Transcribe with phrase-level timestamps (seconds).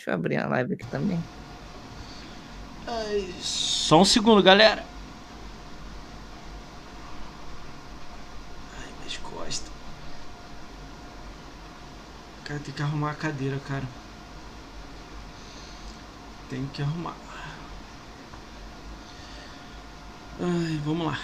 [0.00, 1.22] Deixa eu abrir a live aqui também.
[2.86, 4.82] Ai, só um segundo, galera.
[8.78, 9.70] Ai, minhas costas.
[12.44, 13.84] Cara, tem que arrumar a cadeira, cara.
[16.48, 17.14] Tem que arrumar.
[20.40, 21.20] Ai, vamos lá.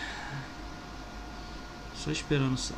[1.95, 2.75] Só esperando só.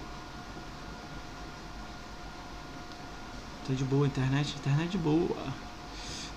[3.66, 4.54] Tá de boa a internet?
[4.56, 5.67] Internet de boa.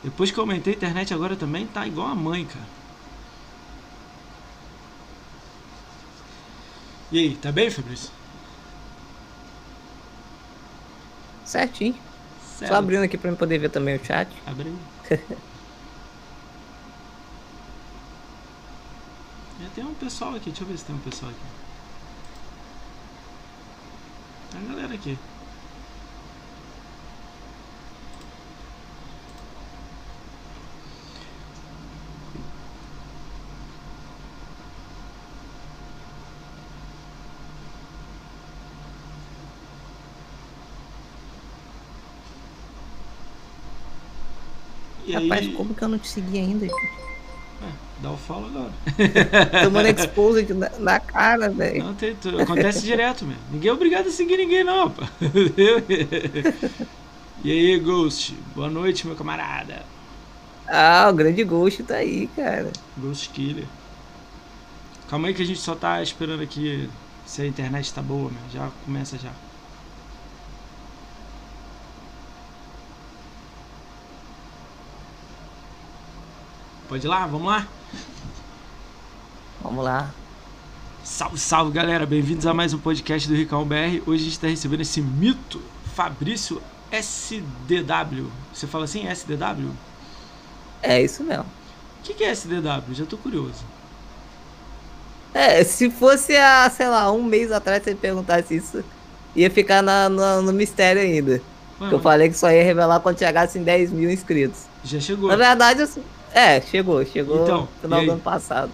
[0.04, 2.68] Depois que eu aumentei a internet agora também tá igual a mãe, cara.
[7.12, 8.12] E aí, tá bem, Fabrício?
[11.44, 12.02] Certinho.
[12.40, 14.44] Só abrindo aqui pra eu poder ver também o chat.
[19.60, 21.48] É, tem um pessoal aqui, deixa eu ver se tem um pessoal aqui.
[24.49, 25.18] Tem a galera aqui.
[45.24, 46.66] Rapaz, como que eu não te segui ainda?
[46.68, 46.76] gente?
[47.64, 47.70] é,
[48.02, 48.72] dá o follow agora.
[49.63, 51.84] Tomando exposed na, na cara, velho.
[51.84, 53.41] Não, tem, tu- acontece direto mesmo.
[53.52, 55.08] Ninguém é obrigado a seguir ninguém, não, pá.
[57.44, 58.36] E aí, Ghost?
[58.55, 59.84] Boa noite, meu camarada.
[60.68, 62.72] Ah, o grande Ghost tá aí, cara.
[62.98, 63.66] Ghost Killer.
[65.09, 66.88] Calma aí que a gente só tá esperando aqui
[67.25, 68.41] se a internet tá boa, meu.
[68.53, 69.31] Já começa já.
[76.91, 77.25] Pode ir lá?
[77.25, 77.66] Vamos lá?
[79.62, 80.12] Vamos lá.
[81.06, 82.06] Salve, salve, galera.
[82.06, 84.02] Bem-vindos a mais um podcast do Ricão BR.
[84.06, 85.62] Hoje a gente tá recebendo esse mito,
[85.96, 88.30] Fabrício SDW.
[88.53, 89.72] Você fala assim, SDW?
[90.84, 91.46] É isso mesmo.
[91.46, 92.94] O que, que é SDW?
[92.94, 93.63] Já tô curioso.
[95.34, 98.84] É, se fosse há, sei lá, um mês atrás você perguntasse isso,
[99.34, 101.41] ia ficar na, na- no mistério ainda.
[101.80, 104.63] Ué, Eu falei que só ia revelar quando chegasse em 10 mil inscritos.
[104.84, 105.30] já chegou.
[105.30, 106.03] Na verdade, assim,
[106.34, 108.72] é, chegou, chegou Então, no final do ano passado.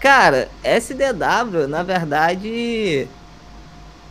[0.00, 3.06] Cara, SDW, na verdade,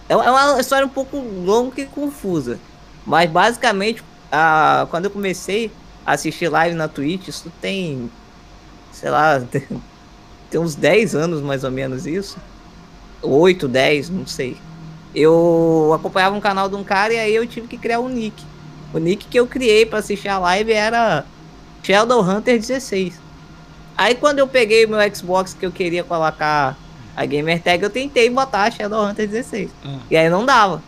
[0.07, 2.57] é uma- é uma história um pouco longa e confusa.
[3.05, 5.71] Mas basicamente, a, quando eu comecei
[6.05, 8.09] a assistir live na Twitch, isso tem,
[8.91, 9.67] sei lá, tem,
[10.49, 12.37] tem uns 10 anos mais ou menos isso.
[13.21, 14.57] 8, 10, não sei.
[15.13, 18.43] Eu acompanhava um canal de um cara e aí eu tive que criar um nick.
[18.93, 21.25] O nick que eu criei pra assistir a live era
[21.83, 23.19] Shadowhunter 16.
[23.97, 26.77] Aí quando eu peguei meu Xbox que eu queria colocar
[27.15, 29.69] a gamer tag, eu tentei botar Shadowhunter 16.
[29.85, 30.81] Ah, E aí não dava.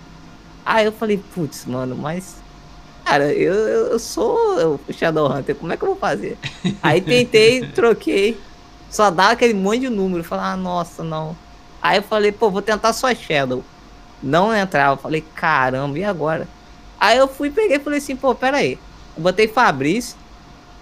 [0.65, 2.41] Aí eu falei, putz, mano, mas.
[3.03, 6.37] Cara, eu, eu sou o Shadowhunter, como é que eu vou fazer?
[6.81, 8.39] Aí tentei, troquei.
[8.89, 10.23] Só dá aquele monte de número.
[10.23, 11.35] Falei, ah, nossa, não.
[11.81, 13.61] Aí eu falei, pô, vou tentar só Shadow.
[14.21, 14.95] Não entrava.
[14.95, 16.47] Falei, caramba, e agora?
[16.97, 18.79] Aí eu fui, peguei e falei assim, pô, pera aí.
[19.17, 20.15] Eu botei Fabrício.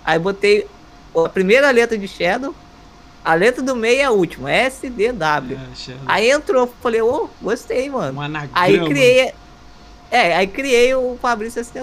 [0.06, 0.68] Aí botei
[1.16, 2.54] a primeira letra de Shadow.
[3.24, 5.56] A letra do meio é a última, SDW.
[5.56, 6.04] é.
[6.08, 8.18] Aí entrou, falei, ô, gostei, mano.
[8.20, 8.52] Um.
[8.56, 9.34] Aí criei.
[10.10, 11.82] É, aí criei o Fabrício STW.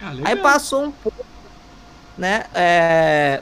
[0.00, 1.24] Ah, Aí passou um pouco,
[2.16, 2.44] né?
[2.54, 3.40] É,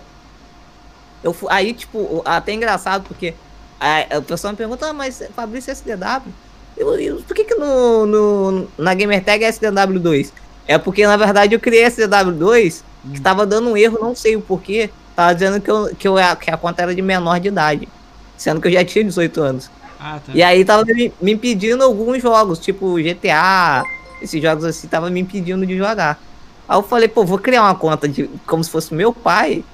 [1.22, 3.34] eu, aí, tipo, até engraçado, porque
[3.80, 6.32] a, a pessoa me pergunta, ah, mas Fabrício SDW?
[6.76, 10.30] Eu, eu- por que, que no, no, na Gamertag é SDW2?
[10.68, 12.82] É porque, na verdade, eu criei SDW2
[13.12, 14.90] que tava dando um erro, não sei o porquê.
[15.14, 17.88] Tava dizendo que, eu, que, eu, que a conta era de menor de idade.
[18.36, 19.70] Sendo que eu já tinha 18 anos.
[19.98, 20.32] Ah, tá.
[20.34, 23.82] E aí tava me, me impedindo alguns jogos, tipo GTA,
[24.20, 26.18] esses jogos assim, tava me impedindo de jogar.
[26.68, 29.64] Aí eu falei, pô, vou criar uma conta de como se fosse meu pai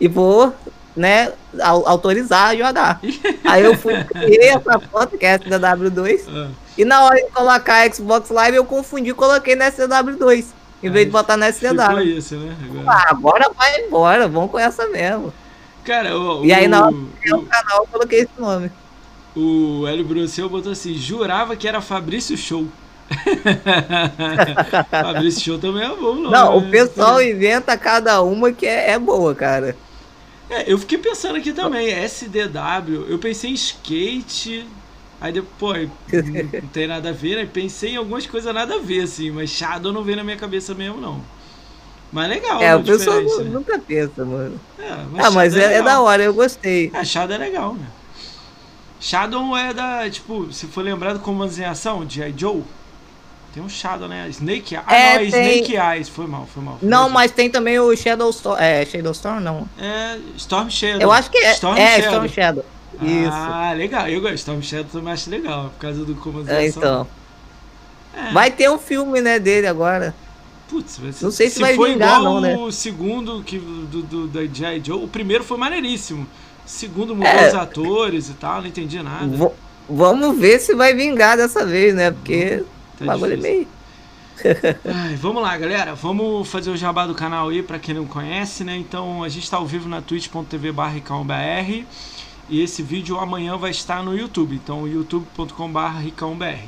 [0.00, 0.54] e vou,
[0.96, 3.00] né, au- autorizar a jogar.
[3.44, 6.48] aí eu fui, criei essa conta, que é a SDW2, Ah,
[6.78, 10.46] e na hora de colocar a Xbox Live eu confundi e coloquei na SDW2,
[10.82, 12.00] em vez de botar na SDW.
[12.02, 12.56] isso, né?
[12.64, 12.90] Agora.
[12.90, 15.34] Ah, agora vai embora, vamos com essa mesmo.
[15.84, 16.94] Cara, o, E aí, o, na hora
[17.24, 18.72] No canal eu coloquei esse nome.
[19.34, 22.72] o, o Hélio Brucel botou assim: jurava que era Fabrício Show.
[24.90, 26.30] Fabrício Show também é bom, não.
[26.30, 26.70] Não, o né?
[26.70, 29.76] pessoal inventa cada uma que é, é boa, cara.
[30.48, 34.66] É, eu fiquei pensando aqui também, SDW, eu pensei em skate,
[35.26, 36.22] aí depois, não,
[36.62, 37.48] não tem nada a ver, né?
[37.52, 40.74] Pensei em algumas coisas nada a ver, assim, mas Shadow não veio na minha cabeça
[40.74, 41.20] mesmo, não.
[42.12, 43.44] Mas legal, É, né, o pessoal né?
[43.44, 44.60] nunca pensa, mano.
[44.78, 44.88] É,
[45.18, 46.90] Ah, mas Shadow é, é da hora, eu gostei.
[46.94, 47.86] Ah, Shadow é legal, né?
[49.00, 52.34] Shadow é da, tipo, se for lembrado como em ação, de I.
[52.36, 52.62] Joe,
[53.52, 54.26] Tem um Shadow, né?
[54.30, 54.86] Snake Eyes.
[54.88, 56.08] É, ah, não, é tem- Snake Eyes.
[56.08, 56.78] Foi mal, foi mal.
[56.78, 57.10] foi Não, mal.
[57.10, 58.58] mas tem também o Shadow Storm.
[58.60, 59.66] É, Shadow Storm não.
[59.78, 61.00] É Storm Shadow.
[61.02, 61.52] Eu acho que é.
[61.52, 62.06] Storm é, Shadow.
[62.24, 62.64] Storm Shadow.
[63.02, 63.30] Isso.
[63.32, 64.08] Ah, legal.
[64.08, 64.34] Eu gosto.
[64.36, 67.06] Storm Shadow também acho legal, por causa do comando É, então.
[68.14, 68.32] É.
[68.32, 70.14] Vai ter um filme, né, dele agora.
[70.68, 72.56] Putz, ser- Não sei se vai for vingar, igual não, né?
[72.56, 74.82] o segundo que, do, do, da G.I.
[74.84, 76.22] Joe, o primeiro foi maneiríssimo.
[76.64, 77.48] O segundo mudou É.
[77.48, 79.26] os atores e tal, não entendi nada.
[79.26, 79.52] V-
[79.88, 82.10] vamos ver se vai vingar dessa vez, né?
[82.10, 82.64] Porque
[82.98, 83.68] Tá o bagulho é meio.
[84.84, 85.94] Ai, vamos lá, galera.
[85.94, 88.76] Vamos fazer o jabá do canal aí pra quem não conhece, né?
[88.76, 90.72] Então a gente tá ao vivo na twitch.tv
[92.48, 94.56] e esse vídeo amanhã vai estar no YouTube.
[94.56, 96.58] Então youtube.com.br ricãobr.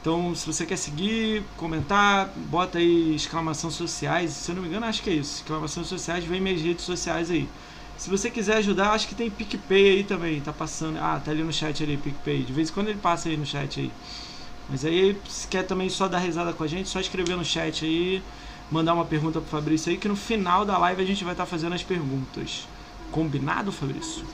[0.00, 4.32] Então, se você quer seguir, comentar, bota aí exclamação sociais.
[4.32, 5.42] Se eu não me engano, acho que é isso.
[5.42, 7.46] Exclamação sociais, vem minhas redes sociais aí.
[7.98, 10.40] Se você quiser ajudar, acho que tem PicPay aí também.
[10.40, 10.98] Tá passando.
[10.98, 12.44] Ah, tá ali no chat ali, PicPay.
[12.44, 13.92] De vez em quando ele passa aí no chat aí.
[14.70, 17.84] Mas aí, se quer também só dar risada com a gente, só escrever no chat
[17.84, 18.22] aí,
[18.70, 21.44] mandar uma pergunta pro Fabrício aí, que no final da live a gente vai estar
[21.44, 22.66] fazendo as perguntas.
[23.10, 24.24] Combinado, Fabrício?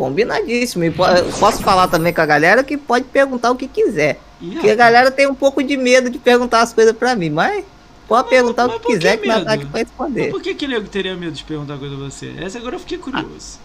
[0.00, 0.84] Combinadíssimo.
[0.84, 1.04] E po-
[1.38, 4.18] posso falar também com a galera que pode perguntar o que quiser.
[4.40, 7.62] Porque a galera tem um pouco de medo de perguntar as coisas pra mim, mas
[8.08, 10.30] pode perguntar mas o que por que quiser que nós tá aqui pra mas responder.
[10.30, 12.34] por que que nego teria medo de perguntar coisa pra você?
[12.38, 13.58] Essa agora eu fiquei curioso.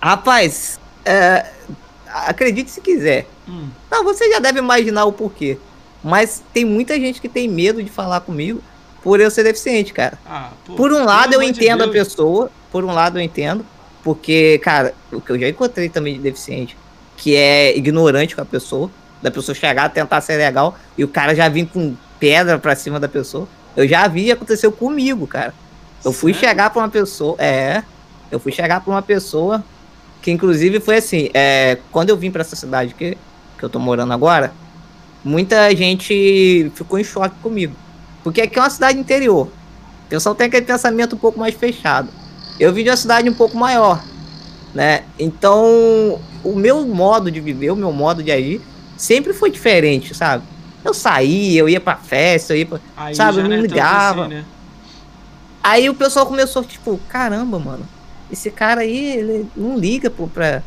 [0.00, 1.46] Rapaz, é,
[2.06, 3.26] acredite se quiser.
[3.48, 5.58] Hum, Não, você já deve imaginar o porquê.
[6.02, 8.62] Mas tem muita gente que tem medo de falar comigo
[9.02, 10.18] por eu ser deficiente, cara.
[10.26, 13.66] ah, Por um lado eu amor de entendo a pessoa, por um lado eu entendo,
[14.02, 16.76] porque, cara, o que eu já encontrei também de deficiente,
[17.16, 18.90] que é ignorante com a pessoa,
[19.22, 22.98] da pessoa chegar, tentar ser legal, e o cara já vir com pedra pra cima
[22.98, 23.46] da pessoa.
[23.76, 25.54] Eu já vi aconteceu comigo, cara.
[26.04, 26.48] Eu fui Sério?
[26.48, 27.82] chegar pra uma pessoa, é,
[28.30, 29.62] eu fui chegar pra uma pessoa
[30.22, 33.16] que inclusive foi assim, é, quando eu vim pra essa cidade que,
[33.58, 34.52] que eu tô morando agora,
[35.24, 37.74] muita gente ficou em choque comigo.
[38.22, 39.46] Porque aqui é uma cidade interior.
[39.46, 42.08] O pessoal tem aquele pensamento um pouco mais fechado.
[42.60, 44.02] Eu vim de uma cidade um pouco maior,
[44.74, 45.04] né?
[45.18, 48.60] Então, o meu modo de viver, o meu modo de agir,
[48.96, 50.44] sempre foi diferente, sabe?
[50.84, 52.78] Eu saía, eu ia pra festa, eu ia pra...
[52.96, 54.22] Aí sabe, eu não não é ligava.
[54.26, 54.44] assim, né?
[55.62, 57.86] Aí o pessoal começou, tipo, caramba, mano,
[58.30, 60.62] esse cara aí, ele não liga pô, pra,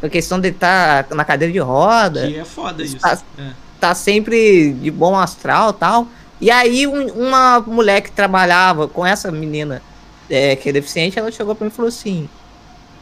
[0.00, 2.26] pra questão de estar na cadeira de roda.
[2.28, 2.98] Que é foda isso.
[2.98, 3.50] Tá- É.
[3.80, 6.06] tá sempre de bom astral tal.
[6.40, 9.82] E aí um- uma mulher que trabalhava com essa menina
[10.28, 12.28] é, que é deficiente, ela chegou pra mim e falou assim,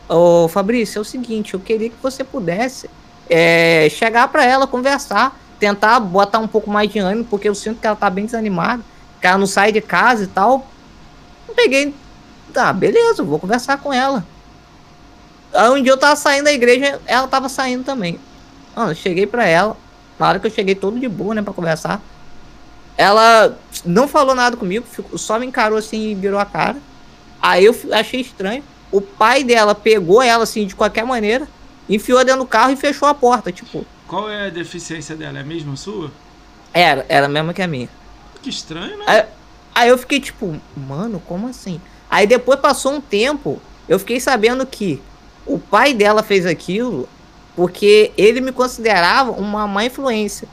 [0.09, 2.89] ô Fabrício, é o seguinte, eu queria que você pudesse
[3.29, 7.81] é, chegar pra ela, conversar, tentar botar um pouco mais de ânimo, porque eu sinto
[7.81, 8.83] que ela tá bem desanimada,
[9.21, 10.67] que ela não sai de casa e tal.
[11.49, 11.95] Eu peguei,
[12.53, 14.25] tá, beleza, vou conversar com ela.
[15.73, 18.19] Um dia eu tava saindo da igreja, ela tava saindo também.
[18.75, 19.77] Mano, eu cheguei pra ela,
[20.19, 22.03] na hora que eu cheguei todo de boa, né, pra conversar.
[22.97, 24.85] Ela não falou nada comigo,
[25.17, 26.77] só me encarou assim e virou a cara.
[27.45, 28.65] Aí eu achei estranho.
[28.91, 31.47] O pai dela pegou ela assim de qualquer maneira,
[31.87, 33.53] enfiou dentro do carro e fechou a porta.
[33.53, 35.37] Tipo, Qual é a deficiência dela?
[35.37, 36.11] É a mesma sua?
[36.73, 37.91] era, era a mesma que a minha.
[38.41, 39.05] Que estranho, né?
[39.07, 39.25] Aí,
[39.75, 41.79] aí eu fiquei tipo, mano, como assim?
[42.11, 45.03] Aí depois passou um tempo, eu fiquei sabendo que
[45.45, 47.07] o pai dela fez aquilo
[47.55, 50.49] porque ele me considerava uma má influência.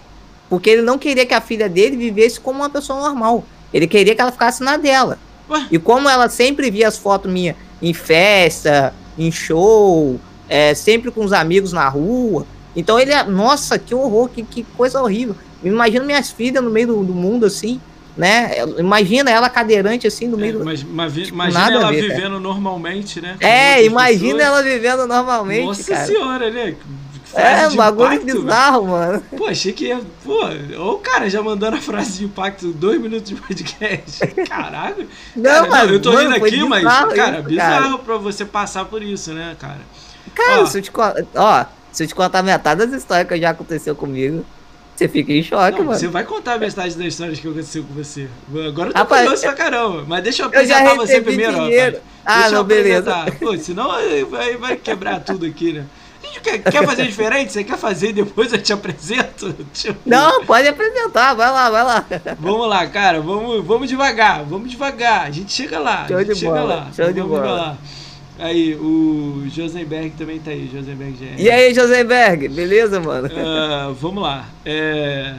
[0.50, 3.46] Porque ele não queria que a filha dele vivesse como uma pessoa normal.
[3.74, 5.18] Ele queria que ela ficasse na dela.
[5.52, 5.68] Ué?
[5.72, 11.24] E como ela sempre via as fotos minhas em festa, em show, é, sempre com
[11.24, 12.46] os amigos na rua.
[12.76, 15.36] Então ele, nossa, que horror, que, que coisa horrível.
[15.64, 17.80] Imagina minhas filhas no meio do, do mundo assim,
[18.18, 18.52] né?
[18.78, 20.66] Imagina ela cadeirante assim no meio É, do.
[20.66, 22.16] mas, mas tipo, imagina ela ver, cara.
[22.16, 23.36] vivendo normalmente, né?
[23.40, 24.46] com É, imagina pessoas.
[24.48, 26.06] ela vivendo normalmente, Nossa cara.
[26.06, 26.76] senhora, né?
[27.34, 28.42] É, Frase um de bagulho impacto, velho.
[28.42, 29.24] bizarro, mano.
[29.38, 30.02] Pô, achei que ia.
[30.24, 30.40] Pô,
[30.80, 34.28] ou o cara já mandando a frase de impacto, dois minutos de podcast.
[34.48, 35.06] Caraca.
[35.36, 36.84] Não, Cara, mas, eu tô mano, rindo aqui, mas,
[37.16, 39.80] cara, isso, bizarro pra você passar por isso, né, cara?
[40.36, 40.66] Cara, Ó.
[40.66, 41.16] se eu te contar.
[41.36, 44.46] Ó, se eu te contar metade das histórias que já aconteceu comigo,
[44.96, 45.98] você fica em choque, Não, mano.
[46.00, 48.28] você vai contar a metade das histórias que aconteceu com você.
[48.68, 50.06] Agora eu tô Rapaz, curioso pra caramba.
[50.08, 51.98] Mas deixa eu Eu já apresentar você primeiro, dinheiro.
[51.98, 52.12] rapaz.
[52.24, 53.16] Ah, Deixa eu não, beleza.
[53.16, 53.40] apresentar.
[53.40, 53.90] Pô, senão
[54.30, 55.86] vai- vai quebrar tudo aqui, né?
[56.40, 57.52] Quer, quer fazer diferente?
[57.52, 59.54] Você quer fazer depois eu te apresento?
[59.74, 62.06] Tipo, Não, pode apresentar, vai lá, vai lá.
[62.40, 65.26] Vamos lá, cara, vamos, vamos devagar, vamos devagar.
[65.28, 66.88] A gente chega lá, Show a gente de chega bola, lá.
[66.96, 67.52] show de vamos bola.
[67.56, 67.78] lá.
[68.40, 71.40] Aí, o Josenberg também tá aí, Josenberg GR.
[71.40, 73.30] E aí, Josenberg, beleza, mano?
[73.38, 74.46] Ah, vamos lá.
[74.66, 75.36] É...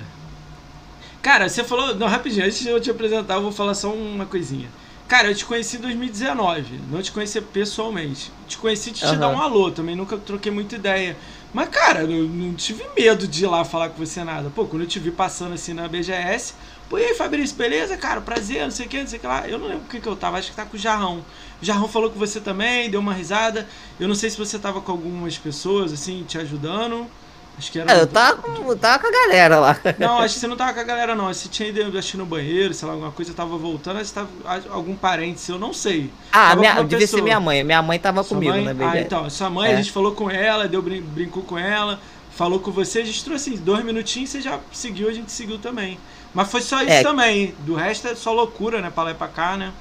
[1.20, 1.94] Cara, você falou.
[1.94, 4.68] Não, rapidinho, antes de eu te apresentar, eu vou falar só uma coisinha.
[5.08, 8.32] Cara, eu te conheci em 2019, não te conheci pessoalmente.
[8.48, 9.18] Te conheci de te Aham.
[9.18, 11.18] dar um alô, também nunca troquei muita ideia.
[11.52, 14.48] Mas, cara, eu não tive medo de ir lá falar com você nada.
[14.48, 16.54] Pô, quando eu te vi passando assim na BGS,
[16.88, 18.20] Pô, e aí, Fabrício, beleza, cara?
[18.22, 19.46] Prazer, não sei o que, não sei o que lá.
[19.48, 21.24] Eu não lembro o que, que eu tava, acho que tá com o Jarrão.
[21.60, 23.68] O Jarrão falou com você também, deu uma risada.
[23.98, 27.10] Eu não sei se você tava com algumas pessoas, assim, te ajudando.
[27.58, 27.92] Acho que era.
[27.92, 29.78] É, eu tava com, tava com a galera lá.
[29.98, 31.26] Não, acho que você não tava com a galera, não.
[31.26, 34.28] Você tinha ido acho, no banheiro, sei lá, alguma coisa, tava voltando, você tava
[34.70, 36.10] algum parente seu, não sei.
[36.32, 37.62] Ah, minha, devia ser minha mãe.
[37.62, 38.74] Minha mãe tava sua comigo, mãe?
[38.74, 39.74] né, Ah, então, sua mãe, é.
[39.74, 43.50] a gente falou com ela, deu brincou com ela, falou com você, a gente trouxe
[43.50, 45.98] assim, dois minutinhos, você já seguiu, a gente seguiu também.
[46.34, 47.02] Mas foi só isso é.
[47.02, 47.54] também.
[47.60, 48.90] Do resto é só loucura, né?
[48.90, 49.72] Pra lá e pra cá, né?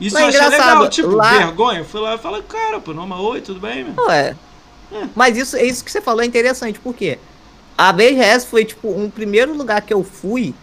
[0.00, 1.38] Isso Mas eu achei legal, tipo, lá...
[1.38, 1.84] vergonha.
[1.84, 4.04] Fui lá e falei, cara, pô, Noma, oi, tudo bem, meu?
[4.06, 4.34] Ué.
[4.92, 5.08] É.
[5.14, 7.18] Mas isso, isso que você falou é interessante, por quê?
[7.76, 10.54] A BGS foi, tipo, um primeiro lugar que eu fui.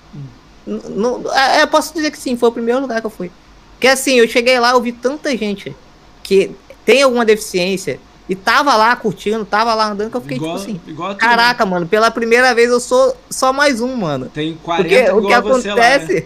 [0.66, 3.32] No, é, posso dizer que sim, foi o primeiro lugar que eu fui.
[3.74, 5.76] Porque assim, eu cheguei lá, eu vi tanta gente
[6.22, 6.52] que
[6.86, 10.72] tem alguma deficiência e tava lá curtindo, tava lá andando, que eu fiquei igual, tipo
[10.72, 11.16] assim.
[11.16, 14.30] Caraca, mano, pela primeira vez eu sou só mais um, mano.
[14.32, 16.14] Tem 40 porque o que acontece.
[16.14, 16.26] Lá, né?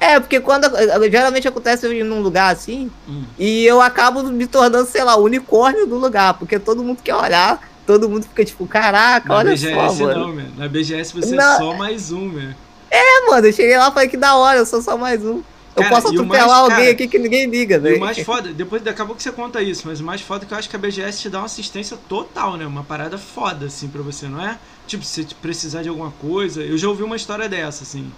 [0.00, 0.70] É, porque quando.
[1.10, 2.90] Geralmente acontece eu ir num lugar assim.
[3.08, 3.24] Hum.
[3.38, 6.34] E eu acabo me tornando, sei lá, o unicórnio do lugar.
[6.34, 10.34] Porque todo mundo quer olhar todo mundo fica tipo, caraca, Na olha BGS, só, mano.
[10.34, 11.54] Não, Na BGS você Na...
[11.54, 12.50] é só mais um, meu.
[12.90, 15.42] É, mano, eu cheguei lá e falei que da hora, eu sou só mais um.
[15.76, 17.96] Eu posso atropelar mais, alguém cara, aqui que ninguém liga, velho.
[17.96, 20.54] o mais foda, depois acabou que você conta isso, mas o mais foda é que
[20.54, 22.64] eu acho que a BGS te dá uma assistência total, né?
[22.64, 24.56] Uma parada foda, assim, pra você, não é?
[24.86, 26.62] Tipo, se precisar de alguma coisa.
[26.62, 28.12] Eu já ouvi uma história dessa, assim.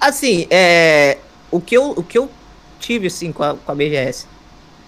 [0.00, 1.18] Assim, é.
[1.50, 2.30] O que eu, o que eu
[2.78, 4.26] tive, assim, com a, com a BGS.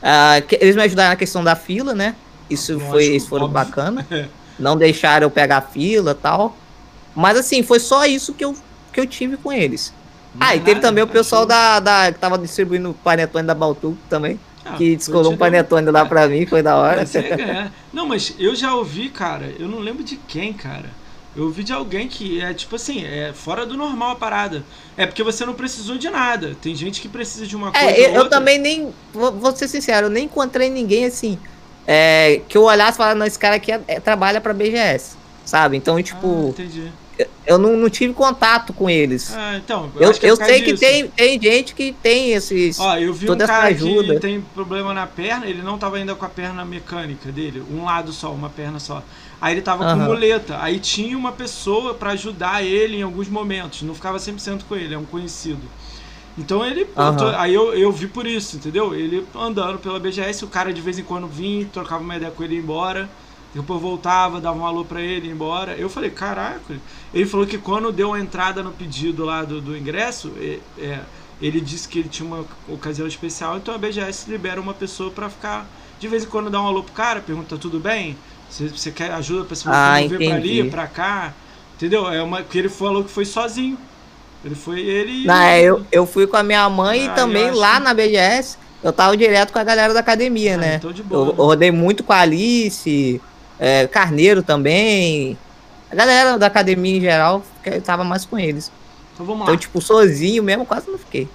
[0.02, 2.14] Ah, eles me ajudaram na questão da fila, né?
[2.48, 4.06] Isso foi, isso foram bacana.
[4.58, 6.56] não deixaram eu pegar fila tal.
[7.14, 8.54] Mas assim, foi só isso que eu,
[8.92, 9.92] que eu tive com eles.
[10.34, 13.46] Não ah, e teve nada, também o pessoal da, da, que tava distribuindo o panetone
[13.46, 14.38] da Baltu também.
[14.64, 17.02] Ah, que descolou um panetone lá pra mim, foi da hora.
[17.02, 20.99] É não, mas eu já ouvi, cara, eu não lembro de quem, cara.
[21.36, 24.64] Eu ouvi de alguém que é tipo assim, é fora do normal a parada.
[24.96, 26.56] É porque você não precisou de nada.
[26.60, 27.90] Tem gente que precisa de uma é, coisa.
[27.90, 28.92] É, eu, eu também nem.
[29.12, 31.38] Vou, vou ser sincero, eu nem encontrei ninguém assim
[31.92, 35.16] é, que eu olhasse e falasse, não, esse cara aqui é, é, trabalha pra BGS,
[35.44, 35.76] sabe?
[35.76, 36.54] Então, tipo.
[36.56, 39.34] Ah, eu não, não, tive contato com eles.
[39.36, 39.90] Ah, então.
[39.96, 40.74] Eu, eu, é eu sei disso.
[40.74, 42.78] que tem, tem gente que tem esses.
[42.78, 44.14] Ó, eu vi toda um cara ajuda.
[44.14, 47.84] que tem problema na perna, ele não tava ainda com a perna mecânica dele, um
[47.84, 49.02] lado só, uma perna só.
[49.40, 49.98] Aí ele tava uhum.
[49.98, 50.58] com muleta.
[50.60, 53.82] Aí tinha uma pessoa para ajudar ele em alguns momentos.
[53.82, 55.62] Não ficava 100% com ele, é um conhecido.
[56.36, 56.82] Então ele.
[56.82, 57.16] Uhum.
[57.16, 58.94] Tô, aí eu, eu vi por isso, entendeu?
[58.94, 62.42] Ele andando pela BGS, o cara de vez em quando vinha, trocava uma ideia com
[62.42, 63.08] ele e ia embora.
[63.52, 65.74] Depois voltava, dava um alô pra ele e ia embora.
[65.74, 66.76] Eu falei, caraca.
[67.12, 70.32] Ele falou que quando deu a entrada no pedido lá do, do ingresso,
[70.78, 71.00] é,
[71.40, 75.28] ele disse que ele tinha uma ocasião especial, então a BGS libera uma pessoa para
[75.30, 75.66] ficar.
[75.98, 78.16] De vez em quando dá um alô pro cara, pergunta tudo bem?
[78.50, 81.32] Se você quer ajuda pra se ah, mover pra ali, pra cá.
[81.76, 82.10] Entendeu?
[82.12, 82.42] É uma.
[82.42, 83.78] Que ele falou que foi sozinho.
[84.44, 85.26] Ele foi ele.
[85.26, 88.58] Não, é, eu, eu fui com a minha mãe ah, e também lá na BGS.
[88.82, 90.76] Eu tava direto com a galera da academia, ah, né?
[90.76, 91.34] Então de boa, eu, né?
[91.38, 93.20] eu rodei muito com a Alice,
[93.58, 95.38] é, Carneiro também.
[95.90, 98.72] A galera da academia em geral, eu tava mais com eles.
[99.12, 99.44] Então vamos lá.
[99.46, 101.28] Então, tipo, sozinho mesmo, quase não fiquei.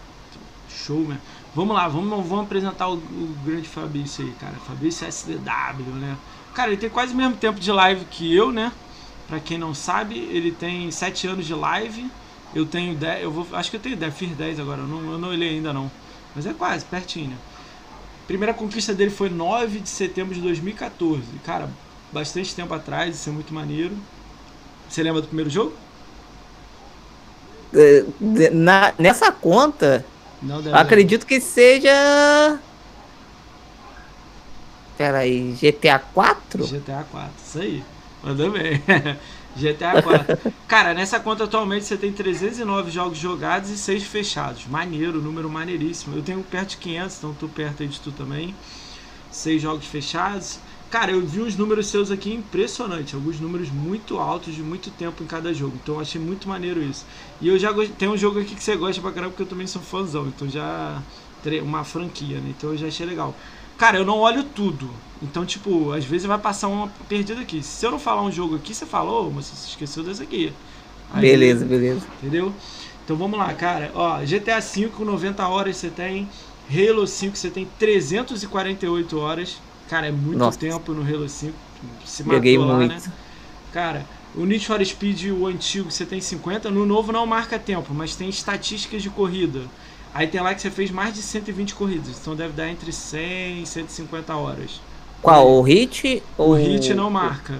[0.69, 1.19] Show, né?
[1.53, 4.53] Vamos lá, vamos, vamos apresentar o, o grande Fabrício aí, cara.
[4.67, 6.17] Fabrício SDW, né?
[6.55, 8.71] Cara, ele tem quase o mesmo tempo de live que eu, né?
[9.27, 12.09] Pra quem não sabe, ele tem 7 anos de live.
[12.55, 15.12] Eu tenho 10, eu vou, acho que eu tenho 10, fiz 10 agora, eu não,
[15.12, 15.91] eu não olhei ainda não.
[16.33, 17.38] Mas é quase, pertinho, né?
[18.25, 21.24] Primeira conquista dele foi 9 de setembro de 2014.
[21.43, 21.69] Cara,
[22.12, 23.95] bastante tempo atrás, isso é muito maneiro.
[24.89, 25.74] Você lembra do primeiro jogo?
[27.74, 28.05] É,
[28.53, 30.05] na, nessa conta,
[30.41, 32.59] não, acredito que seja.
[34.97, 36.65] Pera aí, GTA 4?
[36.65, 37.83] GTA 4, isso aí.
[38.23, 38.81] Mandou bem.
[39.55, 40.53] GTA 4.
[40.67, 44.65] Cara, nessa conta atualmente você tem 309 jogos jogados e 6 fechados.
[44.67, 46.15] Maneiro, número maneiríssimo.
[46.15, 48.55] Eu tenho perto de 500, então tô perto aí de tu também.
[49.31, 50.59] 6 jogos fechados.
[50.89, 53.13] Cara, eu vi uns números seus aqui impressionantes.
[53.13, 55.77] Alguns números muito altos de muito tempo em cada jogo.
[55.81, 57.05] Então achei muito maneiro isso.
[57.41, 59.67] E eu já tem um jogo aqui que você gosta pra caramba, porque eu também
[59.67, 60.27] sou fãzão.
[60.27, 61.01] Então já.
[61.61, 62.55] Uma franquia, né?
[62.57, 63.35] Então eu já achei legal.
[63.77, 64.89] Cara, eu não olho tudo.
[65.22, 67.63] Então, tipo, às vezes vai passar uma perdida aqui.
[67.63, 70.53] Se eu não falar um jogo aqui, você falou, oh, mas você esqueceu desse aqui.
[71.13, 72.05] Aí, beleza, beleza.
[72.22, 72.53] Entendeu?
[73.03, 73.91] Então vamos lá, cara.
[73.94, 76.27] Ó, GTA V com 90 horas você tem.
[76.70, 79.58] Halo 5 você tem 348 horas.
[79.88, 80.58] Cara, é muito Nossa.
[80.58, 81.53] tempo no Halo 5.
[82.03, 82.91] Se matou Joguei lá, muito.
[82.91, 83.01] né?
[83.72, 86.72] Cara, o Need for Speed, o antigo, você tem 50.
[86.72, 89.62] No novo não marca tempo, mas tem estatísticas de corrida.
[90.15, 93.63] Aí tem lá que você fez mais de 120 corridas, então deve dar entre 100
[93.63, 94.79] e 150 horas.
[95.22, 95.45] Qual?
[95.45, 96.24] O hit?
[96.38, 96.53] O ou...
[96.55, 97.60] hit não marca.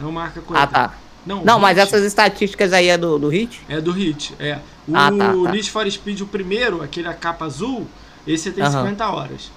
[0.00, 0.64] Não marca corrida.
[0.64, 0.94] Ah, tá.
[1.24, 3.60] Não, Não, o mas essas estatísticas aí é do, do Hit?
[3.68, 4.58] É do Hit, é.
[4.88, 5.52] O Ah, tá, tá.
[5.52, 7.86] Need for Speed, o primeiro, aquele a capa azul,
[8.26, 8.82] esse você tem Aham.
[8.82, 9.52] 50 horas.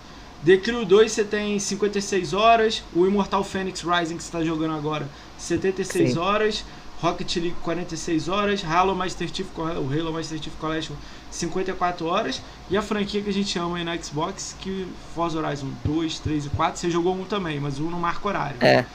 [0.46, 2.84] The Crew 2 você tem 56 horas.
[2.94, 5.10] O Immortal Phoenix Rising que você tá jogando agora,
[5.40, 6.20] 76 Sim.
[6.20, 6.64] horas.
[7.02, 10.96] Rocket League 46 horas, Halo Master Chief, o Halo Master Chief Collection
[11.36, 15.70] 54 horas e a franquia que a gente ama aí na Xbox, que Forza Horizon
[15.84, 18.58] 2, 3 e 4, você jogou um também, mas um não marca horário.
[18.62, 18.86] É.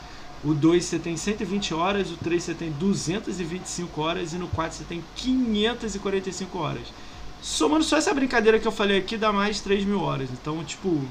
[0.42, 4.78] O 2 você tem 120 horas, o 3 você tem 225 horas e no 4
[4.78, 6.82] você tem 545 horas.
[7.42, 10.28] Somando só essa brincadeira que eu falei aqui, dá mais de 3 mil horas.
[10.32, 11.02] Então, tipo,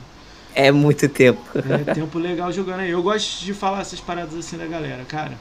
[0.55, 1.41] É muito tempo.
[1.55, 2.89] é tempo legal jogando aí.
[2.89, 5.37] Eu gosto de falar essas paradas assim da galera, cara.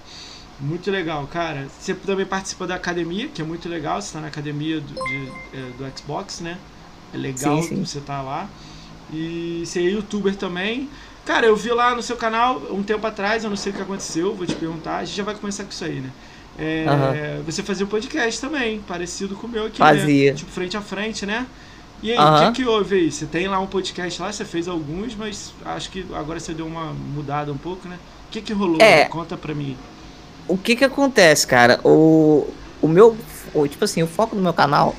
[0.61, 1.69] Muito legal, cara.
[1.79, 4.03] Você também participa da academia, que é muito legal.
[4.03, 6.59] Você tá na academia do, de- é, do Xbox, né?
[7.13, 7.85] É legal Sim, sim.
[7.85, 8.49] você tá lá.
[9.13, 10.91] E você é youtuber também.
[11.25, 13.83] Cara, eu vi lá no seu canal um tempo atrás, eu não sei o que
[13.83, 14.99] aconteceu, vou te perguntar.
[14.99, 16.11] A gente já vai começar com isso aí, né?
[16.59, 17.43] É, Aham.
[17.45, 20.33] Você fazia um podcast também, parecido com o meu aqui, Fazia.
[20.33, 20.37] né?
[20.37, 21.47] Tipo, frente a frente, né?
[22.03, 22.53] E aí, o Aham.
[22.53, 23.13] que, que houve aí?
[23.13, 26.67] Você tem lá um podcast lá, você fez alguns, mas acho que agora você deu
[26.67, 27.99] uma mudada um pouco, né?
[28.29, 28.79] O que, que rolou?
[28.81, 29.05] É.
[29.07, 29.77] Conta pra mim.
[30.49, 31.81] O que que acontece, cara?
[31.85, 32.47] O,
[32.81, 33.17] o meu,
[33.55, 34.97] o, tipo assim, o foco do meu canal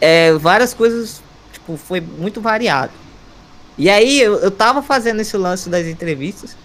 [0.00, 2.92] é várias coisas, tipo, foi muito variado.
[3.78, 6.56] E aí eu, eu tava fazendo esse lance das entrevistas,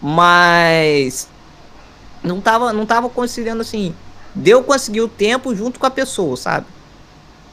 [0.00, 1.28] mas
[2.22, 3.94] não tava, não tava conciliando assim,
[4.34, 6.66] de eu conseguir o tempo junto com a pessoa, sabe?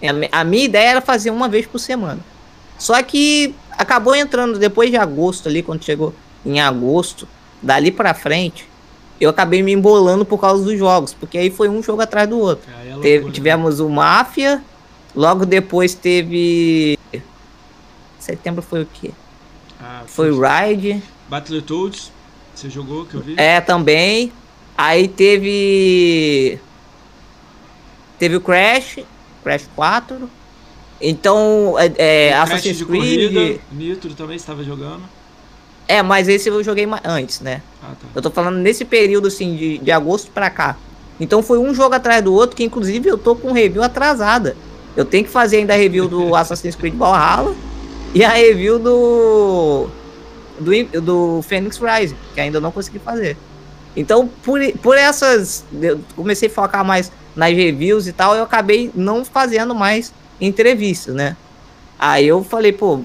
[0.01, 2.19] A, mi- a minha ideia era fazer uma vez por semana.
[2.77, 6.13] Só que acabou entrando depois de agosto ali, quando chegou
[6.45, 7.27] em agosto,
[7.61, 8.69] dali pra frente,
[9.23, 12.39] eu acabei me embolando por causa dos jogos, porque aí foi um jogo atrás do
[12.39, 12.69] outro.
[12.71, 13.31] É Teve- loucura, né?
[13.31, 14.63] tivemos o Máfia,
[15.15, 16.97] logo depois teve.
[18.19, 19.11] Setembro foi o quê?
[19.81, 21.01] Ah, Foi o Ride.
[21.27, 22.11] Battletoads,
[22.55, 23.33] você jogou, que eu vi?
[23.37, 24.31] É, também.
[24.77, 26.57] Aí teve.
[28.17, 28.99] Teve o Crash,
[29.43, 30.29] Crash 4.
[31.01, 33.31] Então, é, é, Assassin's Creed.
[33.33, 35.01] corrida, Nitro também estava jogando.
[35.87, 37.61] É, mas esse eu joguei antes, né?
[37.81, 38.07] Ah, tá.
[38.15, 40.77] Eu tô falando nesse período, assim, de, de agosto pra cá.
[41.19, 44.55] Então foi um jogo atrás do outro, que inclusive eu tô com review atrasada.
[44.95, 47.55] Eu tenho que fazer ainda a review do Assassin's Creed Valhalla
[48.13, 49.87] e a review do.
[50.59, 53.37] do, do Phoenix Rising, que ainda não consegui fazer.
[53.95, 55.65] Então, por, por essas.
[55.81, 61.15] Eu comecei a focar mais nas reviews e tal, eu acabei não fazendo mais entrevistas,
[61.15, 61.35] né?
[61.97, 63.01] Aí eu falei, pô,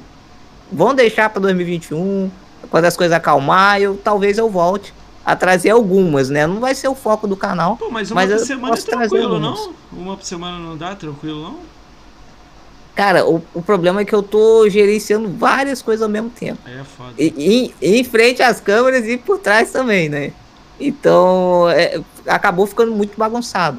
[0.70, 2.30] vamos deixar pra 2021,
[2.70, 4.92] quando as coisas acalmar, eu talvez eu volte
[5.24, 6.46] a trazer algumas, né?
[6.46, 7.76] Não vai ser o foco do canal.
[7.76, 9.72] Pô, mas uma Mas por semana é tranquilo, não?
[9.92, 11.58] Uma por semana não dá tranquilo, não?
[12.94, 16.58] Cara, o, o problema é que eu tô gerenciando várias coisas ao mesmo tempo.
[16.66, 17.12] É foda.
[17.16, 20.32] E, e- em frente às câmeras e por trás também, né?
[20.80, 23.78] Então, é, acabou ficando muito bagunçado.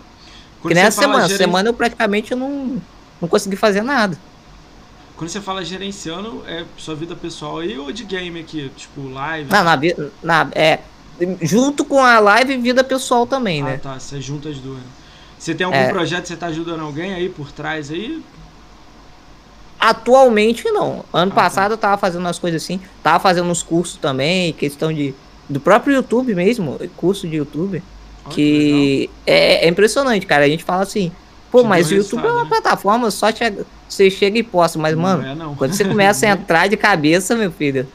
[0.61, 1.27] Quando que nem você essa fala semana.
[1.27, 2.77] geren- Semana eu praticamente não,
[3.21, 4.17] não consegui fazer nada.
[5.19, 8.71] Quando você fala gerenciando, é sua vida pessoal aí ou de game aqui?
[8.77, 9.51] Tipo, live?
[9.51, 9.77] Não, na,
[10.23, 10.79] na, é,
[11.41, 13.77] junto com a live, vida pessoal também, ah, né?
[13.83, 13.99] tá.
[13.99, 14.77] Você junta as duas.
[14.77, 14.83] né?
[15.37, 15.89] Você tem algum É.
[15.89, 18.23] projeto que você tá ajudando alguém aí por trás aí?
[19.77, 21.03] Atualmente não.
[21.11, 24.93] Ano Ah, passado eu tava fazendo umas coisas assim, tava fazendo uns cursos também, questão
[24.93, 25.13] de
[25.49, 27.83] do próprio YouTube mesmo, curso de YouTube,
[28.23, 30.45] Ó, que é, é impressionante, cara.
[30.45, 31.11] A gente fala assim,
[31.51, 32.49] pô, mas o YouTube é uma né?
[32.49, 35.55] plataforma, só chega, você chega e posta, mas Não mano, é, não.
[35.55, 37.87] quando você começa a entrar de cabeça, meu filho,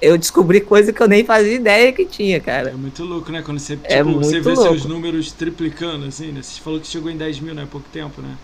[0.00, 2.72] eu descobri coisa que eu nem fazia ideia que tinha, É cara.
[2.72, 3.42] muito louco, né?
[3.42, 4.62] Quando você, tipo, É você vê louco.
[4.62, 6.40] seus números triplicando, assim, né?
[6.42, 7.64] Você falou que chegou em 10 mil, né?
[7.64, 8.34] Há pouco tempo, né?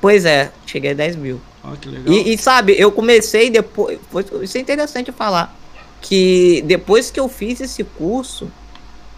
[0.00, 1.40] Pois é, cheguei a 10 mil.
[1.64, 2.14] Ó, que legal.
[2.14, 3.98] E, e, sabe, eu comecei depois.
[4.10, 5.52] foi- Isso é interessante falar.
[6.00, 8.48] Que depois que eu fiz esse curso,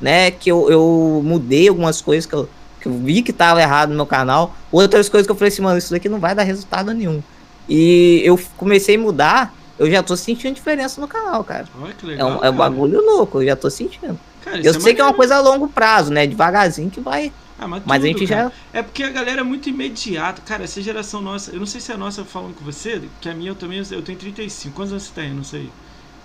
[0.00, 2.48] né, que eu, eu mudei algumas coisas que eu,
[2.81, 5.62] que eu vi que tava errado no meu canal, outras coisas que eu falei assim,
[5.62, 7.23] mano, isso daqui não vai dar resultado nenhum.
[7.69, 11.66] E eu comecei a mudar, eu já tô sentindo diferença no canal, cara.
[11.81, 12.31] Olha que É legal.
[12.40, 14.19] um, é um bagulho louco, eu já tô sentindo.
[14.45, 16.27] Cara, Eu sei que é uma coisa a longo prazo, né?
[16.27, 17.33] Devagarzinho que vai.
[17.59, 18.45] Ah, mas, Mas a tudo, gente cara.
[18.73, 18.79] já.
[18.79, 20.40] É porque a galera é muito imediata.
[20.40, 21.51] Cara, essa geração nossa.
[21.51, 23.83] Eu não sei se é a nossa falando com você, que a minha eu também.
[23.90, 24.75] Eu tenho 35.
[24.75, 25.29] Quantos anos você tem?
[25.29, 25.71] Eu não sei.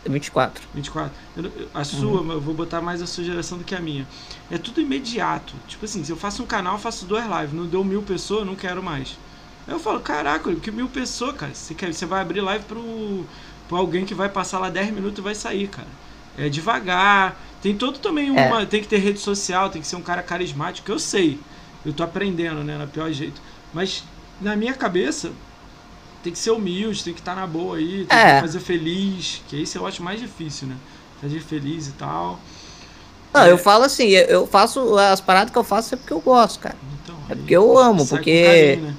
[0.10, 0.63] 24.
[0.74, 1.12] 24.
[1.36, 1.86] Eu não- eu- a Uhum.
[1.86, 4.08] sua, eu vou botar mais a sua geração do que a minha.
[4.52, 5.54] É tudo imediato.
[5.68, 7.54] Tipo assim, se eu faço um canal, eu faço duas lives.
[7.54, 9.18] Não deu mil pessoas, eu não quero mais.
[9.68, 11.54] Aí eu falo, caraca, que mil pessoas, cara.
[11.54, 13.26] Você, quer, você vai abrir live pro,
[13.68, 15.88] pro alguém que vai passar lá 10 minutos e vai sair, cara.
[16.38, 17.36] É devagar.
[17.62, 18.48] Tem todo também É.
[18.48, 18.65] uma.
[18.65, 21.39] Tem que ter rede social, tem que ser um cara carismático, eu sei.
[21.84, 22.78] Eu tô aprendendo, né?
[22.78, 23.41] Na pior jeito.
[23.74, 24.04] Mas
[24.39, 25.32] na minha cabeça,
[26.26, 28.36] tem que ser humilde, tem que estar na boa aí, tem É.
[28.36, 29.44] que fazer feliz.
[29.48, 30.76] Que isso eu acho mais difícil, né?
[31.22, 32.40] Fazer feliz e tal.
[33.32, 33.52] Não, é.
[33.52, 36.76] eu falo assim, eu faço as paradas que eu faço é porque eu gosto, cara.
[37.04, 38.44] Então, é porque eu amo, porque.
[38.44, 38.96] Carinho, né?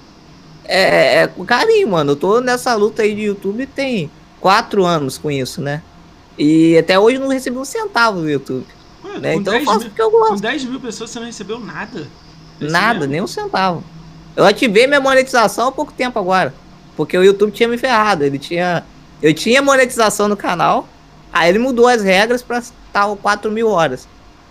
[0.66, 2.12] é, é com carinho, mano.
[2.12, 4.08] Eu tô nessa luta aí de YouTube tem
[4.40, 5.82] quatro anos com isso, né?
[6.38, 8.66] E até hoje não recebi um centavo do YouTube.
[9.04, 9.34] Ué, né?
[9.34, 10.34] Então eu faço mil, porque eu gosto.
[10.34, 12.06] Com 10 mil pessoas você não recebeu nada?
[12.60, 13.12] Nada, mesmo?
[13.12, 13.82] nem um centavo.
[14.36, 16.54] Eu ativei minha monetização há pouco tempo agora.
[16.96, 18.24] Porque o YouTube tinha me ferrado.
[18.24, 18.84] Ele tinha.
[19.22, 20.88] Eu tinha monetização no canal.
[21.32, 24.08] Aí ele mudou as regras pra estar 4 mil horas.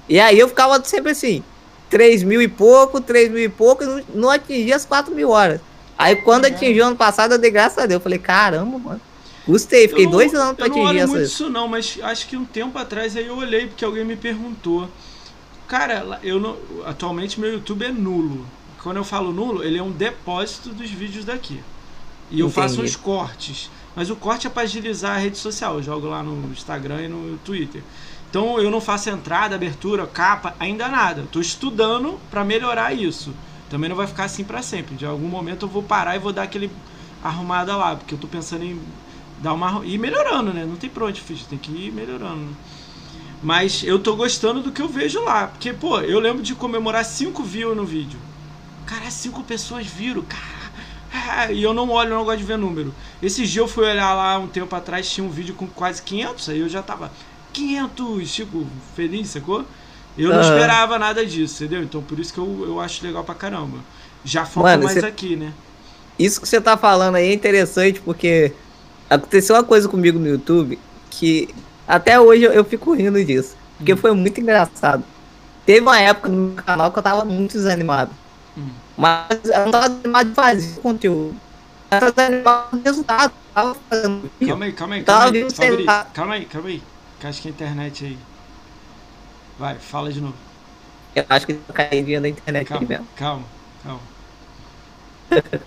[0.08, 1.44] E aí eu ficava sempre assim,
[1.90, 5.32] 3 mil e pouco, 3 mil e pouco, e não, não atingia as 4 mil
[5.32, 5.60] horas.
[5.98, 8.00] Aí quando atingiu ano passado, eu dei graças a Deus.
[8.00, 9.02] Eu falei, caramba, mano.
[9.48, 10.90] Gostei, fiquei não, dois anos pra atingir essa.
[10.90, 13.68] Eu não olho muito isso não, mas acho que um tempo atrás aí eu olhei,
[13.68, 14.90] porque alguém me perguntou.
[15.68, 18.46] Cara, eu não, atualmente meu YouTube é nulo.
[18.82, 21.64] Quando eu falo nulo, ele é um depósito dos vídeos daqui.
[22.32, 22.54] E eu Entendi.
[22.54, 23.70] faço uns cortes.
[23.96, 25.76] Mas o corte é para agilizar a rede social.
[25.76, 27.82] Eu jogo lá no Instagram e no Twitter.
[28.30, 31.22] Então eu não faço entrada, abertura, capa, ainda nada.
[31.22, 33.34] Estou estudando para melhorar isso.
[33.70, 34.96] Também não vai ficar assim para sempre.
[34.96, 36.70] De algum momento eu vou parar e vou dar aquele
[37.24, 38.80] arrumada lá, porque eu estou pensando em
[39.40, 40.66] dar uma ir melhorando, né?
[40.66, 42.56] Não tem pra onde, filho, tem que ir melhorando.
[43.42, 47.06] Mas eu tô gostando do que eu vejo lá, porque pô, eu lembro de comemorar
[47.06, 48.20] 5 views no vídeo.
[48.86, 50.65] Cara, cinco pessoas viram, cara
[51.52, 52.94] e eu não olho, eu não gosto de ver número.
[53.22, 56.50] Esse dia eu fui olhar lá um tempo atrás, tinha um vídeo com quase 500,
[56.50, 57.12] aí eu já tava
[57.54, 59.66] 500, tipo, feliz, sacou?
[60.18, 61.84] Eu não esperava nada disso, entendeu?
[61.84, 63.80] Então por isso que eu, eu acho legal pra caramba.
[64.24, 65.06] Já foco Mano, mais cê...
[65.06, 65.54] aqui, né?
[66.18, 68.54] Isso que você tá falando aí é interessante porque
[69.10, 71.50] aconteceu uma coisa comigo no YouTube que
[71.88, 73.56] até hoje eu, eu fico rindo disso.
[73.78, 73.98] Porque hum.
[73.98, 75.04] foi muito engraçado.
[75.66, 78.12] Teve uma época no canal que eu tava muito desanimado.
[78.98, 81.36] Mas eu não tava desanimado de fazer conteúdo.
[81.92, 83.34] Eu tava desanimado do resultado.
[83.54, 85.86] Tava fazendo Calma aí, calma aí, calma aí.
[85.86, 86.84] Calma, calma aí, calma aí.
[87.20, 88.18] Que acho que a internet aí.
[89.58, 90.36] Vai, fala de novo.
[91.16, 93.08] Eu acho que tá caindo na internet calma, mesmo.
[93.16, 93.46] Calma,
[93.84, 94.02] calma.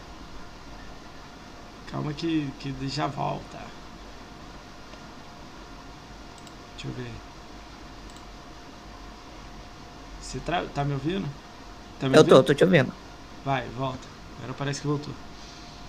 [1.90, 3.58] calma que, que já volta.
[6.74, 7.10] Deixa eu ver.
[10.20, 10.62] Você tra...
[10.74, 11.26] tá me ouvindo?
[11.98, 12.36] Tá me eu ouvindo?
[12.36, 12.92] tô, tô te ouvindo.
[13.48, 14.06] Vai, volta.
[14.36, 15.14] Agora parece que voltou.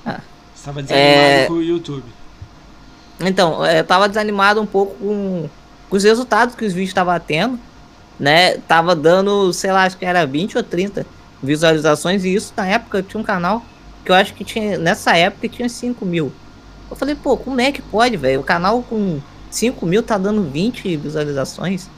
[0.06, 0.22] Ah.
[0.56, 1.46] Você tava desanimado é...
[1.46, 2.06] com o YouTube.
[3.20, 5.50] Então, eu tava desanimado um pouco com,
[5.90, 7.60] com os resultados que os vídeos estavam tendo.
[8.18, 8.60] Né?
[8.60, 11.06] Tava dando, sei lá, acho que era 20 ou 30
[11.44, 12.24] visualizações.
[12.24, 13.62] E isso na época tinha um canal
[14.06, 14.78] que eu acho que tinha.
[14.78, 16.32] Nessa época tinha 5 mil.
[16.90, 18.40] Eu falei, pô, como é que pode, velho?
[18.40, 19.20] O canal com
[19.52, 21.90] 5 mil tá dando 20 visualizações.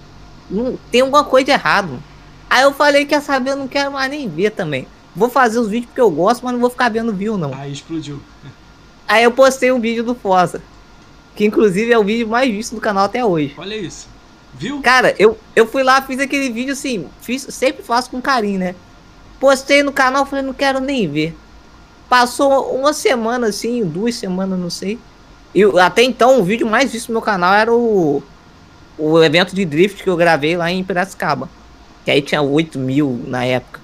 [0.50, 2.02] Não, tem alguma coisa de errado.
[2.50, 4.88] Aí eu falei, quer saber, eu não quero mais nem ver também.
[5.16, 7.54] Vou fazer os vídeos porque eu gosto, mas não vou ficar vendo view, não.
[7.54, 8.22] Aí explodiu.
[9.08, 10.62] Aí eu postei um vídeo do Forza.
[11.36, 13.54] Que inclusive é o vídeo mais visto do canal até hoje.
[13.58, 14.08] Olha isso.
[14.54, 14.82] Viu?
[14.82, 18.76] Cara, eu, eu fui lá, fiz aquele vídeo assim, fiz, sempre faço com carinho, né?
[19.40, 21.36] Postei no canal, falei, não quero nem ver.
[22.08, 25.00] Passou uma semana assim, duas semanas, não sei.
[25.54, 28.22] E até então o vídeo mais visto no meu canal era o,
[28.98, 31.50] o evento de drift que eu gravei lá em Piracicaba.
[32.06, 33.81] Que aí tinha 8 mil na época.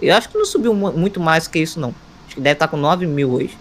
[0.00, 1.94] Eu acho que não subiu muito mais que isso, não.
[2.26, 3.56] Acho que deve estar tá com 9 mil hoje.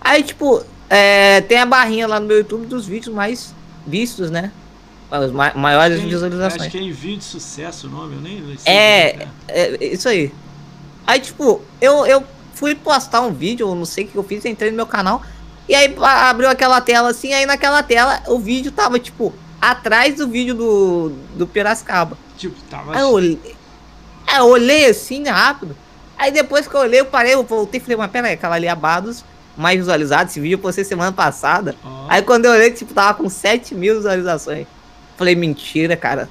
[0.00, 3.54] Aí, tipo, é, tem a barrinha lá no meu YouTube dos vídeos mais
[3.86, 4.52] vistos, né?
[5.10, 6.62] Os ma maiores tem, visualizações.
[6.62, 8.72] Acho que é em vídeo de sucesso o nome, eu nem sei.
[8.72, 10.32] É, é, é, isso aí.
[11.06, 12.24] Aí, tipo, eu, eu
[12.54, 15.22] fui postar um vídeo, eu não sei o que eu fiz, entrei no meu canal.
[15.68, 20.28] E aí abriu aquela tela assim, aí naquela tela o vídeo tava, tipo, atrás do
[20.28, 22.16] vídeo do, do Piracicaba.
[22.36, 22.94] Tipo, tava.
[22.94, 23.38] Aí eu olhei,
[24.26, 25.76] aí eu olhei assim rápido.
[26.18, 28.56] Aí depois que eu olhei, eu parei, eu voltei e falei, mas pera aí, aquela
[28.56, 29.24] ali abados
[29.56, 30.30] mais visualizado.
[30.30, 31.74] Esse vídeo eu postei semana passada.
[32.08, 34.66] Aí quando eu olhei, tipo, tava com 7 mil visualizações.
[35.16, 36.28] Falei, mentira, cara.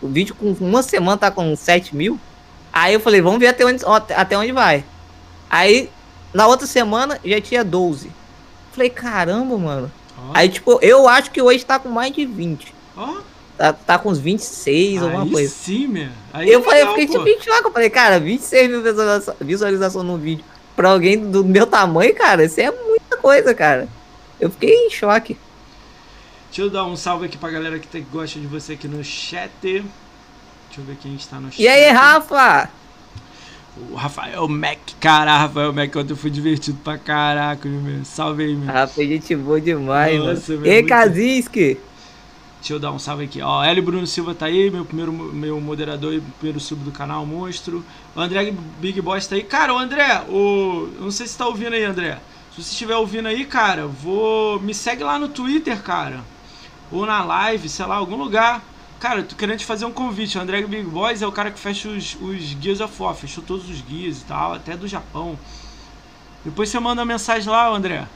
[0.00, 2.18] O vídeo com uma semana tá com 7 mil.
[2.72, 3.82] Aí eu falei, vamos ver até onde,
[4.14, 4.84] até onde vai.
[5.48, 5.88] Aí,
[6.34, 8.10] na outra semana, já tinha 12.
[8.72, 9.90] Falei, caramba, mano.
[10.34, 12.74] Aí, tipo, eu acho que hoje tá com mais de 20.
[12.96, 13.16] Ó.
[13.56, 15.52] Tá, tá com uns 26, Aí alguma coisa.
[15.52, 16.08] Sim, meu.
[16.32, 18.82] Aí eu é falei, legal, eu fiquei tipo 20 lá, eu falei, cara, 26 mil
[18.82, 20.44] visualizações visualização no vídeo.
[20.74, 23.88] Pra alguém do meu tamanho, cara, isso é muita coisa, cara.
[24.38, 25.38] Eu fiquei em choque.
[26.48, 29.50] Deixa eu dar um salve aqui pra galera que gosta de você aqui no chat.
[29.62, 29.84] Deixa
[30.76, 31.62] eu ver quem está no chat.
[31.62, 32.68] E aí, Rafa?
[33.90, 38.04] O Rafael Mac, cara, Rafael Mac, ontem eu fui divertido pra caraca, meu.
[38.04, 38.72] Salve aí, meu.
[38.72, 40.66] Rafa, gente boa demais, Nossa, mano.
[40.66, 41.78] E aí, Kazinski?
[42.58, 43.40] Deixa eu dar um salve aqui.
[43.40, 47.24] Ó, Hélio Bruno Silva tá aí, meu primeiro meu moderador e primeiro sub do canal,
[47.24, 47.84] monstro.
[48.14, 49.42] O André Big Boss tá aí.
[49.42, 50.88] Cara, o André, o...
[50.98, 52.18] não sei se tá ouvindo aí, André.
[52.50, 54.58] Se você estiver ouvindo aí, cara, vou.
[54.60, 56.24] Me segue lá no Twitter, cara.
[56.90, 58.62] Ou na live, sei lá, algum lugar.
[58.98, 60.38] Cara, tô querendo te fazer um convite.
[60.38, 63.44] O André Big Boys é o cara que fecha os, os Gears of War, fechou
[63.44, 65.38] todos os guias e tal, até do Japão.
[66.44, 68.06] Depois você manda uma mensagem lá, André.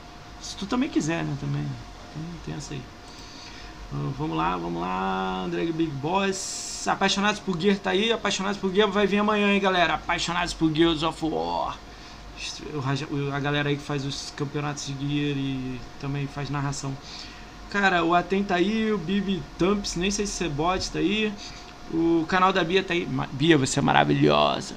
[0.41, 1.37] Se tu também quiser, né?
[1.41, 1.67] Também.
[2.47, 2.81] Tem essa aí.
[3.93, 5.43] Uh, vamos lá, vamos lá.
[5.45, 6.87] André Big Boys.
[6.87, 8.13] Apaixonados por Gear tá aí.
[8.13, 9.95] Apaixonados por Gear vai vir amanhã, hein, galera.
[9.95, 11.77] Apaixonados por Gears of War.
[13.35, 16.97] A galera aí que faz os campeonatos de Gear e também faz narração.
[17.71, 21.33] Cara, o Aten tá aí, o Bibi Tumps, nem sei se você bot tá aí.
[21.93, 23.07] O canal da Bia tá aí.
[23.33, 24.75] Bia, você é maravilhosa.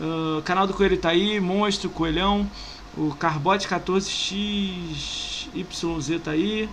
[0.00, 2.50] Uh, canal do Coelho tá aí, Monstro, Coelhão.
[2.96, 6.68] O Carbote 14XYZ tá aí.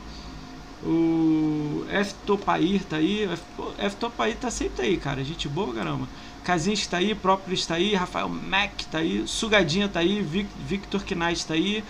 [0.86, 3.30] O F Topair tá aí.
[3.78, 5.24] F Topair tá sempre aí, cara.
[5.24, 6.08] Gente boa, caramba.
[6.44, 11.46] Casinhos tá aí, Próprio está aí, Rafael Mac tá aí, Sugadinha tá aí, Victor Knight
[11.46, 11.84] tá aí.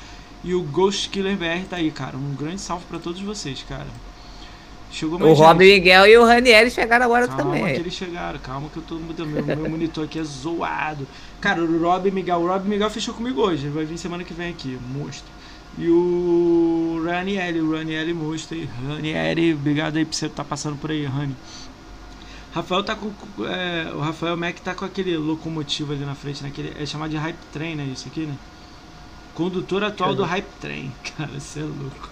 [0.43, 2.17] E o Ghost Killer BR tá aí, cara.
[2.17, 3.88] Um grande salve para todos vocês, cara.
[4.91, 5.43] Chegou mais O gente.
[5.43, 7.62] Rob Miguel e o Ranieri chegaram agora calma também.
[7.62, 11.08] Calma que eles chegaram, calma que eu tô meu, meu monitor aqui é zoado.
[11.41, 14.36] Cara, o Rob Miguel, o Rob Miguel fechou comigo hoje, ele vai vir semana que
[14.36, 15.33] vem aqui, monstro.
[15.77, 18.69] E o Ranieri, o Ranieri monstro aí.
[18.88, 21.36] Ranieri, obrigado aí por você estar tá passando por aí, Rani.
[22.53, 23.12] Rafael tá com.
[23.45, 26.43] É, o Rafael Mac tá com aquele locomotivo ali na frente.
[26.43, 27.83] Né, é chamado de Hype Train, né?
[27.91, 28.36] Isso aqui, né?
[29.33, 30.91] Condutor atual do Hype Train.
[31.17, 32.09] Cara, você é louco.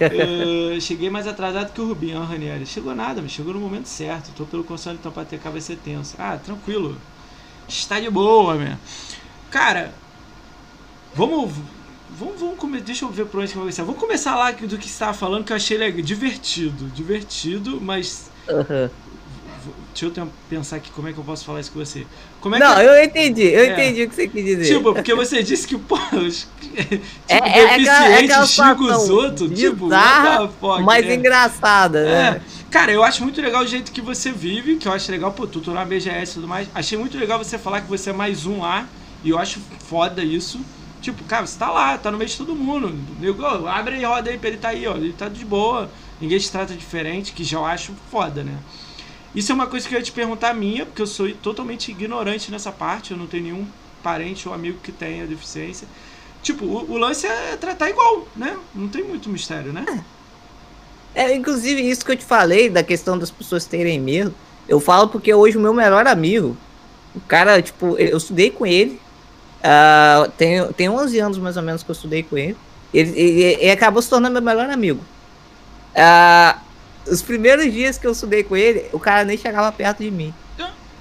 [0.00, 2.66] uh, cheguei mais atrasado que o Rubinho, Ranieri.
[2.66, 4.32] Chegou nada, mas chegou no momento certo.
[4.36, 6.16] Tô pelo console então pra ter vai ser tenso.
[6.18, 6.96] Ah, tranquilo.
[7.68, 8.76] Está de boa, meu.
[9.52, 9.94] Cara,
[11.14, 11.52] vamos.
[12.18, 12.84] Vamos, vamos começar.
[12.84, 13.84] Deixa eu ver por onde que vai começar.
[13.84, 16.02] Vamos começar lá do que você estava falando, que eu achei legal.
[16.02, 16.86] divertido.
[16.88, 18.30] Divertido, mas.
[18.48, 18.90] Uhum.
[19.92, 22.06] Deixa eu pensar aqui como é que eu posso falar isso com você.
[22.40, 22.82] Como é não, que...
[22.82, 23.72] eu entendi, eu é.
[23.72, 24.76] entendi o que você quis dizer.
[24.76, 29.58] Tipo, porque você disse que, pô, os tipo, é, é, deficientes é xingam os outros,
[29.58, 29.90] tipo,
[30.58, 31.14] fuck, mas é.
[31.14, 32.28] engraçada, né?
[32.36, 32.40] É.
[32.70, 35.46] Cara, eu acho muito legal o jeito que você vive, que eu acho legal, pô,
[35.46, 36.68] tu na BGS e tudo mais.
[36.74, 38.86] Achei muito legal você falar que você é mais um lá,
[39.24, 40.60] e eu acho foda isso.
[41.00, 42.94] Tipo, cara, você tá lá, tá no meio de todo mundo.
[43.18, 44.96] Nego, abre aí, roda aí pra ele tá aí, ó.
[44.96, 45.90] Ele tá de boa.
[46.20, 48.58] Ninguém te trata diferente, que já eu acho foda, né?
[49.34, 52.50] Isso é uma coisa que eu ia te perguntar minha, porque eu sou totalmente ignorante
[52.50, 53.66] nessa parte, eu não tenho nenhum
[54.02, 55.86] parente ou amigo que tenha deficiência.
[56.42, 58.56] Tipo, o, o lance é tratar igual, né?
[58.74, 60.04] Não tem muito mistério, né?
[61.14, 61.24] É.
[61.24, 64.34] é, inclusive isso que eu te falei, da questão das pessoas terem medo,
[64.68, 66.56] eu falo porque hoje o meu melhor amigo,
[67.14, 69.00] o cara, tipo, eu estudei com ele,
[69.60, 72.56] uh, tem, tem 11 anos mais ou menos que eu estudei com ele,
[72.92, 75.00] ele, ele, ele acabou se tornando meu melhor amigo.
[75.94, 76.58] Uh,
[77.06, 80.34] os primeiros dias que eu estudei com ele, o cara nem chegava perto de mim.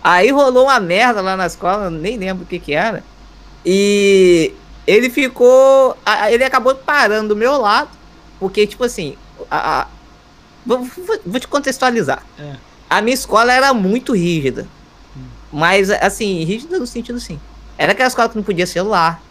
[0.01, 3.03] Aí rolou uma merda lá na escola, nem lembro o que que era.
[3.65, 4.53] E
[4.87, 5.97] ele ficou.
[6.29, 7.89] Ele acabou parando do meu lado,
[8.39, 9.17] porque, tipo assim.
[9.51, 9.87] A, a,
[10.65, 10.87] vou,
[11.25, 12.23] vou, te contextualizar.
[12.37, 12.55] É.
[12.89, 14.67] A minha escola era muito rígida.
[15.15, 15.21] Hum.
[15.51, 17.39] Mas, assim, rígida no sentido assim.
[17.79, 19.23] Era aquela escola que não podia celular,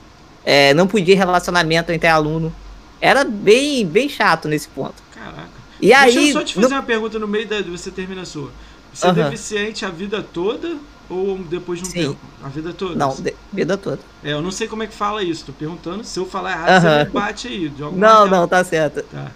[0.42, 2.50] é, não podia relacionamento entre aluno.
[2.98, 4.94] Era bem, bem chato nesse ponto.
[5.14, 5.50] Caraca.
[5.78, 6.74] E Deixa aí, eu só te fazer no...
[6.76, 8.50] uma pergunta no meio da você termina a sua.
[8.90, 10.78] Você é deficiente a vida toda
[11.10, 12.00] ou depois de um Sim.
[12.08, 12.18] tempo?
[12.42, 12.94] A vida toda?
[12.94, 13.34] Não, de...
[13.52, 14.00] vida toda.
[14.24, 15.44] É, eu não sei como é que fala isso.
[15.44, 16.02] Tô perguntando.
[16.02, 17.72] Se eu falar errado, você me bate aí.
[17.92, 19.02] não, não, tá certo.
[19.02, 19.30] Tá.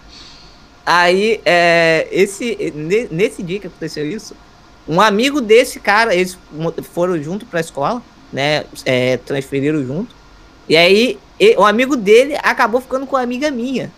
[0.83, 2.73] Aí, é, esse,
[3.11, 4.35] nesse dia que aconteceu isso,
[4.87, 6.37] um amigo desse cara, eles
[6.91, 8.01] foram junto pra escola,
[8.33, 8.65] né?
[8.83, 10.13] É, transferiram junto.
[10.67, 11.19] E aí,
[11.57, 13.91] o amigo dele acabou ficando com uma amiga minha.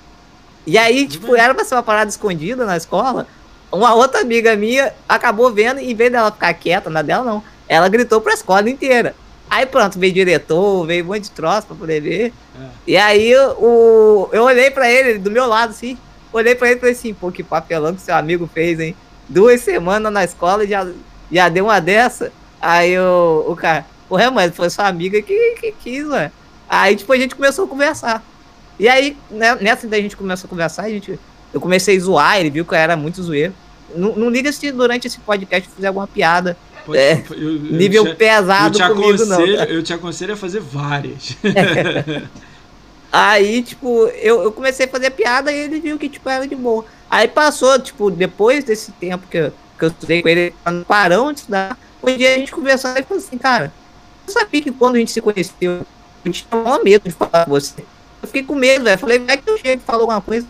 [0.68, 3.28] E aí, tipo, era pra ser uma parada escondida na escola.
[3.72, 7.44] Uma outra amiga minha acabou vendo, e em vez dela ficar quieta, na dela não,
[7.68, 9.16] ela gritou pra escola inteira.
[9.50, 12.34] Aí pronto, veio diretor, veio um monte de troço pra poder ver.
[12.60, 12.68] É.
[12.88, 15.98] E aí o, eu olhei pra ele, do meu lado, assim,
[16.34, 18.96] olhei pra ele e falei assim, pô, que papelão que seu amigo fez, hein?
[19.30, 20.88] Duas semanas na escola e já,
[21.32, 22.32] já deu uma dessa.
[22.62, 26.32] Aí o, o cara, porra, mas foi sua amiga que, que quis, mano.
[26.68, 28.24] Aí, tipo, a gente começou a conversar.
[28.80, 31.20] E aí, né, nessa da gente começou a conversar, a gente,
[31.54, 33.54] eu comecei a zoar, ele viu que eu era muito zoeiro.
[33.96, 36.58] Não, não liga se durante esse podcast eu fizer alguma piada.
[36.86, 39.38] Pode, é, eu, eu, nível te, pesado eu comigo, não.
[39.38, 39.66] Tá?
[39.66, 41.38] Eu te aconselho a fazer várias.
[43.12, 46.56] Aí, tipo, eu, eu comecei a fazer piada e ele viu que, tipo, era de
[46.56, 46.84] boa.
[47.10, 50.54] Aí passou, tipo, depois desse tempo que eu, que eu estudei com ele,
[50.86, 53.72] parão de estudar, um dia a gente conversou e falou assim, cara,
[54.28, 55.86] eu sabia que quando a gente se conheceu,
[56.24, 57.82] a gente tinha maior medo de falar com você.
[58.22, 58.98] Eu fiquei com medo, velho.
[58.98, 60.48] Falei, vai que eu chego e falo alguma coisa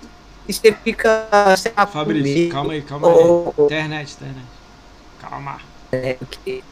[0.47, 3.65] e você fica, sei lá, Fabrício, calma aí, calma oh, aí.
[3.65, 4.45] Internet, internet.
[5.19, 5.59] Calma.
[5.91, 6.63] É, okay.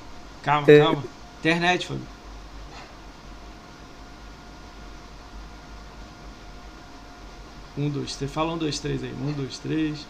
[0.43, 0.79] Calma, é.
[0.79, 1.03] calma.
[1.39, 2.13] Internet, Fabrício.
[7.75, 8.31] Um, dois, três.
[8.31, 9.11] Fala um, dois, três aí.
[9.11, 10.07] Um, dois, três.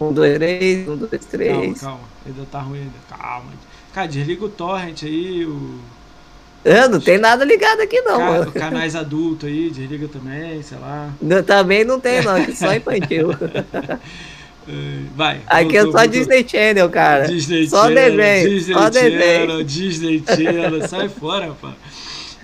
[0.00, 1.80] Um, dois, três, um, dois, três.
[1.80, 2.08] Calma, calma.
[2.24, 2.98] Ainda tá ruim ainda.
[3.08, 3.52] Calma.
[3.92, 5.80] Cara, desliga o torrent aí, o.
[6.64, 8.52] Eu não tem nada ligado aqui não, Ca- mano.
[8.52, 11.10] canais adultos aí, desliga também, sei lá.
[11.20, 13.28] Não, Também não tem não, aqui só infantil.
[14.68, 14.72] É,
[15.16, 15.40] Vai.
[15.46, 16.06] Aqui é voltou, só voltou.
[16.06, 17.26] Disney Channel, cara.
[17.26, 19.64] Disney Só Channel, desenho, Disney só Channel, desenho.
[19.64, 21.74] Disney Channel, sai fora, rapaz.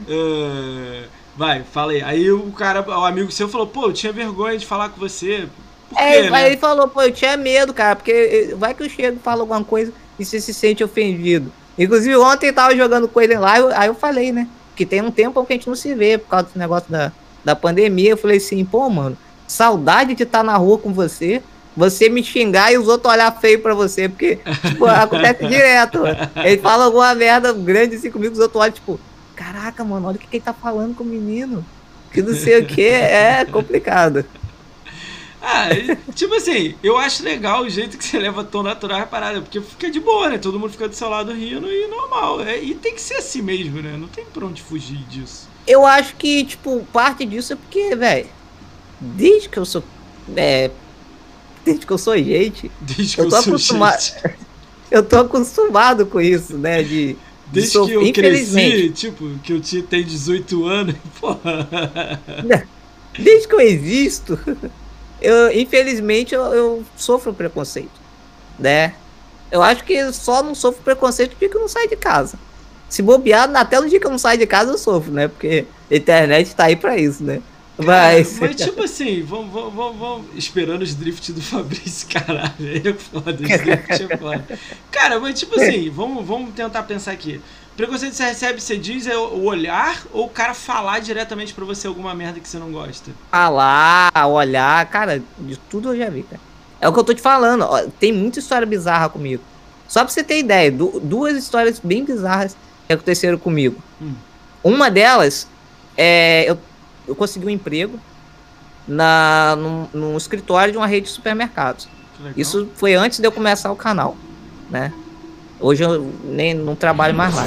[0.06, 2.30] É, vai, fala aí.
[2.32, 5.48] O cara, o amigo seu falou, pô, eu tinha vergonha de falar com você.
[5.88, 6.46] Por É, quê, aí né?
[6.46, 8.12] ele falou, pô, eu tinha medo, cara, porque
[8.52, 11.52] eh, vai que eu chego e falo alguma coisa e você se sente ofendido.
[11.78, 14.48] Inclusive, ontem eu tava jogando com ele lá, aí eu falei, né?
[14.74, 17.12] Que tem um tempo que a gente não se vê por causa do negócio da,
[17.44, 18.10] da pandemia.
[18.10, 21.42] Eu falei assim, pô, mano, saudade de estar na rua com você,
[21.76, 26.16] você me xingar e os outros olhar feio pra você, porque, tipo, acontece direto, mano.
[26.36, 29.00] Ele fala alguma merda grande assim comigo, os outros olham, tipo,
[29.36, 31.64] caraca, mano, olha o que, que ele tá falando com o menino.
[32.12, 34.24] Que não sei o que, é complicado.
[35.50, 35.68] Ah,
[36.14, 39.58] tipo assim, eu acho legal o jeito que você leva tão natural a parada, porque
[39.62, 40.36] fica de boa, né?
[40.36, 42.42] Todo mundo fica do seu lado rindo e normal.
[42.42, 43.96] É, e tem que ser assim mesmo, né?
[43.96, 45.48] Não tem pra onde fugir disso.
[45.66, 48.26] Eu acho que, tipo, parte disso é porque, velho,
[49.00, 49.82] desde que eu sou.
[50.36, 50.70] É,
[51.64, 54.34] desde que eu sou gente, Desde que Eu eu, tô sou acostumado- gente.
[54.90, 56.82] eu tô acostumado com isso, né?
[56.82, 57.12] De.
[57.14, 57.16] de
[57.50, 62.20] Desde que eu cresci, tipo, que eu tenho 18 anos, porra.
[63.18, 64.38] Desde que eu existo,
[65.20, 68.00] eu, infelizmente, eu, eu sofro preconceito,
[68.58, 68.94] né?
[69.50, 72.38] Eu acho que só não sofro preconceito porque eu não saio de casa.
[72.88, 75.28] Se bobear, até no dia que eu não saio de casa, eu sofro, né?
[75.28, 77.40] Porque a internet tá aí pra isso, né?
[77.78, 78.38] Mas.
[78.40, 82.52] Mas tipo assim, vamos, vamos, vamos, vamos esperando os drift do Fabrício, caralho.
[82.58, 84.58] Aí é foda, os drift é foda.
[84.90, 87.40] Cara, mas tipo assim, vamos, vamos tentar pensar aqui.
[87.78, 91.64] Preconceito que você recebe, você diz é o olhar ou o cara falar diretamente pra
[91.64, 93.12] você alguma merda que você não gosta?
[93.30, 96.40] falar, olhar, cara, de tudo eu já vi, cara.
[96.80, 99.42] É o que eu tô te falando, ó, tem muita história bizarra comigo.
[99.86, 102.56] Só pra você ter ideia, du- duas histórias bem bizarras
[102.88, 103.80] que aconteceram comigo.
[104.02, 104.14] Hum.
[104.64, 105.46] Uma delas,
[105.96, 106.58] é, eu,
[107.06, 107.98] eu consegui um emprego
[108.88, 111.88] na, num, num escritório de uma rede de supermercados.
[112.36, 114.16] Isso foi antes de eu começar o canal,
[114.68, 114.92] né?
[115.60, 117.46] Hoje eu nem não trabalho mais lá.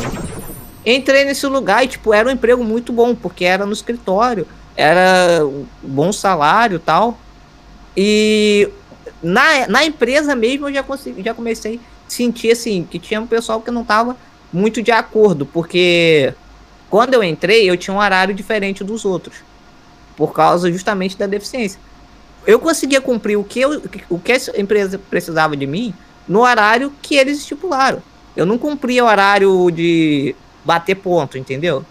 [0.85, 5.45] Entrei nesse lugar e, tipo, era um emprego muito bom, porque era no escritório, era
[5.45, 7.17] um bom salário tal.
[7.95, 8.69] E
[9.21, 13.27] na, na empresa mesmo eu já, consegui, já comecei a sentir, assim, que tinha um
[13.27, 14.17] pessoal que não tava
[14.51, 16.33] muito de acordo, porque
[16.89, 19.37] quando eu entrei eu tinha um horário diferente dos outros,
[20.17, 21.79] por causa justamente da deficiência
[22.45, 25.93] eu conseguia cumprir o que, eu, o que a empresa precisava de mim
[26.27, 28.01] no horário que eles estipularam.
[28.35, 31.83] Eu não cumpria o horário de bater ponto, entendeu?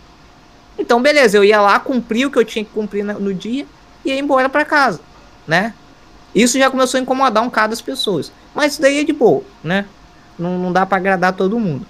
[0.79, 3.67] Então, beleza, eu ia lá, cumpria o que eu tinha que cumprir no dia
[4.05, 5.01] e ia embora para casa,
[5.47, 5.75] né?
[6.35, 8.33] Isso já começou a incomodar um bocado as pessoas.
[8.55, 9.85] Mas isso daí é de boa, né?
[10.39, 11.85] Não, não dá para agradar todo mundo.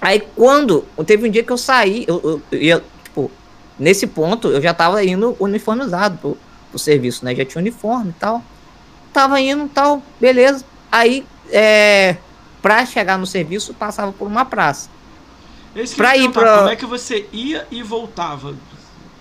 [0.00, 0.84] Aí quando.
[1.06, 3.30] Teve um dia que eu saí, eu, eu- eu tipo,
[3.78, 6.38] nesse ponto eu já tava indo uniformizado pro,
[6.70, 7.34] pro serviço, né?
[7.34, 8.42] Já tinha uniforme e tal.
[9.12, 10.64] Tava indo tal, beleza.
[10.92, 12.16] Aí, é,
[12.60, 14.90] pra chegar no serviço, passava por uma praça.
[15.74, 18.54] Ia ir pra- Como é que você ia e voltava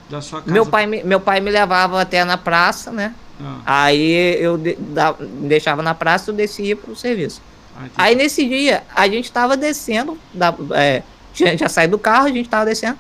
[0.09, 0.51] da sua casa?
[0.51, 3.13] Meu pai, me- meu pai me levava até na praça, né?
[3.43, 7.41] Ah, Aí eu de- da- me deixava na praça e eu descia pro serviço.
[7.75, 7.85] ah.
[7.95, 11.01] Aí nesse dia, a gente tava descendo, da, é,
[11.33, 12.97] já, já saiu do carro, a gente tava descendo.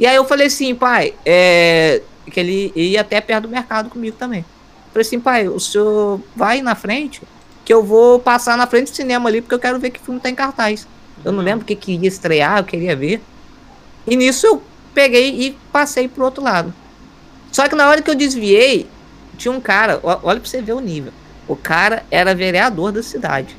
[0.00, 4.16] E aí eu falei assim, pai, é, que ele ia até perto do mercado comigo
[4.18, 4.44] também.
[4.92, 7.20] Falei assim, pai, o senhor vai na frente,
[7.68, 10.18] que eu vou passar na frente do cinema ali, porque eu quero ver que filme
[10.18, 10.88] tá em cartaz.
[11.22, 13.20] Eu não lembro o que, que ia estrear, eu queria ver.
[14.06, 14.62] E nisso eu
[14.94, 16.72] peguei e passei pro outro lado.
[17.52, 18.86] Só que na hora que eu desviei,
[19.36, 21.12] tinha um cara, olha pra você ver o nível.
[21.46, 23.54] O cara era vereador da cidade.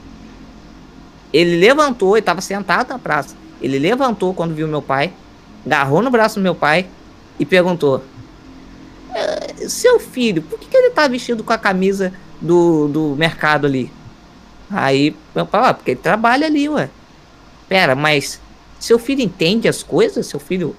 [1.31, 3.35] Ele levantou, ele tava sentado na praça.
[3.61, 5.13] Ele levantou quando viu meu pai,
[5.63, 6.87] agarrou no braço do meu pai
[7.37, 8.03] e perguntou:
[9.13, 12.11] "Eh, Seu filho, por que, que ele tá vestido com a camisa
[12.41, 13.98] do, do mercado ali?
[14.69, 16.89] Aí meu pai, ah, porque ele trabalha ali, ué.
[17.67, 18.39] Pera, mas
[18.79, 20.25] seu filho entende as coisas?
[20.27, 20.75] Seu filho.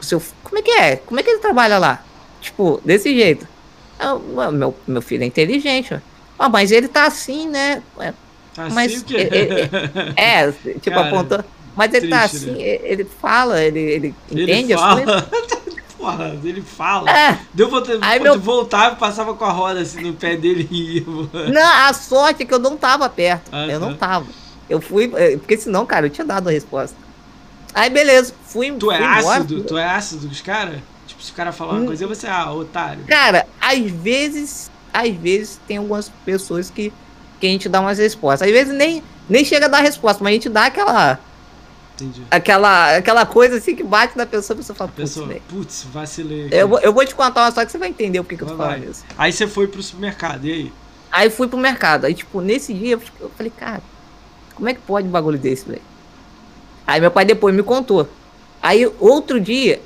[0.00, 0.96] Seu, como é que é?
[0.96, 2.02] Como é que ele trabalha lá?
[2.40, 3.46] Tipo, desse jeito.
[3.98, 6.02] Ah, ué, meu, meu filho é inteligente, ué.
[6.38, 7.82] Ah, mas ele tá assim, né?
[7.98, 8.14] Ué,
[8.56, 9.28] Assim mas o quê?
[10.16, 11.44] é, tipo, Cara, apontou.
[11.76, 12.62] Mas ele tá triste, assim, né?
[12.62, 15.02] ele ele fala, ele, ele entende ele as fala.
[15.04, 15.24] coisas.
[16.00, 17.10] Porra, ele fala.
[17.10, 20.66] É, Deu vontade Aí meu- voltar e passava com a roda assim no pé dele
[20.70, 21.04] e ia.
[21.06, 21.30] mano.
[21.52, 23.50] não, a sorte é que eu não tava perto.
[23.52, 23.86] Ah, eu tá.
[23.86, 24.26] não tava.
[24.68, 26.96] Eu fui, é, porque senão, cara, eu tinha dado a resposta.
[27.74, 29.38] Aí, beleza, fui, Tu é fui embora.
[29.40, 29.62] ácido?
[29.64, 30.78] Tu é ácido dos caras?
[31.06, 31.86] Tipo, se o cara falar uma Hum.
[31.86, 33.04] coisa, você, ah, otário.
[33.06, 36.92] Cara, às vezes, às vezes tem algumas pessoas que
[37.38, 38.46] que a gente dá umas respostas.
[38.48, 41.18] Às vezes nem, nem chega a dar resposta, mas a gente dá aquela.
[42.00, 42.22] Entendi.
[42.30, 45.42] Aquela, aquela coisa assim que bate na pessoa, a pessoa fala, putz, Pessoa, velho.
[45.48, 46.46] putz, vacilei.
[46.46, 46.54] aqui.
[46.56, 48.48] Eu, eu vou te contar uma só que você vai entender o que, que eu
[48.48, 49.04] tô falando isso.
[49.18, 50.72] Aí você foi pro supermercado, e aí?
[51.12, 52.04] Aí fui pro mercado.
[52.06, 53.82] Aí, tipo, nesse dia eu eu falei, cara,
[54.54, 55.82] como é que pode um bagulho desse, velho?
[56.86, 58.08] Aí meu pai depois me contou.
[58.62, 59.80] Aí outro dia,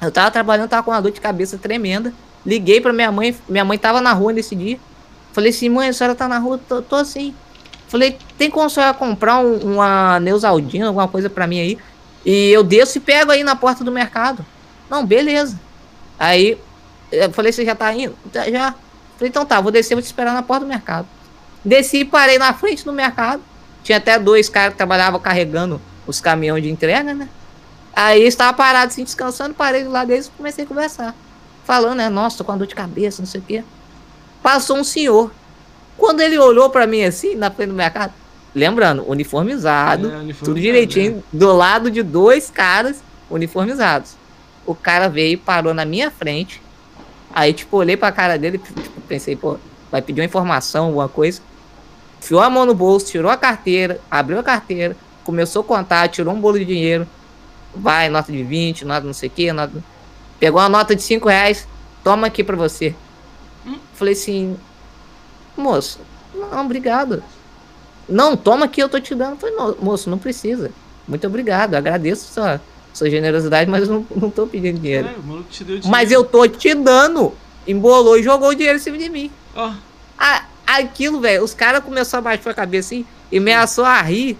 [0.00, 2.12] eu tava trabalhando, tava com uma dor de cabeça tremenda.
[2.44, 4.78] Liguei pra minha mãe, minha mãe tava na rua nesse dia.
[5.32, 6.60] Falei assim, mãe, a senhora tá na rua?
[6.68, 7.34] Tô, tô assim.
[7.94, 11.78] Falei, tem como a senhora comprar um- uma Neusaldina, alguma coisa pra mim aí?
[12.26, 14.44] E eu desço e pego aí na porta do mercado.
[14.90, 15.60] Não, beleza.
[16.18, 16.58] Aí
[17.12, 18.16] eu falei, você já tá indo?
[18.32, 18.42] "Já.
[19.16, 21.06] Falei, então tá, vou descer, vou te esperar na porta do mercado.
[21.64, 23.40] Desci e parei na frente do mercado.
[23.84, 27.28] Tinha até dois caras que trabalhavam carregando os caminhões de entrega, né?
[27.92, 31.14] Aí estava parado assim, descansando, parei do lado deles e comecei a conversar.
[31.62, 32.08] Falando, né?
[32.08, 33.62] Nossa, com uma dor de cabeça, não sei o quê.
[34.42, 35.30] Passou um senhor.
[35.96, 38.12] Quando ele olhou pra mim assim, na frente do mercado,
[38.54, 44.12] lembrando, uniformizado, É, uniformizado, tudo direitinho, do lado de dois caras uniformizados.
[44.66, 46.60] O cara veio parou na minha frente.
[47.34, 49.58] Aí, tipo, olhei pra cara dele, tipo, pensei, pô,
[49.90, 51.40] vai pedir uma informação, alguma coisa.
[52.20, 56.32] Enfiou a mão no bolso, tirou a carteira, abriu a carteira, começou a contar, tirou
[56.32, 57.06] um bolo de dinheiro.
[57.74, 59.72] Vai, nota de 20, nota não sei o que, nota...
[60.38, 61.66] Pegou uma nota de 5 reais,
[62.02, 62.94] toma aqui pra você.
[63.66, 63.78] Hum.
[63.94, 64.56] Falei assim,
[65.56, 66.00] moço,
[66.34, 67.22] não, obrigado.
[68.08, 69.38] Não, toma aqui, eu tô te dando.
[69.38, 70.70] Falei, não, moço, não precisa.
[71.08, 72.60] Muito obrigado, agradeço sua,
[72.92, 75.08] sua generosidade, mas eu não, não tô pedindo dinheiro.
[75.08, 75.88] É, o maluco te deu dinheiro.
[75.88, 77.32] Mas eu tô te dando.
[77.66, 79.30] Embolou e jogou o dinheiro em cima de mim.
[79.54, 79.72] Ó,
[80.18, 84.36] Ah, aquilo, velho, os caras começaram a baixar a cabeça assim e ameaçou a rir.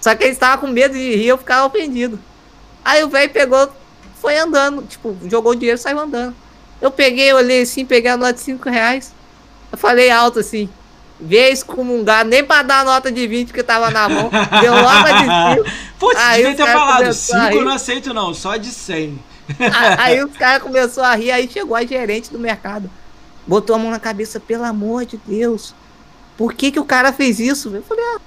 [0.00, 2.18] Só que eles estavam com medo de rir, eu ficava ofendido.
[2.84, 3.68] Aí o velho pegou,
[4.20, 6.34] foi andando, tipo, jogou o dinheiro e saiu andando.
[6.80, 9.12] Eu peguei, olhei assim, peguei a nota de 5 reais.
[9.72, 10.68] Eu falei alto assim,
[11.20, 14.30] vê excomungado, nem pra dar a nota de 20 que tava na mão.
[14.60, 15.76] Deu nota de 5.
[15.98, 16.98] Putz, Aí devia ter falado.
[16.98, 19.18] começaram a 5 eu não aceito, não, só de 100.
[19.60, 22.90] A- Aí os caras começaram a rir, aí chegou a gerente do mercado.
[23.46, 25.74] Botou a mão na cabeça, pelo amor de Deus.
[26.36, 27.74] Por que que o cara fez isso?
[27.74, 28.20] Eu falei, ah,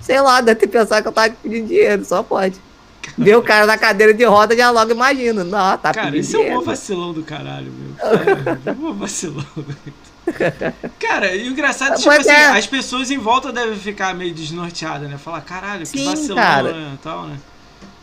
[0.00, 2.56] sei lá, deve ter pensado que eu tava pedindo dinheiro, só pode.
[3.18, 5.44] Ver o cara na cadeira de roda, já logo imagino.
[5.44, 7.94] Não, tá Cara, esse é um mó vacilão do caralho, meu.
[7.96, 9.44] Cara, um mó vacilão.
[10.98, 12.58] Cara, e o engraçado, tipo Pois assim, é.
[12.58, 15.18] as pessoas em volta devem ficar meio desnorteadas, né?
[15.18, 16.72] Falar, caralho, que vacilão, cara.
[16.72, 16.98] né?
[17.02, 17.38] Tal, né?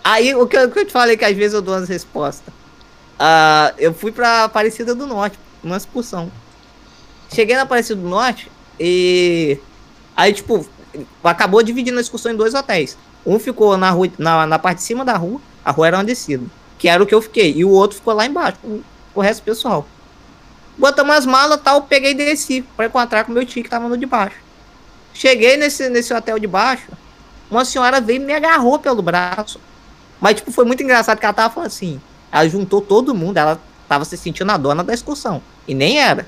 [0.03, 1.88] Aí, o que, eu, o que eu te falei que às vezes eu dou as
[1.88, 2.53] respostas.
[3.17, 6.32] Ah, eu fui pra Aparecida do Norte, numa excursão.
[7.34, 8.49] Cheguei na Aparecida do Norte
[8.80, 9.57] e.
[10.15, 10.65] Aí, tipo,
[11.24, 12.97] acabou dividindo a excursão em dois hotéis.
[13.26, 16.03] Um ficou na, rua, na, na parte de cima da rua, a rua era uma
[16.03, 16.45] descida,
[16.78, 17.53] que era o que eu fiquei.
[17.55, 18.82] E o outro ficou lá embaixo, com
[19.13, 19.86] o resto do pessoal.
[20.80, 23.89] Botamos as malas tal, peguei e desci pra encontrar com o meu tio que tava
[23.89, 24.38] no de baixo.
[25.13, 26.88] Cheguei nesse, nesse hotel de baixo,
[27.51, 29.59] uma senhora veio e me agarrou pelo braço.
[30.21, 31.99] Mas, tipo, foi muito engraçado que ela tava falando assim.
[32.32, 33.59] Ela juntou todo mundo, ela
[33.89, 35.41] tava se sentindo a dona da excursão.
[35.67, 36.25] E nem era.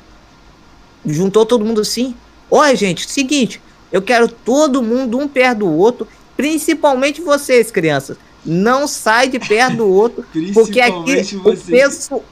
[1.05, 2.13] Juntou todo mundo assim.
[2.49, 8.17] Olha, gente, seguinte, eu quero todo mundo um perto do outro, principalmente vocês, crianças.
[8.45, 11.65] Não sai de perto do outro, porque aqui Principalmente o vocês.
[11.69, 12.23] pessoal.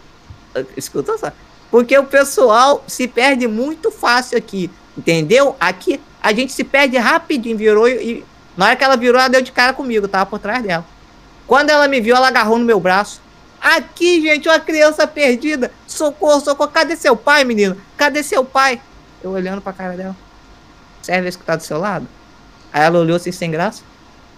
[0.76, 1.32] Escuta só.
[1.72, 4.70] Porque o pessoal se perde muito fácil aqui.
[4.98, 5.56] Entendeu?
[5.60, 7.58] Aqui a gente se perde rapidinho.
[7.58, 8.26] Virou e.
[8.58, 10.86] Na hora que ela virou, ela deu de cara comigo, tava por trás dela.
[11.48, 13.22] Quando ela me viu, ela agarrou no meu braço.
[13.62, 15.72] Aqui, gente, uma criança perdida.
[15.88, 16.70] Socorro, socorro.
[16.70, 17.78] Cadê seu pai, menino?
[17.98, 18.82] Cadê seu pai?
[19.24, 20.16] Eu olhando pra cara dela.
[21.02, 22.08] Serve esse que tá do seu lado?
[22.72, 23.84] Aí ela olhou assim sem graça.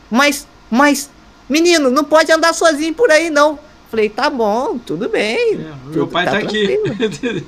[0.09, 1.09] Mas, mas,
[1.49, 3.59] menino, não pode andar sozinho por aí, não.
[3.91, 5.55] Falei, tá bom, tudo bem.
[5.55, 6.79] É, meu tudo pai tá, aqui.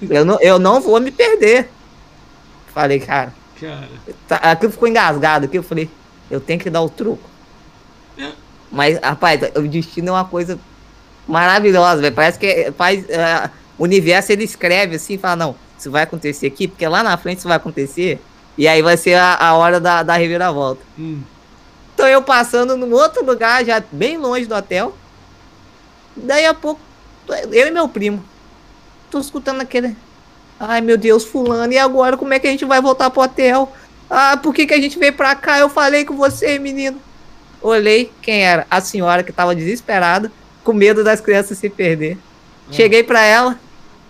[0.10, 1.70] Eu não, eu não vou me perder.
[2.74, 3.88] Falei, cara, Cara,
[4.28, 5.58] tá, aquilo ficou engasgado aqui.
[5.58, 5.90] Eu falei,
[6.30, 7.24] eu tenho que dar o truco.
[8.18, 8.32] É.
[8.70, 10.60] Mas, rapaz, o destino é uma coisa
[11.26, 12.14] maravilhosa, velho.
[12.14, 16.68] Parece que faz, é, o universo ele escreve assim, fala, não, isso vai acontecer aqui,
[16.68, 18.20] porque lá na frente isso vai acontecer.
[18.58, 20.82] E aí vai ser a, a hora da, da reviravolta.
[21.00, 21.22] hum,
[21.94, 24.94] Então eu passando num outro lugar, já bem longe do hotel.
[26.16, 26.80] Daí a pouco,
[27.52, 28.24] eu e meu primo,
[29.10, 29.96] tô escutando aquele.
[30.60, 33.72] Ai meu Deus, fulano, e agora como é que a gente vai voltar pro hotel?
[34.10, 35.58] Ah, por que, que a gente veio pra cá?
[35.58, 37.00] Eu falei com você, menino.
[37.62, 38.68] Olhei quem era?
[38.70, 40.32] A senhora que tava desesperada,
[40.64, 42.18] com medo das crianças se perder.
[42.72, 43.60] Cheguei pra ela.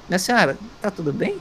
[0.10, 1.40] Minha senhora, tá tudo bem?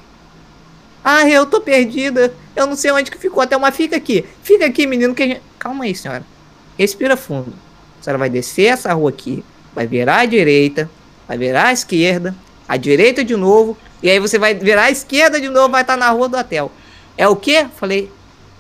[1.05, 2.33] Ah, eu tô perdida.
[2.55, 4.25] Eu não sei onde que ficou até, mas fica aqui.
[4.43, 5.43] Fica aqui, menino, que a gente...
[5.59, 6.25] Calma aí, senhora.
[6.79, 7.53] Respira fundo.
[8.01, 9.45] A senhora vai descer essa rua aqui,
[9.75, 10.91] vai virar à direita,
[11.27, 12.35] vai virar à esquerda,
[12.69, 15.97] à direita de novo, e aí você vai virar à esquerda de novo, vai estar
[15.97, 16.71] na rua do hotel.
[17.17, 17.67] É o quê?
[17.77, 18.11] Falei,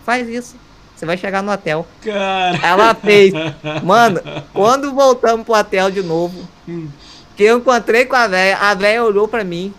[0.04, 0.56] faz isso.
[0.96, 1.86] Você vai chegar no hotel.
[2.04, 2.58] Cara.
[2.64, 3.32] Ela fez.
[3.82, 4.20] Mano,
[4.52, 6.88] quando voltamos pro hotel de novo, Hum.
[7.36, 9.74] que eu encontrei com a velha, a velha olhou pra mim.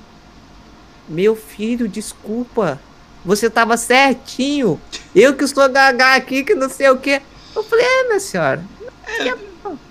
[1.08, 2.78] Meu filho, desculpa.
[3.24, 4.80] Você tava certinho.
[5.16, 7.22] Eu que sou gaga aqui, que não sei o quê.
[7.56, 8.62] Eu falei, é, minha senhora.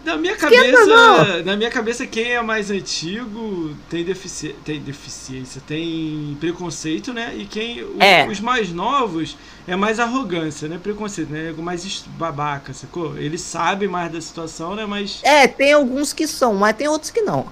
[0.05, 1.43] Na minha Esquenta, cabeça, não.
[1.45, 7.33] na minha cabeça, quem é mais antigo tem, defici tem deficiência, tem preconceito, né?
[7.37, 8.27] E quem o- É.
[8.27, 10.79] os mais novos é mais arrogância, né?
[10.83, 11.55] Preconceito, né?
[11.57, 13.17] Mais est- babaca, sacou?
[13.17, 14.85] Eles sabem mais da situação, né?
[14.85, 17.47] Mas É, tem alguns que são, mas tem outros que não.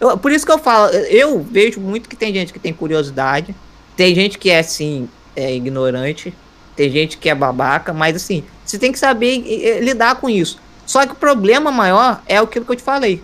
[0.00, 3.54] Eu- por isso que eu falo, eu vejo muito que tem gente que tem curiosidade,
[3.96, 6.34] tem gente que é assim, é ignorante,
[6.76, 10.58] tem gente que é babaca, mas assim, você tem que saber lidar com isso.
[10.86, 13.22] Só que o problema maior é aquilo que eu te falei.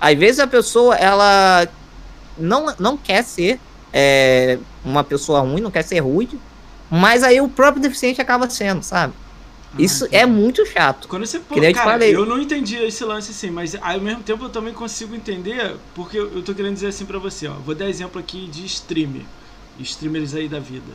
[0.00, 1.66] Às vezes a pessoa, ela
[2.36, 3.60] não, não quer ser
[3.92, 6.38] é, uma pessoa ruim, não quer ser rude,
[6.90, 9.14] mas aí o próprio deficiente acaba sendo, sabe?
[9.78, 10.26] Isso Ah, é entendi.
[10.26, 11.08] muito chato.
[11.08, 12.14] Quando você pô, eu cara, falei.
[12.14, 16.18] eu não entendi esse lance assim, mas ao mesmo tempo eu também consigo entender, porque
[16.18, 17.54] eu tô querendo dizer assim pra você, ó.
[17.54, 19.22] Vou dar exemplo aqui de streamer.
[19.80, 20.92] Streamers aí da vida.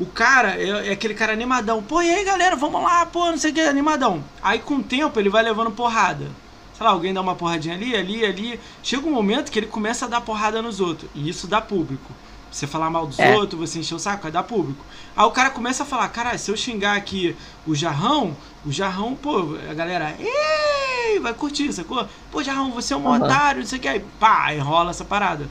[0.00, 1.82] O cara é, é aquele cara animadão.
[1.82, 4.24] Pô, e aí galera, vamos lá, pô, não sei o que, animadão.
[4.42, 6.26] Aí com o tempo ele vai levando porrada.
[6.74, 8.60] Sei lá, alguém dá uma porradinha ali, ali, ali.
[8.82, 11.10] Chega um momento que ele começa a dar porrada nos outros.
[11.14, 12.10] E isso dá público.
[12.50, 13.36] Você falar mal dos É.
[13.36, 14.84] outros, você encher o saco, vai dar público.
[15.14, 17.36] Aí o cara começa a falar, cara, se eu xingar aqui
[17.66, 18.34] o jarrão,
[18.64, 22.08] o jarrão, pô, a galera, ei, vai curtir, sacou?
[22.32, 23.24] Pô, jarrão, você é um Aham.
[23.24, 23.86] otário, não sei o que.
[23.88, 25.48] Aí, pá, enrola essa parada.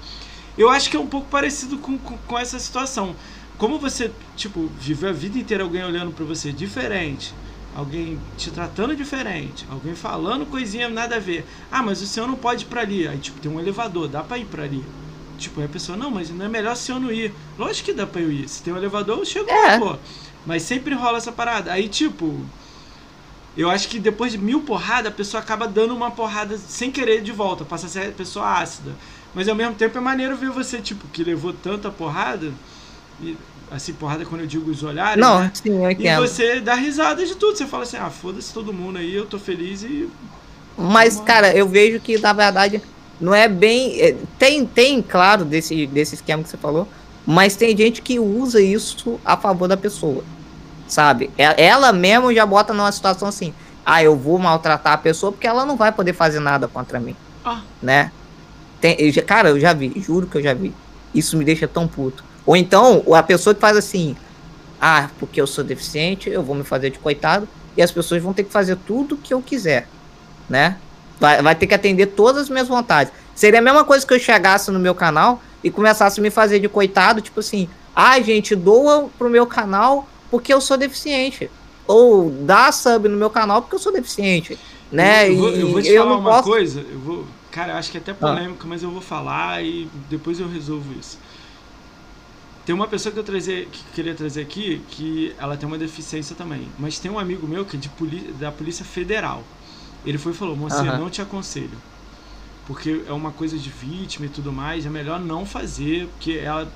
[0.58, 3.16] Eu acho que é um pouco parecido com, com, com essa situação.
[3.60, 7.34] Como você, tipo, viveu a vida inteira alguém olhando pra você diferente,
[7.76, 11.46] alguém te tratando diferente, alguém falando coisinha nada a ver.
[11.70, 13.06] Ah, mas o senhor não pode ir pra ali.
[13.06, 14.82] Aí, tipo, tem um elevador, dá pra ir pra ali.
[15.38, 17.34] Tipo, aí a pessoa, não, mas não é melhor o senhor não ir.
[17.58, 18.48] Lógico que dá pra eu ir.
[18.48, 19.74] Se tem um elevador, eu chego É.
[19.74, 19.98] lá, pô.
[20.46, 21.70] Mas sempre rola essa parada.
[21.74, 22.34] Aí, tipo,
[23.58, 27.22] eu acho que depois de mil porradas, a pessoa acaba dando uma porrada sem querer
[27.22, 28.96] de volta, passa a ser a pessoa ácida.
[29.36, 32.54] Mas ao mesmo tempo é maneiro ver você, tipo, que levou tanta porrada,
[33.22, 33.36] e,
[33.72, 35.54] assim, porrada quando eu digo os olhares, Não, né?
[35.54, 36.30] sim, eu E entendo.
[36.30, 37.58] você dá risada de tudo.
[37.58, 40.10] Você fala assim, ah, foda-se todo mundo aí, eu tô feliz e.
[40.78, 42.82] Mas, Vamos cara, eu vejo que na verdade
[43.20, 44.00] não é bem.
[44.02, 46.92] é, Tem, tem, claro, desse, desse esquema que você falou,
[47.26, 50.28] mas tem gente que usa isso a favor da pessoa.
[50.88, 51.34] Sabe?
[51.38, 53.56] E- Ela mesmo já bota numa situação assim:
[53.86, 57.18] ah, eu vou maltratar a pessoa porque ela não vai poder fazer nada contra mim,
[57.44, 58.12] Ah, né?
[58.80, 60.80] Tem, eu cara, eu já vi, juro que eu já vi.
[61.14, 62.26] Isso me deixa tão puto.
[62.50, 64.16] Ou então, a pessoa que faz assim:
[64.82, 67.48] ah, porque eu sou deficiente, eu vou me fazer de coitado
[67.78, 69.88] e as pessoas vão ter que fazer tudo que eu quiser
[70.50, 70.78] né?
[71.20, 73.14] Vai, vai ter que atender todas as minhas vontades.
[73.36, 76.60] Seria a mesma coisa que eu chegasse no meu canal e começasse a me fazer
[76.60, 81.50] de coitado, tipo assim, ah, gente, doa pro meu canal porque eu sou deficiente.
[81.86, 84.58] Ou dá sub no meu canal porque eu sou deficiente,
[84.92, 85.30] né?
[85.30, 87.26] Eu, vou, eu vou te eu falar não uma posso- coisa, eu vou.
[87.52, 91.18] Cara, acho que é até polêmico, mas eu vou falar e depois eu resolvo isso.
[92.66, 96.36] Tem uma pessoa que eu trazer, que queria trazer aqui, que ela tem uma deficiência
[96.36, 96.74] também.
[96.78, 99.52] Mas tem um amigo meu que é de poli- da Polícia Federal.
[100.04, 100.92] Ele foi e falou, moça, Aham.
[100.92, 101.82] não te aconselho.
[102.66, 106.74] Porque é uma coisa de vítima e tudo mais, é melhor não fazer, porque ela.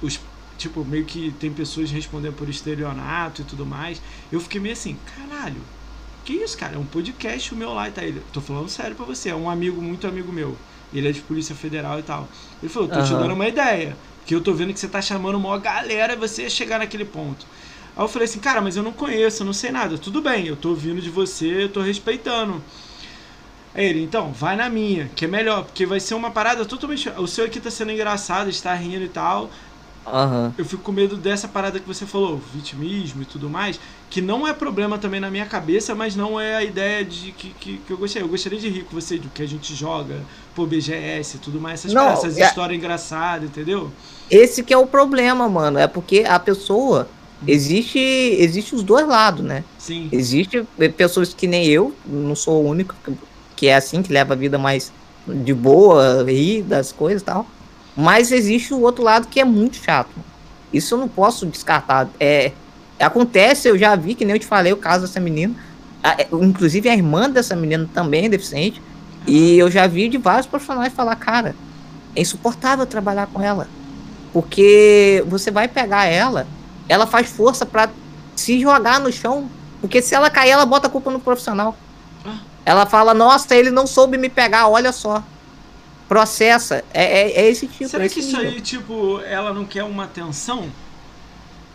[0.00, 0.20] Os,
[0.56, 4.02] tipo, meio que tem pessoas respondendo por estelionato e tudo mais.
[4.30, 5.68] Eu fiquei meio assim, caralho,
[6.24, 6.76] que isso, cara?
[6.76, 8.20] É um podcast o meu lá e tá ele.
[8.22, 10.62] Tô falando sério pra você, é um amigo, muito amigo meu.
[10.92, 12.30] Ele é de Polícia Federal e tal.
[12.62, 13.16] Ele falou, tô te Aham.
[13.16, 14.00] dando uma ideia.
[14.28, 17.04] Que eu tô vendo que você tá chamando uma galera e você ia chegar naquele
[17.04, 17.46] ponto.
[17.96, 19.98] Aí eu falei assim, cara, mas eu não conheço, eu não sei nada.
[19.98, 22.64] Tudo bem, eu tô ouvindo de você, eu tô respeitando.
[23.74, 27.08] Aí ele, então, vai na minha, que é melhor, porque vai ser uma parada totalmente.
[27.10, 29.50] O seu aqui tá sendo engraçado, está rindo e tal.
[30.06, 30.54] Aham.
[30.56, 33.78] Eu fico com medo dessa parada que você falou, vitimismo e tudo mais,
[34.10, 37.54] que não é problema também na minha cabeça, mas não é a ideia de que,
[37.54, 38.24] que, que eu gostaria.
[38.24, 40.26] Eu gostaria de rir com você, do que a gente joga,
[40.56, 43.94] pô, BGS e tudo mais, essas, Não, paradas, essas é- histórias engraçadas, entendeu?
[44.30, 45.78] Esse que é o problema, mano.
[45.78, 47.08] É porque a pessoa.
[47.46, 49.62] Existe, existe os dois lados, né?
[49.78, 50.08] Sim.
[50.10, 50.64] Existe
[50.96, 52.96] pessoas que nem eu, não sou o único
[53.54, 54.92] que- é assim, que leva a vida mais
[55.24, 57.46] de boa, rir das coisas e tal.
[57.96, 60.10] Mas existe o outro lado que é muito chato.
[60.72, 62.08] Isso eu não posso descartar.
[62.18, 62.50] É,
[62.98, 65.54] acontece, eu já vi, que nem eu te falei, o caso dessa menina.
[66.02, 68.82] A- é, Inclusive a irmã dessa menina também é deficiente.
[69.28, 71.54] E eu já vi de vários profissionais falar, cara,
[72.16, 73.68] é insuportável trabalhar com ela.
[74.38, 76.46] Porque você vai pegar ela,
[76.88, 77.90] ela faz força pra
[78.36, 79.50] se jogar no chão.
[79.80, 81.76] Porque se ela cair, ela bota a culpa no profissional.
[82.24, 82.38] Ah.
[82.64, 85.24] Ela fala, nossa, ele não soube me pegar, olha só.
[86.08, 86.84] Processa.
[86.94, 87.90] É, é, é esse tipo.
[87.90, 88.52] Será é que isso nível.
[88.52, 90.70] aí, tipo, ela não quer uma atenção?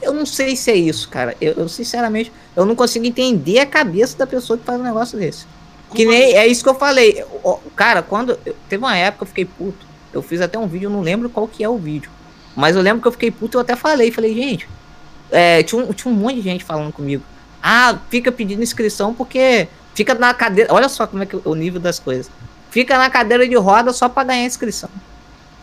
[0.01, 1.35] Eu não sei se é isso, cara.
[1.41, 5.19] Eu, eu, sinceramente, eu não consigo entender a cabeça da pessoa que faz um negócio
[5.19, 5.45] desse.
[5.89, 7.25] Como que nem, é isso que eu falei.
[7.75, 8.37] Cara, quando.
[8.69, 9.85] Teve uma época que eu fiquei puto.
[10.13, 12.09] Eu fiz até um vídeo, não lembro qual que é o vídeo.
[12.55, 14.11] Mas eu lembro que eu fiquei puto, eu até falei.
[14.11, 14.67] Falei, gente.
[15.31, 17.23] É, tinha, um, tinha um monte de gente falando comigo.
[17.61, 20.73] Ah, fica pedindo inscrição porque fica na cadeira.
[20.73, 22.29] Olha só como é que o nível das coisas.
[22.69, 24.89] Fica na cadeira de roda só pra ganhar inscrição.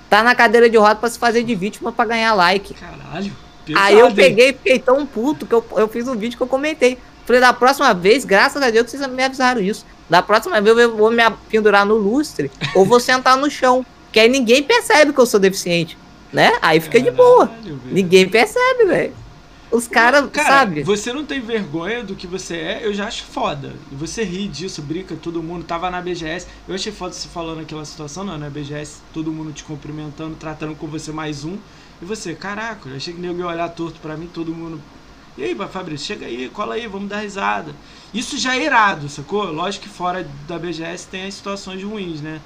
[0.09, 2.75] Tá na cadeira de roda pra se fazer de vítima pra ganhar like.
[2.75, 3.33] Caralho.
[3.65, 6.43] Pesado, Aí eu peguei e fiquei tão puto que eu, eu fiz um vídeo que
[6.43, 6.99] eu comentei.
[7.25, 9.87] Falei, da próxima vez, graças a Deus, vocês me avisaram isso.
[10.09, 13.87] Da próxima vez eu vou me pendurar no lustre ou vou sentar no chão.
[14.11, 15.97] Que aí ninguém percebe que eu sou deficiente.
[16.33, 16.53] Né?
[16.63, 17.47] Aí fica Caralho, de boa.
[17.47, 17.81] Velho.
[17.87, 19.15] Ninguém percebe, velho.
[19.71, 20.83] Os caras, cara, sabe?
[20.83, 23.73] Você não tem vergonha do que você é, eu já acho foda.
[23.91, 25.65] E você ri disso, brinca, todo mundo.
[25.65, 26.49] Tava na BGS.
[26.67, 30.75] Eu achei foda você falando aquela situação, não, na BGS, todo mundo te cumprimentando, tratando
[30.75, 31.57] com você mais um.
[32.03, 34.81] E você, caraca, eu achei que nego ia olhar torto pra mim, todo mundo.
[35.39, 37.73] E aí, Fabrício, chega aí, cola aí, vamos dar risada.
[38.13, 39.45] Isso já é irado, sacou?
[39.53, 42.41] Lógico que fora da BGS tem as situações ruins, né?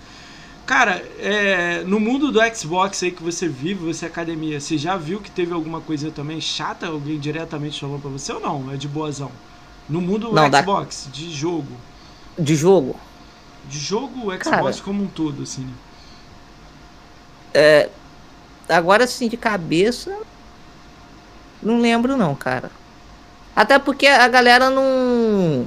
[0.67, 4.97] Cara, é, no mundo do Xbox aí que você vive, você é academia, você já
[4.97, 6.87] viu que teve alguma coisa também chata?
[6.87, 8.73] Alguém diretamente falou pra você ou não?
[8.73, 9.31] É de boazão?
[9.87, 11.13] No mundo do Xbox, da...
[11.13, 11.73] de jogo.
[12.39, 12.97] De jogo?
[13.69, 15.73] De jogo, Xbox Cara, como um todo, assim, né?
[17.53, 17.91] É,
[18.69, 20.17] agora assim, de cabeça.
[21.63, 22.71] Não lembro, não, cara.
[23.55, 25.67] Até porque a galera não.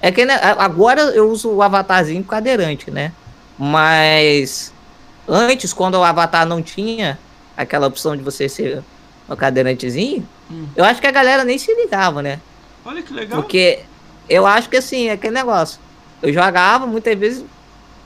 [0.00, 3.12] É que né, agora eu uso o avatarzinho cadeirante, né?
[3.60, 4.72] Mas
[5.28, 7.18] antes, quando o Avatar não tinha
[7.54, 8.82] aquela opção de você ser
[9.28, 10.66] um cadeirantezinho, hum.
[10.74, 12.40] eu acho que a galera nem se ligava, né?
[12.82, 13.42] Olha que legal.
[13.42, 13.80] Porque
[14.30, 15.78] eu acho que assim, é aquele negócio.
[16.22, 17.44] Eu jogava, muitas vezes,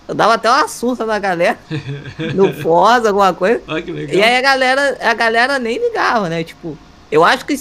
[0.09, 1.57] eu dava até uma surta na galera.
[2.35, 3.63] no Foz, alguma coisa.
[3.69, 4.17] Olha que legal.
[4.17, 6.43] E aí a galera, a galera nem ligava, né?
[6.43, 6.77] Tipo,
[7.13, 7.57] eu acho que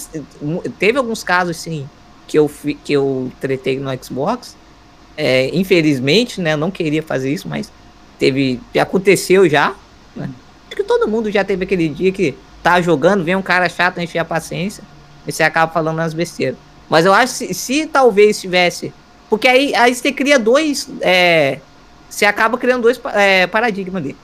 [0.80, 1.88] teve alguns casos, sim,
[2.28, 2.50] que eu,
[2.84, 4.58] que eu tretei no Xbox.
[5.16, 6.54] É, infelizmente, né?
[6.54, 7.72] Eu não queria fazer isso, mas
[8.18, 8.60] teve.
[8.80, 9.74] Aconteceu já.
[10.16, 10.30] Né?
[10.68, 14.00] Acho que todo mundo já teve aquele dia que tá jogando, vem um cara chato
[14.00, 14.84] encher a paciência
[15.28, 16.58] e você acaba falando as besteiras.
[16.90, 18.94] Mas eu acho que se, se talvez tivesse.
[19.30, 20.88] Porque aí, aí você cria dois.
[21.02, 21.60] É,
[22.10, 24.16] você acaba criando dois é, paradigmas ali.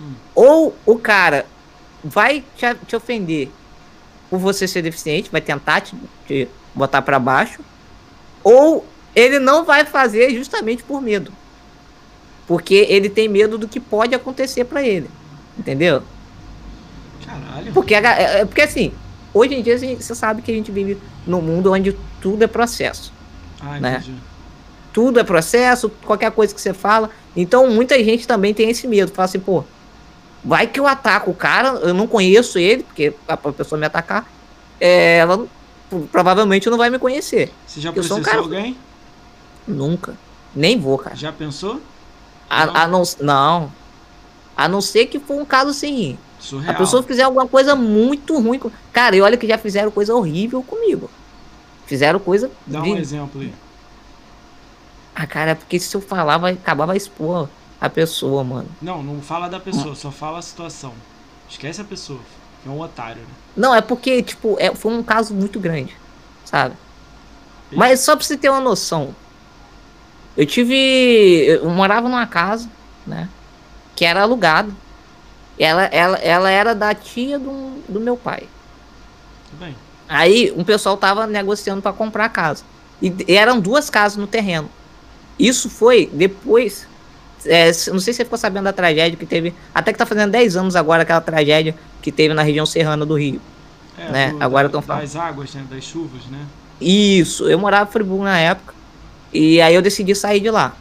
[0.00, 0.14] Hum.
[0.34, 1.46] Ou o cara
[2.02, 3.50] vai te, te, ofender
[4.30, 5.94] por você ser deficiente, vai tentar te,
[6.26, 7.60] te botar para baixo.
[8.42, 11.32] Ou ele não vai fazer justamente por medo.
[12.46, 15.10] Porque ele tem medo do que pode acontecer para ele.
[15.58, 16.02] Entendeu?
[17.24, 17.72] Caralho.
[17.72, 18.92] Porque, é, é, porque assim,
[19.34, 23.12] hoje em dia você sabe que a gente vive num mundo onde tudo é processo.
[23.60, 24.04] Ah, né?
[24.92, 27.10] Tudo é processo, qualquer coisa que você fala.
[27.36, 29.10] Então muita gente também tem esse medo.
[29.12, 29.64] Fala assim, pô,
[30.44, 34.30] vai que eu ataco o cara, eu não conheço ele, porque a pessoa me atacar,
[34.80, 35.46] é, ela
[36.12, 37.52] provavelmente não vai me conhecer.
[37.66, 38.38] Você já processou um cara...
[38.38, 38.76] alguém?
[39.66, 40.14] Nunca.
[40.54, 41.16] Nem vou, cara.
[41.16, 41.80] Já pensou?
[42.48, 42.76] A, não.
[42.76, 43.72] A não, não.
[44.56, 46.18] A não ser que for um caso assim.
[46.38, 46.74] Surreal.
[46.74, 48.58] A pessoa fizer alguma coisa muito ruim.
[48.58, 48.70] Com...
[48.92, 51.10] Cara, e olha que já fizeram coisa horrível comigo.
[51.86, 52.50] Fizeram coisa.
[52.66, 52.90] Dá de...
[52.90, 53.52] um exemplo aí.
[55.14, 57.48] Ah, cara, é porque se eu falar, vai acabar vai expor
[57.80, 58.68] a pessoa, mano.
[58.82, 59.94] Não, não fala da pessoa, hum.
[59.94, 60.92] só fala a situação.
[61.48, 62.20] Esquece a pessoa.
[62.66, 63.28] É um otário, né?
[63.56, 65.96] Não, é porque, tipo, é, foi um caso muito grande.
[66.44, 66.74] Sabe?
[67.72, 69.14] Mas só pra você ter uma noção.
[70.36, 70.74] Eu tive.
[71.46, 72.68] Eu morava numa casa,
[73.06, 73.28] né?
[73.94, 74.74] Que era alugado.
[75.58, 78.46] Ela, ela, ela era da tia do, do meu pai.
[79.52, 79.74] Bem.
[80.08, 82.62] Aí um pessoal tava negociando para comprar a casa.
[83.00, 84.68] E, e, eram duas casas no terreno.
[85.38, 86.86] Isso foi depois.
[87.44, 89.54] É, não sei se você ficou sabendo da tragédia que teve.
[89.74, 93.14] Até que tá fazendo 10 anos agora aquela tragédia que teve na região serrana do
[93.14, 93.40] Rio.
[93.98, 94.30] É, né?
[94.32, 95.02] Do, agora estão falando.
[95.02, 95.64] Das águas, né?
[95.70, 96.44] Das chuvas, né?
[96.80, 98.75] Isso, eu morava em Friburgo na época.
[99.36, 100.74] E aí eu decidi sair de lá.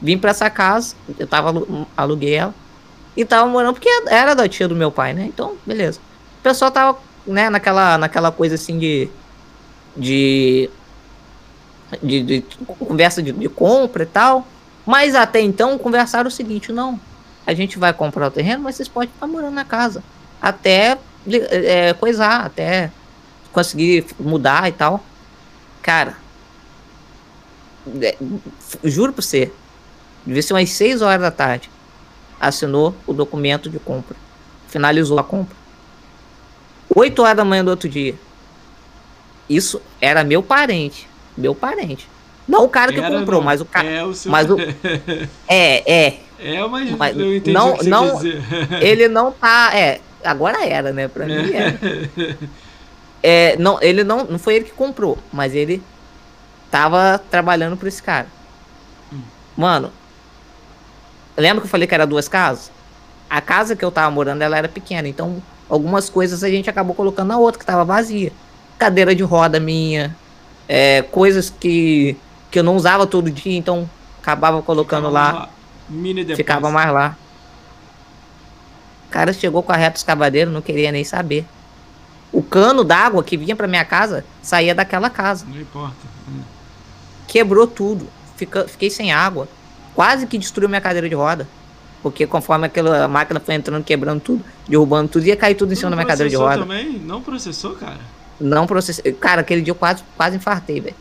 [0.00, 1.52] Vim para essa casa, eu tava
[1.96, 2.54] aluguei ela
[3.16, 5.24] e tava morando porque era da tia do meu pai, né?
[5.24, 5.98] Então, beleza.
[6.38, 9.08] O pessoal tava, né, naquela naquela coisa assim de
[9.96, 10.70] de
[12.02, 12.44] de, de
[12.78, 14.46] conversa de, de compra e tal.
[14.86, 16.98] Mas até então conversaram o seguinte, não,
[17.46, 20.02] a gente vai comprar o terreno, mas vocês podem ficar morando na casa
[20.40, 22.90] até é, coisar, até
[23.52, 25.02] conseguir mudar e tal.
[25.82, 26.16] Cara,
[28.84, 29.50] juro pra você,
[30.24, 31.70] devia ser umas 6 horas da tarde.
[32.40, 34.16] Assinou o documento de compra.
[34.68, 35.56] Finalizou a compra.
[36.94, 38.14] 8 horas da manhã do outro dia.
[39.48, 41.08] Isso era meu parente.
[41.36, 42.08] Meu parente.
[42.46, 43.44] Não o cara que era, comprou, não.
[43.44, 43.88] mas o cara.
[43.88, 44.30] É, o seu...
[44.30, 44.56] mas o...
[45.46, 46.20] é, é.
[46.40, 48.20] É, mas, mas eu entendi não, o que você não,
[48.80, 49.70] Ele não tá.
[49.74, 51.08] É, agora era, né?
[51.08, 51.78] Pra mim era.
[53.22, 55.82] É, não, ele não, não foi ele que comprou, mas ele
[56.70, 58.26] tava trabalhando pra esse cara.
[59.12, 59.20] Hum.
[59.56, 59.92] Mano,
[61.36, 62.70] lembra que eu falei que era duas casas?
[63.28, 66.94] A casa que eu tava morando, ela era pequena, então algumas coisas a gente acabou
[66.94, 68.32] colocando na outra, que tava vazia.
[68.78, 70.16] Cadeira de roda minha,
[70.68, 72.16] é, coisas que,
[72.50, 73.88] que eu não usava todo dia, então
[74.20, 75.48] acabava colocando Ficava lá,
[75.88, 77.16] Mini ficava mais lá.
[79.06, 81.46] O cara chegou com a reta escavadeira, não queria nem saber.
[82.30, 85.46] O cano d'água que vinha pra minha casa saía daquela casa.
[85.48, 86.17] Não importa.
[87.28, 88.08] Quebrou tudo.
[88.36, 89.48] Fica, fiquei sem água.
[89.94, 91.46] Quase que destruiu minha cadeira de roda.
[92.02, 95.90] Porque conforme aquela máquina foi entrando, quebrando tudo, derrubando tudo, ia cair tudo em cima
[95.90, 96.74] da minha cadeira de processou roda.
[96.74, 96.98] também?
[96.98, 97.98] Não processou, cara?
[98.40, 99.12] Não processei.
[99.12, 100.96] Cara, aquele dia eu quase, quase infartei, velho.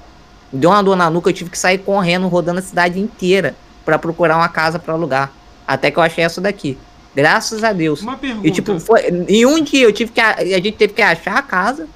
[0.52, 3.56] Deu uma dor na nuca, eu tive que sair correndo, rodando a cidade inteira
[3.86, 5.32] pra procurar uma casa pra alugar.
[5.68, 6.78] Até que eu achei essa daqui.
[7.16, 8.02] Graças a Deus.
[8.02, 8.48] Uma pergunta.
[8.48, 10.22] E tipo, foi, em um dia eu tive que.
[10.22, 11.88] A, a gente teve que achar a casa,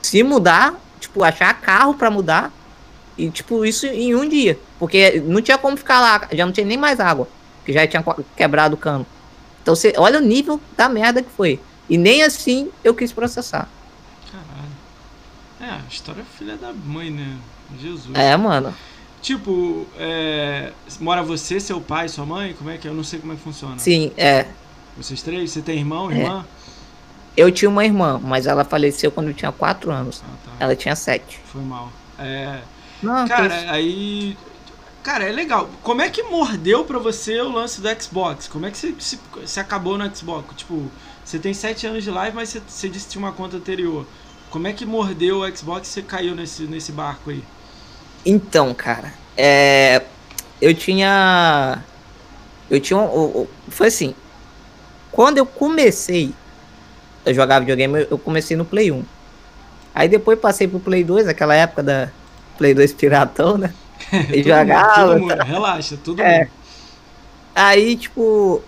[0.00, 2.52] se mudar, tipo, achar carro pra mudar.
[3.18, 4.58] E tipo, isso em um dia.
[4.78, 7.28] Porque não tinha como ficar lá, já não tinha nem mais água.
[7.64, 8.02] Que já tinha
[8.36, 9.04] quebrado o cano.
[9.62, 11.60] Então você olha o nível da merda que foi.
[11.90, 13.68] E nem assim eu quis processar.
[14.30, 15.72] Caralho.
[15.72, 17.36] É, a história é filha da mãe, né?
[17.78, 18.14] Jesus.
[18.14, 18.72] É, mano.
[19.20, 22.54] Tipo, é, mora você, seu pai, sua mãe?
[22.56, 22.90] Como é que é?
[22.90, 23.76] Eu não sei como é que funciona.
[23.78, 24.46] Sim, é.
[24.96, 25.50] Vocês três?
[25.50, 26.18] Você tem irmão, É.
[26.18, 26.46] irmã?
[27.36, 30.22] Eu tinha uma irmã, mas ela faleceu quando eu tinha 4 anos.
[30.24, 30.50] Ah, tá.
[30.58, 31.38] Ela tinha 7.
[31.44, 31.92] Foi mal.
[32.18, 32.60] É,
[33.02, 34.36] Não, cara, que- aí.
[35.02, 35.70] Cara, é legal.
[35.82, 38.46] Como é que mordeu pra você o lance do Xbox?
[38.48, 40.54] Como é que você, se- você acabou no Xbox?
[40.56, 40.90] Tipo,
[41.24, 44.06] você tem 7 anos de live, mas você, você disse que tinha uma conta anterior.
[44.50, 47.42] Como é que mordeu o Xbox e você caiu nesse, nesse barco aí?
[48.26, 50.02] Então, cara, é,
[50.60, 51.82] eu tinha,
[52.70, 54.14] eu tinha, um- foi assim,
[55.12, 56.34] quando eu comecei
[57.24, 59.04] a jogar videogame, eu- eu comecei no Play 1.
[59.94, 62.10] Aí depois passei pro Play 2, aquela época da
[62.58, 63.72] Play 2 piratão, né?
[64.12, 64.94] E Todo mundo, jogava.
[64.94, 66.38] todo mundo, relaxa, todo É.
[66.40, 66.50] mundo.
[67.54, 68.62] Aí, tipo,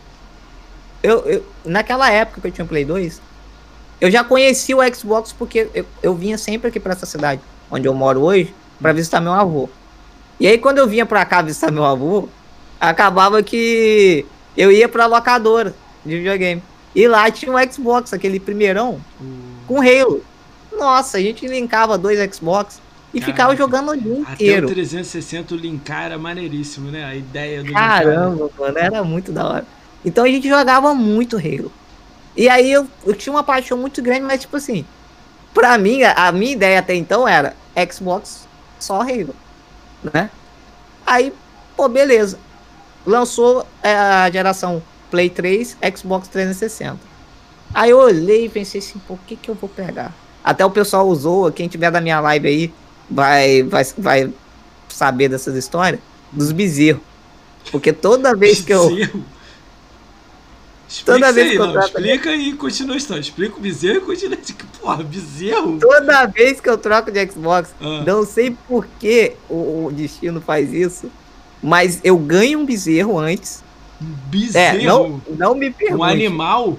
[1.02, 3.20] eu, eu- naquela época que eu tinha Play 2,
[4.00, 7.86] eu já conheci o Xbox porque eu, eu vinha sempre aqui pra essa cidade, onde
[7.86, 9.68] eu moro hoje, pra visitar meu avô.
[10.38, 12.28] E aí, quando eu vinha pra cá visitar meu avô,
[12.80, 14.24] acabava que
[14.56, 15.74] eu ia pra locadora
[16.04, 16.62] de videogame.
[16.94, 20.22] E lá tinha um Xbox, aquele primeirão, O- com Halo.
[20.76, 22.80] Nossa, a gente linkava dois Xbox
[23.12, 23.32] e Caraca.
[23.32, 24.66] ficava jogando o dia Até inteiro.
[24.66, 27.04] o 360 o linkar era maneiríssimo, né?
[27.04, 28.04] A ideia do linkar.
[28.04, 29.66] Caramba, mano, era muito da hora.
[30.04, 31.72] Então a gente jogava muito Halo.
[32.36, 34.84] E aí eu, eu tinha uma paixão muito grande, mas tipo assim,
[35.52, 37.54] pra mim, a, a minha ideia até então era
[37.92, 38.46] Xbox
[38.78, 39.34] só Halo,
[40.12, 40.30] né?
[41.04, 41.32] Aí,
[41.76, 42.38] pô, beleza.
[43.04, 46.98] Lançou é, a geração Play 3, Xbox 360.
[47.74, 50.12] Aí eu olhei e pensei assim, pô, o que que eu vou pegar?
[50.42, 52.74] Até o pessoal usou, quem tiver da minha live aí
[53.10, 54.32] vai, vai, vai
[54.88, 56.00] saber dessas histórias,
[56.32, 57.02] dos bezerros.
[57.70, 58.88] Porque toda vez que eu.
[58.88, 59.24] Bezerro.
[60.88, 63.20] Explica Toda vez aí, que eu trato- Explica e continua a história.
[63.20, 64.38] Explica o bezerro e continua.
[64.80, 65.78] Porra, bezerro?
[65.78, 68.02] Toda vez que eu troco de Xbox, Ah.
[68.04, 71.08] não sei por que o, o destino faz isso,
[71.62, 73.62] mas eu ganho um bezerro antes.
[74.02, 74.06] Um
[74.56, 74.82] É, bezerro?
[75.28, 76.02] não, não me um pergunte.
[76.10, 76.76] animal?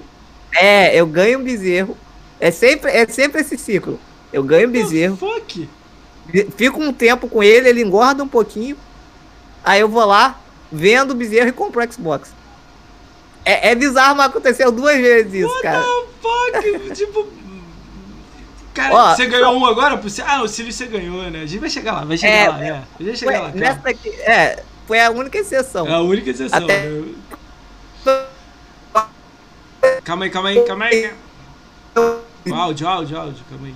[0.54, 1.96] É, eu ganho um bezerro.
[2.38, 3.98] É sempre, é sempre esse ciclo.
[4.30, 5.66] Eu ganho um bezerro, Fuck.
[6.56, 8.76] Fico um tempo com ele, ele engorda um pouquinho.
[9.64, 12.32] Aí eu vou lá, vendo o bezerro e compro o Xbox.
[13.44, 15.82] É, é bizarro, mas aconteceu duas vezes isso, cara.
[16.20, 16.90] Fuck.
[16.94, 17.28] tipo.
[18.72, 20.00] Cara, Ó, você ganhou um agora?
[20.26, 21.42] Ah, o Sirius você ganhou, né?
[21.42, 22.70] A gente vai chegar lá, vai chegar É, lá, é.
[22.70, 23.82] A gente vai chegar Foi, lá, nessa cara.
[23.82, 25.86] daqui, é, foi a única exceção.
[25.86, 26.64] É a única exceção.
[26.64, 27.14] Até- né?
[30.04, 31.12] Calma aí, calma aí, calma aí.
[32.50, 33.74] Áudio, áudio, áudio, calma aí.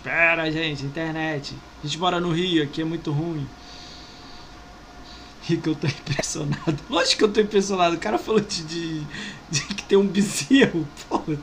[0.00, 1.54] Espera, gente, internet.
[1.82, 3.46] A gente mora no Rio, aqui é muito ruim.
[5.42, 6.78] Rico, eu tô impressionado.
[6.88, 7.96] Lógico que eu tô impressionado.
[7.96, 9.00] O cara falou de, de,
[9.50, 10.88] de que tem um bezerro.
[11.08, 11.22] Pô,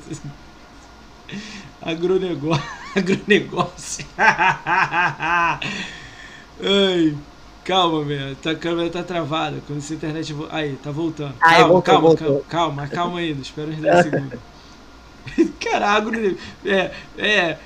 [1.81, 2.63] agronegócio.
[2.95, 4.05] Agronegócio.
[6.63, 7.15] Ai,
[7.63, 8.35] calma, velho.
[8.37, 9.61] Tá, a câmera tá travada.
[9.67, 10.33] Quando essa internet.
[10.33, 11.35] vo- Aí, tá voltando.
[11.37, 12.27] Calma, voltou, calma, voltou.
[12.49, 13.41] calma, calma, calma ainda.
[13.41, 14.39] Espera uns 10 segundos.
[15.59, 16.39] Caralho, agronegócio.
[16.65, 17.57] É, é.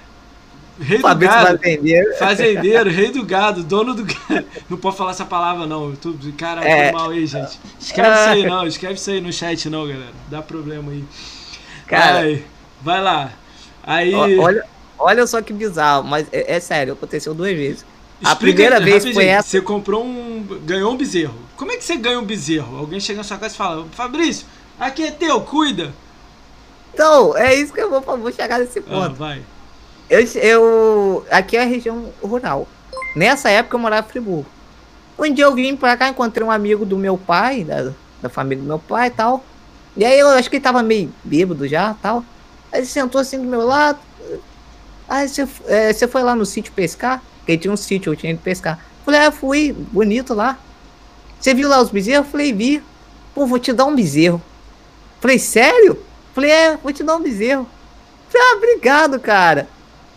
[0.82, 1.58] Rei do gado.
[1.60, 2.18] Fazendeiro.
[2.18, 4.46] Fazendeiro, rei do gado, dono do gado.
[4.70, 5.96] Não pode falar essa palavra, não.
[5.96, 6.92] Tô, caralho, É.
[6.92, 7.60] mal aí, gente.
[7.80, 8.66] Escreve isso aí, não.
[8.68, 10.12] Escreve isso aí no chat, não, galera.
[10.30, 11.04] Dá problema aí.
[11.88, 12.44] Cara, Vai,
[12.82, 13.32] vai lá.
[13.84, 14.14] Aí.
[14.14, 14.66] olha,
[14.98, 17.86] olha só que bizarro, mas é, é sério, aconteceu duas vezes.
[18.24, 19.48] A explica primeira aí, vez foi essa.
[19.50, 20.46] Você comprou um.
[20.64, 21.36] ganhou um bezerro.
[21.58, 22.78] Como é que você ganha um bezerro?
[22.78, 24.46] Alguém chega na sua casa e fala: Fabrício,
[24.80, 25.92] aqui é teu, cuida.
[26.94, 29.16] Então, é isso que eu vou, vou chegar nesse Ah, ponto.
[29.16, 29.42] vai.
[30.12, 31.26] Eu, eu.
[31.32, 32.68] Aqui é a região rural.
[33.16, 34.46] Nessa época eu morava em Friburgo.
[35.18, 38.62] Um dia eu vim pra cá, encontrei um amigo do meu pai, da, da família
[38.62, 39.42] do meu pai e tal.
[39.96, 42.26] E aí eu acho que ele tava meio bêbado já tal.
[42.74, 44.00] Aí ele sentou assim do meu lado.
[45.08, 47.24] Aí você, é, você foi lá no sítio pescar?
[47.38, 48.84] Porque tinha um sítio, eu tinha ido pescar.
[49.06, 50.60] Falei, ah, fui, bonito lá.
[51.40, 52.28] Você viu lá os bezerros?
[52.28, 52.84] Falei, vi.
[53.34, 54.42] Pô, vou te dar um bezerro.
[55.22, 56.04] Falei, sério?
[56.34, 57.66] Falei, é, vou te dar um bezerro.
[58.30, 59.70] Falei, ah, obrigado, cara.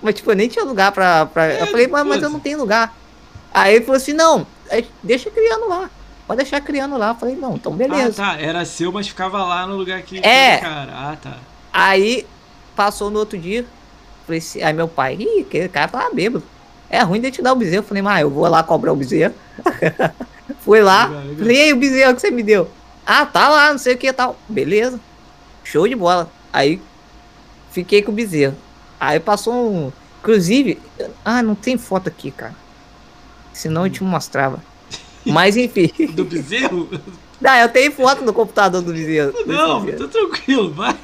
[0.05, 1.25] Mas, tipo, eu nem tinha lugar pra.
[1.25, 1.47] pra...
[1.47, 2.95] É, eu falei, mas, mas eu não tenho lugar.
[3.55, 5.89] Aí ele falou assim: não, é, deixa criando lá.
[6.27, 7.09] Pode deixar criando lá.
[7.09, 8.23] Eu falei, não, então Ah, beleza.
[8.23, 8.39] tá.
[8.39, 10.59] Era seu, mas ficava lá no lugar que É.
[10.59, 10.93] cara.
[10.93, 11.37] Ah, tá.
[11.73, 12.27] Aí
[12.77, 13.65] passou no outro dia.
[14.27, 16.43] Falei, assim, aí meu pai, ih, aquele cara tava bêbado.
[16.91, 17.83] É ruim de te dar o bezerro.
[17.83, 19.35] Eu falei, mas eu vou lá cobrar o bezerro.
[20.61, 21.07] Fui lá.
[21.07, 21.37] Legal, legal.
[21.39, 22.71] Falei, aí, o bezerro que você me deu?
[23.07, 24.37] Ah, tá lá, não sei o que e tal.
[24.49, 25.01] Beleza.
[25.63, 26.31] Show de bola.
[26.53, 26.81] Aí
[27.71, 28.55] fiquei com o bezerro.
[29.07, 29.93] Aí passou um.
[30.21, 30.81] Inclusive,
[31.25, 32.55] ah, não tem foto aqui, cara.
[33.53, 34.63] Senão eu te mostrava.
[35.25, 35.91] Mas enfim.
[36.13, 36.89] Do bezerro?
[37.41, 39.35] Não, eu tenho foto no computador do bezerro.
[39.47, 40.09] Não, bezerro.
[40.09, 40.97] tá tranquilo, vai.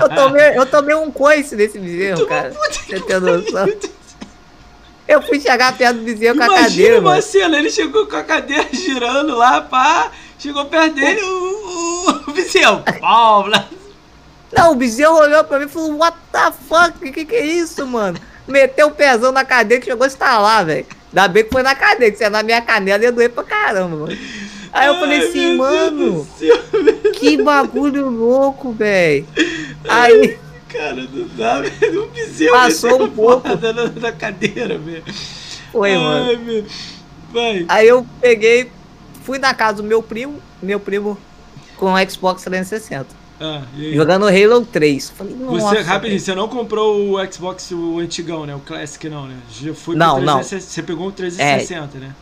[0.00, 2.50] Eu tomei, eu tomei um coice desse bezerro, cara.
[2.50, 3.68] Você tem noção?
[5.06, 7.22] Eu fui chegar perto do bezerro com a Imagina cadeira, uma mano.
[7.22, 12.32] cena, ele chegou com a cadeira girando lá, pá, chegou perto dele, o, o, o
[12.32, 13.46] bezerro, pau.
[14.52, 17.12] Não, o bezerro olhou pra mim e falou, what the fuck?
[17.12, 18.18] Que, que é isso, mano?
[18.46, 20.86] Meteu o pezão na cadeira que chegou a estalar, velho.
[21.12, 23.44] Ainda bem que foi na cadeira, que se é na minha canela ia doer pra
[23.44, 24.18] caramba, mano.
[24.72, 26.56] Aí eu falei Ai, assim, mano, céu,
[27.14, 29.26] que bagulho louco, velho.
[29.88, 30.38] Aí,
[30.68, 32.04] Cara, não dá, velho.
[32.04, 33.48] Um bezerro Passou um pouco.
[33.48, 35.02] Na, na cadeira, velho.
[35.72, 36.30] foi, mano.
[36.30, 36.64] Ai, meu.
[37.32, 37.66] Vai.
[37.68, 38.70] Aí eu peguei,
[39.24, 41.18] fui na casa do meu primo, meu primo
[41.76, 43.06] com o Xbox 360,
[43.40, 45.10] Ah, e jogando Halo 3.
[45.10, 48.54] Falei, Você, rapidinho, você não comprou o Xbox o antigão, né?
[48.54, 49.36] O Classic não, né?
[49.50, 50.38] Já foi Não, não.
[50.38, 52.14] 360, Você pegou o 360, né?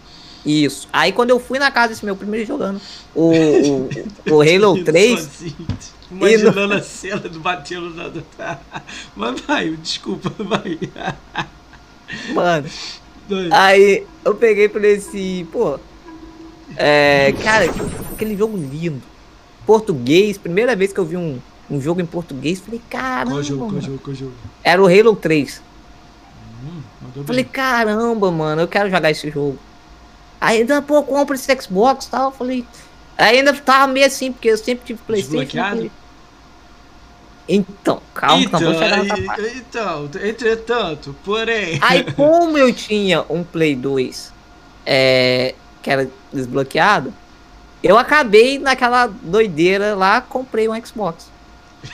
[0.44, 0.88] Isso.
[0.92, 2.80] Aí quando eu fui na casa desse meu primo, ele jogando
[3.14, 3.90] o, o,
[4.30, 5.66] o Halo 3, Sozinho,
[6.10, 8.10] Imaginando a cena do batendo na.
[9.16, 10.78] Mas vai, desculpa, vai.
[12.32, 12.68] mano.
[13.28, 13.48] Vai.
[13.50, 15.80] Aí eu peguei e falei assim, pô.
[16.76, 17.66] É, cara,
[18.12, 19.02] aquele jogo lindo.
[19.66, 21.38] Português, primeira vez que eu vi um,
[21.70, 23.32] um jogo em português, falei, caramba.
[23.32, 24.32] Qual jogo, qual jogo, qual jogo?
[24.62, 25.60] Era o Halo 3.
[26.64, 26.82] Hum,
[27.26, 29.58] Falei, caramba, mano, eu quero jogar esse jogo.
[30.40, 32.30] Aí ainda, pô, compra esse Xbox e tal.
[32.30, 32.64] Falei.
[33.18, 35.88] Ainda tava meio assim, porque eu sempre tive Playstation.
[37.48, 39.56] Então, calma, que Então, não vou chegar nessa parte.
[39.56, 41.78] então, entretanto, porém.
[41.82, 44.32] Aí, como eu tinha um Play 2
[44.84, 47.14] é, que era desbloqueado,
[47.82, 51.30] eu acabei naquela doideira lá, comprei um Xbox.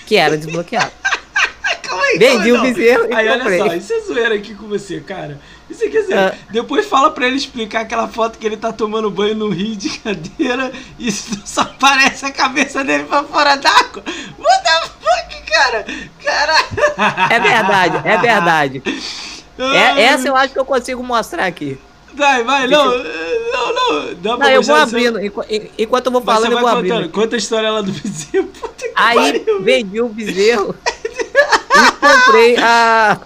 [0.07, 0.91] Que era desbloqueado.
[1.83, 3.59] Calma aí, Vendi calma o bezerro e Aí, olha comprei.
[3.59, 5.39] só, isso é zoeira aqui com você, cara.
[5.69, 6.35] Isso quer dizer, Ah.
[6.51, 9.91] depois fala pra ele explicar aquela foto que ele tá tomando banho no rio de
[9.99, 14.03] cadeira e só aparece a cabeça dele pra fora d'água.
[14.39, 15.87] What the fuck, cara?
[16.25, 17.33] Caralho.
[17.33, 18.83] É verdade, é verdade.
[19.59, 21.79] É, essa eu acho que eu consigo mostrar aqui.
[22.15, 24.15] Vai, vai, não, não, não.
[24.15, 25.19] Dá pra Não, eu vou abrindo.
[25.19, 26.93] en- Enquanto eu vou falando, eu vou contando.
[26.93, 27.09] abrindo.
[27.11, 28.45] Conta a história lá do vizinho.
[28.61, 29.63] Puta que Aí pariu.
[29.63, 31.93] vendi o bezerro e
[32.25, 33.19] comprei a.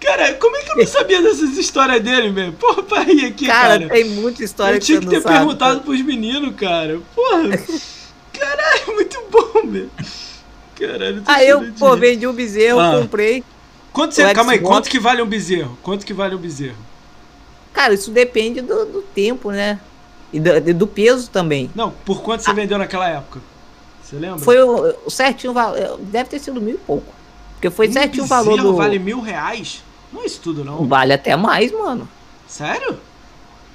[0.00, 2.52] Cara, como é que eu não sabia dessas histórias dele, velho?
[2.52, 3.88] Porra, pra rir aqui, Cara, cara.
[3.88, 5.38] tem muita história Eu que tinha você que não ter sabe.
[5.38, 7.00] perguntado pros meninos, cara.
[7.14, 7.42] Porra.
[8.32, 9.90] Caralho, muito bom, velho.
[10.78, 12.98] Caralho, tô Aí eu, de pô, vendi o bezerro, Ah.
[13.00, 13.42] comprei.
[13.92, 15.78] Quanto você, calma aí, quanto que vale um bezerro?
[15.82, 16.76] Quanto que vale um bezerro?
[17.74, 19.78] Cara, isso depende do, do tempo, né?
[20.32, 21.70] E do, do peso também.
[21.74, 23.40] Não, por quanto você vendeu naquela época?
[24.02, 24.38] Você lembra?
[24.38, 25.98] Foi o, o certinho valor.
[25.98, 27.12] Deve ter sido mil e pouco.
[27.54, 28.76] Porque foi um certinho o valor do.
[28.76, 29.82] vale mil reais?
[30.12, 30.86] Não é isso tudo, não.
[30.86, 32.08] Vale até mais, mano.
[32.46, 32.96] Sério?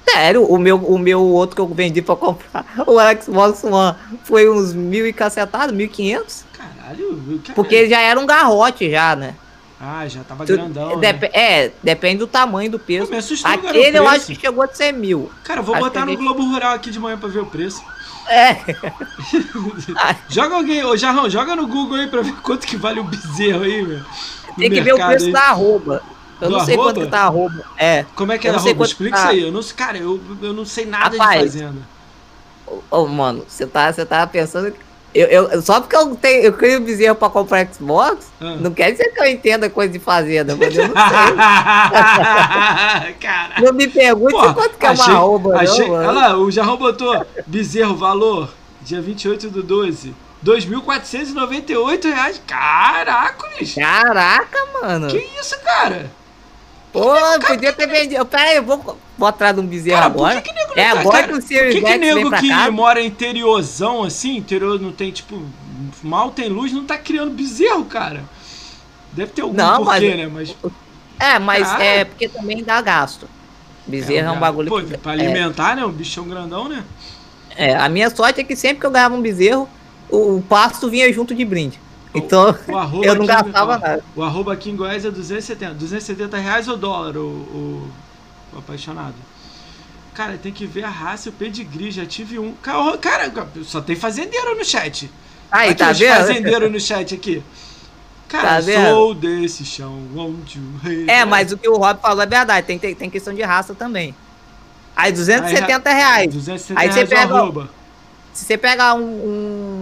[0.08, 3.94] Sério, o meu, o meu outro que eu vendi pra comprar, o Xbox One,
[4.24, 6.44] foi uns mil e cacetado, mil e quinhentos.
[6.52, 7.54] Caralho, caralho.
[7.54, 9.34] Porque ele já era um garrote já, né?
[9.80, 11.30] Ah, já tava Tu- grandão, Dep- né?
[11.32, 13.06] É, depende do tamanho do peso.
[13.06, 15.30] Pô, me assustou, cara, Aquele eu acho que chegou a ser mil.
[15.42, 17.82] Cara, eu vou Acho botar no Globo Rural aqui de manhã pra ver o preço.
[18.28, 18.56] É.
[20.28, 23.62] Joga alguém, ô Jarrão, joga no Google aí pra ver quanto que vale o bezerro
[23.64, 23.98] aí, meu.
[23.98, 25.32] No Tem que ver o preço aí.
[25.32, 26.02] da arroba.
[26.40, 26.88] Eu Do não sei arroba?
[26.92, 27.64] quanto que tá a arroba.
[27.76, 28.04] É.
[28.14, 28.84] Como é que é Eu a não sei roupa?
[28.84, 29.22] quanto Explica tá.
[29.24, 29.40] isso aí.
[29.42, 31.80] Eu não, cara, eu, eu não sei nada Rapaz, de fazenda.
[32.66, 34.72] Ô, ô, mano, você tá, você tá pensando.
[35.12, 38.56] Eu, eu, só porque eu tenho, eu crio bezerro pra comprar Xbox, Ah.
[38.60, 41.34] não quer dizer que eu entenda coisa de fazenda, mas eu não sei.
[43.64, 46.50] Não me pergunte Pô, quanto que é uma achei- arroba, achei- não, Olha lá, o
[46.50, 48.50] Jarrão botou bezerro, valor,
[48.82, 52.40] dia 28 do 12, 2.498 reais.
[52.46, 53.74] Caracoles!
[53.74, 55.08] Caraca, mano.
[55.08, 56.10] Que isso, cara?
[56.92, 57.14] Pô,
[57.46, 58.24] podia ter vendido.
[58.26, 60.40] Pera aí, eu vou, vou atrás de um bezerro Cara, agora.
[60.40, 62.30] que, que nego não é tá- agora que o Sirius Por que, que X nego
[62.36, 65.40] que mora interiorzão assim, interior não tem, tipo,
[66.02, 68.24] mal tem luz, não tá criando bezerro, cara?
[69.12, 70.26] Deve ter algum Não, porquê, mas- né?
[70.32, 70.56] Mas.
[71.18, 71.84] É, mas Cara.
[71.84, 73.28] é porque também dá gasto.
[73.86, 74.96] Bezerro é, um bagulho Pô, que.
[74.96, 75.84] pra é, alimentar, né?
[75.84, 76.82] Um bichão grandão, né?
[77.56, 79.68] é, a minha sorte é que sempre que eu ganhava um bezerro,
[80.08, 81.78] o, o pasto vinha junto de brinde.
[82.14, 82.54] Então,
[82.92, 84.04] O eu não gastava ó, nada.
[84.16, 85.74] O arroba aqui em Goiás é 270.
[85.74, 87.90] 270 reais ou dólar, o, o,
[88.54, 89.14] o apaixonado.
[90.14, 91.90] Cara, tem que ver a raça e o pedigree.
[91.90, 92.52] Já tive um.
[92.54, 93.30] Cara, cara,
[93.62, 95.10] só tem fazendeiro no chat.
[95.50, 96.16] Aí, Aqui, tá vendo?
[96.16, 97.42] fazendeiros no chat aqui.
[98.28, 101.04] Cara, Tá sou desse chão, onde o rei.
[101.08, 103.74] É, mas o que o Rob falou é verdade, tem, tem, tem questão de raça
[103.74, 104.14] também.
[104.94, 106.32] Aí 270 reais.
[106.32, 107.70] 270 Aí você reais o pega- arroba.
[108.32, 109.00] Se você pegar um,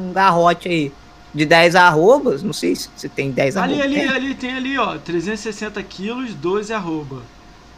[0.08, 0.92] um garrote aí
[1.34, 3.86] de 10 arrobas, não sei se você tem 10 Ali, arrobas.
[3.86, 4.08] ali, tem?
[4.08, 4.96] ali, tem ali, ó.
[4.98, 7.22] 360 quilos, 12 arroba.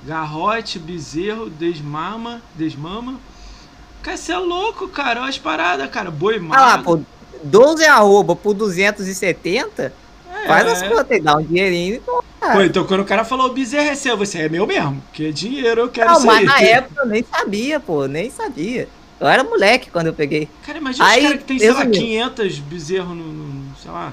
[0.06, 3.20] Garrote, bezerro, desmama, desmama.
[4.02, 5.20] Cara, você é louco, cara.
[5.20, 6.10] Olha as paradas, cara.
[6.10, 6.84] Boi Ah lá, magro.
[6.84, 7.00] pô,
[7.44, 9.92] 12 arroba por 270,
[10.42, 10.46] É.
[10.46, 11.96] faz as contas aí, dá um dinheirinho.
[11.96, 12.54] Então, cara.
[12.54, 15.02] Pô, então quando o cara falou bezerro é seu, você é meu mesmo.
[15.02, 16.44] Porque é dinheiro, eu quero não, mas aí.
[16.46, 18.88] na época eu nem sabia, pô, nem sabia.
[19.20, 20.48] Eu era moleque quando eu peguei.
[20.64, 21.98] Cara, imagina Aí, os caras que tem, sei lá, resumindo.
[22.04, 24.12] 500 bezerros no, no- sei lá,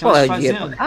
[0.00, 0.78] Pô, aquelas é fazendas.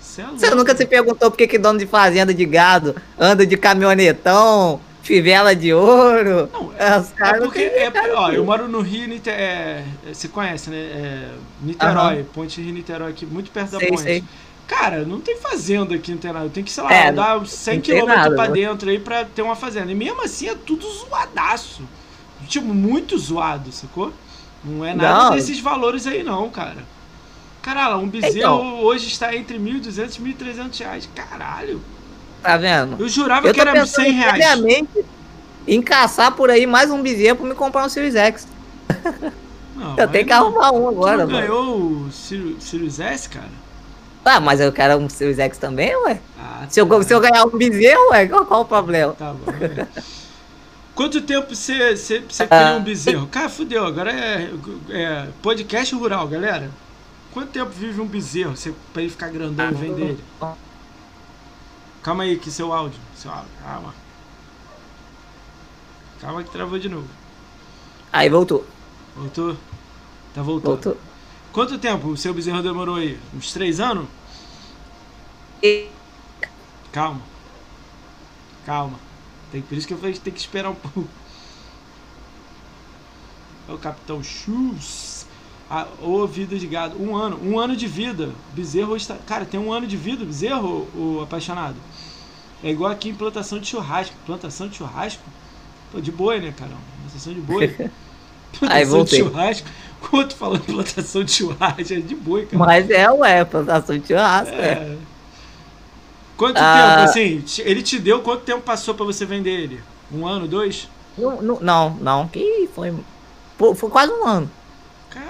[0.00, 0.56] Você é Você louco.
[0.56, 5.54] nunca se perguntou por que, que dono de fazenda de gado anda de caminhonetão, fivela
[5.54, 6.48] de ouro?
[6.52, 9.84] Não, É, os É porque, não é, cara ó, eu moro no Rio, Nite- é,
[10.08, 10.76] é, você conhece, né?
[10.78, 11.28] É,
[11.62, 14.02] Niterói, Ponte Rio-Niterói aqui, muito perto da Sei, ponte.
[14.02, 14.24] sei.
[14.66, 16.46] Cara, não tem fazenda aqui, não tem nada.
[16.46, 18.52] Eu tenho que, sei lá, É, andar uns 100 não tem km pra né?
[18.54, 19.90] dentro aí pra ter uma fazenda.
[19.92, 21.82] E mesmo assim é tudo zoadaço.
[22.50, 24.12] Tipo, muito zoado, sacou?
[24.64, 25.36] Não é nada Não.
[25.36, 26.84] desses valores aí não, cara.
[27.62, 28.80] Caralho, um bezerro Então.
[28.82, 31.08] hoje está entre 1.200 e 1.300 reais.
[31.14, 31.80] Caralho.
[32.42, 32.96] Tá vendo?
[33.00, 34.84] Eu jurava Eu que era pensando 100 reais.
[35.68, 38.48] em caçar por aí mais um bezerro pra me comprar um Series X.
[39.76, 41.40] Não, Eu tenho que arrumar um Tu agora, não mano.
[41.46, 43.48] ganhou o Sirius S, cara?
[44.24, 46.20] Ah, mas eu quero um Series X também, ué.
[46.38, 47.02] Ah, Se eu, tá.
[47.02, 49.12] se eu ganhar um bezerro, ué, qual, qual o problema?
[49.12, 49.52] Tá bom.
[51.00, 52.46] Quanto tempo você, você, você Ah.
[52.46, 53.26] cria um bezerro?
[53.28, 54.50] Cara, fudeu, agora é,
[54.90, 56.70] é podcast rural, galera.
[57.32, 60.24] Quanto tempo vive um bezerro você, pra ele ficar grandão e vender ele?
[62.02, 63.00] Calma aí, que seu áudio.
[63.16, 63.94] Seu áudio, calma.
[66.20, 67.08] Calma que travou de novo.
[68.12, 68.66] Aí voltou,
[69.16, 69.56] Voltou?
[70.34, 70.70] Tá voltando.
[70.72, 70.96] voltou.
[71.50, 73.18] Quanto tempo o seu bezerro demorou aí?
[73.34, 74.06] Uns três anos?
[75.62, 75.88] E-
[76.92, 77.22] Calma.
[78.66, 78.98] Calma.
[79.50, 81.08] Tem, por isso que eu falei que tem que esperar um pouco.
[83.68, 85.26] É o Capitão Chus.
[85.68, 87.00] Ah, ô vida de gado.
[87.00, 87.38] Um ano.
[87.42, 88.30] Um ano de vida.
[88.52, 89.16] Bezerro está.
[89.26, 91.76] Cara, tem um ano de vida, bezerro, o apaixonado.
[92.62, 94.14] É igual aqui em plantação de churrasco.
[94.26, 95.22] Plantação de churrasco?
[95.92, 96.72] Pô, de boi, né, cara?
[97.02, 97.68] Plantação de boi.
[98.58, 99.18] Plantação Aí, de voltei.
[99.20, 99.68] churrasco.
[100.00, 101.80] Quanto falando plantação de churrasco?
[101.80, 102.58] É de boi, cara.
[102.58, 104.72] Mas é, ué, plantação de churrasco, é.
[104.72, 104.96] É.
[106.40, 106.96] Quanto Ah.
[106.96, 109.80] tempo, assim, ele te deu, quanto tempo passou pra você vender ele?
[110.10, 110.88] Um ano, dois?
[111.18, 112.94] Não, não, não, que foi.
[113.58, 114.50] Foi quase um ano.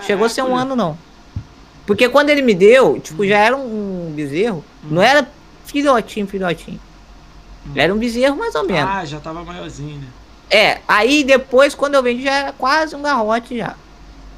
[0.07, 0.97] Chegou a ser um Caraca, ano, não.
[1.85, 4.65] Porque quando ele me deu, tipo, já era um bezerro.
[4.85, 5.29] Não era
[5.65, 6.79] filhotinho, filhotinho.
[7.75, 8.89] Era um bezerro mais ou menos.
[8.89, 10.07] Ah, já tava maiorzinho, né?
[10.49, 13.75] É, aí depois, quando eu vendi, já era quase um garrote já.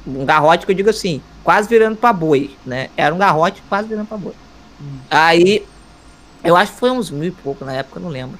[0.07, 2.89] Um garrote que eu digo assim, quase virando pra boi, né?
[2.97, 4.33] Era um garrote quase virando pra boi.
[4.81, 4.97] Hum.
[5.11, 5.63] Aí,
[6.43, 8.37] eu acho que foi uns mil e pouco na época, não lembro.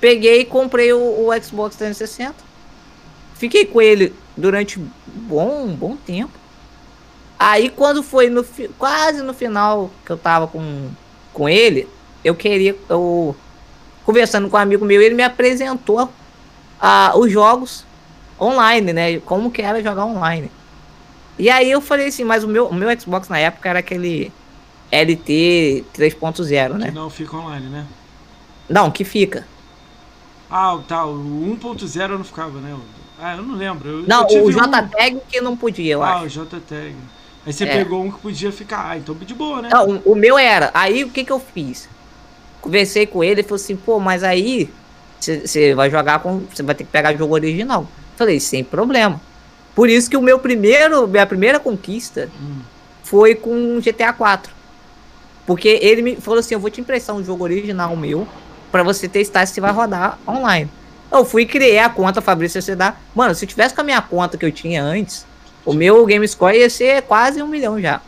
[0.00, 2.34] Peguei e comprei o, o Xbox 360.
[3.34, 6.32] Fiquei com ele durante um bom, um bom tempo.
[7.38, 8.44] Aí quando foi no
[8.78, 10.90] quase no final que eu tava com,
[11.32, 11.88] com ele,
[12.22, 13.34] eu queria, eu
[14.04, 16.08] conversando com um amigo meu, ele me apresentou
[16.80, 17.84] ah, os jogos
[18.40, 19.20] online, né?
[19.20, 20.50] Como que era jogar online.
[21.38, 24.32] E aí eu falei assim, mas o meu, o meu Xbox na época era aquele
[24.94, 26.90] LT 3.0, Que né?
[26.92, 27.84] não fica online, né?
[28.68, 29.46] Não, que fica.
[30.50, 32.76] Ah, tá, o 1.0 não ficava, né?
[33.20, 33.88] Ah, eu não lembro.
[33.88, 36.40] Eu, Não, eu tive o um- JTAG que não podia, eu Ah, acho.
[36.40, 36.94] o JTAG.
[37.46, 37.76] Aí você É.
[37.78, 38.90] pegou um que podia ficar.
[38.90, 39.68] Ah, então de boa, né?
[39.70, 40.70] Não, o, o meu era.
[40.72, 41.88] Aí o que que eu fiz?
[42.60, 44.70] Conversei com ele, ele falou assim, pô, mas aí
[45.20, 46.40] você vai jogar com.
[46.52, 47.86] Você vai ter que pegar jogo original.
[48.16, 49.20] Falei, sem problema.
[49.74, 52.60] Por isso que o meu primeiro, minha primeira conquista Hum.
[53.02, 54.52] foi com GTA 4.
[55.46, 58.26] Porque ele me falou assim, eu vou te emprestar um jogo original meu
[58.72, 60.70] pra você testar se vai rodar online.
[61.12, 63.00] Eu fui criei a conta Fabrício Sedar.
[63.14, 65.26] Mano, se eu tivesse com a minha conta que eu tinha antes,
[65.66, 68.00] O meu Game Score ia ser quase um milhão já.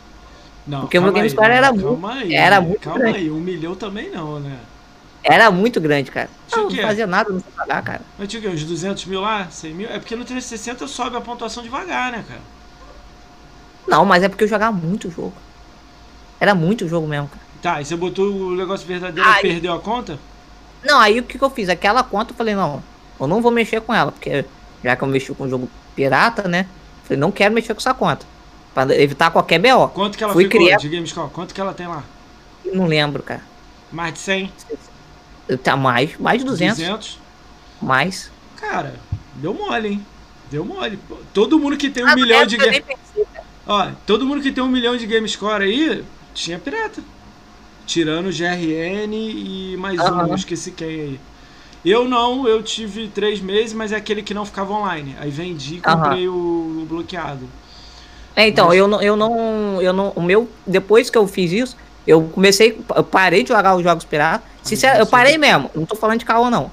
[0.67, 2.99] Não, Porque o meu Game aí, Score não, era calma muito- aí, era muito Calma
[2.99, 3.17] grande.
[3.17, 4.57] aí, um milhão também não, né?
[5.23, 6.29] Era muito grande, cara.
[6.47, 8.01] Tinha Eu o não fazia nada, não sei pagar, cara.
[8.17, 8.49] Mas tinha o quê?
[8.49, 9.47] Uns 200 mil lá?
[9.49, 9.89] 100 mil?
[9.89, 12.41] É porque no 360 sobe a pontuação devagar, né, cara?
[13.87, 15.33] Não, mas é porque eu jogava muito jogo.
[16.39, 17.41] Era muito jogo mesmo, cara.
[17.61, 19.39] Tá, e você botou o negócio verdadeiro Ai.
[19.39, 20.19] e perdeu a conta?
[20.83, 21.69] Não, aí o que, que eu fiz?
[21.69, 22.83] Aquela conta eu falei, não,
[23.19, 24.45] eu não vou mexer com ela, porque
[24.83, 26.67] já que eu mexi com o jogo pirata, né?
[27.03, 28.25] Falei, não quero mexer com essa conta.
[28.73, 29.87] Pra evitar qualquer BO.
[29.89, 31.27] Quanto que ela Fui ficou criar- de Gamescom?
[31.29, 32.03] Quanto que ela tem lá?
[32.71, 33.41] Não lembro, cara.
[33.91, 34.51] Mais de 100?
[35.49, 37.19] Eu Tá mais, mais de 200, 200?
[37.81, 38.29] mais.
[38.57, 38.93] Cara,
[39.35, 40.05] deu mole, hein?
[40.51, 40.99] Deu mole.
[41.33, 42.83] Todo mundo que tem um Ah, milhão de eu cara.
[43.65, 46.03] Ó, todo mundo que tem um milhão de game score aí
[46.37, 47.01] tinha pirata.
[47.85, 50.27] Tirando o GRN e mais um, Aham.
[50.27, 51.19] eu esqueci quem aí.
[51.83, 55.15] Eu não, eu tive três meses, mas é aquele que não ficava online.
[55.19, 57.47] Aí vendi e comprei o, o bloqueado.
[58.35, 61.51] É, então, Mas- eu não, eu não, eu não, o meu, depois que eu fiz
[61.51, 64.47] isso, eu comecei, eu parei de jogar os jogos piratas.
[64.61, 66.69] Sincero, eu parei mesmo, não tô falando de caô não.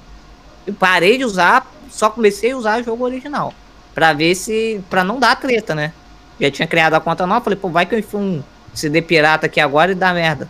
[0.67, 3.53] Eu parei de usar, só comecei a usar o jogo original.
[3.93, 5.93] Pra ver se, pra não dar treta, né?
[6.39, 8.43] Já tinha criado a conta nova, falei, pô, vai que eu enfio um
[8.75, 10.49] CD pirata aqui agora e dá merda.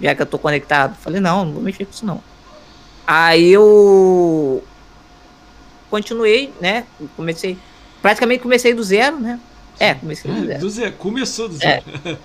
[0.00, 0.96] Já que eu tô conectado.
[0.96, 2.22] Falei, não, não vou mexer com isso não.
[3.06, 4.62] Aí eu
[5.88, 6.84] continuei, né?
[7.16, 7.56] Comecei,
[8.02, 9.40] praticamente comecei do zero, né?
[9.78, 10.60] É, comecei do zero.
[10.60, 11.58] Do zero, começou do É.
[11.58, 12.18] zero.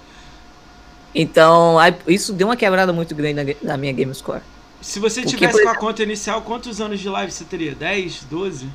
[1.14, 4.42] Então, aí, isso deu uma quebrada muito grande na, na minha Game Score.
[4.82, 7.76] Se você Porque, tivesse com a conta inicial, quantos anos de live você teria?
[7.76, 8.24] 10?
[8.30, 8.68] 12?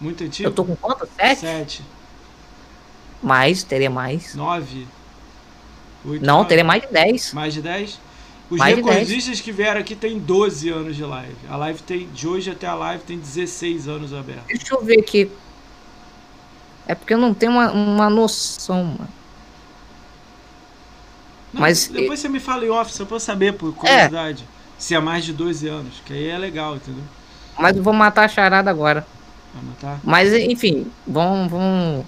[0.00, 0.48] Muito antigo?
[0.48, 1.08] Eu tô com quanto?
[1.16, 1.40] 7?
[1.40, 1.82] 7,
[3.22, 4.34] Mais, teria mais.
[4.34, 4.86] 9,
[6.04, 7.32] 8, Não, teria mais de 10.
[7.32, 8.00] Mais de 10?
[8.50, 8.94] Os Mais de 10.
[8.96, 11.36] recordistas que vieram aqui têm 12 anos de live.
[11.48, 14.44] A live tem, de hoje até a live tem 16 anos aberto.
[14.46, 15.30] Deixa eu ver aqui.
[16.86, 19.08] É porque eu não tenho uma, uma noção, mano.
[21.52, 24.44] Não, Mas- depois você me fala em off, só pra eu saber, por curiosidade.
[24.78, 27.04] Se é mais de 12 anos, que aí é legal, entendeu?
[27.58, 29.06] Mas eu vou matar a charada agora.
[29.54, 30.00] Vai matar.
[30.02, 31.50] Mas, enfim, vamos.
[31.50, 32.04] vamos...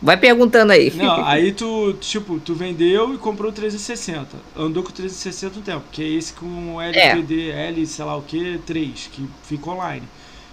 [0.00, 0.90] Vai perguntando aí.
[0.94, 4.36] Não, aí tu, tipo, tu vendeu e comprou o 360.
[4.56, 8.16] Andou com o 360 um tempo, que é esse com o LPD, L, sei lá
[8.16, 10.06] o que, 3, que fica online.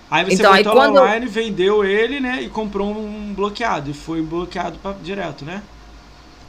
[0.10, 3.90] Aí você Então, aí botou quando eu- online, vendeu ele, né, e comprou um bloqueado.
[3.90, 5.62] E foi bloqueado pra, direto, né?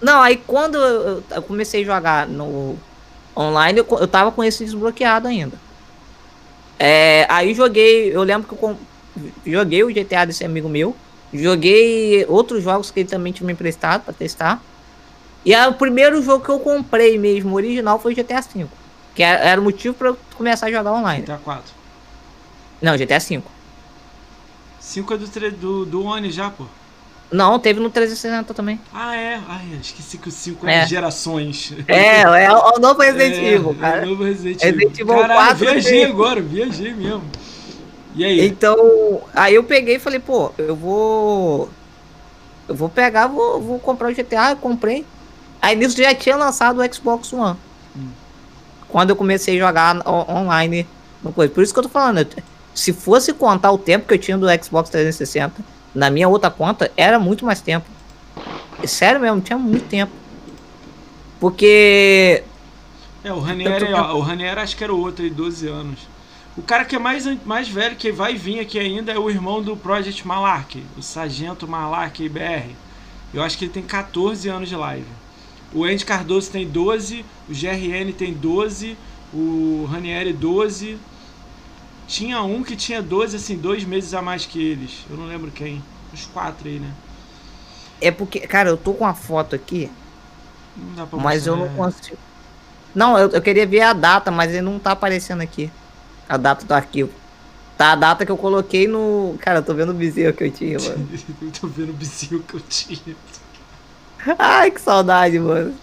[0.00, 2.76] Não, aí quando eu, eu comecei a jogar no
[3.36, 5.58] online, eu, eu tava com esse desbloqueado ainda.
[6.78, 8.76] É, aí joguei, eu lembro que eu
[9.46, 10.94] joguei o GTA desse amigo meu,
[11.34, 14.62] joguei outros jogos que ele também tinha me emprestado pra testar.
[15.44, 18.66] E aí, o primeiro jogo que eu comprei mesmo, original, foi o GTA V.
[19.14, 21.22] Que era, era o motivo pra eu começar a jogar online.
[21.22, 21.62] GTA 4.
[22.80, 23.42] Não, GTA V.
[24.80, 26.64] 5 é do, do, do One já, pô.
[27.30, 28.78] Não, teve no 360 também.
[28.92, 29.40] Ah, é?
[29.48, 30.84] Ai, esqueci que o 5 é, É.
[30.84, 31.72] de gerações.
[31.88, 34.02] É, é o novo Resident É, Evil, É, cara.
[34.02, 35.14] o novo Resident Resident Evil.
[35.14, 36.04] Evil Caralho, 4 viajei tem.
[36.04, 37.22] agora, viajei mesmo.
[38.14, 38.46] E aí?
[38.46, 41.68] Então, aí eu peguei e falei, pô, eu vou.
[42.68, 45.04] Eu vou pegar, vou, vou comprar o GTA, eu comprei.
[45.60, 47.56] Aí nisso já tinha lançado o Xbox One.
[47.96, 48.08] Hum.
[48.88, 50.86] Quando eu comecei a jogar online
[51.22, 51.52] no coisa.
[51.52, 52.42] Por isso que eu tô falando, eu-
[52.74, 55.62] se fosse contar o tempo que eu tinha do Xbox 360
[55.94, 57.86] na minha outra conta, era muito mais tempo.
[58.82, 60.12] É Sério mesmo, tinha muito tempo.
[61.40, 62.42] Porque.
[63.22, 66.00] É, o Ranieri, tô- o Ranieri acho que era o outro aí, 12 anos.
[66.56, 69.62] O cara que é mais, mais velho, que vai vir aqui ainda, é o irmão
[69.62, 72.76] do Project Malark, o Sargento Malark BR.
[73.32, 75.06] Eu acho que ele tem 14 anos de live.
[75.72, 78.96] O Andy Cardoso tem 12, o GRN tem 12,
[79.32, 81.00] o Ranieri 12.
[82.06, 85.04] Tinha um que tinha 12, assim, dois meses a mais que eles.
[85.10, 85.84] Eu não lembro quem.
[86.12, 86.94] Uns quatro aí, né?
[88.00, 89.90] É porque, cara, eu tô com uma foto aqui,
[90.76, 91.70] Não dá pra mas eu não mostrar.
[91.70, 92.18] consigo.
[92.94, 95.72] Não, eu, eu queria ver a data, mas ele não tá aparecendo aqui.
[96.28, 97.10] A data do arquivo.
[97.76, 99.36] Tá a data que eu coloquei no.
[99.40, 101.08] Cara, eu tô vendo o bezerro que eu tinha, mano.
[101.42, 103.16] eu tô vendo o bicinho que eu tinha.
[104.38, 105.74] Ai, que saudade, mano.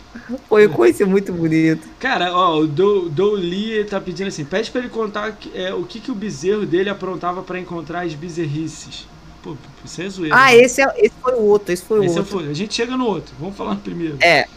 [0.47, 1.87] Foi um coice muito bonito.
[1.99, 5.83] Cara, ó, o Do, Do Lee tá pedindo assim, pede pra ele contar é, o
[5.83, 9.07] que, que o bezerro dele aprontava pra encontrar as bezerrices.
[9.43, 10.35] Pô, isso é zoeira.
[10.35, 10.57] Ah, né?
[10.57, 12.39] esse, é, esse foi o outro, esse foi o Esse outro.
[12.39, 12.49] foi.
[12.49, 13.33] A gente chega no outro.
[13.39, 14.17] Vamos falar no primeiro.
[14.21, 14.47] É.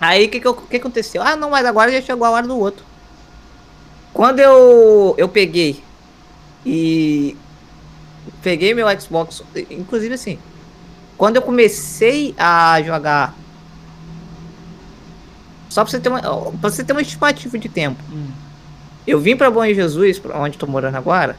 [0.00, 1.22] Aí o que, que, que aconteceu?
[1.22, 2.84] Ah, não, mas agora já chegou a hora do outro.
[4.16, 5.84] Quando eu, eu peguei
[6.64, 7.36] e
[8.42, 10.38] peguei meu Xbox, inclusive assim,
[11.18, 13.34] quando eu comecei a jogar.
[15.68, 18.02] Só pra você ter uma, pra você ter uma estimativa de tempo.
[18.10, 18.28] Hum,
[19.06, 21.36] Eu vim pra Bom Jesus, pra onde tô morando agora,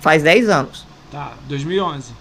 [0.00, 0.84] faz 10 anos.
[1.12, 2.12] tá, 2011.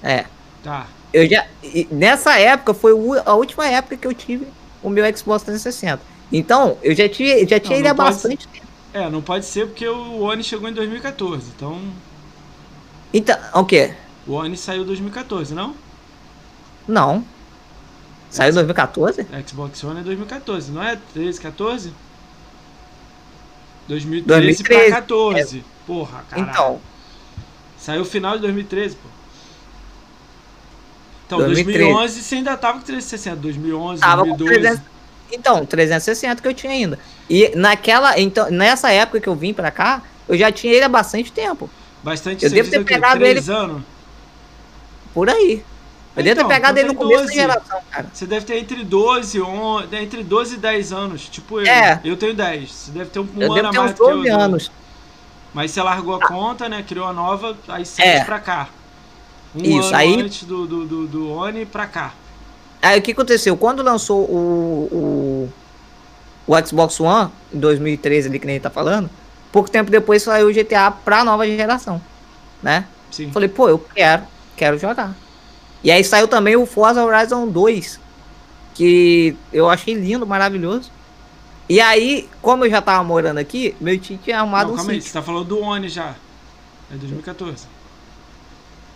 [0.00, 0.26] É.
[0.62, 0.86] Tá.
[1.12, 1.44] Eu já.
[1.90, 2.92] Nessa época foi
[3.26, 4.46] a última época que eu tive
[4.80, 6.00] o meu Xbox 360.
[6.30, 8.61] Então, eu já tinha, já tinha não, ele há bastante tempo.
[8.92, 11.80] É, não pode ser porque o One chegou em 2014, então.
[13.12, 13.94] Então, o quê?
[14.26, 15.74] O One saiu em 2014, não?
[16.86, 17.24] Não.
[18.30, 19.26] Saiu em 2014?
[19.46, 21.92] Xbox One é 2014, não é 13, 14?
[23.88, 25.58] 2013, 2013 pra 14.
[25.58, 25.62] É.
[25.86, 26.50] Porra, caralho.
[26.50, 26.80] Então.
[27.78, 29.08] Saiu final de 2013, pô.
[31.26, 31.78] Então, 2013.
[31.78, 33.36] 2011 você ainda tava com 360.
[33.36, 34.54] 2011, tava 2012.
[34.54, 34.82] Com 300,
[35.32, 36.98] então, 360 que eu tinha ainda.
[37.28, 38.18] E naquela.
[38.20, 41.68] Então, nessa época que eu vim pra cá, eu já tinha ele há bastante tempo.
[42.02, 43.40] Bastante Eu devo ter pegado ele.
[43.50, 43.82] anos?
[45.14, 45.62] Por aí.
[46.14, 47.36] Eu então, devo ter então, pegado então ele no começo 12.
[47.36, 48.06] da geração, cara.
[48.12, 51.28] Você deve ter entre 12 e entre 12 e 10 anos.
[51.28, 51.66] Tipo eu.
[51.66, 52.00] É.
[52.04, 52.70] Eu tenho 10.
[52.70, 54.38] Você deve ter um, um ano a mais que eu.
[54.38, 54.70] anos.
[55.54, 56.28] Mas você largou a ah.
[56.28, 56.84] conta, né?
[56.86, 58.24] Criou a nova, aí saiu é.
[58.24, 58.68] pra cá.
[59.54, 60.22] Um Isso, ano aí...
[60.22, 62.14] antes do, do, do, do Oni pra cá.
[62.82, 63.56] Aí o que aconteceu?
[63.56, 65.48] Quando lançou o,
[66.46, 69.08] o, o Xbox One, em 2013 ali que nem ele tá falando,
[69.52, 72.02] pouco tempo depois saiu o GTA pra nova geração,
[72.60, 72.86] né?
[73.10, 73.30] Sim.
[73.30, 74.24] Falei, pô, eu quero,
[74.56, 75.14] quero jogar.
[75.84, 78.00] E aí saiu também o Forza Horizon 2,
[78.74, 80.90] que eu achei lindo, maravilhoso.
[81.68, 84.92] E aí, como eu já tava morando aqui, meu tio tinha arrumado Não, um calma
[84.92, 85.06] sítio.
[85.06, 86.14] aí, você tá falando do Oni já.
[86.90, 87.66] É 2014.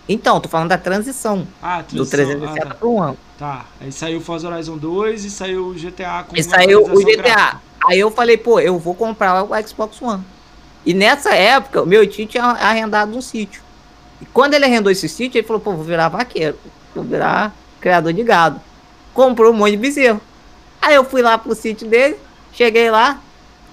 [0.09, 1.47] Então, tô falando da transição.
[1.61, 2.05] Ah, transição.
[2.05, 2.74] Do 360 ah, tá.
[2.74, 3.19] pro One.
[3.39, 7.05] Tá, aí saiu o Forza Horizon 2 e saiu o GTA com E saiu o
[7.05, 7.23] GTA.
[7.23, 7.61] Gráfica.
[7.87, 10.24] Aí eu falei, pô, eu vou comprar o Xbox One.
[10.85, 13.62] E nessa época, o meu tio tinha arrendado um sítio.
[14.20, 16.59] E quando ele arrendou esse sítio, ele falou, pô, vou virar vaqueiro.
[16.95, 18.61] Vou virar criador de gado.
[19.12, 20.20] Comprou um monte de bezerro.
[20.81, 22.16] Aí eu fui lá pro sítio dele,
[22.53, 23.20] cheguei lá,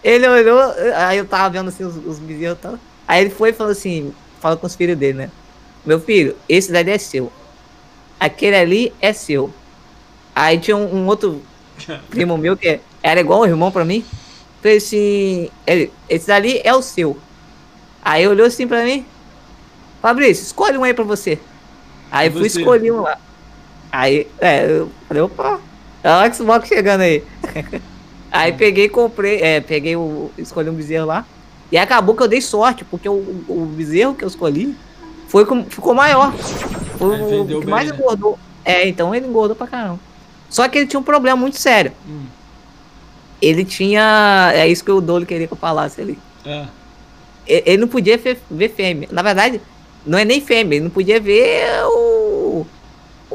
[0.04, 0.60] ele olhou,
[0.96, 2.80] aí eu tava vendo assim os, os bezerros e tal.
[3.08, 5.32] Aí ele foi e falou assim, falou com os filhos dele, né?
[5.86, 7.32] Meu filho, esse daí é seu.
[8.20, 9.54] Aquele ali é seu.
[10.36, 11.42] Aí tinha um, um outro
[12.10, 14.04] primo meu que era igual um irmão pra mim.
[14.62, 17.18] Falei assim, ele, esse dali é o seu.
[18.02, 19.06] Aí olhou assim pra mim.
[20.02, 21.38] Fabrício, escolhe um aí pra você.
[22.10, 23.18] Aí fui escolher um lá.
[23.92, 25.60] Aí, é, eu falei, opa,
[26.04, 27.24] é o Xbox chegando aí.
[28.32, 30.32] aí peguei comprei, é, peguei o.
[30.38, 31.26] Escolhi um bezerro lá.
[31.72, 34.76] E acabou que eu dei sorte, porque o, o bezerro que eu escolhi
[35.34, 36.32] foi com, ficou maior.
[37.00, 37.96] Foi é, o que bem, mais né?
[37.96, 38.38] engordou.
[38.64, 40.00] É, então ele engordou pra caramba.
[40.48, 41.92] Só que ele tinha um problema muito sério.
[42.08, 42.26] Hum.
[43.42, 44.52] Ele tinha.
[44.54, 46.20] É isso que o Dolo queria que eu falasse ali.
[46.46, 46.68] É.
[47.48, 49.10] Ele não podia ver, ver fêmea.
[49.12, 49.60] Na verdade,
[50.06, 52.68] não é nem fêmea, ele não podia ver o,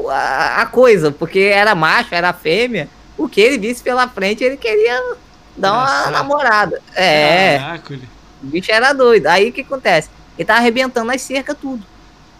[0.07, 2.87] a, a, coisa, porque era macho, era fêmea.
[3.17, 5.17] O que ele visse pela frente, ele queria
[5.57, 6.81] dar uma namorada.
[6.95, 7.57] É.
[7.59, 7.99] Caraca.
[8.41, 9.27] O bicho era doido.
[9.27, 10.09] Aí o que acontece?
[10.39, 11.83] Ele tá arrebentando as cercas, tudo.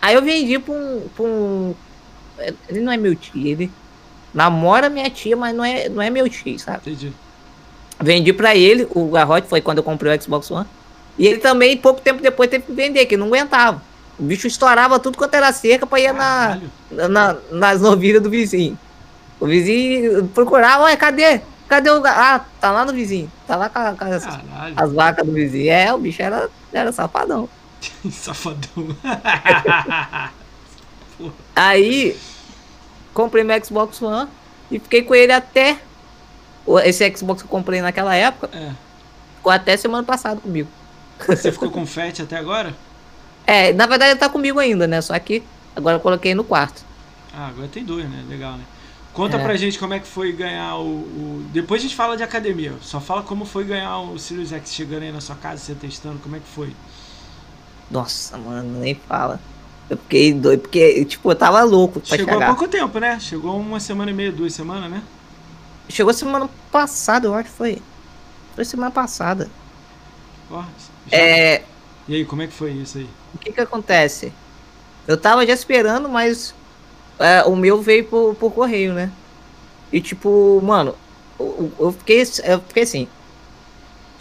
[0.01, 1.76] Aí eu vendi pra um, pra um.
[2.69, 3.69] Ele não é meu tio, ele
[4.34, 6.77] namora minha tia, mas não é, não é meu tio, sabe?
[6.77, 7.11] Entendi.
[8.01, 10.65] Vendi pra ele, o garrote foi quando eu comprei o Xbox One.
[11.17, 13.81] E ele também, pouco tempo depois, teve que vender, que não aguentava.
[14.17, 16.57] O bicho estourava tudo quanto era cerca pra ir na,
[16.89, 18.80] na, nas novilhas do vizinho.
[19.41, 21.41] O vizinho procurava, ué, cadê?
[21.67, 22.01] Cadê o.
[22.05, 23.30] Ah, tá lá no vizinho.
[23.45, 24.26] Tá lá com, com as,
[24.77, 25.69] as, vacas do vizinho.
[25.69, 27.49] É, o bicho era, era safadão.
[28.11, 28.95] Safadão.
[31.56, 32.18] Aí,
[33.14, 34.30] comprei meu Xbox One
[34.72, 35.80] e fiquei com ele até.
[36.84, 38.49] Esse Xbox que eu comprei naquela época.
[38.56, 38.72] É.
[39.38, 40.69] Ficou até semana passada comigo.
[41.27, 42.76] Você ficou com FAT até agora?
[43.45, 45.01] É, na verdade ele tá comigo ainda, né?
[45.01, 45.43] Só que
[45.76, 46.84] agora eu coloquei no quarto.
[47.34, 48.23] Ah, agora tem dois, né?
[48.30, 48.64] Legal, né?
[49.14, 49.43] Conta é.
[49.43, 52.73] pra gente como é que foi ganhar o, o, Depois a gente fala de academia.
[52.81, 56.19] Só fala como foi ganhar o Sirius X chegando aí na sua casa, você testando,
[56.19, 56.73] como é que foi?
[57.90, 59.40] Nossa, mano, nem fala.
[59.90, 62.45] Eu fiquei doido, porque, tipo, eu tava louco pra Chegou chegar.
[62.45, 63.20] há pouco tempo, né?
[63.20, 65.02] Chegou uma semana e meia, duas semanas, né?
[65.90, 67.82] Chegou semana passada, eu acho que foi.
[68.56, 69.49] Foi semana passada.
[70.52, 70.64] Ó,
[71.11, 71.64] é...
[72.07, 73.10] E aí, como é que foi isso aí?
[73.34, 74.32] O que que acontece?
[75.07, 76.53] Eu tava já esperando, mas
[77.18, 79.11] é, o meu veio por, por correio, né?
[79.91, 80.95] E tipo, mano,
[81.40, 83.07] eu, eu, fiquei, eu fiquei assim.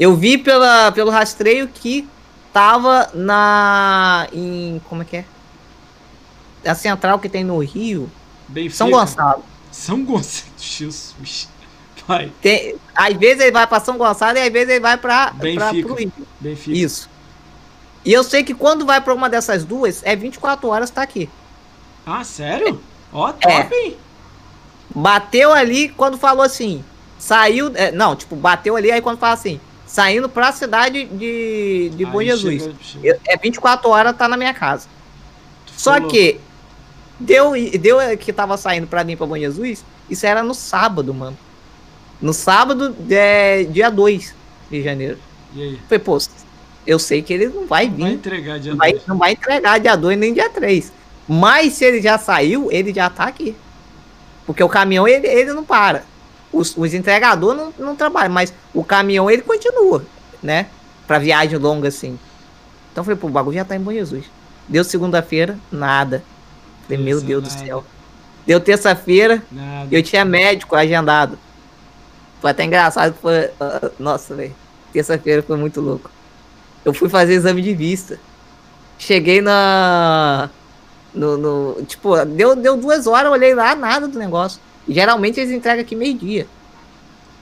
[0.01, 2.09] Eu vi pela, pelo rastreio que
[2.59, 4.27] tava na.
[4.33, 4.83] em.
[4.89, 5.25] como é que é?
[6.67, 8.11] A central que tem no Rio.
[8.49, 8.75] Benfica.
[8.75, 9.45] São Gonçalo.
[9.71, 10.53] São Gonçalo.
[10.59, 11.49] Jesus.
[12.07, 12.33] Vai.
[12.43, 15.95] Tem, às vezes ele vai para São Gonçalo e às vezes ele vai para pro
[15.95, 16.13] Rio.
[16.41, 16.77] Benfica.
[16.77, 17.09] Isso.
[18.05, 21.31] E eu sei que quando vai para uma dessas duas, é 24 horas tá aqui.
[22.05, 22.81] Ah, sério?
[23.13, 23.95] Ó, oh, top, é.
[24.93, 26.85] Bateu ali quando falou assim.
[27.19, 27.71] Saiu.
[27.77, 32.23] É, não, tipo, bateu ali, aí quando fala assim saindo pra cidade de, de Bom
[32.23, 32.63] Jesus.
[32.63, 33.21] Chega, chega.
[33.27, 34.87] É 24 horas, tá na minha casa.
[35.77, 36.39] Só que
[37.21, 41.37] Deu, deu que tava saindo pra mim pra Bom Jesus, isso era no sábado, mano.
[42.23, 44.35] No sábado, é, dia 2
[44.71, 45.19] de janeiro.
[45.53, 45.79] E aí?
[45.89, 46.19] Falei, pô,
[46.87, 48.03] eu sei que ele não vai Não vir.
[48.03, 49.07] vai entregar dia Não vai, 2.
[49.07, 50.93] não vai entregar dia 2 nem dia 3.
[51.27, 53.57] Mas se ele já saiu, ele já tá aqui.
[54.47, 56.05] Porque o caminhão, ele, ele não para.
[56.53, 60.03] Os, os entregadores não, não trabalham, mas o caminhão, ele continua,
[60.43, 60.67] né?
[61.07, 62.19] Pra viagem longa, assim.
[62.93, 64.25] Então eu falei, pô, o bagulho já tá em Bom Jesus.
[64.67, 66.23] Deu segunda-feira, nada.
[66.85, 67.85] Falei, meu Deus do céu.
[68.47, 69.43] Deu terça-feira,
[69.91, 71.39] eu tinha médico agendado.
[72.41, 73.51] Foi até engraçado, foi.
[73.61, 74.55] ah, Nossa, velho.
[74.93, 76.11] Terça-feira foi muito louco.
[76.85, 78.19] Eu fui fazer exame de vista.
[78.99, 80.49] Cheguei na.
[81.15, 84.61] No, no- tipo, deu, deu duas horas, olhei lá, nada do negócio.
[84.89, 86.47] E geralmente eles entregam aqui meio-dia.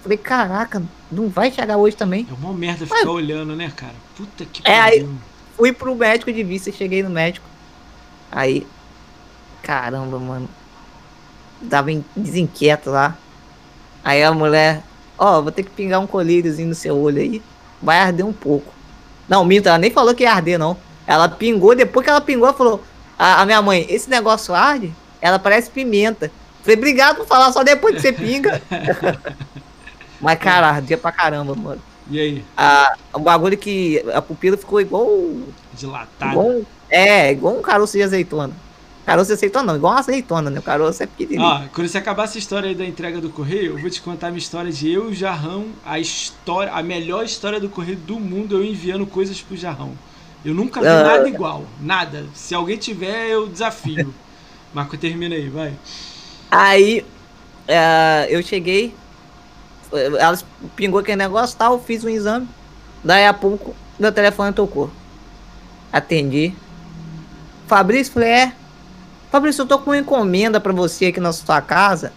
[0.03, 2.27] Falei, caraca, não vai chegar hoje também.
[2.31, 3.95] É uma merda ficar olhando, né, cara?
[4.17, 5.15] Puta que É, aí- pariu.
[5.57, 7.47] Fui pro médico de vista, cheguei no médico.
[8.31, 8.67] Aí.
[9.63, 10.49] Caramba, mano.
[11.71, 13.17] Tava desinquieto lá.
[14.05, 14.83] Aí a mulher,
[15.19, 17.43] ó, vou ter que pingar um colíriozinho no seu olho aí.
[17.81, 18.73] Vai arder um pouco.
[19.29, 20.77] Não, minta, ela nem falou que ia arder, não.
[21.07, 22.85] Ela pingou, depois que ela pingou, ela falou:
[23.19, 24.93] a, a minha mãe, esse negócio arde?
[25.21, 26.31] Ela parece pimenta.
[26.67, 28.61] Falei, obrigado por falar só depois que você pinga.
[30.21, 31.81] Mas, cara, ardia pra caramba, mano.
[32.11, 32.45] E aí?
[32.57, 35.09] A, o bagulho que a pupila ficou igual
[35.73, 36.33] Dilatado.
[36.33, 38.53] Igual, é, igual um caroço de azeitona.
[39.05, 40.59] Caroço de azeitona não, igual uma azeitona, né?
[40.59, 41.47] O caroço é pequenininho.
[41.47, 44.29] Ó, quando você acabar essa história aí da entrega do correio, eu vou te contar
[44.29, 47.99] a minha história de eu e o Jarrão, a história, a melhor história do correio
[47.99, 49.93] do mundo, eu enviando coisas pro Jarrão.
[50.45, 51.05] Eu nunca vi Ah.
[51.05, 52.27] nada igual, nada.
[52.35, 54.13] Se alguém tiver, eu desafio.
[54.75, 55.73] Marco, termina aí, vai.
[56.51, 57.05] Aí,
[57.67, 58.95] é, eu cheguei,
[60.19, 60.39] ela
[60.75, 62.49] pingou aquele negócio tal, fiz um exame.
[63.05, 64.91] Daí a pouco, meu telefone tocou.
[65.93, 66.55] Atendi.
[67.67, 68.53] Fabrício, falei, é.
[69.31, 72.13] Fabrício, eu tô com uma encomenda pra você aqui na sua casa.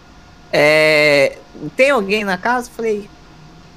[0.52, 1.38] É,
[1.76, 2.70] tem alguém na casa?
[2.76, 3.10] Falei,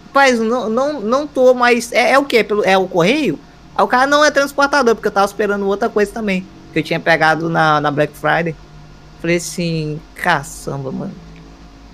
[0.06, 2.24] rapaz, não, não, não tô, mas é, é o?
[2.24, 3.38] Pelo- É o correio?
[3.74, 6.46] Aí o cara não é transportador, porque eu tava esperando outra coisa também.
[6.72, 8.54] Que eu tinha pegado na, na Black Friday.
[9.22, 11.14] Falei assim, caçamba, mano.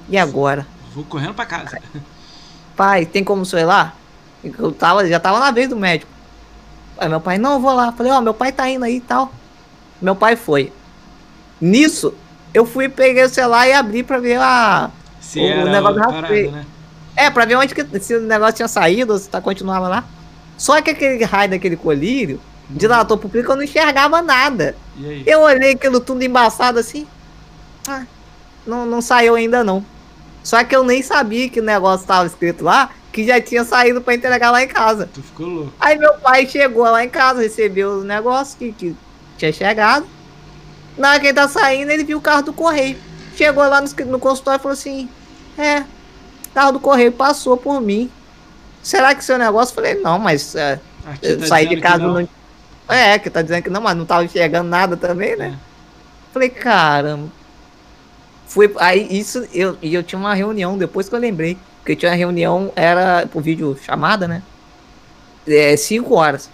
[0.09, 0.67] E agora?
[0.95, 1.79] Vou correndo pra casa.
[2.75, 3.93] Pai, tem como o ir lá?
[4.43, 6.11] Eu tava, já tava na vez do médico.
[6.97, 7.93] Aí meu pai, não, eu vou lá.
[7.93, 9.31] Falei, ó, meu pai tá indo aí e tal.
[10.01, 10.73] Meu pai foi.
[11.61, 12.15] Nisso,
[12.55, 14.91] eu fui, peguei o celular e abri pra ver a.
[15.21, 16.51] Se O negócio parada, foi.
[16.51, 16.65] né?
[17.15, 20.05] É, pra ver onde que se o negócio tinha saído ou se tá, continuava lá.
[20.57, 22.41] Só que aquele raio daquele colírio
[22.71, 24.75] dilatou pro público, eu não enxergava nada.
[24.97, 25.23] E aí?
[25.27, 27.07] Eu olhei aquilo tudo embaçado assim.
[27.89, 28.05] Ah,
[28.67, 29.85] não, não saiu ainda não.
[30.43, 34.01] Só que eu nem sabia que o negócio tava escrito lá, que já tinha saído
[34.01, 35.09] pra entregar lá em casa.
[35.13, 35.73] Tu ficou louco.
[35.81, 38.97] Aí meu pai chegou lá em casa, recebeu o negócio que, que
[39.37, 40.07] tinha chegado.
[40.97, 42.97] Na hora que ele tá saindo, ele viu o carro do correio.
[43.37, 45.09] Chegou lá no, no consultório e falou assim:
[45.57, 48.11] É, o carro do correio passou por mim.
[48.83, 49.73] Será que seu negócio?
[49.73, 52.15] Eu falei, não, mas é, Aqui eu tá saí de casa não.
[52.15, 52.29] não.
[52.89, 55.59] É, que tá dizendo que não, mas não tava enxergando nada também, né?
[55.59, 56.33] É.
[56.33, 57.38] Falei, caramba.
[58.49, 62.11] Foi, aí isso, eu, e eu tinha uma reunião, depois que eu lembrei, que tinha
[62.11, 64.43] uma reunião, era por vídeo chamada, né?
[65.47, 66.49] É, cinco horas.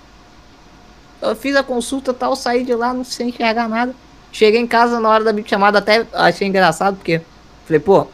[1.22, 3.94] Eu fiz a consulta tal, saí de lá, não sem enxergar nada.
[4.32, 7.20] Cheguei em casa na hora da videochamada, até achei engraçado, porque
[7.64, 8.08] falei, pô,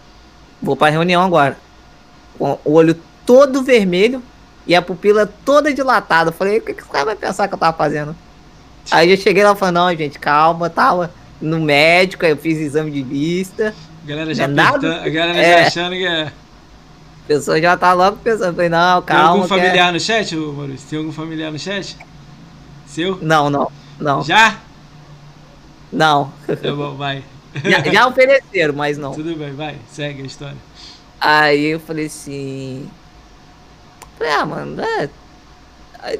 [0.60, 1.56] vou pra reunião agora.
[2.38, 2.94] Com o olho
[3.24, 4.22] todo vermelho
[4.66, 6.30] e a pupila toda dilatada.
[6.30, 8.14] Falei, o que, que esse cara vai pensar que eu tava fazendo?
[8.90, 11.10] Aí eu cheguei lá falei, não, gente, calma, tava
[11.40, 13.74] no médico, aí eu fiz exame de vista.
[14.04, 15.02] A galera já é nada?
[15.02, 15.62] a galera É.
[15.62, 16.22] já achando que é.
[16.24, 16.32] A
[17.28, 19.28] pessoa já tá logo pensando, falei, não, Tem calma.
[19.30, 20.88] algum que é- familiar no chat, Maurício?
[20.88, 21.96] Tem algum familiar no chat?
[22.86, 23.18] Seu?
[23.22, 24.56] Não, não, não, Já?
[25.92, 26.32] não.
[26.46, 27.22] Tá bom, vai.
[27.64, 29.12] já, já ofereceram, mas não.
[29.12, 29.76] Tudo bem, vai.
[29.90, 30.56] Segue a história.
[31.20, 32.88] Aí eu falei assim.
[34.18, 35.08] Falei, ah, mano, é,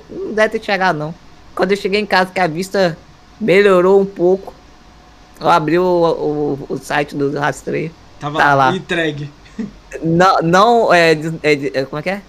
[0.09, 1.15] não deve ter chegado não.
[1.55, 2.97] Quando eu cheguei em casa, que a vista
[3.41, 4.55] melhorou um pouco,
[5.41, 5.85] eu abri o,
[6.69, 7.91] o, o site do rastreio.
[8.19, 8.77] Tava Tá lá.
[8.77, 9.31] entregue.
[10.03, 11.13] Não, não é,
[11.43, 12.23] é, é, Como é que é?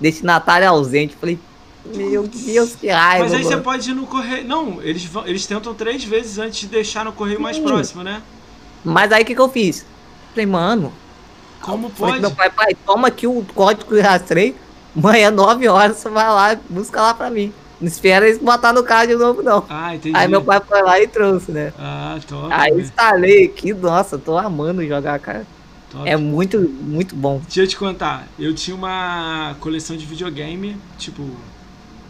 [0.00, 1.16] Destinatário ausente.
[1.18, 1.38] Falei,
[1.84, 3.24] meu Deus, que raiva.
[3.24, 3.62] Mas aí você mano.
[3.62, 4.46] pode ir no correio.
[4.46, 7.62] Não, eles, vão, eles tentam três vezes antes de deixar no correio mais Sim.
[7.64, 8.22] próximo, né?
[8.84, 9.84] Mas aí o que, que eu fiz?
[10.30, 10.92] Falei, mano,
[11.60, 12.20] Como pode?
[12.20, 14.54] meu pai, pai, toma aqui o código de rastreio.
[14.96, 17.52] Amanhã, 9 horas, você vai lá, busca lá pra mim.
[17.80, 19.64] Não espera eles botar no carro de novo, não.
[19.68, 20.16] Ah, entendi.
[20.16, 21.72] Aí meu pai foi lá e trouxe, né?
[21.78, 22.52] Ah, top.
[22.52, 22.82] Aí velho.
[22.82, 25.46] instalei aqui, nossa, tô amando jogar, cara.
[25.90, 26.08] top.
[26.08, 27.40] É muito, muito bom.
[27.44, 31.24] Deixa eu te contar, eu tinha uma coleção de videogame, tipo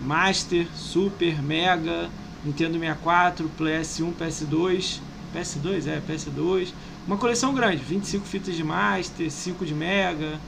[0.01, 2.09] Master, Super, Mega,
[2.45, 5.01] Nintendo 64, PS1, PS2
[5.35, 6.73] PS2, é, PS2.
[7.07, 10.39] Uma coleção grande, 25 fitas de Master, 5 de Mega,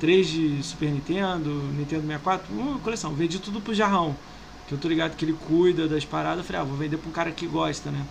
[0.00, 3.12] 3 de Super Nintendo, Nintendo 64, uma coleção.
[3.14, 4.16] Vendi tudo pro Jarrão,
[4.66, 6.38] que eu tô ligado que ele cuida das paradas.
[6.38, 8.04] Eu falei, ah, vou vender pra um cara que gosta, né?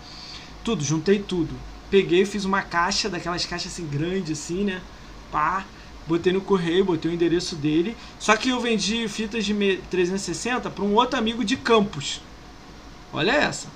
[0.64, 1.54] Tudo, juntei tudo.
[1.90, 4.80] Peguei, fiz uma caixa, daquelas caixas assim grandes assim, né?
[5.30, 5.64] Pá,
[6.06, 7.96] botei no correio, botei o endereço dele.
[8.18, 9.54] Só que eu vendi fitas de
[9.90, 12.20] 360 para um outro amigo de Campos.
[13.12, 13.68] Olha essa.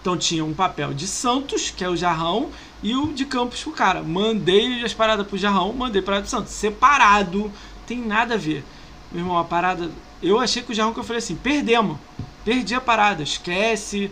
[0.00, 2.50] Então tinha um papel de Santos, que é o Jarrão,
[2.82, 4.02] e o de Campos pro cara.
[4.02, 6.52] Mandei as paradas pro Jarrão, mandei para de Santos.
[6.52, 7.50] Separado,
[7.86, 8.62] tem nada a ver.
[9.10, 9.90] Meu irmão, a parada.
[10.22, 11.98] Eu achei que o Jarrão que eu falei assim, perdemos.
[12.44, 14.10] Perdi a parada, esquece.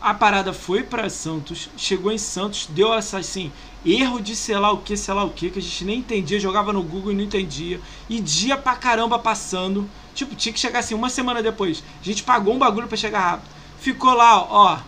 [0.00, 3.50] A parada foi para Santos, chegou em Santos, deu essa assim,
[3.84, 6.38] erro de sei lá o que, sei lá o que, que a gente nem entendia,
[6.38, 7.80] jogava no Google e não entendia.
[8.08, 9.88] E dia pra caramba passando.
[10.14, 11.82] Tipo, tinha que chegar assim uma semana depois.
[12.00, 13.50] A gente pagou um bagulho para chegar rápido.
[13.80, 14.78] Ficou lá, ó.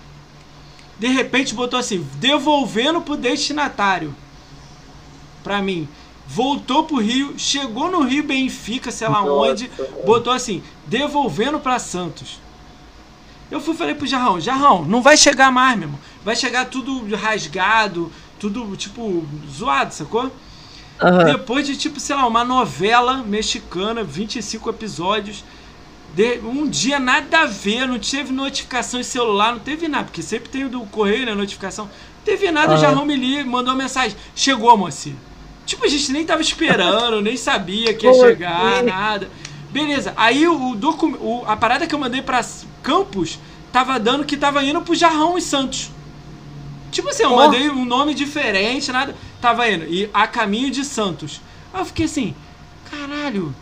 [0.98, 4.14] De repente botou assim, devolvendo pro destinatário.
[5.42, 5.88] Pra mim.
[6.32, 9.50] Voltou pro Rio, chegou no Rio Benfica, sei lá Nossa.
[9.50, 9.70] onde,
[10.06, 12.38] botou assim, devolvendo para Santos.
[13.50, 16.00] Eu fui falei pro Jarrão, Jarrão, não vai chegar mais, meu irmão.
[16.24, 20.30] Vai chegar tudo rasgado, tudo, tipo, zoado, sacou?
[21.02, 21.24] Uhum.
[21.24, 25.42] Depois de, tipo, sei lá, uma novela mexicana, 25 episódios.
[26.14, 30.22] De, um dia nada a ver, não teve notificação em celular, não teve nada, porque
[30.22, 31.34] sempre tem o do correio, né?
[31.34, 31.86] Notificação.
[31.86, 32.78] Não teve nada, uhum.
[32.78, 34.16] o Jarrão me liga, mandou uma mensagem.
[34.32, 35.10] Chegou, moça.
[35.70, 39.30] Tipo, a gente nem tava esperando, nem sabia que ia chegar, nada.
[39.70, 42.44] Beleza, aí o, o, a parada que eu mandei pra
[42.82, 43.38] Campos
[43.70, 45.92] tava dando que tava indo pro Jarrão e Santos.
[46.90, 49.14] Tipo assim, eu mandei um nome diferente, nada.
[49.40, 49.84] Tava indo.
[49.84, 51.40] E a caminho de Santos.
[51.72, 52.34] Aí eu fiquei assim,
[52.90, 53.54] caralho.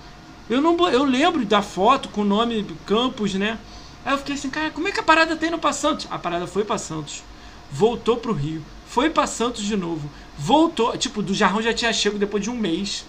[0.49, 3.59] Eu não eu lembro da foto com o nome Campos, né?
[4.03, 6.07] Aí eu fiquei assim, cara, como é que a parada tá indo pra Santos?
[6.11, 7.23] A parada foi pra Santos.
[7.71, 8.65] Voltou pro Rio.
[8.87, 10.09] Foi pra Santos de novo.
[10.39, 10.97] Voltou.
[10.97, 13.05] Tipo, do Jarrão já tinha chego depois de um mês.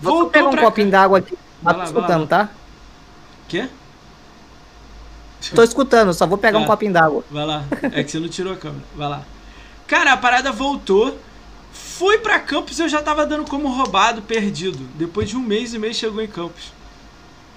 [0.00, 1.36] Voltou Vou pegar um copinho d'água aqui.
[1.62, 2.48] Tá lá, escutando, tá?
[3.48, 3.68] Quê?
[5.54, 7.24] Tô escutando, só vou pegar um copinho d'água.
[7.30, 7.64] Vai lá.
[7.92, 8.84] É que você não tirou a câmera.
[8.94, 9.22] Vai lá.
[9.86, 11.18] Cara, a parada voltou.
[11.72, 14.78] Fui pra Campos e eu já tava dando como roubado, perdido.
[14.94, 16.72] Depois de um mês e meio chegou em Campos.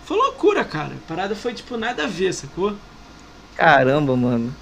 [0.06, 0.94] Foi loucura, cara.
[0.94, 2.74] A parada foi tipo nada a ver, sacou?
[3.56, 4.56] Caramba, mano.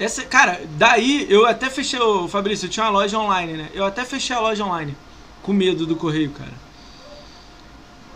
[0.00, 3.70] Essa, cara, daí eu até fechei, o Fabrício, eu tinha uma loja online, né?
[3.74, 4.96] Eu até fechei a loja online.
[5.42, 6.54] Com medo do correio, cara.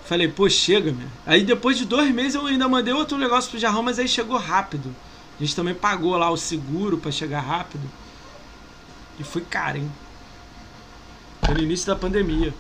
[0.07, 1.07] Falei, pô, chega, meu.
[1.27, 4.39] Aí depois de dois meses eu ainda mandei outro negócio pro Jarrão, mas aí chegou
[4.39, 4.97] rápido.
[5.39, 7.87] A gente também pagou lá o seguro para chegar rápido.
[9.21, 9.93] E foi caro, hein?
[11.45, 12.55] Foi no início da pandemia.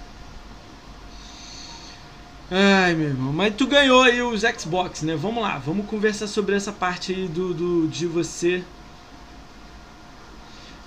[2.50, 3.32] Ai, meu irmão.
[3.32, 5.16] Mas tu ganhou aí os Xbox, né?
[5.16, 8.62] Vamos lá, vamos conversar sobre essa parte aí do, do de você.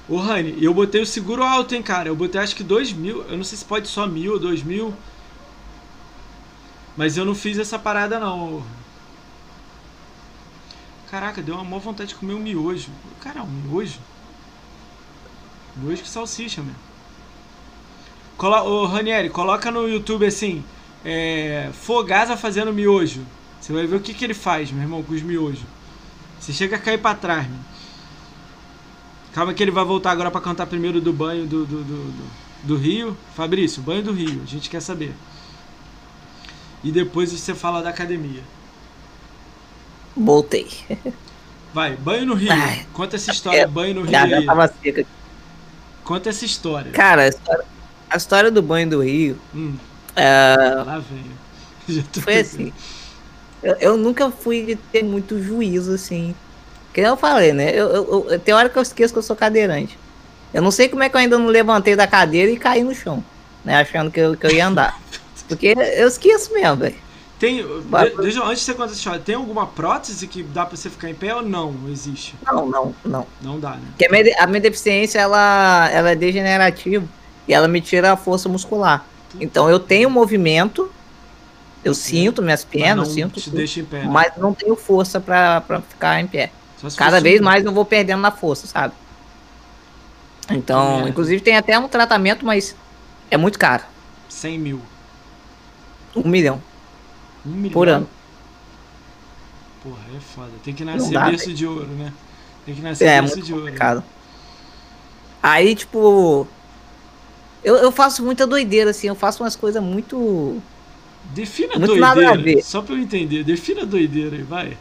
[0.09, 2.07] Ô, Rani, eu botei o seguro alto, hein, cara.
[2.07, 3.23] Eu botei acho que dois mil.
[3.23, 4.93] Eu não sei se pode só mil ou dois mil.
[6.95, 8.63] Mas eu não fiz essa parada, não.
[11.11, 12.89] Caraca, deu uma maior vontade de comer um miojo.
[13.21, 13.99] Cara, um miojo?
[15.75, 16.73] Miojo com salsicha, meu.
[18.37, 20.63] Colo Ô, Ranieri, coloca no YouTube assim:
[21.03, 23.21] é, Fogasa fazendo miojo.
[23.59, 25.65] Você vai ver o que, que ele faz, meu irmão, com os miojos.
[26.39, 27.59] Você chega a cair pra trás, meu.
[29.37, 32.13] Calma que ele vai voltar agora para cantar primeiro do banho do, do, do,
[32.63, 33.15] do, Rio.
[33.35, 35.13] Fabrício, banho do Rio, a gente quer saber.
[36.83, 38.41] E depois você fala da academia.
[40.15, 40.67] Voltei.
[41.71, 42.51] Vai, banho no Rio.
[42.51, 44.11] Ai, Conta essa história, é, banho no Rio.
[44.11, 45.05] Já, tava seca.
[46.03, 46.91] Conta essa história.
[46.91, 47.65] Cara, a história,
[48.09, 49.37] a história do banho do Rio.
[49.53, 49.75] Hum.
[50.15, 52.03] Uh, Lá vem.
[52.23, 52.73] Foi assim.
[53.61, 56.33] Eu, eu, nunca fui de ter muito juízo, assim.
[56.97, 57.69] Que eu falei, né?
[57.69, 59.99] Eu, eu, eu, tem hora que eu esqueço que eu sou cadeirante.
[60.51, 62.95] Eu não sei como é que eu ainda não levantei da cadeira e caí no
[62.95, 63.23] chão,
[63.63, 63.79] né?
[63.79, 64.99] Achando que eu, que eu ia andar.
[65.47, 66.95] Porque eu esqueço mesmo, velho.
[67.37, 67.63] Tem,
[68.19, 71.07] deixa, antes de você contar essa história, tem alguma prótese que dá pra você ficar
[71.07, 71.75] em pé ou não?
[71.87, 72.33] Existe?
[72.43, 73.27] Não, não, não.
[73.43, 73.83] Não dá, né?
[73.89, 74.07] Porque
[74.39, 77.05] a minha, deficiência, ela, ela é degenerativa
[77.47, 79.05] e ela me tira a força muscular.
[79.39, 80.89] Então eu tenho movimento,
[81.85, 84.09] eu sinto minhas pernas, sinto te deixa em pé, né?
[84.09, 86.49] mas não tenho força pra, pra ficar em pé.
[86.95, 88.93] Cada vez mais eu vou perdendo na força, sabe?
[90.49, 92.75] Então, inclusive tem até um tratamento, mas
[93.29, 93.83] é muito caro.
[94.29, 94.81] 100 mil.
[96.15, 96.61] Um milhão.
[97.45, 97.73] Um milhão?
[97.73, 98.07] Por ano.
[99.83, 100.51] Porra, é foda.
[100.63, 102.13] Tem que nascer dá, berço de ouro, né?
[102.65, 103.97] Tem que nascer é, berço de complicado.
[103.97, 104.07] ouro.
[105.41, 106.47] Aí, tipo.
[107.63, 109.07] Eu, eu faço muita doideira, assim.
[109.07, 110.61] Eu faço umas coisas muito.
[111.33, 112.57] Defina Muito nada a doideira.
[112.59, 112.63] ver.
[112.63, 113.43] Só pra eu entender.
[113.43, 114.77] Defina doideira aí, vai.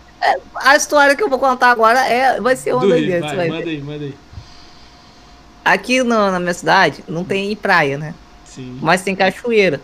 [0.57, 3.21] A história que eu vou contar agora é, vai ser uma doideira.
[3.27, 4.15] vai, vai manda aí, manda aí.
[5.65, 8.15] Aqui no- na minha cidade não tem praia, né?
[8.45, 9.81] Sim, Mas tem cachoeira.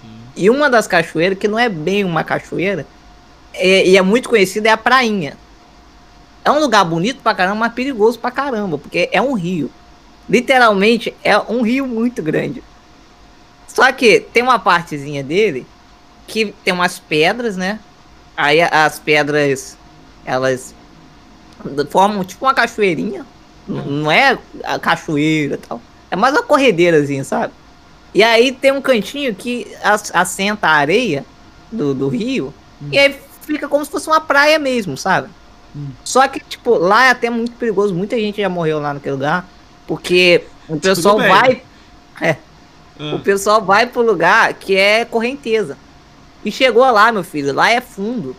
[0.00, 0.08] sim.
[0.36, 2.86] E uma das cachoeiras, que não é bem uma cachoeira,
[3.52, 5.36] é- e é muito conhecida, é a Prainha.
[6.44, 9.70] É um lugar bonito pra caramba, mas perigoso pra caramba, porque é um rio.
[10.28, 12.62] Literalmente, é um rio muito grande.
[13.66, 15.66] Só que tem uma partezinha dele
[16.26, 17.80] que tem umas pedras, né?
[18.36, 19.76] Aí as pedras,
[20.24, 20.74] elas
[21.90, 23.24] formam tipo uma cachoeirinha.
[23.68, 25.80] N- Não é a cachoeira tal.
[26.10, 27.52] É mais uma corredeirazinha, sabe?
[28.14, 31.24] E aí tem um cantinho que as- assenta a areia
[31.72, 32.52] do, do rio.
[32.82, 32.88] Hum.
[32.92, 35.28] E aí fica como se fosse uma praia mesmo, sabe?
[35.74, 35.88] Hum.
[36.04, 37.94] Só que, tipo, lá é até muito perigoso.
[37.94, 39.48] Muita gente já morreu lá naquele lugar.
[39.86, 41.62] Porque o pessoal vai.
[42.20, 42.36] É,
[42.98, 45.76] Ah, o pessoal vai pro lugar que é correnteza.
[46.44, 48.36] E chegou lá, meu filho, lá é fundo.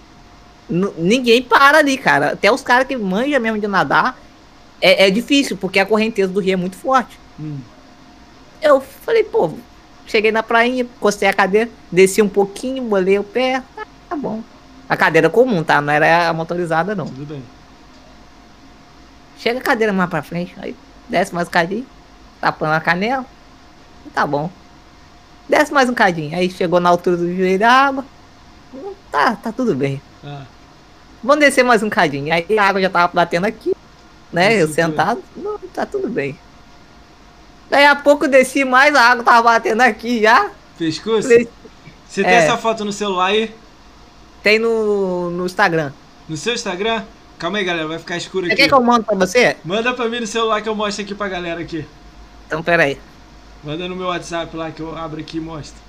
[0.70, 2.34] Ninguém para ali, cara.
[2.34, 4.18] Até os caras que manjam mesmo de nadar,
[4.82, 7.20] é, é difícil, porque a correnteza do rio é muito forte.
[7.40, 7.60] hum.
[8.62, 9.52] Eu falei, pô,
[10.08, 14.42] cheguei na prainha, encostei a cadeira, desci um pouquinho, bolei o pé, tá, tá bom.
[14.90, 15.80] A cadeira comum, tá?
[15.82, 17.06] Não era a motorizada, não.
[17.06, 17.44] Tudo bem.
[19.38, 20.76] Chega a cadeira mais pra frente, aí
[21.08, 21.86] desce mais um cadinho,
[22.42, 23.26] tapando a canela,
[24.14, 24.50] tá bom.
[25.48, 28.06] Desce mais um cadinho, aí chegou na altura do joelho da água,
[28.74, 30.02] hum, tá, tá tudo bem.
[30.24, 30.44] Ah,
[31.26, 33.74] Vamos descer mais um cadinho, aí a água já tava batendo aqui,
[34.32, 36.38] né, eu Isso, sentado, não, tá tudo bem.
[37.68, 41.24] Daí a pouco eu desci mais, a água tava batendo aqui já, pescoço?
[41.24, 41.50] falei,
[42.08, 42.36] Você tem é.
[42.36, 43.52] essa foto no celular aí?
[44.44, 45.92] tem no, no Instagram.
[46.30, 47.04] No seu Instagram?
[47.40, 48.62] Calma aí, galera, vai ficar escuro Você aqui.
[48.62, 49.58] quer que eu mando pra você?
[49.66, 51.84] Manda pra mim no celular que eu mostro aqui pra galera aqui.
[52.46, 53.00] Então, peraí.
[53.64, 55.82] Manda no meu WhatsApp lá que eu abro aqui e mostro.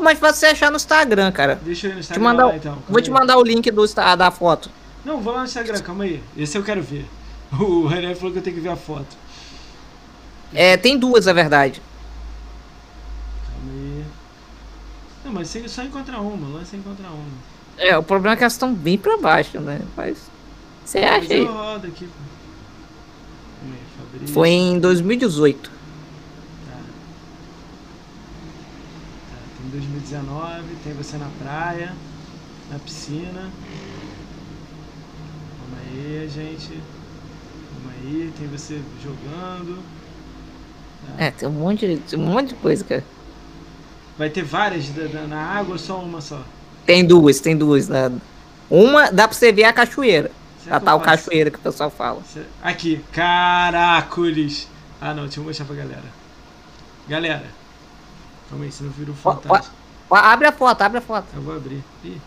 [0.00, 1.58] Mas você achar no Instagram, cara.
[1.62, 2.72] Deixa eu ir no Te Instagram mandar, lá então.
[2.72, 3.14] calma vou te aí.
[3.14, 3.86] mandar o link do,
[4.16, 4.70] da foto.
[5.04, 6.22] Não, vou lá no Instagram, calma aí.
[6.36, 7.06] Esse eu quero ver.
[7.58, 9.16] O René falou que eu tenho que ver a foto.
[10.52, 11.80] É, tem duas, na verdade.
[13.46, 14.04] Calma aí.
[15.24, 17.24] Não, mas você só encontra uma, lá você encontra uma.
[17.78, 19.80] É, o problema é que elas estão bem pra baixo, né?
[19.96, 20.18] Mas.
[20.84, 21.48] Você acha Mas aí?
[21.86, 22.08] aqui.
[24.32, 25.75] Foi em 2018.
[29.70, 31.92] Tem 2019, tem você na praia,
[32.70, 33.50] na piscina.
[35.58, 36.68] Calma aí, gente.
[36.68, 39.78] Calma aí, tem você jogando.
[41.18, 43.04] É, tem um monte, de- um monte de coisa, cara.
[44.16, 46.42] Vai ter várias da- da- na água ou só uma só?
[46.84, 47.88] Tem duas, tem duas.
[47.88, 48.10] Né?
[48.70, 50.30] Uma dá pra você ver a cachoeira.
[50.62, 51.24] Será A tal faço?
[51.24, 52.22] cachoeira que o pessoal fala.
[52.62, 54.68] Aqui, caracoles.
[55.00, 56.04] Ah não, deixa eu mostrar pra galera.
[57.08, 57.44] Galera.
[58.48, 59.34] Calma aí, você não virou ó.
[59.34, 59.74] fantasma.
[60.08, 61.26] Ó, abre a foto, abre a foto.
[61.34, 61.82] Eu vou abrir.
[62.04, 62.20] Ih,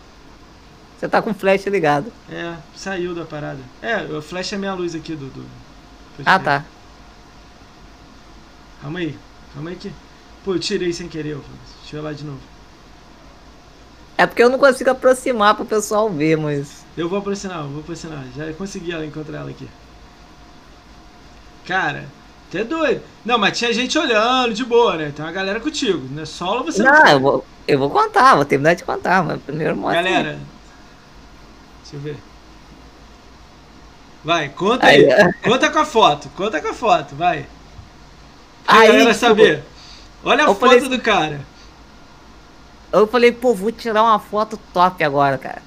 [0.98, 2.12] Você tá com o flash ligado.
[2.30, 3.60] é, saiu da parada.
[3.80, 5.44] É, o flash é minha luz aqui, Dudu.
[6.26, 6.64] Ah, tá.
[8.82, 9.18] Calma aí,
[9.54, 9.90] calma aí que.
[10.44, 11.40] Pô, eu tirei sem querer, ó.
[11.82, 12.40] deixa eu lá de novo.
[14.18, 16.84] É porque eu não consigo aproximar pro pessoal ver, mas.
[16.96, 18.22] Eu vou aproximar, eu vou aproximar.
[18.36, 19.66] Já consegui ela, encontrar ela aqui.
[21.66, 22.06] Cara,
[22.50, 23.00] até doido.
[23.24, 25.12] Não, mas tinha gente olhando, de boa, né?
[25.14, 26.24] Tem uma galera contigo, né?
[26.26, 27.12] Solo você Não, foi.
[27.14, 30.02] eu vou, eu vou contar, vou terminar de contar, mas primeiro mostra.
[30.02, 30.38] Galera,
[31.82, 32.16] deixa eu ver.
[34.24, 35.04] Vai, conta aí.
[35.04, 35.32] Aí, é.
[35.32, 37.46] Conta com a foto, conta com a foto, vai.
[38.66, 39.64] Pra Aí, galera tipo, saber.
[40.22, 41.40] Olha a foto falei- do cara.
[42.92, 45.62] Eu falei, pô, vou tirar uma foto top agora, cara.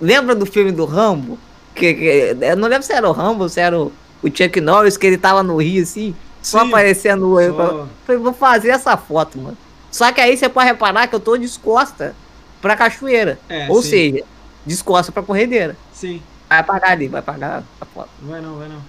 [0.00, 1.38] Lembra do filme do Rambo?
[1.74, 3.92] Que, que- eu não lembro se era o Rambo ou se era o,
[4.26, 6.68] o Chuck Norris, que ele tava no Rio, assim, só Sim.
[6.68, 7.40] aparecendo.
[7.40, 7.88] Eu Só.
[8.06, 9.56] falei, vou fazer essa foto, mano.
[9.90, 12.14] Só que aí você pode reparar que eu tô descosta
[12.60, 13.38] pra cachoeira.
[13.48, 13.88] É, ou sim.
[13.88, 14.24] seja,
[14.64, 15.76] descosta pra corredeira.
[15.92, 18.08] Sim, Vai apagar ali, vai apagar a foto.
[18.22, 18.80] vai não, vai não.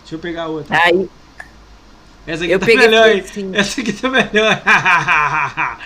[0.00, 0.74] Deixa eu pegar outra.
[0.84, 1.08] Aí,
[2.26, 3.20] Essa aqui eu tá peguei melhor, hein?
[3.20, 3.50] assim.
[3.54, 4.62] Essa aqui tá melhor.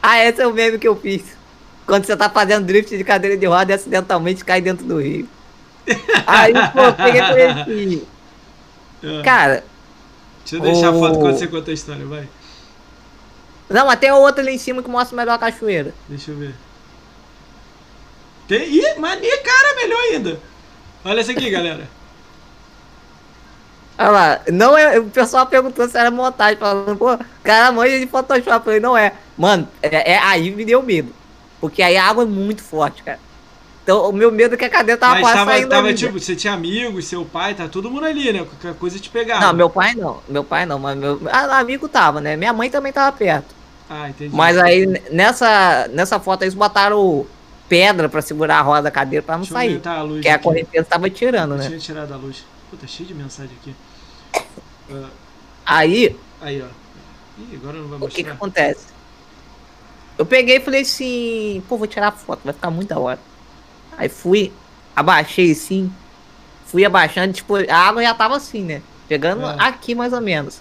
[0.00, 1.22] ah, esse é o meme que eu fiz.
[1.86, 5.28] Quando você tá fazendo drift de cadeira de roda e acidentalmente cai dentro do rio.
[6.26, 8.06] Aí, pô, eu peguei e falei assim,
[9.04, 9.64] Ah, cara,
[10.40, 12.28] Deixa eu deixar a foto o- quando você conta a história, vai.
[13.68, 15.94] Não, mas tem outra ali em cima que mostra melhor a cachoeira.
[16.08, 16.54] Deixa eu ver.
[18.48, 18.62] Tem...
[18.68, 20.40] Ih, mania, cara, melhor ainda.
[21.04, 21.88] Olha essa aqui, galera.
[23.98, 24.98] Olha lá, não é.
[24.98, 28.50] O pessoal perguntou se era montagem, falando, pô, cara manja de Photoshop.
[28.50, 29.12] Eu falei, não é.
[29.36, 31.14] Mano, é, é- aí me deu medo.
[31.60, 33.20] Porque aí a água é muito forte, cara.
[33.84, 36.18] Então o meu medo é que a cadeira tava Mas quase tava, saindo tava tipo,
[36.18, 38.42] você tinha amigos, seu pai, tá todo mundo ali, né?
[38.42, 39.44] Qualquer coisa te pegava.
[39.44, 40.22] Não, meu pai não.
[40.26, 42.34] Meu pai não, mas meu ah, amigo tava, né?
[42.34, 43.54] Minha mãe também tava perto.
[43.88, 44.34] Ah, entendi.
[44.34, 47.26] Mas aí nessa, nessa foto eles botaram
[47.68, 49.80] pedra pra segurar a roda da cadeira pra não Deixa sair.
[49.86, 51.66] a luz Porque a correnteza tava tirando, Eu né?
[51.66, 52.44] tinha tirado a luz.
[52.70, 53.74] Puta, cheio de mensagem aqui.
[54.90, 55.08] Ah,
[55.66, 56.66] Aí, aí, ó.
[57.38, 58.34] Ih, agora não vai o que que mostrar.
[58.34, 58.86] acontece?
[60.16, 63.18] Eu peguei e falei assim, pô, vou tirar a foto, vai ficar muito da hora.
[63.96, 64.52] Aí fui,
[64.94, 65.92] abaixei assim,
[66.66, 68.82] fui abaixando, tipo, a água já tava assim, né?
[69.08, 69.56] Chegando É.
[69.58, 70.60] aqui mais ou menos.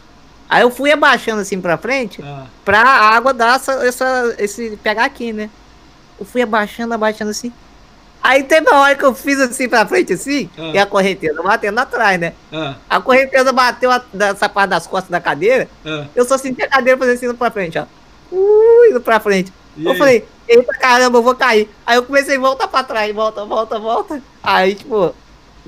[0.50, 5.06] Aí eu fui abaixando assim pra frente, Ah, pra água dar essa, essa, esse, pegar
[5.06, 5.50] aqui, né?
[6.20, 7.52] Eu fui abaixando, abaixando assim.
[8.22, 10.72] Aí teve uma hora que eu fiz assim pra frente, assim, Ah.
[10.74, 12.34] e a correnteza batendo atrás, né?
[12.52, 16.06] ah, A correnteza bateu a, dessa parte das costas da cadeira, ah.
[16.16, 17.86] eu só senti a cadeira fazendo assim indo pra frente, ó.
[18.32, 19.52] Ui, indo pra frente.
[19.76, 19.98] E eu aí?
[19.98, 21.70] falei, eita caramba, eu vou cair.
[21.86, 24.22] Aí eu comecei a voltar pra trás, volta, volta, volta.
[24.42, 25.14] Aí, tipo,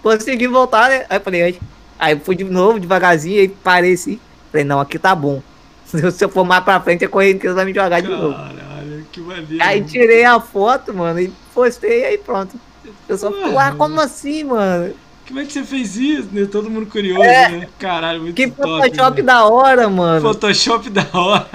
[0.01, 1.05] consegui voltar, né?
[1.09, 1.59] Aí eu falei, aí,
[1.99, 4.19] aí fui de novo, devagarzinho, aí parei assim.
[4.51, 5.41] Falei, não, aqui tá bom.
[5.85, 8.33] Se eu for mais pra frente, a correnteza vai me jogar de novo.
[8.33, 9.57] Caralho, que maneiro.
[9.63, 12.59] Aí tirei a foto, mano, e postei, aí pronto.
[13.07, 13.67] Eu só falei, Porra.
[13.67, 14.93] ah, como assim, mano?
[15.27, 16.45] Como é que você fez isso, né?
[16.51, 17.49] Todo mundo curioso, É.
[17.49, 17.67] né?
[17.79, 18.61] Caralho, muito Que top.
[18.69, 19.23] Photoshop né?
[19.23, 20.21] da hora, mano.
[20.21, 21.47] Photoshop da hora.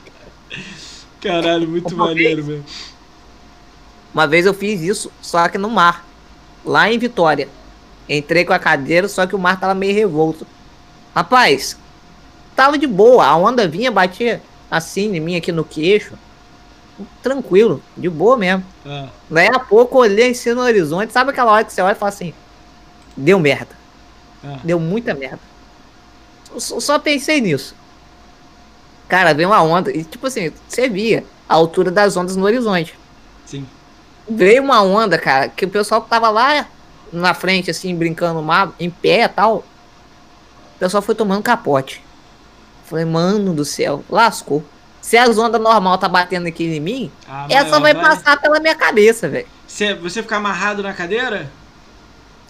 [1.20, 2.64] Caralho, muito Uma maneiro, velho.
[4.12, 6.04] Uma vez eu fiz isso, só que no mar.
[6.64, 7.48] Lá em Vitória.
[8.08, 10.46] Entrei com a cadeira, só que o mar tava meio revolto.
[11.14, 11.76] Rapaz,
[12.54, 13.24] tava de boa.
[13.26, 14.40] A onda vinha, batia
[14.70, 16.14] assim em mim aqui no queixo.
[17.22, 18.64] Tranquilo, de boa mesmo.
[18.86, 21.12] Ah, Daí a pouco olhei assim no horizonte.
[21.12, 22.32] Sabe aquela hora que você olha e fala assim:
[23.16, 23.76] Deu merda.
[24.42, 24.58] ah.
[24.64, 25.40] Deu muita merda.
[26.54, 27.74] Eu só pensei nisso.
[29.08, 29.90] Cara, veio uma onda.
[29.90, 32.98] E tipo assim, você via a altura das ondas no horizonte.
[33.44, 33.66] Sim.
[34.28, 36.66] Veio uma onda, cara, que o pessoal que tava lá
[37.12, 39.58] na frente, assim, brincando no mar, em pé e tal.
[40.74, 42.02] O pessoal foi tomando capote.
[42.84, 44.64] Falei, mano do céu, lascou.
[45.00, 48.58] Se as ondas normal tá batendo aqui em mim, A essa maior vai passar pela
[48.58, 49.46] minha cabeça, velho.
[49.66, 51.50] Você, você ficar amarrado na cadeira?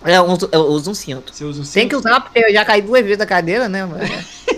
[0.03, 1.35] É, Eu uso, eu uso um cinto.
[1.35, 1.75] Você usa um cinto?
[1.75, 3.85] Tem que usar, porque eu já caí duas vezes da cadeira, né?
[3.85, 4.03] mano?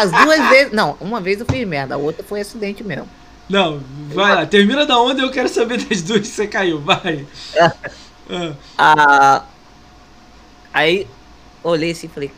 [0.00, 0.72] As duas vezes.
[0.72, 3.08] Não, uma vez eu fiz merda, a outra foi acidente mesmo.
[3.48, 3.82] Não,
[4.14, 4.46] vai lá.
[4.46, 6.80] Termina da onda e eu quero saber das duas que você caiu.
[6.80, 7.26] Vai.
[8.30, 9.44] Ah, Ah,
[10.72, 11.06] aí
[11.62, 12.32] olhei assim e falei,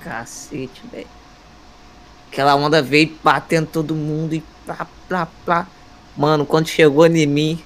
[0.00, 1.06] cacete, velho.
[2.30, 5.66] Aquela onda veio batendo todo mundo e plá, plá, plá.
[6.16, 7.64] Mano, quando chegou em mim,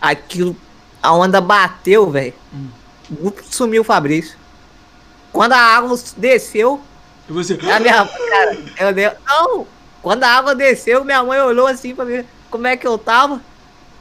[0.00, 0.56] aquilo,
[1.02, 2.34] a onda bateu, velho.
[2.54, 2.68] Hum.
[3.50, 4.38] Sumiu o Fabrício.
[5.32, 6.80] Quando a água desceu,
[7.28, 7.54] e você.
[7.70, 8.06] a minha.
[8.06, 9.10] Cara, eu dei.
[9.26, 9.66] Não!
[10.02, 13.40] Quando a água desceu, minha mãe olhou assim pra ver como é que eu tava.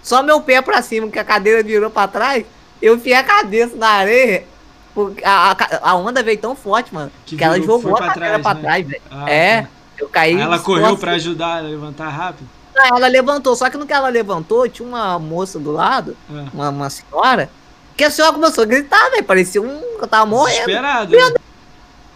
[0.04, 2.46] Só meu pé pra cima, que a cadeira virou pra trás.
[2.82, 4.46] Eu enfiei a cabeça na areia.
[4.94, 7.12] porque A, a, a onda veio tão forte, mano.
[7.26, 8.62] Que Que, ela jogou a pra cadeira trás, pra né?
[8.62, 9.02] trás, velho.
[9.10, 9.68] Ah, é, tá.
[9.98, 10.36] eu caí.
[10.36, 10.98] Aí ela correu assim.
[10.98, 12.48] pra ajudar a levantar rápido?
[12.76, 16.46] Não, Ela levantou, só que no que ela levantou, tinha uma moça do lado, Ah.
[16.54, 17.50] uma, uma senhora,
[17.96, 19.24] que a senhora começou a gritar, velho.
[19.24, 19.82] Parecia um.
[20.00, 20.66] Eu tava morrendo.
[20.68, 21.10] Desesperado.
[21.10, 21.36] Meu né?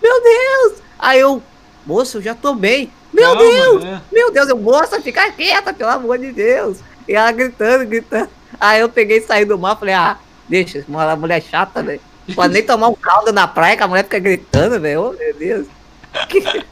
[0.03, 0.81] Meu Deus!
[0.99, 1.41] Aí eu,
[1.85, 2.91] moço, eu já tô bem.
[3.13, 3.83] Meu Calma, Deus!
[3.83, 4.01] né?
[4.11, 6.79] Meu Deus, eu, moça, fica quieta, pelo amor de Deus.
[7.07, 8.29] E ela gritando, gritando.
[8.59, 10.17] Aí eu peguei e saí do mar, falei, ah,
[10.47, 12.01] deixa, uma mulher chata, velho.
[12.35, 15.01] Pode nem tomar um caldo na praia que a mulher fica gritando, velho.
[15.01, 15.67] Ô, meu Deus.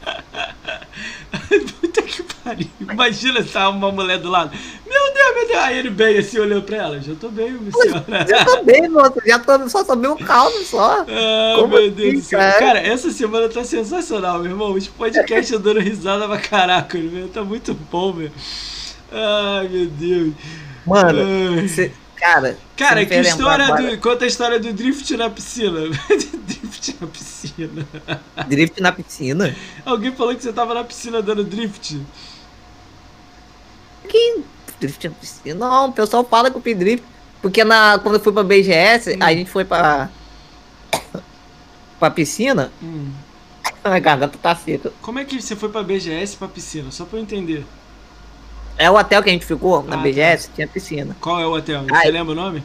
[1.80, 2.66] Puta que pariu.
[2.80, 4.50] Imagina se tá uma mulher do lado.
[4.86, 5.58] Meu Deus, meu Deus.
[5.58, 7.00] Aí ele bem assim olhou pra ela.
[7.00, 8.26] Já tô bem, minha senhora.
[8.28, 9.14] Já tô bem, moço.
[9.26, 11.04] Já tô, só tomei um caldo só.
[11.08, 12.38] Ah, Como meu assim, Deus do céu.
[12.38, 12.58] cara?
[12.58, 14.72] Cara, essa semana tá sensacional, meu irmão.
[14.72, 17.28] Os podcasts eu dando risada pra caraca, meu.
[17.28, 18.30] Tá muito bom, meu.
[19.12, 20.32] Ai, meu Deus.
[20.86, 21.68] Mano, Ai.
[21.68, 22.56] cê- cara.
[22.76, 23.98] Cara, que história agora- do.
[23.98, 25.80] Conta a história do drift na piscina.
[26.46, 27.88] drift na piscina.
[28.48, 29.56] Drift na piscina?
[29.84, 32.00] Alguém falou que você tava na piscina dando drift.
[34.08, 34.42] Que
[34.80, 35.54] drift piscina?
[35.68, 37.04] Não, o pessoal fala que fiz drift.
[37.42, 39.18] Porque na, quando eu fui pra BGS, Hum.
[39.20, 40.08] a gente foi pra.
[41.98, 42.72] pra piscina.
[42.82, 43.10] Hum.
[43.84, 44.92] A garganta tá seca.
[45.00, 46.90] Como é que você foi pra BGS pra piscina?
[46.90, 47.64] Só pra eu entender.
[48.76, 50.02] É o hotel que a gente ficou, na Ah, tá.
[50.04, 51.16] BGS, tinha piscina.
[51.20, 51.82] Qual é o hotel?
[51.84, 52.10] Você Ai.
[52.10, 52.62] lembra o nome?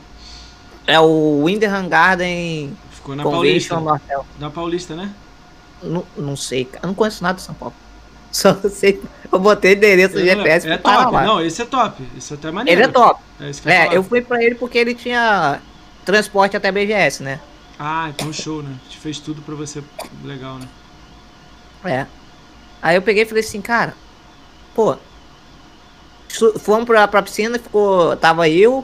[0.85, 4.05] É o Winderham Garden Ficou na Convention Paulista.
[4.05, 4.25] Hotel.
[4.39, 5.13] Na Paulista, né?
[5.81, 6.83] Não, não sei, cara.
[6.83, 7.73] Eu não conheço nada de São Paulo.
[8.33, 8.99] Só sei.
[9.31, 11.13] Eu botei endereço do GPS é parar top.
[11.13, 11.23] lá.
[11.23, 12.03] Não, esse é top.
[12.17, 12.81] Esse até é maneiro.
[12.81, 13.21] Ele é top.
[13.39, 13.93] É, É, falar.
[13.95, 15.61] eu fui pra ele porque ele tinha
[16.03, 17.39] transporte até BGS, né?
[17.79, 18.69] Ah, então show, né?
[18.81, 19.83] A gente fez tudo pra você
[20.23, 20.67] legal, né?
[21.85, 22.05] É.
[22.81, 23.93] Aí eu peguei e falei assim, cara,
[24.75, 24.97] pô.
[26.59, 28.17] Fomos pra, pra piscina, ficou.
[28.17, 28.83] Tava eu,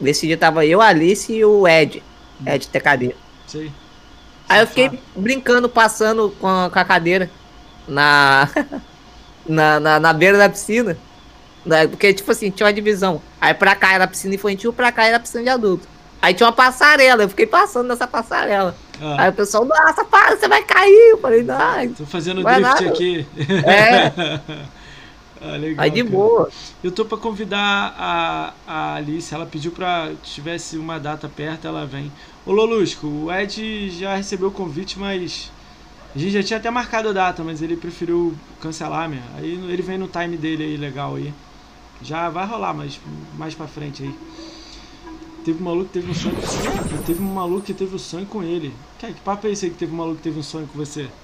[0.00, 2.02] Nesse dia tava eu, a Alice e o Ed.
[2.46, 3.16] Ed TKD.
[3.46, 3.72] Sei.
[4.48, 7.30] Aí eu fiquei brincando, passando com a, com a cadeira
[7.86, 8.48] na,
[9.46, 10.96] na, na, na beira da piscina.
[11.64, 13.20] Né, Porque, tipo assim, tinha uma divisão.
[13.40, 15.88] Aí pra cá era piscina infantil, pra cá era piscina de adulto.
[16.22, 18.74] Aí tinha uma passarela, eu fiquei passando nessa passarela.
[19.00, 21.10] Ah, Aí o pessoal, nossa, para, você vai cair.
[21.10, 21.92] Eu falei, não.
[21.94, 22.88] tô fazendo drift nada.
[22.88, 23.26] aqui.
[23.64, 24.40] É.
[25.42, 26.16] ah, legal, Aí de cara.
[26.16, 26.48] boa.
[26.82, 31.84] Eu tô pra convidar a, a Alice, ela pediu pra tivesse uma data perto, ela
[31.84, 32.10] vem.
[32.44, 35.50] Ô Lolusco, o Ed já recebeu o convite, mas
[36.16, 39.20] a gente já tinha até marcado a data, mas ele preferiu cancelar, meu.
[39.36, 41.32] Aí ele vem no time dele aí, legal aí.
[42.02, 43.00] Já vai rolar, mas
[43.34, 44.18] mais pra frente aí.
[45.44, 46.72] Teve um maluco que teve um sonho com você.
[47.06, 48.74] Teve um maluco que teve um sonho com ele.
[48.98, 50.78] Que, que papo é esse aí que teve um maluco que teve um sonho com
[50.78, 51.14] você?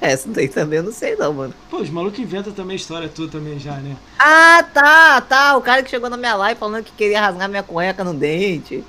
[0.00, 1.54] É, Essa daí também eu não sei não, mano.
[1.68, 3.96] Pô, os malucos inventam também a história tua também já, né?
[4.18, 5.56] Ah, tá, tá.
[5.56, 8.84] O cara que chegou na minha live falando que queria rasgar minha cueca no dente.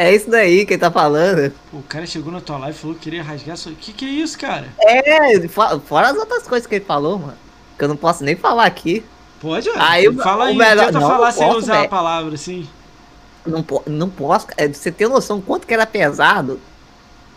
[0.00, 1.52] É isso daí que ele tá falando.
[1.72, 3.72] O cara chegou na tua live e falou que queria rasgar sua.
[3.72, 4.68] Que que é isso, cara?
[4.80, 7.34] É, fo- fora as outras coisas que ele falou, mano.
[7.76, 9.04] Que eu não posso nem falar aqui.
[9.40, 9.68] Pode.
[9.70, 11.88] Aí, Fala o aí, melhor- tenta não, falar eu sem posso, usar a velho.
[11.90, 12.68] palavra, assim.
[13.44, 14.46] Não, po- não posso.
[14.56, 16.60] é, Você tem noção quanto que era pesado?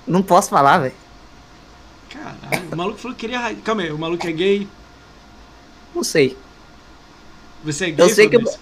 [0.05, 0.93] Não posso falar, velho.
[2.11, 3.61] Caralho, o maluco falou que queria rasgar.
[3.63, 4.67] Calma aí, o maluco é gay.
[5.95, 6.37] Não sei.
[7.63, 8.53] Você é gay, Eu sei que eu-?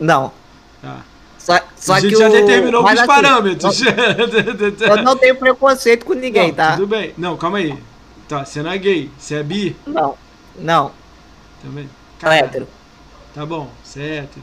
[0.00, 0.32] Não.
[0.82, 1.02] Tá.
[1.48, 2.30] Só, só a gente que já o...
[2.32, 3.80] determinou mas assim, parâmetros.
[4.86, 6.72] Eu não tenho preconceito com ninguém, Não, tá?
[6.72, 7.14] Tudo bem.
[7.16, 7.82] Não, calma aí.
[8.28, 10.14] Tá, você não é gay, você é bi Não.
[10.58, 10.92] Não.
[11.62, 11.84] também.
[11.84, 12.68] Sou Caralho, hétero.
[13.34, 14.42] Tá bom, você é hétero.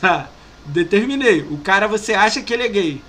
[0.00, 0.28] Tá,
[0.66, 1.40] determinei.
[1.42, 3.02] O cara você acha que ele é gay.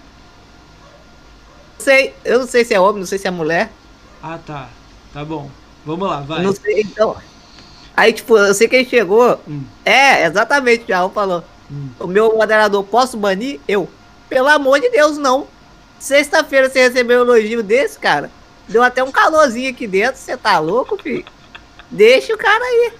[1.78, 3.70] Sei, eu não sei se é homem, não sei se é mulher.
[4.24, 4.70] Ah, tá.
[5.12, 5.49] Tá bom.
[5.86, 6.41] Vamos lá, vai.
[6.41, 7.18] Não sei, então.
[7.98, 9.41] Aí, tipo, eu sei que ele chegou.
[9.45, 11.44] Hum, É, exatamente, já falou.
[11.72, 11.90] Hum.
[12.00, 13.60] O meu moderador, posso banir?
[13.68, 13.90] Eu.
[14.30, 15.48] Pelo amor de Deus, não.
[16.00, 18.30] Sexta-feira você recebeu um elogio desse, cara.
[18.68, 20.18] Deu até um calorzinho aqui dentro.
[20.18, 21.26] Você tá louco, filho?
[21.90, 22.94] Deixa o cara aí.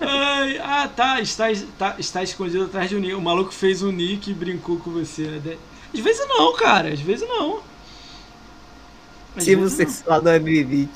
[0.00, 1.94] Ai, ah, tá está, está.
[1.98, 3.14] está escondido atrás de um nick.
[3.14, 5.56] O maluco fez um nick e brincou com você, né?
[5.92, 6.92] Às vezes não, cara.
[6.92, 7.60] Às vezes não.
[9.36, 9.86] Às Símbolo vezes não.
[9.86, 10.90] sexual 2020.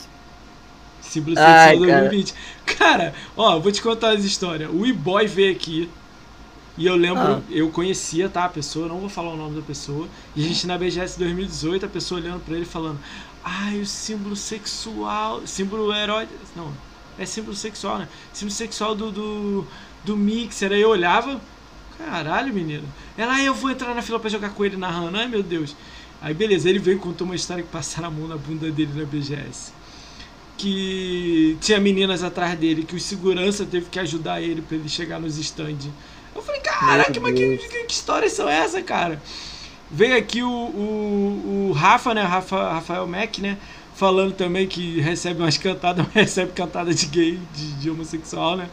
[1.01, 2.01] Símbolo Ai, sexual cara.
[2.09, 2.35] 2020.
[2.67, 4.71] Cara, ó, vou te contar as histórias.
[4.73, 5.89] O e-boy veio aqui.
[6.79, 7.41] E eu lembro, Ah.
[7.51, 10.07] eu conhecia, tá, a pessoa, não vou falar o nome da pessoa.
[10.37, 12.99] E a gente na BGS 2018, a pessoa olhando pra ele falando:
[13.45, 15.43] Ai, o símbolo sexual.
[15.47, 16.29] Símbolo herói.
[16.55, 16.73] Não,
[17.19, 18.09] é símbolo sexual, né?
[18.33, 19.67] Símbolo sexual do, do,
[20.05, 20.71] do Mixer.
[20.73, 21.41] Aí eu olhava,
[21.99, 22.85] caralho, menino.
[23.17, 25.17] Ela, "Ai, eu vou entrar na fila pra jogar com ele narrando.
[25.19, 25.75] Ai, meu Deus.
[26.23, 28.91] Aí beleza, ele veio e contou uma história que passaram a mão na bunda dele
[28.95, 29.73] na BGS
[30.57, 35.21] que tinha meninas atrás dele, que o segurança teve que ajudar ele pra ele chegar
[35.21, 35.89] nos stands.
[36.39, 39.21] Eu falei, caraca, mas que, que, que histórias são essas, cara?
[39.91, 42.23] Veio aqui o, o, o Rafa, né?
[42.23, 43.57] Rafa, Rafael Mack, né?
[43.95, 48.69] Falando também que recebe umas cantadas, mas recebe cantada de gay, de, de homossexual, né?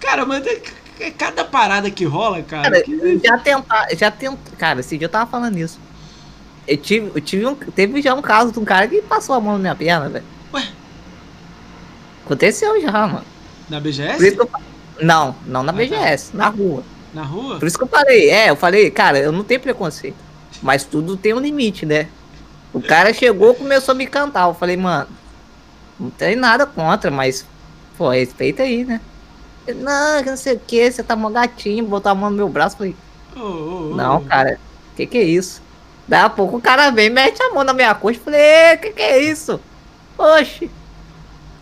[0.00, 0.62] Cara, mas é,
[1.00, 2.70] é cada parada que rola, cara.
[2.70, 4.56] Cara, que- eu já tentar, já tenta.
[4.56, 5.78] Cara, esse dia eu tava falando isso.
[6.66, 9.40] Eu tive, eu tive um, teve já um caso de um cara que passou a
[9.40, 10.24] mão na minha perna, velho.
[10.54, 10.68] Ué?
[12.24, 13.24] Aconteceu já, mano.
[13.68, 14.36] Na BGS?
[14.38, 14.48] eu,
[15.00, 15.80] não, não na Ah, tá.
[15.82, 16.84] BGS, na rua.
[17.12, 17.58] Na rua?
[17.58, 20.16] Por isso que eu falei, é, eu falei, cara, eu não tenho preconceito.
[20.62, 22.08] Mas tudo tem um limite, né?
[22.72, 24.48] O cara chegou começou a me cantar.
[24.48, 25.08] Eu falei, mano,
[26.00, 27.46] não tem nada contra, mas,
[27.98, 29.00] pô, respeita aí, né?
[29.68, 32.48] Não, que não sei o que, você tá mó gatinho, botou a mão no meu
[32.48, 32.76] braço.
[32.76, 32.96] Falei,
[33.94, 34.58] não, cara,
[34.96, 35.62] que que é isso?
[36.08, 38.20] Daí a pouco o cara vem, mete a mão na minha coxa.
[38.24, 39.60] Falei, "Ê, que que é isso?
[40.18, 40.70] Oxi,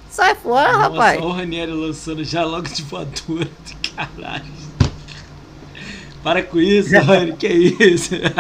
[0.09, 1.19] sai fora, Nossa, rapaz.
[1.19, 3.49] olha o Ranieri lançando já logo de voadora
[3.95, 4.60] caralho.
[6.23, 8.15] Para com isso, Rani, que isso?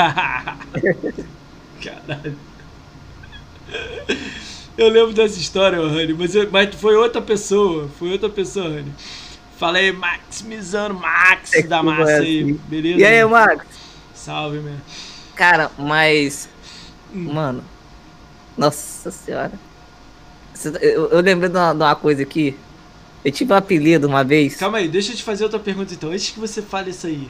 [1.82, 2.36] Caralho.
[4.76, 8.92] Eu lembro dessa história, Rani, mas, eu- mas foi outra pessoa, foi outra pessoa, Rani.
[9.58, 12.60] Falei maximizando Max É da massa aí, assim.
[12.66, 12.98] beleza?
[13.00, 13.66] E aí, Marcos?
[14.14, 14.76] Salve, man.
[15.36, 16.48] Cara, mas.
[17.14, 17.32] Hum.
[17.32, 17.64] Mano.
[18.56, 19.52] Nossa senhora.
[20.54, 22.56] Cê- Eu, eu lembrei de uma, de uma coisa aqui.
[23.22, 24.56] Eu tive um apelido uma vez.
[24.56, 27.28] Calma aí, deixa eu te fazer outra pergunta então, antes que você fale isso aí.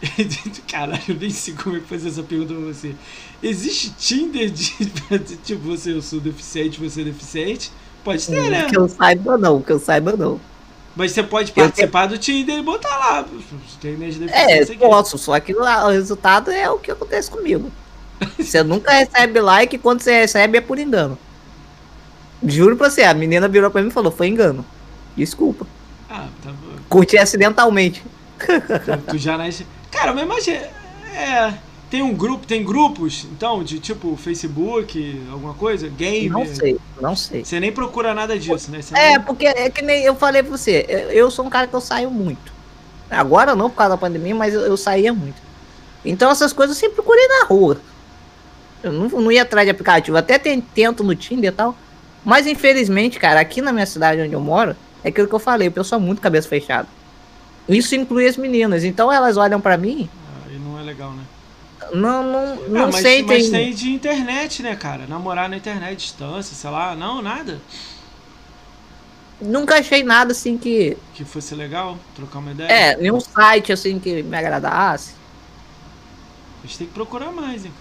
[0.70, 2.94] Caralho, eu nem sei como é que fazer essa pergunta pra você.
[3.42, 4.70] Existe Tinder de.
[5.44, 7.72] tipo, você, eu sou deficiente, você é deficiente?
[8.04, 8.64] Pode ter, né?
[8.64, 10.40] Que eu saiba não, que eu saiba não.
[10.94, 13.24] Mas você pode Eu participar do Tinder e botar lá.
[13.80, 13.96] Tem
[14.30, 14.76] É, aqui.
[14.76, 17.70] posso, só que o resultado é o que acontece comigo.
[18.36, 21.16] Você nunca recebe like quando você recebe é por engano.
[22.44, 24.66] Juro pra você, a menina virou pra mim e falou, foi engano.
[25.16, 25.64] Desculpa.
[26.10, 26.78] Ah, tá bom.
[26.88, 28.02] Curti acidentalmente.
[28.40, 29.64] Tu, tu já nasce.
[29.90, 30.66] Cara, mas imagina.
[31.14, 31.54] É.
[31.90, 35.88] Tem um grupo, tem grupos, então, de tipo Facebook, alguma coisa?
[35.88, 36.28] Game?
[36.28, 37.42] Não sei, não sei.
[37.46, 38.82] Você nem procura nada disso, né?
[38.82, 41.66] Você É, nem- porque é que nem eu falei pra você, eu, sou um cara
[41.66, 42.52] que eu saio muito.
[43.10, 45.36] Agora não por causa da pandemia, mas eu, eu saía muito.
[46.04, 47.80] Então essas coisas eu sempre procurei na rua.
[48.82, 51.74] Eu não, não ia atrás de aplicativo, até ten- tento no Tinder e tal.
[52.22, 55.68] Mas infelizmente, cara, aqui na minha cidade onde eu moro, é aquilo que eu falei,
[55.68, 56.86] o pessoal é muito cabeça fechada.
[57.68, 60.08] Isso inclui as meninas, então elas olham pra mim,
[60.46, 61.24] Aí não é legal, né?
[61.94, 63.50] não, não, não Ah, mas, sei, mas tem...
[63.50, 65.06] tem de internet, né, cara?
[65.06, 66.94] Namorar na internet, distância, sei lá.
[66.94, 67.60] Não, nada.
[69.40, 70.96] nunca achei nada assim que.
[71.14, 72.68] Que fosse legal, trocar uma ideia.
[72.68, 75.14] É, nenhum site assim que me agradasse.
[76.62, 77.72] A gente tem que procurar mais, hein?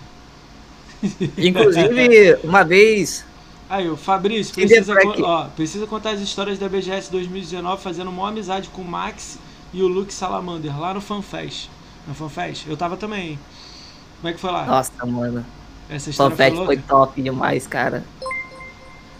[1.37, 3.25] Inclusive, uma vez.
[3.69, 4.93] Aí, o Fabrício, precisa,
[5.23, 9.37] ó, precisa contar as histórias da BGS 2019 fazendo uma amizade com o Max
[9.73, 11.69] e o Luke Salamander lá no FanFest.
[12.07, 12.67] Na FanFest?
[12.67, 13.37] Eu tava também.
[14.21, 14.65] Como é que foi lá?
[14.65, 15.45] Nossa, mano.
[15.89, 18.03] Essa história Fanfest foi foi top demais, cara.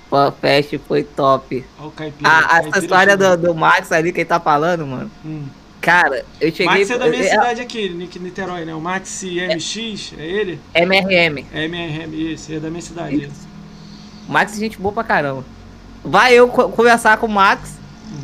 [0.10, 1.66] Fanfest foi top.
[1.80, 2.30] Ó, o Caipira.
[2.30, 3.38] A, essa Caipira história chegou.
[3.38, 5.12] do, do Max ali que ele tá falando, mano.
[5.26, 5.46] Hum.
[5.82, 6.66] Cara, eu cheguei.
[6.66, 8.74] Max é da minha é- cidade aqui, Nick Niterói, né?
[8.74, 10.60] O Max MX, é ele?
[10.74, 11.46] é MRM.
[11.54, 13.16] É MRM, isso, é da minha cidade.
[13.26, 13.48] isso.
[14.28, 15.46] Max é gente boa pra caramba.
[16.04, 17.78] Vai eu co- conversar com o Max.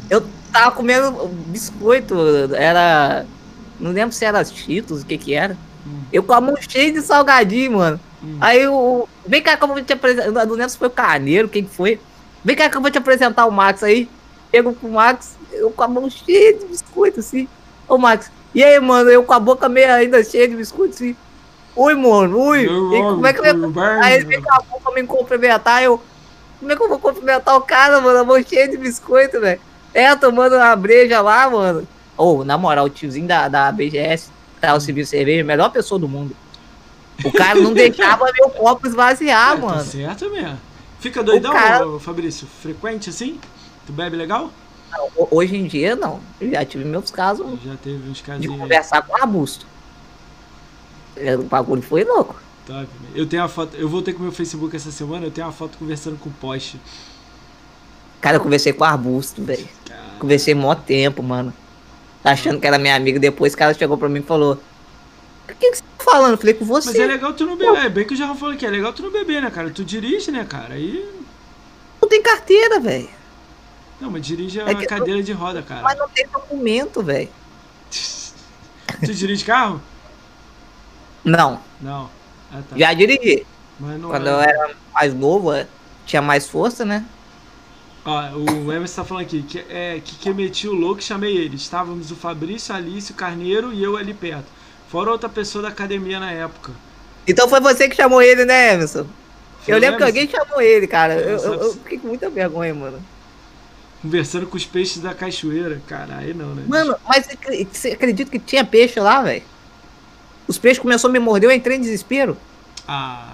[0.10, 2.16] Eu tava comendo biscoito.
[2.56, 3.26] Era.
[3.80, 5.58] Não lembro se era Cheetos, o que que era.
[5.86, 6.04] Hum.
[6.14, 8.00] Eu com a mão cheia de salgadinho, mano.
[8.24, 8.38] Hum.
[8.40, 9.08] Aí o.
[9.26, 10.46] Vem cá que eu vou te apresentar.
[10.46, 12.00] Não lembro se foi o Carneiro, quem que foi.
[12.46, 14.08] Vem cá que eu vou te apresentar o Max aí.
[14.52, 17.48] Pego pro Max, eu com a mão cheia de biscoito, assim.
[17.88, 19.10] Ô, Max, e aí, mano?
[19.10, 21.16] Eu com a boca meio ainda cheia de biscoito, assim.
[21.76, 22.66] Oi, mano, oi.
[22.66, 23.84] E como é que eu bem?
[24.04, 26.00] Aí ele vem com a boca me cumprimentar, eu.
[26.60, 28.20] Como é que eu vou cumprimentar o cara, mano?
[28.20, 29.60] A mão cheia de biscoito, velho.
[29.94, 31.88] É, tomando uma breja lá, mano.
[32.18, 34.30] Ô, na moral, o tiozinho da, da BGS,
[34.62, 36.36] tá, o Civil Cerveja, melhor pessoa do mundo.
[37.24, 39.84] O cara não deixava meu copo esvaziar, É, Tá mano.
[39.84, 40.60] certo mesmo.
[41.00, 42.48] Fica doidão, cara- ô, Fabrício?
[42.62, 43.40] Frequente assim?
[43.86, 44.50] Tu bebe legal?
[45.18, 46.20] Ho- Hoje em dia, não.
[46.40, 49.66] Eu já tive meus casos Já teve uns de casinhos conversar com arbusto.
[51.16, 52.36] É, O bagulho foi louco.
[52.66, 52.88] top.
[53.14, 55.54] Eu tenho a foto, eu voltei com o meu Facebook essa semana, eu tenho uma
[55.54, 56.80] foto conversando com o Poste.
[58.24, 59.68] Cara, eu conversei com arbusto, velho.
[60.18, 61.54] Conversei mó tempo, mano.
[62.24, 63.20] Achando que era minha amiga.
[63.20, 64.54] Depois o cara chegou pra mim e falou:
[65.44, 66.32] O que, que você tá falando?
[66.32, 66.88] Eu falei com você.
[66.92, 68.94] Mas é legal tu não beber, é bem que o Jarrão falou que é legal
[68.94, 69.70] tu não beber, né, cara?
[69.70, 70.76] Tu dirige, né, cara?
[70.76, 71.06] Aí.
[72.02, 73.10] Não tem carteira, velho.
[74.00, 75.82] Não, mas dirige a É eu- cadeira de roda, cara.
[75.82, 77.28] Mas não tem documento, velho.
[79.02, 79.82] Tu dirige carro?
[81.26, 82.10] Não, Não.
[82.54, 82.78] Ah, tá.
[82.78, 83.46] já dirigi.
[83.78, 85.68] Quando é- eu era mais novo, é,
[86.06, 87.04] tinha mais força, né?
[88.06, 88.22] Ó,
[88.66, 91.56] o Emerson tá falando aqui que, é, que, que meti o louco e chamei ele.
[91.56, 94.46] Estávamos o Fabrício, Alice, o Carneiro e eu ali perto.
[94.90, 96.72] Fora outra pessoa da academia na época.
[97.26, 99.06] Então foi você que chamou ele, né, Emerson?
[99.64, 101.14] Foi eu lembro que Emerson alguém chamou ele, cara.
[101.16, 103.02] Eu, eu- eu fiquei com muita vergonha, mano.
[104.02, 105.82] Conversando com os peixes da cachoeira.
[105.88, 106.64] Caralho, não, né?
[106.68, 107.26] Mano, mas
[107.72, 109.44] você acredita que tinha peixe lá, velho?
[110.46, 112.36] Os peixes começaram a me morder, eu entrei em desespero.
[112.86, 113.33] Ah.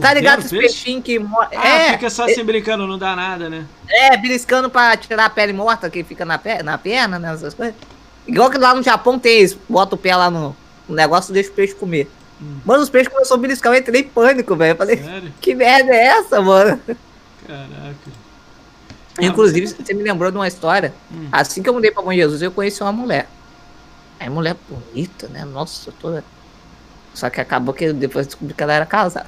[0.00, 0.66] Tá ligado o esses peixe?
[0.68, 1.58] peixinhos que morrem?
[1.58, 3.66] Ah, é, fica só assim brincando, não dá nada, né?
[3.88, 7.32] é, beliscando pra tirar a pele morta que fica na, pe na perna, né?
[7.34, 7.74] Essas coisas.
[8.26, 9.58] Igual que lá no Japão tem isso.
[9.68, 10.56] Bota o pé lá no,
[10.88, 12.08] no negócio e deixa o peixe comer.
[12.40, 12.58] Hum.
[12.64, 14.72] Mano, os peixes começaram a beliscar, eu entrei em pânico, velho.
[14.72, 15.32] Eu falei, Sério?
[15.40, 16.80] que merda é essa, mano?
[17.46, 18.22] Caraca.
[19.20, 20.94] Inclusive, você me lembrou de uma história.
[21.12, 21.28] Hum.
[21.30, 23.28] Assim que eu mudei pra Bom Jesus, eu conheci uma mulher.
[24.18, 25.44] Aí, mulher bonita, né?
[25.44, 26.24] Nossa, toda.
[27.12, 29.26] Só que acabou que depois eu descobri que ela era casada.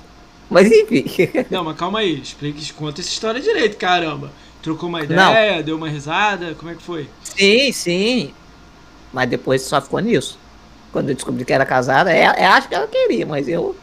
[0.51, 1.05] Mas enfim.
[1.51, 2.21] Não, mas calma aí.
[2.21, 4.31] Explique, conta essa história direito, caramba.
[4.62, 5.31] Trocou uma Não.
[5.33, 7.09] ideia, deu uma risada, como é que foi?
[7.23, 8.35] sim, sim.
[9.12, 10.39] Mas depois só ficou nisso.
[10.93, 13.77] Quando eu descobri que era casada, é, é, acho que ela queria, mas eu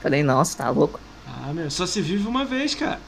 [0.00, 0.98] falei, nossa, tá louco.
[1.26, 3.00] Ah, meu, só se vive uma vez, cara.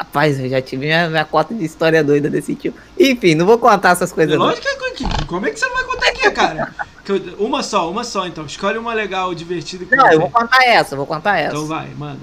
[0.00, 2.80] Rapaz, eu já tive minha, minha cota de história doida desse tipo.
[2.98, 4.34] Enfim, não vou contar essas coisas.
[4.34, 6.74] Lógico que, que- como é que você não vai contar aqui, cara?
[7.06, 8.46] Eu- uma só, uma só, então.
[8.46, 11.54] Escolhe uma legal, divertida Não, eu vou contar essa, vou contar essa.
[11.54, 12.20] Então vai, manda.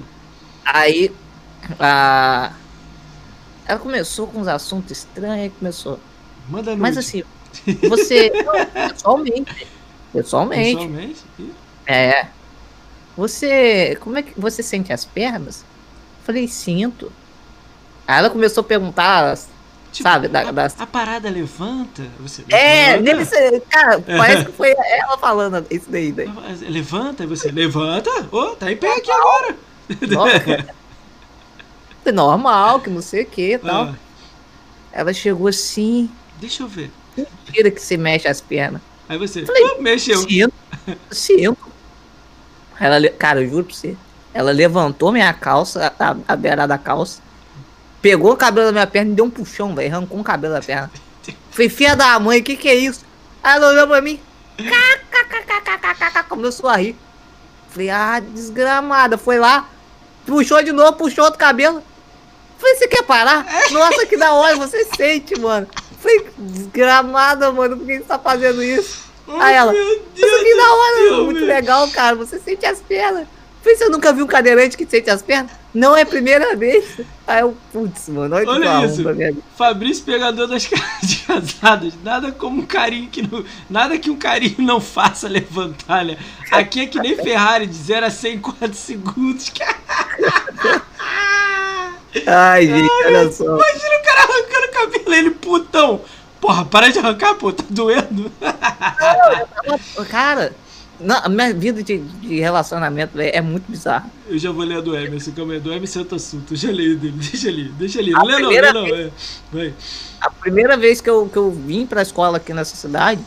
[0.66, 1.12] Aí,
[1.80, 2.52] a...
[3.68, 6.00] ela começou com uns assuntos estranhos, começou.
[6.50, 6.82] Manda nude.
[6.82, 7.24] Mas assim,
[7.88, 8.32] você.
[8.44, 9.68] não, pessoalmente.
[10.12, 10.78] Pessoalmente.
[10.78, 11.24] Pessoalmente?
[11.86, 12.26] É.
[13.16, 13.96] Você.
[14.02, 15.64] Como é que você sente as pernas?
[16.24, 17.12] Falei, sinto.
[18.08, 19.38] Aí ela começou a perguntar,
[19.92, 20.80] tipo, sabe, da- a, das.
[20.80, 22.04] a parada levanta?
[22.22, 23.04] Você É, levanta?
[23.04, 23.62] deve ser.
[23.70, 26.12] Cara, parece que foi ela falando isso daí.
[26.12, 26.30] daí.
[26.62, 28.10] Levanta, e você levanta?
[28.32, 29.56] Ô, tá em pé aqui agora.
[30.10, 30.78] Nossa.
[32.14, 33.84] Normal, que não sei o que e tal.
[33.90, 33.94] Ah,
[34.94, 36.10] Ela chegou assim,
[36.40, 36.90] deixa eu ver.
[37.52, 38.82] tira que você mexe as pernas.
[39.10, 40.18] Aí você, Falei, "Ah, mexeu.
[40.20, 40.54] Sinto.
[41.12, 41.58] Sinto.
[42.80, 43.98] Ela, cara, eu juro pra você.
[44.34, 47.22] Ela levantou minha calça, a, a beirada da calça,
[48.08, 49.94] Pegou o cabelo da minha perna e deu um puxão, velho.
[49.94, 50.90] Arrancou o cabelo da perna.
[51.52, 53.04] Falei, filha da mãe, que que é isso?
[53.44, 54.18] Ela olhou pra mim.
[56.30, 56.96] Começou a rir.
[57.70, 59.18] Falei, ah, desgramada.
[59.18, 59.68] Foi lá,
[60.26, 61.84] puxou de novo, puxou outro cabelo.
[62.58, 63.46] Falei, você quer parar?
[63.72, 65.68] Nossa, que da hora, você sente, mano.
[66.00, 69.04] Falei, desgramada, mano, por que você tá fazendo isso?
[69.28, 71.48] Oh, Aí ela, isso que da hora, Deus, muito meu.
[71.50, 72.16] legal, cara.
[72.16, 73.28] Você sente as pernas.
[73.68, 75.52] Falei, você nunca viu um cadeirante que sente as pernas?
[75.74, 77.02] Não é a primeira vez.
[77.28, 79.04] Aí eu, putz, mano, olha, Olha eu isso.
[79.58, 81.94] Fabrício pegador das caras de casados.
[82.02, 83.44] Nada como um carinho que não.
[83.70, 86.18] Nada que um carinho não faça levantar, né?
[86.50, 89.52] Aqui é que nem Ferrari, de 0 a 100 em 4 segundos.
[92.26, 93.44] Ai, gente, olha só.
[93.44, 96.02] Imagina o cara arrancando o cabelo, ele putão.
[96.40, 98.32] Porra, para de arrancar, pô, tá doendo.
[100.10, 100.56] Cara,
[101.00, 104.10] não, a minha vida de, de relacionamento véio, é muito bizarra.
[104.28, 106.54] Eu já vou ler a do Emerson, calma aí, do Emerson é outro assunto.
[106.54, 108.12] Eu já leio dele, deixa ali, deixa ali.
[108.12, 108.88] Não lê não, lê não.
[108.88, 109.12] é.
[109.52, 109.74] Vai.
[110.20, 113.22] A primeira vez que eu, que eu vim pra escola aqui nessa cidade,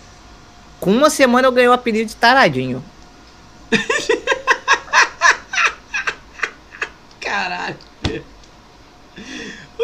[0.80, 2.82] com uma semana eu ganhei o apelido de taradinho.
[7.20, 7.76] Caralho.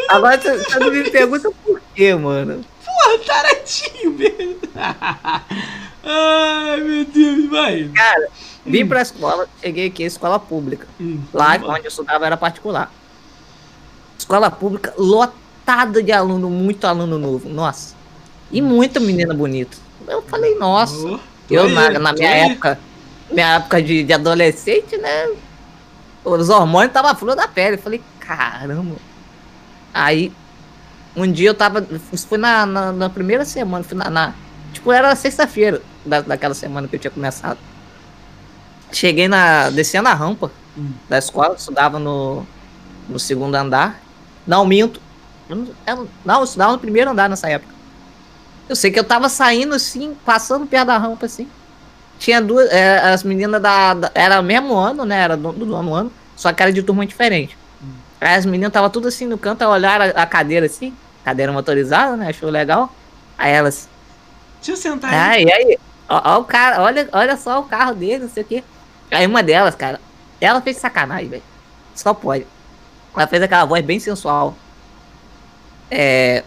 [0.08, 2.64] Agora você me pergunta por quê, mano.
[2.84, 4.58] Porra, taradinho mesmo.
[6.08, 7.90] Ai, meu Deus, vai.
[7.94, 8.28] Cara,
[8.64, 10.86] vim pra escola, cheguei aqui, escola pública.
[11.00, 12.92] Hum, Lá onde eu estudava era particular.
[14.18, 17.48] Escola pública lotada de aluno, muito aluno novo.
[17.48, 17.94] Nossa.
[18.50, 19.76] E muita menina bonita.
[20.06, 20.94] Eu falei, nossa.
[20.96, 21.18] Oh,
[21.50, 22.40] eu, na, aí, na tô minha aí.
[22.52, 22.78] época,
[23.30, 25.30] minha época de, de adolescente, né?
[26.24, 27.74] Os hormônios estavam flor da pele.
[27.76, 28.96] Eu falei, caramba.
[29.92, 30.32] Aí,
[31.16, 31.84] um dia eu tava.
[32.12, 34.34] Isso foi na, na, na primeira semana, foi na, na-
[34.76, 37.58] tipo, era sexta-feira da, daquela semana que eu tinha começado.
[38.92, 39.70] Cheguei na.
[39.70, 40.92] descendo a rampa Hum.
[41.08, 42.46] da escola, estudava no,
[43.08, 43.98] no segundo andar.
[44.46, 45.00] Não, minto.
[45.48, 47.74] Eu não, eu- não, eu estudava no primeiro andar nessa época.
[48.68, 51.48] Eu sei que eu tava saindo assim, passando perto da rampa assim.
[52.18, 52.70] Tinha duas.
[52.70, 55.18] é, as meninas da, da- Era o mesmo ano, né?
[55.22, 57.56] Era do, do nono ano, só que era de turma diferente.
[58.20, 60.94] Aí as meninas estavam tudo assim no canto, olharam a, a cadeira assim,
[61.24, 62.28] cadeira motorizada, né?
[62.28, 62.92] Achou legal.
[63.38, 63.88] Aí elas.
[64.56, 65.18] Deixa eu sentar aí.
[65.18, 65.78] Ah, e aí?
[66.08, 68.64] Ó, ó o cara, olha, olha só o carro dele, não sei o quê.
[69.10, 70.00] Aí uma delas, cara,
[70.40, 71.42] ela fez sacanagem, velho.
[71.94, 72.46] Só pode.
[73.16, 74.54] Ela fez aquela voz bem sensual.
[75.90, 76.42] É.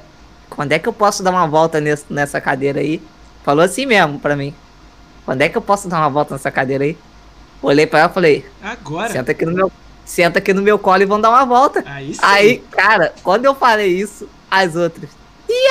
[0.49, 3.01] Quando é que eu posso dar uma volta nesse- nessa cadeira aí?
[3.43, 4.53] Falou assim mesmo pra mim.
[5.25, 6.97] Quando é que eu posso dar uma volta nessa cadeira aí?
[7.61, 9.11] Olhei pra ela e falei, Agora.
[9.11, 9.71] senta aqui no meu.
[10.05, 11.83] Senta aqui no meu colo e vamos dar uma volta.
[11.85, 12.19] Aí sim.
[12.23, 15.09] Aí, cara, quando eu falei isso, as outras.
[15.47, 15.67] E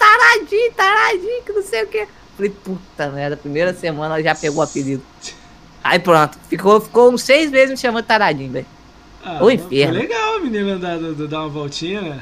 [0.00, 2.08] taradinho, taradinho, que não sei o que.
[2.36, 5.02] Falei, puta merda, primeira semana ela já pegou o apelido.
[5.84, 8.66] Aí pronto, ficou, ficou uns seis meses me chamando taradinho, velho.
[9.24, 9.98] Ah, foi inferno.
[9.98, 12.20] legal a menina dar, dar, uma voltinha, né?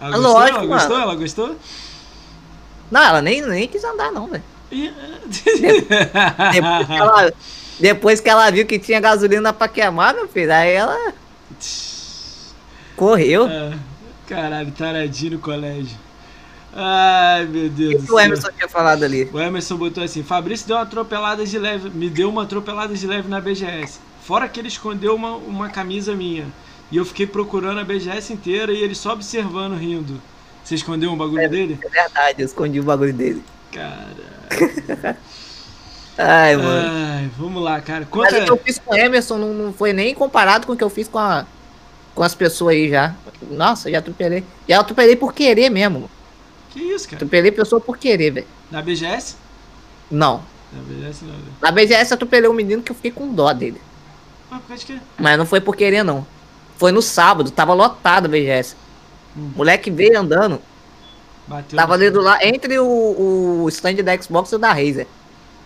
[0.00, 0.32] Ela gostou?
[0.32, 0.98] lógico, ela gostou?
[0.98, 1.56] Ela gostou?
[2.90, 4.42] Não, ela nem, nem quis andar, não, velho.
[4.70, 4.92] Ih,
[6.52, 7.32] Depois, que ela-
[7.80, 11.12] depois que ela viu que tinha gasolina pra queimar, meu filho, aí ela
[12.96, 13.46] correu.
[13.46, 13.76] Ah,
[14.26, 15.96] Caralho, taradinho no colégio.
[16.76, 18.20] Ai, meu O Deus que do o.
[18.20, 19.30] Emerson tinha falado ali?
[19.32, 23.06] O Emerson botou assim: Fabrício deu uma atropelada de leve, me deu uma atropelada de
[23.06, 24.00] leve na BGS.
[24.22, 26.46] Fora que ele escondeu uma, uma camisa minha.
[26.90, 30.20] E eu fiquei procurando a BGS inteira e ele só observando, rindo.
[30.64, 31.78] Você escondeu um bagulho dele?
[31.84, 33.42] É verdade, eu escondi o bagulho dele.
[33.70, 35.16] Cara.
[36.16, 36.90] Ai, mano.
[36.90, 38.00] Ai, vamos lá, cara.
[38.00, 38.42] Mas Conta.
[38.42, 40.84] o que eu fiz com o Emerson não, não foi nem comparado com o que
[40.84, 41.44] eu fiz com, a,
[42.14, 43.14] com as pessoas aí já.
[43.50, 44.44] Nossa, já atropelei.
[44.68, 46.08] Já atropelei por querer mesmo.
[46.74, 47.16] Que isso, cara?
[47.18, 48.46] Atropelei pessoa por querer, velho.
[48.68, 49.36] Na BGS?
[50.10, 50.42] Não.
[50.72, 51.32] Na BGS não.
[51.32, 51.44] né?
[51.62, 53.80] Na BGS eu atropelei um menino que eu fiquei com dó dele.
[54.50, 54.98] Ah, por causa de quê?
[55.16, 56.26] Mas não foi por querer, não.
[56.76, 58.74] Foi no sábado, tava lotado a BGS.
[59.36, 59.52] Hum.
[59.54, 60.60] Moleque veio andando,
[61.46, 61.76] Bateu.
[61.76, 65.06] tava ali do lado, entre o, o stand da Xbox e o da Razer.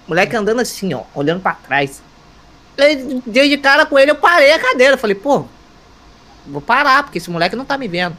[0.07, 2.03] Moleque andando assim, ó, olhando pra trás.
[2.77, 4.99] Eu dei de cara com ele, eu parei a cadeira.
[4.99, 5.47] Falei, pô,
[6.47, 8.17] vou parar, porque esse moleque não tá me vendo.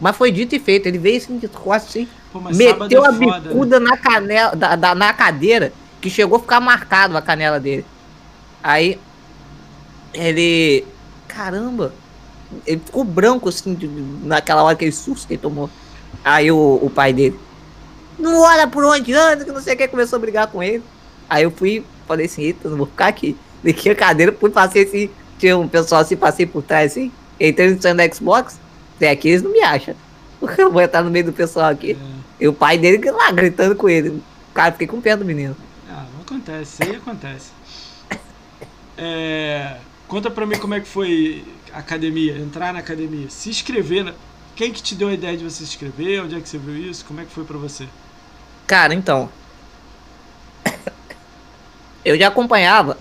[0.00, 3.12] Mas foi dito e feito, ele veio assim, de costas assim, Pô, meteu é a
[3.12, 3.48] foda, né?
[3.48, 7.84] bicuda na canela, da, da- na cadeira, que chegou a ficar marcado a canela dele.
[8.62, 8.98] Aí,
[10.12, 10.84] ele,
[11.28, 11.92] caramba,
[12.66, 13.76] ele ficou branco assim,
[14.22, 15.68] naquela hora que ele susto que ele tomou.
[16.24, 17.38] Aí o, o pai dele,
[18.18, 20.82] não olha por onde anda, que não sei o que, começou a brigar com ele.
[21.28, 23.36] Aí eu fui, falei assim, eita, não vou ficar aqui.
[23.62, 27.70] Liguei a cadeira, fui, passei assim, tinha um pessoal assim, passei por trás assim, entrei
[27.70, 28.58] no stand Xbox,
[28.96, 29.94] até aqui eles não me acham.
[30.58, 31.92] Eu vou entrar no meio do pessoal aqui.
[31.92, 32.23] É.
[32.44, 34.22] E o pai dele lá gritando com ele.
[34.52, 35.56] Cara, fiquei com pena do menino.
[35.88, 37.52] Ah, não acontece, isso aí acontece.
[38.98, 41.42] é, conta pra mim como é que foi
[41.72, 44.04] a academia, entrar na academia, se inscrever.
[44.04, 44.12] Na...
[44.54, 46.22] Quem que te deu a ideia de você se inscrever?
[46.22, 47.06] Onde é que você viu isso?
[47.06, 47.88] Como é que foi pra você?
[48.66, 49.30] Cara, então.
[52.04, 52.98] Eu já acompanhava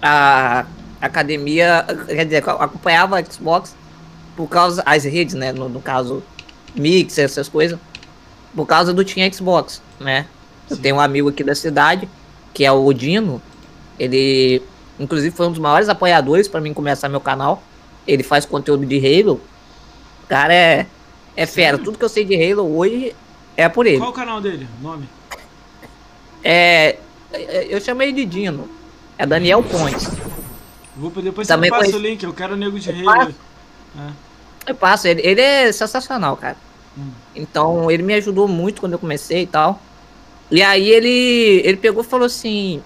[0.00, 0.64] a
[1.02, 3.76] academia, quer dizer, acompanhava a Xbox
[4.34, 6.22] por causa as redes, né, no, no caso
[6.74, 7.78] Mix, essas coisas,
[8.56, 10.26] por causa do Team Xbox, né?
[10.68, 12.08] Eu tenho um amigo aqui da cidade,
[12.54, 13.40] que é o Dino,
[13.98, 14.62] ele
[14.98, 17.62] inclusive foi um dos maiores apoiadores para mim começar meu canal.
[18.06, 19.40] Ele faz conteúdo de Halo.
[20.24, 20.86] O cara é
[21.36, 21.76] é fera.
[21.76, 23.14] Tudo que eu sei de Halo hoje
[23.56, 23.98] é por ele.
[23.98, 24.66] Qual o canal dele?
[24.80, 25.06] Nome?
[26.42, 26.98] É,
[27.68, 28.68] eu chamei de Dino.
[29.18, 30.08] É Daniel Pontes.
[30.96, 33.18] Vou depois Também você passa o link, eu quero o nego de eu Halo.
[33.18, 33.34] Passo,
[33.98, 34.70] é.
[34.70, 36.56] Eu passo, ele, ele é sensacional, cara.
[36.96, 37.10] Hum.
[37.36, 39.80] Então, ele me ajudou muito quando eu comecei e tal.
[40.50, 42.82] E aí ele, ele pegou e falou assim.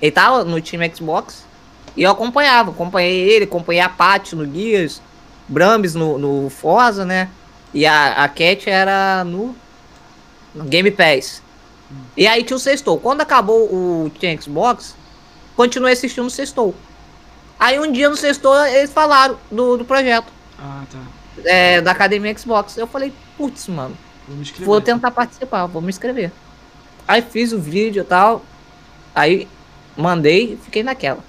[0.00, 1.44] Ele tava no time Xbox.
[1.96, 5.00] E eu acompanhava, acompanhei ele, acompanhei a Pat no Gears,
[5.48, 7.30] Brambis no, no Forza, né?
[7.72, 9.56] E a, a Cat era no,
[10.54, 11.42] no Game Pass.
[12.16, 12.98] E aí tinha o Sextou.
[12.98, 14.94] Quando acabou o Team Xbox,
[15.54, 16.74] continuei assistindo o Sextou.
[17.58, 20.30] Aí um dia no Sextou eles falaram do, do projeto.
[20.58, 20.98] Ah, tá.
[21.44, 22.76] É, da Academia Xbox.
[22.76, 23.96] Eu falei, putz, mano.
[24.60, 26.32] Vou tentar participar, vou me inscrever.
[27.06, 28.42] Aí fiz o vídeo e tal.
[29.14, 29.48] Aí
[29.96, 31.20] mandei e fiquei naquela.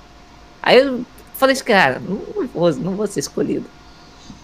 [0.62, 1.06] Aí eu
[1.36, 3.66] falei assim, cara, não vou, não vou ser escolhido.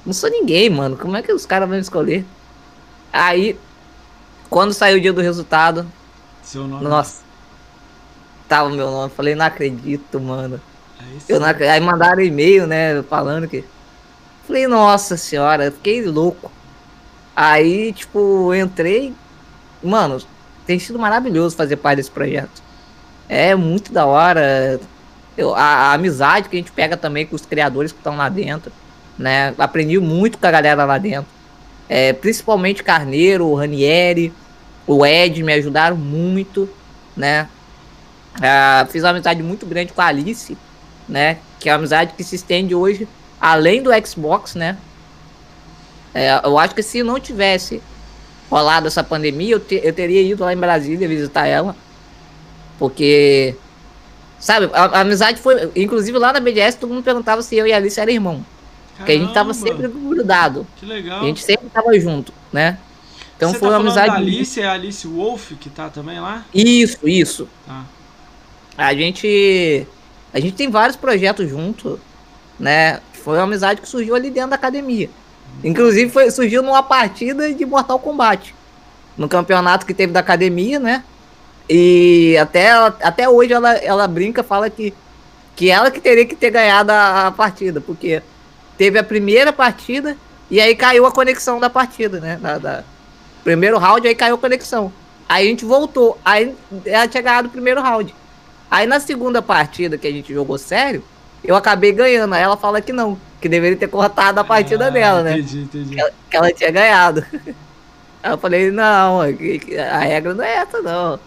[0.06, 0.98] Não sou ninguém, mano.
[0.98, 2.26] Como é que os caras vão escolher?
[3.12, 3.58] Aí,
[4.50, 5.86] quando saiu o dia do resultado.
[6.42, 6.84] Seu nome?
[6.84, 7.22] Nossa.
[8.48, 9.12] Tava o meu nome.
[9.16, 10.62] Falei, não acredito, mano.
[11.28, 13.02] Eu não, aí mandaram e-mail, né?
[13.04, 13.64] Falando que.
[14.46, 16.52] Falei, nossa senhora, fiquei louco.
[17.36, 19.14] Aí, tipo, entrei.
[19.82, 20.22] Mano,
[20.66, 22.62] tem sido maravilhoso fazer parte desse projeto.
[23.30, 24.80] É muito da hora.
[25.38, 28.28] Eu, a, a amizade que a gente pega também com os criadores que estão lá
[28.30, 28.72] dentro.
[29.18, 29.54] Né?
[29.58, 31.32] Aprendi muito com a galera lá dentro.
[31.88, 34.34] É, principalmente Carneiro, o Ranieri,
[34.86, 36.70] o Ed me ajudaram muito,
[37.16, 37.48] né?
[38.42, 40.58] Ah, fiz uma amizade muito grande com a Alice,
[41.08, 41.38] né?
[41.60, 43.08] Que é uma amizade que se estende hoje
[43.44, 44.78] além do Xbox, né?
[46.14, 47.84] É, eu acho que se não tivesse
[48.50, 51.76] rolado essa pandemia, eu, te, eu teria ido lá em Brasília visitar ela.
[52.80, 53.54] Porque,
[54.40, 55.70] sabe, a, a, amizade foi.
[55.76, 58.46] Inclusive lá na BDS todo mundo perguntava se eu e a Alice eram irmão.
[58.96, 60.66] Porque a gente tava sempre grudado.
[60.78, 61.22] Que legal.
[61.22, 62.78] A gente sempre tava junto, né?
[63.36, 64.08] Então Você foi tá uma amizade.
[64.08, 66.46] Da Alice é a Alice Wolf que tá também lá?
[66.54, 67.50] Isso, isso.
[67.68, 67.84] Ah.
[68.78, 69.86] A gente.
[70.34, 72.00] A gente tem vários projetos junto,
[72.58, 73.02] né?
[73.24, 75.10] Foi uma amizade que surgiu ali dentro da academia.
[75.64, 78.54] Inclusive foi, surgiu numa partida de Mortal Kombat.
[79.18, 81.04] No campeonato que teve da academia, né?
[81.70, 84.94] E até, até hoje ela, ela brinca, fala que,
[85.56, 88.22] que ela que teria que ter ganhado a, a partida, porque
[88.78, 90.18] teve a primeira partida
[90.52, 92.38] e aí caiu a conexão da partida, né?
[92.42, 92.84] Da, da,
[93.44, 94.92] primeiro round, aí caiu a conexão.
[95.30, 96.18] Aí a gente voltou.
[96.26, 96.54] Aí
[96.86, 98.14] ela tinha ganhado o primeiro round.
[98.70, 101.04] Aí na segunda partida que a gente jogou sério,
[101.44, 102.34] eu acabei ganhando.
[102.34, 105.34] Aí ela fala que não, que deveria ter cortado a partida ah, dela, né?
[105.34, 105.96] Entendi, entendi.
[105.96, 107.26] Que ela, que ela tinha ganhado.
[108.24, 111.20] Aí eu falei, não, a regra não é essa, não.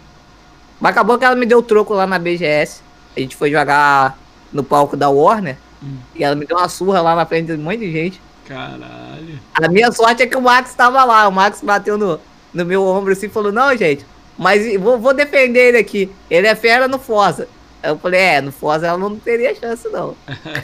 [0.79, 2.81] Mas acabou que ela me deu troco lá na BGS.
[3.15, 4.17] A gente foi jogar
[4.51, 5.57] no palco da Warner.
[5.83, 5.97] Hum.
[6.15, 8.21] E ela me deu uma surra lá na frente de um monte de gente.
[8.47, 9.39] Caralho.
[9.53, 11.27] A minha sorte é que o Max tava lá.
[11.27, 12.19] O Max bateu no,
[12.51, 14.05] no meu ombro assim e falou: Não, gente,
[14.37, 16.11] mas vou, vou defender ele aqui.
[16.29, 17.47] Ele é fera no Forza.
[17.83, 20.15] Eu falei, é, no Forza ela não teria chance, não.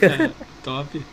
[0.62, 1.04] Top.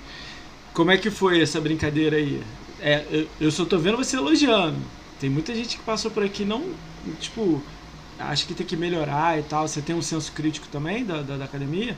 [0.73, 2.43] Como é que foi essa brincadeira aí?
[2.79, 4.77] É, eu, eu só tô vendo você elogiando.
[5.19, 6.73] Tem muita gente que passou por aqui não,
[7.19, 7.61] tipo,
[8.17, 9.67] acha que tem que melhorar e tal.
[9.67, 11.95] Você tem um senso crítico também da, da, da academia?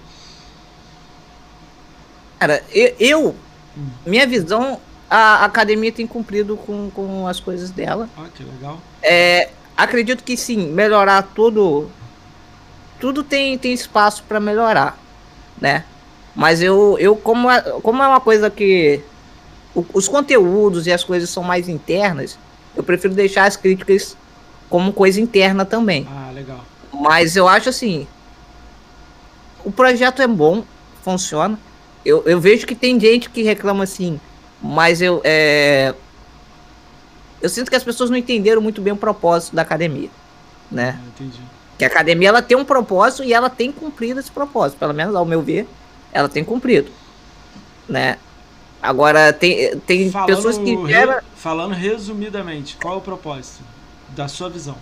[2.39, 3.35] Cara, eu, eu
[3.77, 3.87] hum.
[4.05, 8.09] minha visão, a academia tem cumprido com, com as coisas dela.
[8.17, 8.81] Ah, que legal.
[9.01, 11.89] É, acredito que sim, melhorar tudo
[13.03, 14.97] tudo tem, tem espaço para melhorar,
[15.59, 15.83] né?
[16.33, 19.01] Mas eu, eu como, é, como é uma coisa que
[19.75, 22.39] o, os conteúdos e as coisas são mais internas,
[22.73, 24.15] eu prefiro deixar as críticas
[24.69, 26.07] como coisa interna também.
[26.09, 26.63] Ah, legal.
[26.93, 28.07] Mas eu acho assim,
[29.65, 30.63] o projeto é bom,
[31.03, 31.59] funciona.
[32.05, 34.17] Eu, eu vejo que tem gente que reclama assim,
[34.61, 35.93] mas eu é,
[37.41, 40.09] eu sinto que as pessoas não entenderam muito bem o propósito da academia,
[40.71, 40.97] né?
[40.97, 41.52] Ah, entendi.
[41.77, 45.15] Que a academia ela tem um propósito e ela tem cumprido esse propósito, pelo menos
[45.15, 45.67] ao meu ver,
[46.11, 46.91] ela tem cumprido,
[47.89, 48.17] né?
[48.81, 51.23] Agora tem, tem falando pessoas que re, gera...
[51.35, 53.63] falando resumidamente, qual é o propósito
[54.09, 54.75] da sua visão?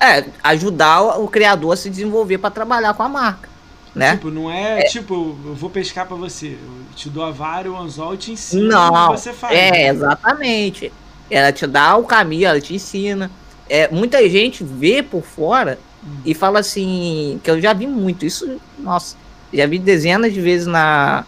[0.00, 3.48] É, ajudar o criador a se desenvolver para trabalhar com a marca,
[3.94, 4.12] Né?
[4.12, 6.58] Tipo, não é, é, tipo, eu vou pescar para você.
[6.60, 9.56] Eu te dou a vara, o anzol e te ensino não, como você faz.
[9.56, 10.92] É, exatamente.
[11.30, 13.30] Ela te dá o caminho, ela te ensina.
[13.68, 16.16] É, muita gente vê por fora hum.
[16.24, 19.16] e fala assim, que eu já vi muito isso, nossa,
[19.52, 21.24] já vi dezenas de vezes na,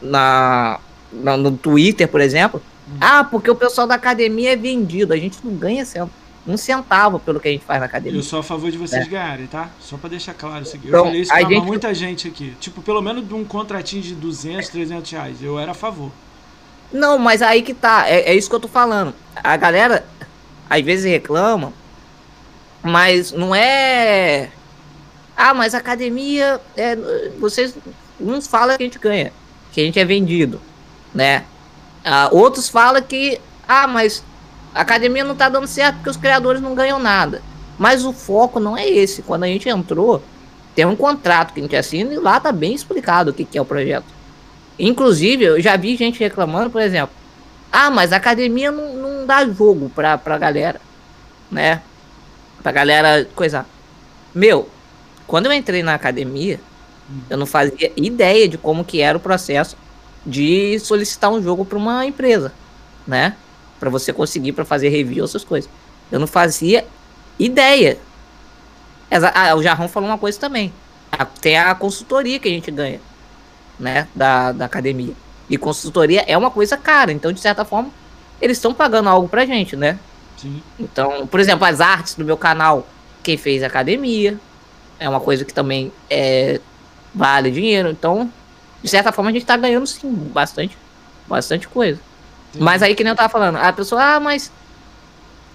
[0.00, 0.78] na,
[1.12, 2.60] na no Twitter, por exemplo.
[2.88, 2.96] Hum.
[3.00, 5.84] Ah, porque o pessoal da academia é vendido, a gente não ganha
[6.46, 8.18] um centavo pelo que a gente faz na academia.
[8.18, 9.08] Eu sou a favor de vocês é.
[9.08, 9.70] ganharem, tá?
[9.80, 10.88] Só para deixar claro isso aqui.
[10.88, 11.66] Então, eu falei isso pra gente...
[11.66, 12.54] muita gente aqui.
[12.60, 15.42] Tipo, pelo menos de um contratinho de 200, 300 reais.
[15.42, 16.12] Eu era a favor.
[16.92, 18.08] Não, mas aí que tá.
[18.08, 19.12] É, é isso que eu tô falando.
[19.34, 20.04] A galera,
[20.68, 21.72] às vezes, reclama,
[22.82, 24.50] mas não é.
[25.36, 26.60] Ah, mas academia.
[26.76, 26.96] É...
[27.38, 27.74] Vocês.
[28.18, 29.32] Uns falam que a gente ganha,
[29.72, 30.60] que a gente é vendido,
[31.14, 31.44] né?
[32.04, 33.40] Ah, outros falam que.
[33.68, 34.24] Ah, mas
[34.74, 37.42] a academia não tá dando certo porque os criadores não ganham nada.
[37.78, 39.22] Mas o foco não é esse.
[39.22, 40.22] Quando a gente entrou,
[40.74, 43.58] tem um contrato que a gente assina e lá tá bem explicado o que, que
[43.58, 44.06] é o projeto.
[44.78, 47.14] Inclusive, eu já vi gente reclamando, por exemplo,
[47.76, 50.80] ah, mas a academia não, não dá jogo pra, pra galera,
[51.50, 51.82] né?
[52.62, 53.66] Pra galera coisa.
[54.34, 54.68] Meu,
[55.26, 56.60] quando eu entrei na academia,
[57.28, 59.76] eu não fazia ideia de como que era o processo
[60.24, 62.52] de solicitar um jogo para uma empresa,
[63.06, 63.36] né?
[63.78, 65.70] para você conseguir para fazer review essas coisas.
[66.10, 66.86] Eu não fazia
[67.38, 67.98] ideia.
[69.34, 70.72] Ah, o Jarrão falou uma coisa também.
[71.40, 73.00] Tem a consultoria que a gente ganha,
[73.78, 75.14] né, da, da academia.
[75.48, 77.90] E consultoria é uma coisa cara, então de certa forma
[78.40, 79.98] eles estão pagando algo pra gente, né?
[80.36, 80.62] Sim.
[80.78, 82.86] Então, por exemplo, as artes do meu canal,
[83.22, 84.38] quem fez academia,
[84.98, 86.60] é uma coisa que também é,
[87.14, 87.88] vale dinheiro.
[87.88, 88.30] Então,
[88.82, 90.76] de certa forma a gente tá ganhando sim bastante,
[91.26, 92.00] bastante coisa.
[92.54, 94.50] Mas aí que nem eu tava falando, a pessoa, ah, mas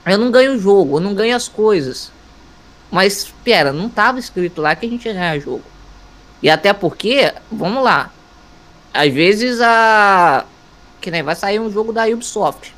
[0.06, 2.12] eu não ganho o jogo, eu não ganho as coisas.
[2.92, 5.64] Mas, pera, não tava escrito lá que a gente ia ganhar jogo.
[6.44, 8.12] E até porque, vamos lá,
[8.94, 10.46] às vezes a.
[11.00, 12.74] Que nem vai sair um jogo da Ubisoft.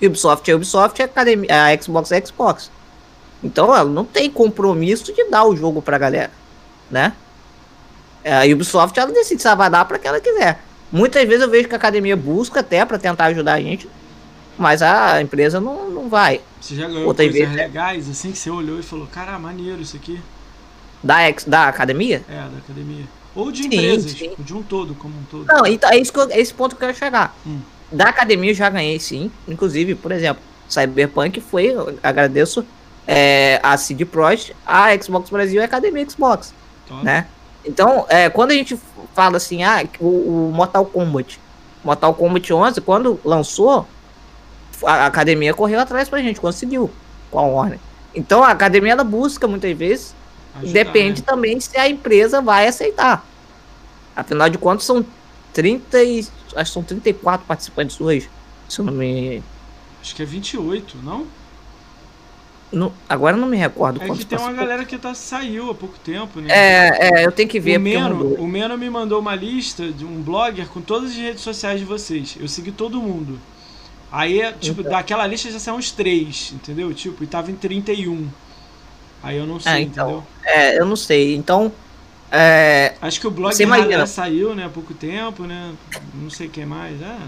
[0.00, 2.70] Ubisoft é Ubisoft, a, academia, a Xbox é Xbox.
[3.42, 6.30] Então ela não tem compromisso de dar o jogo pra galera,
[6.90, 7.12] né?
[8.24, 10.60] A Ubisoft ela decide se ela vai dar pra quem ela quiser.
[10.90, 13.88] Muitas vezes eu vejo que a academia busca até para tentar ajudar a gente,
[14.58, 16.40] mas a empresa não, não vai.
[16.60, 20.20] Você já ganhou coisas legais, assim, que você olhou e falou, cara, maneiro isso aqui.
[21.02, 22.22] Da, ex, da academia?
[22.28, 23.04] É, da academia.
[23.36, 24.30] Ou de sim, empresas, sim.
[24.30, 25.44] Tipo, de um todo, como um todo.
[25.44, 27.36] Não, então é, isso que eu, é esse ponto que eu quero chegar.
[27.46, 27.60] Hum.
[27.92, 29.30] Da academia eu já ganhei, sim.
[29.46, 32.64] Inclusive, por exemplo, Cyberpunk foi, agradeço
[33.06, 36.52] é, a CD Projekt, a Xbox Brasil e a Academia Xbox,
[36.88, 37.04] Top.
[37.04, 37.26] né?
[37.64, 38.78] Então, é, quando a gente
[39.14, 41.38] fala assim, ah, o, o, Mortal Kombat,
[41.84, 43.86] Mortal Kombat 11, quando lançou,
[44.84, 46.90] a academia correu atrás pra gente, conseguiu
[47.30, 47.78] com a Warner.
[48.14, 50.14] Então, a academia ela busca muitas vezes,
[50.56, 51.26] Ajudar, depende né?
[51.26, 53.26] também se a empresa vai aceitar.
[54.14, 55.04] Afinal de contas, são
[55.52, 56.20] 30 e,
[56.54, 58.30] acho que são 34 participantes hoje,
[58.68, 59.42] se eu não me...
[60.00, 61.26] Acho que é 28, não?
[62.72, 65.96] No, agora não me recordo é que tem uma galera que tá, saiu há pouco
[66.00, 66.48] tempo, né?
[66.50, 67.78] É, é eu tenho que ver.
[67.78, 71.42] O Meno, o Meno me mandou uma lista de um blogger com todas as redes
[71.42, 72.36] sociais de vocês.
[72.40, 73.38] Eu segui todo mundo.
[74.10, 74.92] Aí, tipo, então.
[74.92, 76.92] daquela lista já saiu uns três, entendeu?
[76.92, 78.28] Tipo, e tava em 31.
[79.22, 80.26] Aí eu não sei, é, então, entendeu?
[80.44, 81.34] É, eu não sei.
[81.34, 81.72] Então.
[82.30, 85.72] É, Acho que o blog já saiu, né, há pouco tempo, né?
[86.14, 87.00] Não sei quem mais.
[87.00, 87.18] É.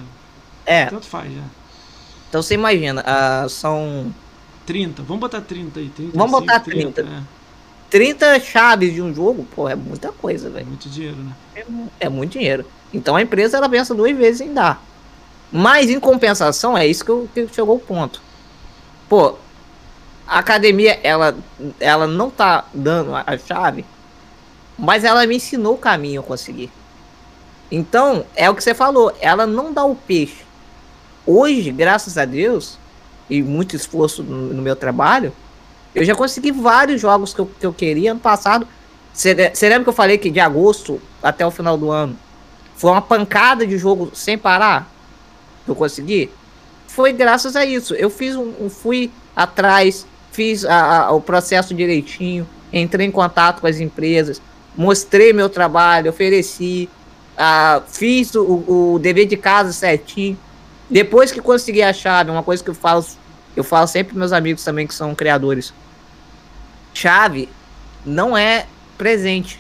[0.66, 0.86] é.
[0.86, 1.42] Tanto faz já.
[2.28, 4.12] Então você imagina, uh, são
[4.66, 5.02] 30.
[5.02, 5.88] Vamos botar 30 aí.
[5.88, 7.02] 35, Vamos botar 30.
[7.02, 7.22] 30, é.
[7.88, 10.66] 30 chaves de um jogo, pô, é muita coisa, velho.
[10.66, 11.32] É muito dinheiro, né?
[11.56, 11.64] É,
[12.00, 12.66] é, muito dinheiro.
[12.92, 14.82] Então a empresa ela pensa duas vezes em dar.
[15.50, 18.20] Mas em compensação, é isso que, eu, que chegou o ponto.
[19.08, 19.38] Pô,
[20.28, 21.36] a academia, ela,
[21.80, 23.84] ela não tá dando a chave,
[24.78, 26.70] mas ela me ensinou o caminho a conseguir.
[27.70, 30.44] Então, é o que você falou, ela não dá o peixe.
[31.26, 32.78] Hoje, graças a Deus,
[33.28, 35.32] e muito esforço no, no, meu trabalho,
[35.94, 38.68] eu já consegui vários jogos que eu, que eu queria ano passado.
[39.12, 39.32] Você
[39.62, 42.16] lembra que eu falei que de agosto até o final do ano
[42.76, 44.88] foi uma pancada de jogo sem parar?
[45.64, 46.30] Que eu consegui?
[46.86, 47.94] Foi graças a isso.
[47.94, 50.06] Eu fiz um, um fui atrás,
[50.38, 54.40] fiz a, a, o processo direitinho, entrei em contato com as empresas,
[54.76, 56.88] mostrei meu trabalho, ofereci,
[57.34, 60.38] uh, fiz o, o dever de casa certinho.
[60.88, 63.04] Depois que consegui a chave, uma coisa que eu falo,
[63.56, 65.74] eu falo sempre pros meus amigos também que são criadores.
[66.94, 67.48] Chave
[68.06, 68.66] não é
[68.96, 69.58] presente.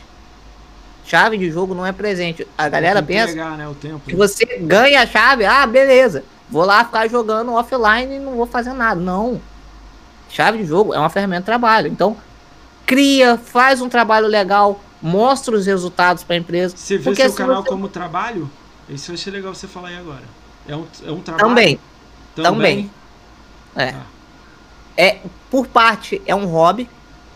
[1.04, 2.46] Chave de jogo não é presente.
[2.56, 3.68] A galera pensa né,
[4.06, 6.22] que você ganha a chave, ah, beleza.
[6.48, 9.00] Vou lá ficar jogando offline e não vou fazer nada.
[9.00, 9.40] Não.
[10.28, 11.88] Chave de jogo é uma ferramenta de trabalho.
[11.88, 12.16] Então,
[12.86, 16.76] cria, faz um trabalho legal, mostro os resultados para a empresa.
[16.76, 18.50] Você vê seu se canal você- como trabalho?
[18.88, 20.22] Isso eu achei legal você falar aí agora.
[20.66, 21.48] É um, é um trabalho?
[21.48, 21.80] Também,
[22.34, 22.90] também.
[23.76, 23.92] É.
[23.92, 24.02] Tá.
[24.96, 25.18] é,
[25.50, 26.88] por parte, é um hobby.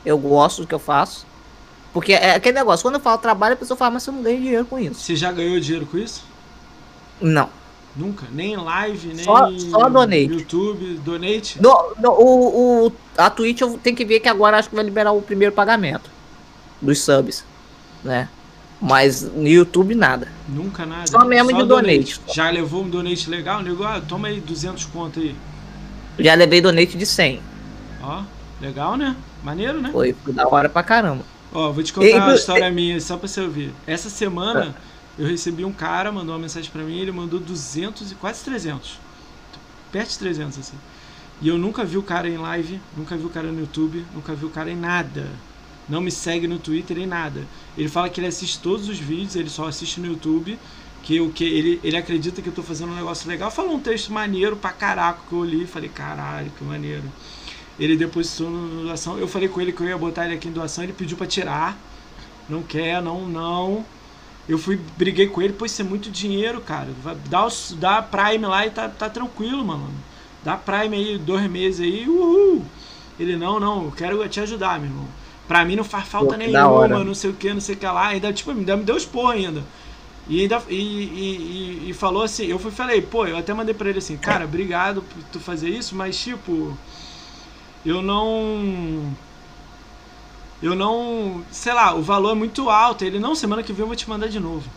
[0.04, 1.26] Eu gosto do que eu faço.
[1.92, 4.38] Porque é aquele negócio, quando eu falo trabalho, a pessoa fala, mas você não ganha
[4.38, 4.94] dinheiro com isso.
[5.00, 6.24] Você já ganhou dinheiro com isso?
[7.20, 7.48] Não.
[7.94, 8.26] Nunca?
[8.32, 10.24] Nem em live, nem Só- só donate.
[10.32, 11.60] YouTube, donate?
[11.60, 14.84] No, no- o, o, a Twitch eu tenho que ver que agora acho que vai
[14.84, 16.10] liberar o primeiro pagamento
[16.80, 17.44] dos subs,
[18.02, 18.28] né?
[18.80, 20.26] Mas no YouTube nada.
[20.48, 21.06] Nunca nada.
[21.06, 22.18] Só mesmo de donate.
[22.34, 23.62] Já levou um donate legal?
[23.62, 25.36] Nego, ah, toma aí 200 conto aí.
[26.18, 27.40] Já levei donate de 100.
[28.02, 28.22] Ó,
[28.60, 29.14] legal, né?
[29.44, 29.90] Maneiro, né?
[29.92, 31.24] Foi, foi da hora pra caramba.
[31.54, 33.72] Ó, vou te contar E- uma história minha, só pra você ouvir.
[33.86, 34.80] Essa semana Ah.
[35.18, 38.98] Eu recebi um cara, mandou uma mensagem pra mim, ele mandou 200 e quase 300.
[39.90, 40.76] Perto de 300, assim.
[41.40, 44.34] E eu nunca vi o cara em live, nunca vi o cara no YouTube, nunca
[44.34, 45.28] vi o cara em nada.
[45.88, 47.46] Não me segue no Twitter em nada.
[47.76, 50.58] Ele fala que ele assiste todos os vídeos, ele só assiste no YouTube.
[51.02, 53.50] Que, o que ele, ele acredita que eu tô fazendo um negócio legal.
[53.50, 55.66] Falou um texto maneiro pra caraca que eu li.
[55.66, 57.02] Falei, caralho, que maneiro.
[57.78, 59.18] Ele depositou no doação.
[59.18, 60.84] Eu falei com ele que eu ia botar ele aqui em doação.
[60.84, 61.76] Ele pediu pra tirar.
[62.48, 63.84] Não quer, não, não.
[64.48, 66.94] Eu fui, briguei com ele, pô, isso é muito dinheiro, cara.
[67.28, 70.04] Dá, os- dá Prime lá e tá, tá tranquilo, mano.
[70.42, 72.66] Dá Prime aí, dois meses aí, uhul.
[73.18, 75.08] Ele, não, não, eu quero te ajudar, meu irmão.
[75.46, 77.86] Pra mim não faz falta Pô, nenhuma, não sei o que, não sei o que
[77.86, 78.08] lá.
[78.08, 79.66] Ainda, tipo, ainda me deu expor ainda.
[80.26, 83.74] E ainda e, e, e- e falou assim, eu fui falei, pô, eu até mandei
[83.74, 86.78] pra ele assim, cara, obrigado por tu fazer isso, mas tipo,
[87.84, 89.16] eu não.
[90.62, 91.42] Eu não.
[91.50, 93.04] Sei lá, o valor é muito alto.
[93.04, 94.68] Ele, não, semana que vem eu vou te mandar de novo.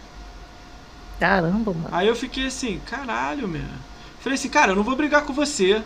[1.19, 1.89] Caramba, mano.
[1.91, 3.61] Aí eu fiquei assim, caralho, meu.
[4.19, 5.81] Falei assim, cara, eu não vou brigar com você.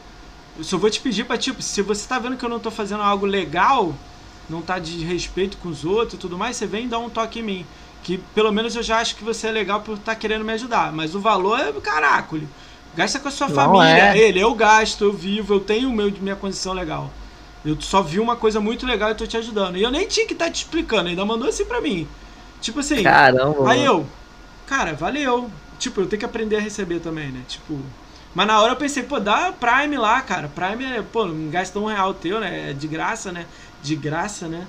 [0.58, 2.72] Eu só vou te pedir pra, tipo, se você tá vendo que eu não tô
[2.72, 3.94] fazendo algo legal,
[4.50, 7.40] não tá de respeito com os outros e tudo mais, você vem dar um toque
[7.40, 7.66] em mim.
[8.02, 10.92] Que pelo menos eu já acho que você é legal por estar querendo me ajudar.
[10.92, 12.48] Mas o valor é caracolho.
[12.96, 14.14] Gasta com a sua Não família.
[14.14, 14.18] é.
[14.18, 17.12] Ele, eu gasto, eu vivo, eu tenho o meu, minha condição legal.
[17.64, 19.78] Eu só vi uma coisa muito legal e tô te ajudando.
[19.78, 22.08] E eu nem tinha que estar te explicando, ainda mandou assim pra mim.
[22.62, 23.64] Tipo assim, Caramba.
[23.64, 24.18] Aí eu,
[24.66, 25.52] cara, valeu.
[25.78, 27.44] Tipo, eu tenho que aprender a receber também, né?
[27.48, 27.94] Tipo.
[28.34, 30.50] Mas na hora eu pensei, pô, dá Prime lá, cara.
[30.50, 32.72] Prime é, pô, não gasta um real teu, né?
[32.72, 33.48] É de graça, né?
[33.82, 34.68] De graça, né?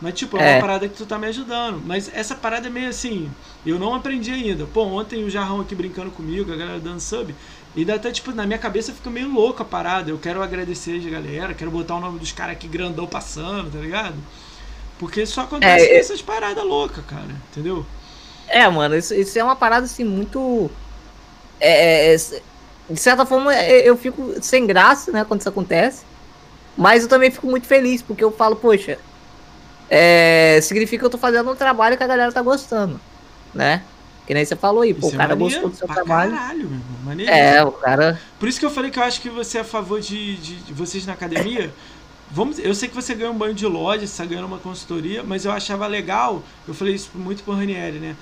[0.00, 0.58] Mas, tipo, é uma É.
[0.58, 1.80] parada que tu tá me ajudando.
[1.84, 3.34] Mas essa parada é meio assim,
[3.64, 4.66] eu não aprendi ainda.
[4.66, 7.34] Pô, ontem o Jarrão aqui brincando comigo, a galera dando sub.
[7.76, 10.10] E daí até, tipo, na minha cabeça fica meio louca a parada.
[10.10, 13.78] Eu quero agradecer a galera, quero botar o nome dos caras aqui grandão passando, tá
[13.78, 14.16] ligado?
[14.98, 17.42] Porque só acontece É, é- essas paradas loucas, cara.
[17.50, 17.86] Entendeu?
[18.48, 20.70] É, mano, isso, isso é uma parada assim muito.
[21.60, 22.16] É, é,
[22.90, 26.06] de certa forma, é, eu fico sem graça, né, quando isso acontece.
[26.76, 29.00] Mas eu também fico muito feliz, porque eu falo, poxa,
[29.88, 33.00] é, significa que eu tô fazendo um trabalho que a galera tá gostando,
[33.54, 33.88] né?
[34.26, 36.32] Que nem você falou aí, pô, Isso o cara é maneiro gostou do seu trabalho.
[36.32, 36.70] Caralho.
[37.04, 37.30] Maneiro.
[37.30, 38.20] É, o cara.
[38.40, 40.56] Por isso que eu falei que eu acho que você é a favor de, de,
[40.56, 41.72] de vocês na academia.
[42.28, 45.22] Vamos, eu sei que você ganhou um banho de loja, você tá ganhando uma consultoria,
[45.22, 46.42] mas eu achava legal.
[46.66, 48.16] Eu falei isso muito pro Ranieri, né?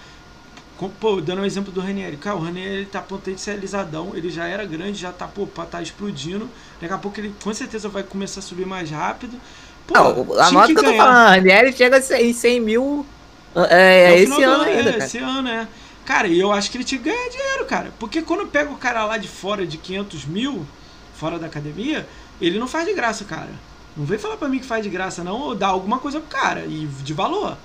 [1.01, 2.19] Pô, dando um exemplo do Ranieri.
[2.19, 6.51] Cara, o Ranieri ele tá potencializadão, ele já era grande, já tá, pô, tá explodindo.
[6.79, 9.41] Daqui a pouco ele com certeza vai começar a subir mais rápido.
[9.87, 13.07] Pô, Não, a nota que eu tô falando, Ranieri chega em 100 mil
[13.55, 14.99] é, É o esse do ano ainda, é.
[14.99, 15.69] Esse ano, é.
[16.05, 17.93] Cara, e eu acho que ele tinha que ganhar dinheiro, cara.
[17.99, 20.67] Porque quando pega o cara lá de fora de 500 mil,
[21.15, 22.07] fora da academia,
[22.41, 23.51] ele não faz de graça, cara.
[23.97, 26.29] Não vem falar pra mim que faz de graça, não, ou dá alguma coisa pro
[26.29, 27.57] cara, e de valor.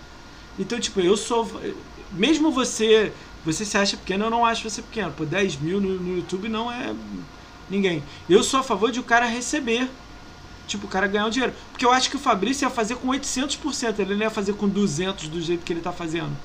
[0.58, 1.50] Então, tipo, eu sou.
[2.12, 3.12] Mesmo você.
[3.46, 5.14] Você se acha pequeno, eu não acho você pequeno.
[5.14, 6.94] Pô, 10 mil no, no YouTube não é
[7.70, 8.04] ninguém.
[8.30, 9.90] Eu sou a favor de o cara receber.
[10.68, 11.54] Tipo, o cara ganhar o dinheiro.
[11.72, 14.00] Porque eu acho que o Fabrício ia fazer com 800%.
[14.00, 16.36] Ele não ia fazer com 200% do jeito que ele tá fazendo.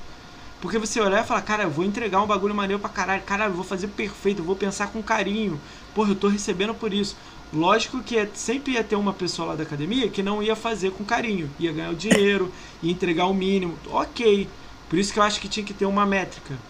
[0.59, 3.23] Porque você olhar e falar, cara, eu vou entregar um bagulho maneiro pra caralho.
[3.23, 5.61] Cara, eu vou fazer perfeito, eu vou pensar com carinho.
[5.93, 7.17] Porra, eu tô recebendo por isso.
[7.53, 10.91] Lógico que é- sempre ia ter uma pessoa lá da academia que não ia fazer
[10.91, 11.53] com carinho.
[11.59, 12.51] Ia ganhar o dinheiro,
[12.81, 13.79] ia entregar o mínimo.
[13.85, 14.49] Ok.
[14.89, 16.63] Por isso que eu acho que tinha que ter uma métrica.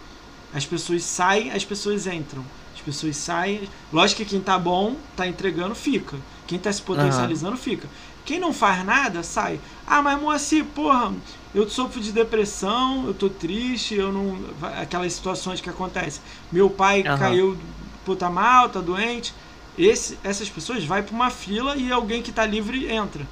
[0.52, 2.50] As pessoas saem, as pessoas entram.
[2.74, 3.68] As pessoas saem.
[3.92, 6.24] Lógico que quem tá bom, tá entregando, fica.
[6.46, 7.90] Quem tá se potencializando, fica.
[8.26, 9.60] Quem não faz nada, sai.
[9.86, 11.14] Ah, mas Moacir, porra,
[11.54, 14.36] eu sofro de depressão, eu tô triste, eu não.
[14.82, 16.20] Aquelas situações que acontecem.
[16.50, 17.18] Meu pai Aham.
[17.18, 17.56] caiu,
[18.04, 19.32] pô, tá mal, tá doente.
[19.78, 23.24] Esse, essas pessoas vai pra uma fila e alguém que tá livre entra.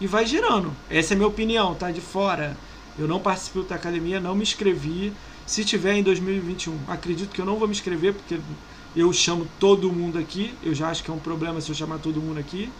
[0.00, 0.72] E vai girando.
[0.88, 1.90] Essa é a minha opinião, tá?
[1.90, 2.56] De fora.
[2.96, 5.12] Eu não participo da academia, não me inscrevi.
[5.44, 8.38] Se tiver em 2021, acredito que eu não vou me inscrever, porque
[8.94, 10.54] eu chamo todo mundo aqui.
[10.62, 12.70] Eu já acho que é um problema se eu chamar todo mundo aqui.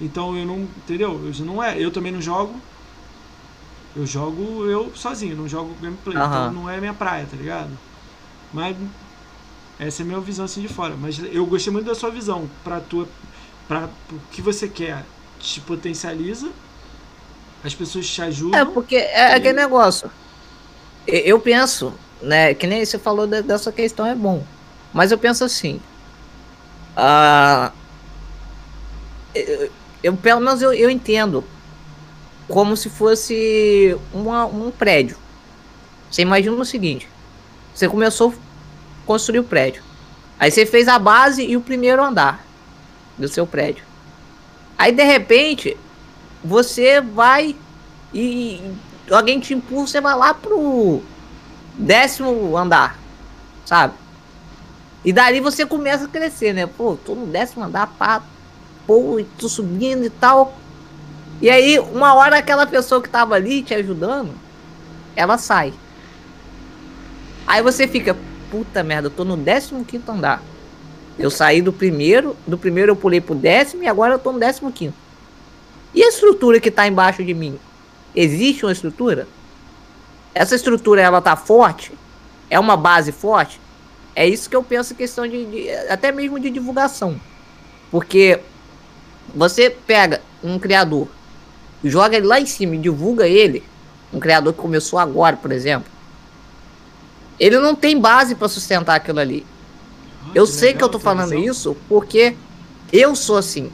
[0.00, 0.58] Então eu não.
[0.60, 1.20] Entendeu?
[1.26, 1.78] Eu não é.
[1.82, 2.54] Eu também não jogo.
[3.94, 6.48] Eu jogo eu sozinho, não jogo gameplay, Aham.
[6.48, 7.70] então não é minha praia, tá ligado?
[8.52, 8.76] Mas
[9.78, 10.96] essa é a minha visão assim de fora.
[10.96, 12.48] Mas eu gostei muito da sua visão.
[12.64, 13.06] Pra tua.
[13.68, 15.04] Pra o que você quer,
[15.38, 16.50] te potencializa.
[17.62, 18.60] As pessoas te ajudam.
[18.60, 20.10] É, porque é aquele negócio.
[21.06, 22.54] E- Eu penso, né?
[22.54, 24.46] Que nem você falou de- dessa questão é bom.
[24.92, 25.80] Mas eu penso assim.
[26.96, 27.72] ah,
[30.06, 31.44] eu, pelo menos eu, eu entendo.
[32.48, 35.16] Como se fosse uma- um prédio.
[36.08, 37.08] Você imagina o seguinte.
[37.74, 39.82] Você começou a construir o prédio.
[40.38, 42.44] Aí você fez a base e o primeiro andar
[43.18, 43.82] do seu prédio.
[44.78, 45.76] Aí de repente
[46.44, 47.56] você vai
[48.14, 48.60] e,
[49.10, 51.02] alguém te empurra, você vai lá pro
[51.74, 52.96] décimo andar,
[53.64, 53.94] sabe?
[55.04, 56.66] E dali você começa a crescer, né?
[56.66, 58.22] Pô, tô no décimo andar, pá,
[58.86, 60.56] pô, e tô subindo e tal.
[61.40, 64.30] E aí, uma hora aquela pessoa que tava ali te ajudando,
[65.14, 65.72] ela sai.
[67.46, 68.16] Aí você fica,
[68.50, 70.42] puta merda, eu tô no décimo quinto andar.
[71.18, 74.38] Eu saí do primeiro, do primeiro eu pulei pro décimo e agora eu tô no
[74.38, 74.96] décimo quinto.
[75.94, 77.58] E a estrutura que tá embaixo de mim?
[78.14, 79.26] Existe uma estrutura?
[80.34, 81.92] Essa estrutura ela tá forte?
[82.50, 83.60] É uma base forte?
[84.14, 87.18] É isso que eu penso questão de, de- até mesmo de divulgação.
[87.90, 88.40] Porque
[89.36, 91.08] você pega um criador,
[91.84, 93.62] joga ele lá em cima e divulga ele,
[94.12, 95.90] um criador que começou agora, por exemplo.
[97.38, 99.44] Ele não tem base para sustentar aquilo ali.
[100.22, 101.44] Ah, Eu sei que legal eu tô falando visão.
[101.44, 102.34] isso porque
[102.92, 103.70] eu sou assim.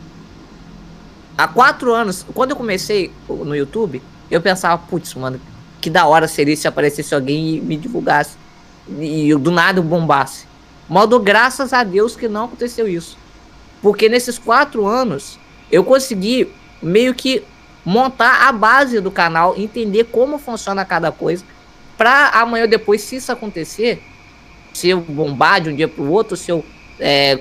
[1.38, 5.40] Há quatro anos, quando eu comecei no YouTube, eu pensava, putz, mano,
[5.80, 8.36] que da hora seria se aparecesse alguém e me divulgasse.
[8.98, 10.46] E eu, do nada eu bombasse.
[10.88, 13.16] Modo graças a Deus que não aconteceu isso.
[13.80, 15.38] Porque nesses quatro anos
[15.72, 17.42] eu consegui meio que
[17.84, 21.44] montar a base do canal, entender como funciona cada coisa,
[21.96, 24.02] pra amanhã ou depois, se isso acontecer,
[24.72, 26.64] se eu bombar de um dia pro outro, se eu
[27.00, 27.40] é,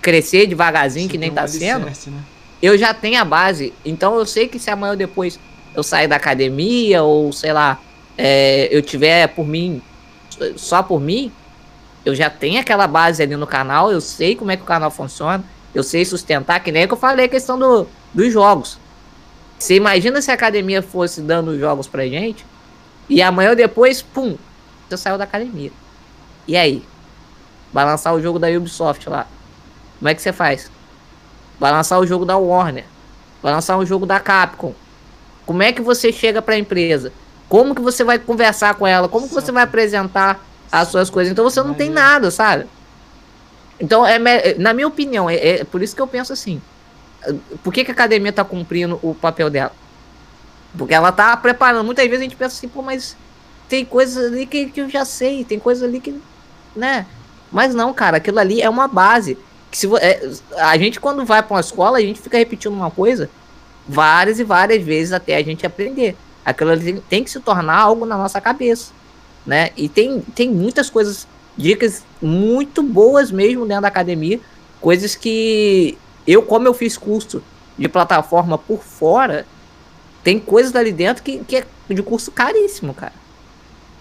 [0.00, 2.22] crescer devagarzinho, Você que nem tem um tá sendo, alicerce, né?
[2.62, 3.72] eu já tenho a base.
[3.84, 5.40] Então eu sei que se amanhã ou depois
[5.74, 7.80] eu sair da academia, ou sei lá,
[8.16, 9.82] é, eu tiver por mim,
[10.56, 11.32] só por mim,
[12.04, 14.90] eu já tenho aquela base ali no canal, eu sei como é que o canal
[14.90, 15.44] funciona,
[15.74, 18.78] eu sei sustentar, que nem que eu falei a questão do, dos jogos.
[19.58, 22.46] Você imagina se a academia fosse dando os jogos pra gente,
[23.08, 24.36] e amanhã ou depois, pum,
[24.88, 25.72] você saiu da academia.
[26.46, 26.82] E aí?
[27.72, 29.26] Vai lançar o jogo da Ubisoft lá.
[29.98, 30.70] Como é que você faz?
[31.58, 32.84] Vai lançar o jogo da Warner.
[33.42, 34.74] Vai lançar um jogo da Capcom.
[35.46, 37.12] Como é que você chega pra empresa?
[37.48, 39.08] Como que você vai conversar com ela?
[39.08, 41.32] Como que você vai apresentar as suas coisas?
[41.32, 42.08] Então você não tem Maneiro.
[42.08, 42.66] nada, sabe?
[43.80, 44.18] Então, é,
[44.58, 46.60] na minha opinião, é, é por isso que eu penso assim.
[47.62, 49.72] Por que, que a academia tá cumprindo o papel dela?
[50.76, 51.84] Porque ela tá preparando.
[51.84, 53.16] Muitas vezes a gente pensa assim, pô, mas
[53.68, 56.20] tem coisas ali que, que eu já sei, tem coisas ali que.
[56.76, 57.06] né?
[57.50, 59.36] Mas não, cara, aquilo ali é uma base.
[59.70, 62.90] Que se é, a gente, quando vai pra uma escola, a gente fica repetindo uma
[62.90, 63.30] coisa
[63.86, 66.16] várias e várias vezes até a gente aprender.
[66.44, 68.92] Aquilo ali tem, tem que se tornar algo na nossa cabeça.
[69.44, 69.70] Né?
[69.76, 71.26] E tem, tem muitas coisas,
[71.60, 74.40] dicas muito boas mesmo dentro da academia.
[74.80, 75.96] Coisas que
[76.26, 77.42] eu, como eu fiz curso
[77.76, 79.46] de plataforma por fora,
[80.22, 83.12] tem coisas ali dentro que, que é de curso caríssimo, cara.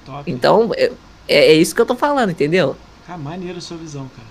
[0.05, 0.29] Top.
[0.29, 0.91] Então, é,
[1.27, 2.75] é isso que eu tô falando, entendeu?
[3.05, 4.27] Cara, maneiro a sua visão, cara.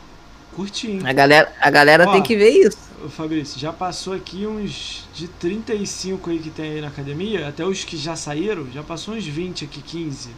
[0.55, 1.01] Curti, hein?
[1.05, 2.79] A galera, a galera Ó, tem que ver isso.
[3.11, 7.85] Fabrício, já passou aqui uns de 35 aí que tem aí na academia, até os
[7.85, 10.31] que já saíram, já passou uns 20 aqui, 15.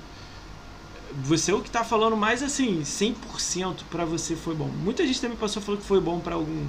[1.24, 3.15] Você é o que tá falando mais assim, 100%
[3.91, 4.69] pra você foi bom.
[4.82, 6.65] Muita gente também passou falando que foi bom pra algum,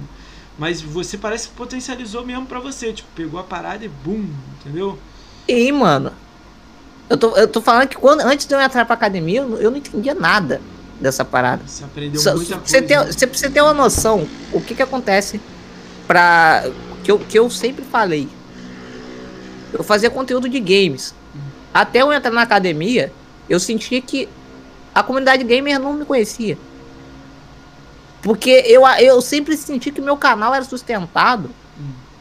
[0.58, 4.26] mas você parece que potencializou mesmo pra você, tipo, pegou a parada e bum,
[4.60, 4.98] entendeu?
[5.46, 6.12] E, mano,
[7.08, 9.58] eu tô, eu tô falando que quando, antes de eu entrar pra academia, eu, não-
[9.58, 10.60] eu não entendia nada
[11.00, 11.62] dessa parada.
[11.66, 12.86] Você aprendeu Só- muita Você coisa.
[12.86, 13.12] tem, né?
[13.12, 15.40] você precisa ter uma noção o que que acontece
[16.06, 16.64] pra.
[17.04, 18.28] Que eu, que eu sempre falei.
[19.72, 21.14] Eu fazia conteúdo de games.
[21.74, 23.12] Até eu entrar na academia,
[23.52, 24.30] eu sentia que
[24.94, 26.56] a comunidade gamer não me conhecia.
[28.22, 31.50] Porque eu, eu sempre senti que meu canal era sustentado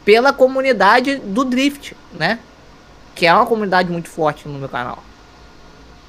[0.04, 2.40] pela comunidade do Drift, né?
[3.16, 5.02] Que é uma comunidade muito forte no meu canal.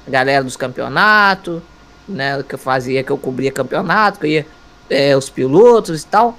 [0.05, 1.61] A galera dos campeonatos,
[2.05, 2.43] né?
[2.43, 4.47] Que eu fazia, que eu cobria campeonato, que eu ia
[4.89, 6.37] é, os pilotos e tal.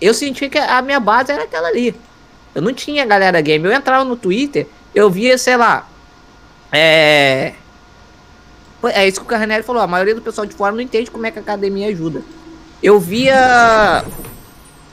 [0.00, 1.96] Eu senti que a minha base era aquela ali.
[2.54, 3.64] Eu não tinha galera game.
[3.64, 5.88] Eu entrava no Twitter, eu via, sei lá.
[6.70, 7.54] É.
[8.92, 9.82] É isso que o Carnelli falou.
[9.82, 12.22] A maioria do pessoal de fora não entende como é que a academia ajuda.
[12.82, 14.04] Eu via.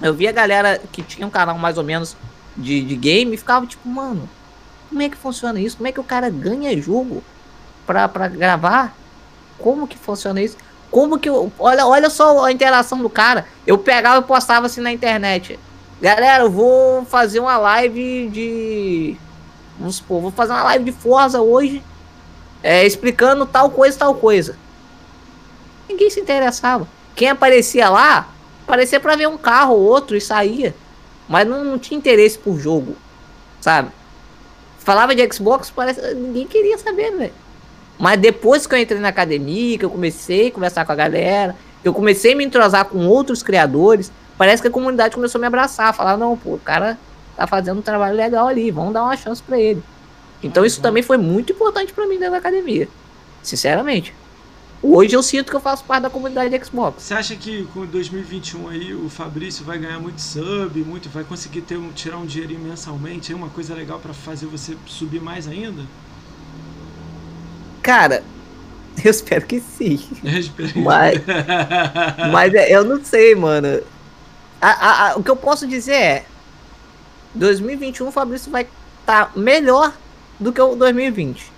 [0.02, 2.16] Eu via a galera que tinha um canal mais ou menos
[2.56, 4.28] de, de game e ficava tipo, mano,
[4.90, 5.78] como é que funciona isso?
[5.78, 7.24] Como é que o cara ganha jogo
[7.86, 8.96] pra, pra gravar?
[9.58, 10.58] Como que funciona isso?
[10.90, 11.52] Como que eu.
[11.58, 13.46] Olha, olha só a interação do cara.
[13.66, 15.58] Eu pegava e postava assim na internet.
[16.02, 19.18] Galera, eu vou fazer uma live de.
[19.80, 21.82] Vamos supor, vou fazer uma live de Forza hoje.
[22.64, 24.56] É, explicando tal coisa, tal coisa.
[25.90, 26.88] Ninguém se interessava.
[27.16, 28.30] Quem aparecia lá,
[28.64, 30.76] aparecia para ver um carro ou outro e saía.
[31.28, 32.96] Mas não, não tinha interesse por jogo.
[33.60, 33.90] Sabe?
[34.80, 37.34] Falava de Xbox, parece, ninguém queria saber, velho.
[38.00, 41.56] Mas depois que eu entrei na academia, que eu comecei a conversar com a galera,
[41.82, 45.42] que eu comecei a me entrosar com outros criadores, parece que a comunidade começou a
[45.42, 46.98] me abraçar, falar, não, pô, o cara
[47.38, 49.84] tá fazendo um trabalho legal ali, vamos dar uma chance para ele.
[50.44, 52.88] Então isso também foi muito importante para mim dentro da academia.
[53.44, 54.14] Sinceramente.
[54.84, 57.04] Hoje eu sinto que eu faço parte da comunidade Xbox.
[57.04, 61.62] Você acha que com 2021 aí o Fabrício vai ganhar muito sub, muito, vai conseguir
[61.62, 65.48] ter um, tirar um dinheirinho mensalmente, é uma coisa legal para fazer você subir mais
[65.48, 65.84] ainda?
[67.84, 68.24] Cara,
[69.06, 70.00] eu espero que sim.
[70.24, 70.80] Eu espero.
[70.80, 71.22] Mas,
[72.32, 73.84] mas é, eu não sei, mano.
[74.60, 76.26] A, a, a, o que eu posso dizer é:
[77.36, 79.94] 2021 o Fabrício vai estar tá melhor
[80.42, 81.52] do que o 2020.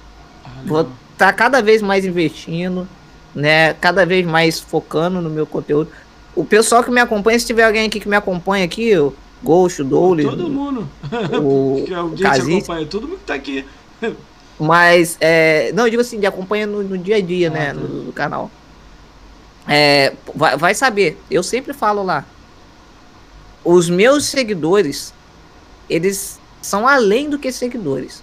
[0.45, 2.88] Ah, Vou estar tá cada vez mais investindo
[3.35, 3.73] né?
[3.73, 5.89] Cada vez mais focando no meu conteúdo.
[6.35, 9.81] O pessoal que me acompanha, se tiver alguém aqui que me acompanha aqui, o Ghost,
[9.81, 10.23] o Doule.
[10.23, 10.89] Todo mundo.
[11.41, 11.84] O
[12.15, 13.65] que acompanha, todo mundo que tá aqui.
[14.60, 17.65] Mas, é, não, eu digo assim, de acompanha no, no dia a dia, ah, né,
[17.68, 17.73] tá.
[17.73, 18.51] no, no, canal.
[19.68, 22.26] É, vai, vai saber, eu sempre falo lá.
[23.64, 25.14] Os meus seguidores,
[25.89, 28.23] eles são além do que seguidores.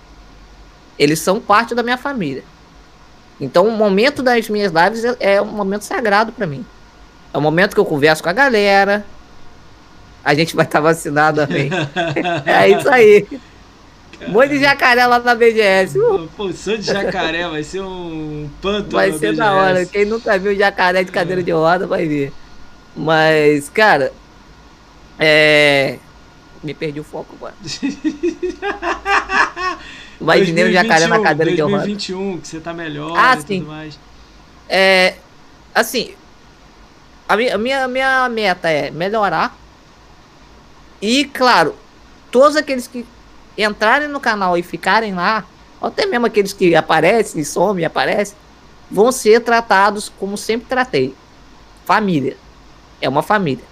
[1.00, 2.44] Eles são parte da minha família.
[3.40, 6.62] Então, o momento das minhas lives é, é um momento sagrado para mim.
[7.32, 9.06] É o momento que eu converso com a galera.
[10.22, 11.70] A gente vai estar tá vacinado também.
[12.44, 13.26] é isso aí.
[14.18, 14.48] Caramba.
[14.48, 15.98] de jacaré lá na BGS.
[15.98, 16.28] Uh.
[16.36, 19.38] Pô, sou de jacaré, vai ser um panto Vai ser BGS.
[19.38, 19.86] da hora.
[19.86, 22.30] Quem nunca viu jacaré de cadeira de roda vai ver.
[22.94, 24.12] Mas, cara,
[25.18, 25.96] é.
[26.62, 27.54] Me perdi o foco agora.
[30.20, 31.76] Imaginei o jacaré na cadeira 2021, de roda.
[31.86, 33.60] 2021, que você tá melhor ah, e sim.
[33.60, 33.98] tudo mais.
[34.68, 35.14] É,
[35.74, 36.14] assim,
[37.28, 39.56] a minha, a minha, meta é melhorar.
[41.00, 41.74] E, claro,
[42.30, 43.06] todos aqueles que
[43.56, 45.44] entrarem no canal e ficarem lá,
[45.80, 48.36] até mesmo aqueles que aparecem, somem, aparecem,
[48.90, 51.14] vão ser tratados como sempre tratei.
[51.86, 52.36] Família.
[53.00, 53.64] É uma família.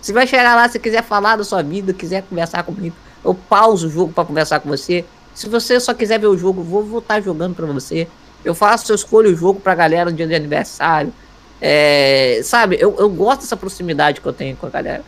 [0.00, 3.86] Se vai chegar lá, se quiser falar da sua vida, quiser conversar comigo, eu pauso
[3.86, 5.04] o jogo para conversar com você.
[5.34, 8.08] Se você só quiser ver o jogo, vou voltar jogando para você.
[8.44, 11.12] Eu faço, eu escolho o jogo pra galera no dia de aniversário.
[11.60, 15.04] É, sabe, eu, eu gosto dessa proximidade que eu tenho com a galera.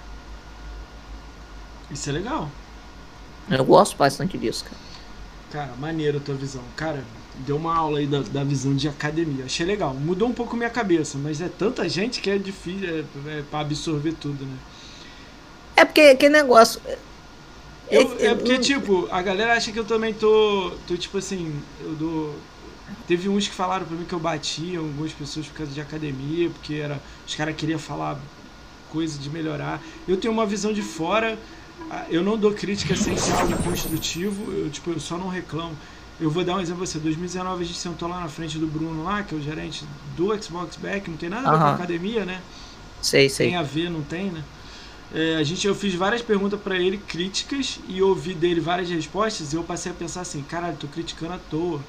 [1.90, 2.48] Isso é legal.
[3.50, 4.76] Eu gosto bastante disso, cara.
[5.50, 6.62] Cara, maneiro a tua visão.
[6.76, 7.04] Cara,
[7.46, 9.44] deu uma aula aí da, da visão de academia.
[9.44, 9.94] Achei legal.
[9.94, 13.60] Mudou um pouco minha cabeça, mas é tanta gente que é difícil é, é pra
[13.60, 14.56] absorver tudo, né?
[15.76, 16.80] É porque que negócio.
[17.94, 20.72] Eu, é porque, tipo, a galera acha que eu também tô.
[20.86, 22.34] tô tipo assim, eu dou.
[23.06, 26.50] Teve uns que falaram pra mim que eu batia algumas pessoas por causa de academia,
[26.50, 28.18] porque era, os caras queriam falar
[28.90, 29.82] coisa de melhorar.
[30.06, 31.38] Eu tenho uma visão de fora,
[32.08, 35.76] eu não dou crítica sem ser algo construtivo, eu, tipo, eu só não reclamo.
[36.20, 36.98] Eu vou dar um exemplo pra você.
[36.98, 39.84] 2019 a gente sentou lá na frente do Bruno lá, que é o gerente
[40.16, 42.40] do Xbox Back, não tem nada a ver com academia, né?
[43.02, 43.48] Sei, sei.
[43.48, 44.42] Tem a ver, não tem, né?
[45.14, 49.52] É, a gente, eu fiz várias perguntas para ele, críticas, e ouvi dele várias respostas,
[49.52, 51.80] e eu passei a pensar assim, caralho, tô criticando à toa.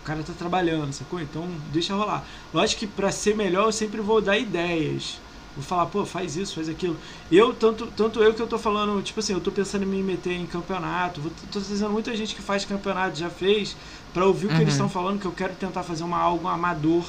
[0.00, 1.20] O cara tá trabalhando, sacou?
[1.20, 2.26] Então deixa rolar.
[2.52, 5.20] Lógico que para ser melhor eu sempre vou dar ideias.
[5.54, 6.96] Vou falar, pô, faz isso, faz aquilo.
[7.30, 10.02] Eu, tanto, tanto eu que eu tô falando, tipo assim, eu tô pensando em me
[10.02, 11.20] meter em campeonato.
[11.20, 13.76] Vou, tô trazendo muita gente que faz campeonato, já fez,
[14.12, 14.92] para ouvir o que eles estão uhum.
[14.92, 17.04] falando, que eu quero tentar fazer uma, algo amador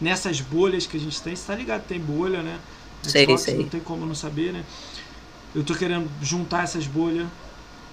[0.00, 1.36] nessas bolhas que a gente tem.
[1.36, 1.86] Você tá ligado?
[1.86, 2.58] Tem bolha, né?
[3.02, 3.58] Sei, sei.
[3.58, 4.64] Não tem como não saber, né?
[5.54, 7.26] Eu tô querendo juntar essas bolhas.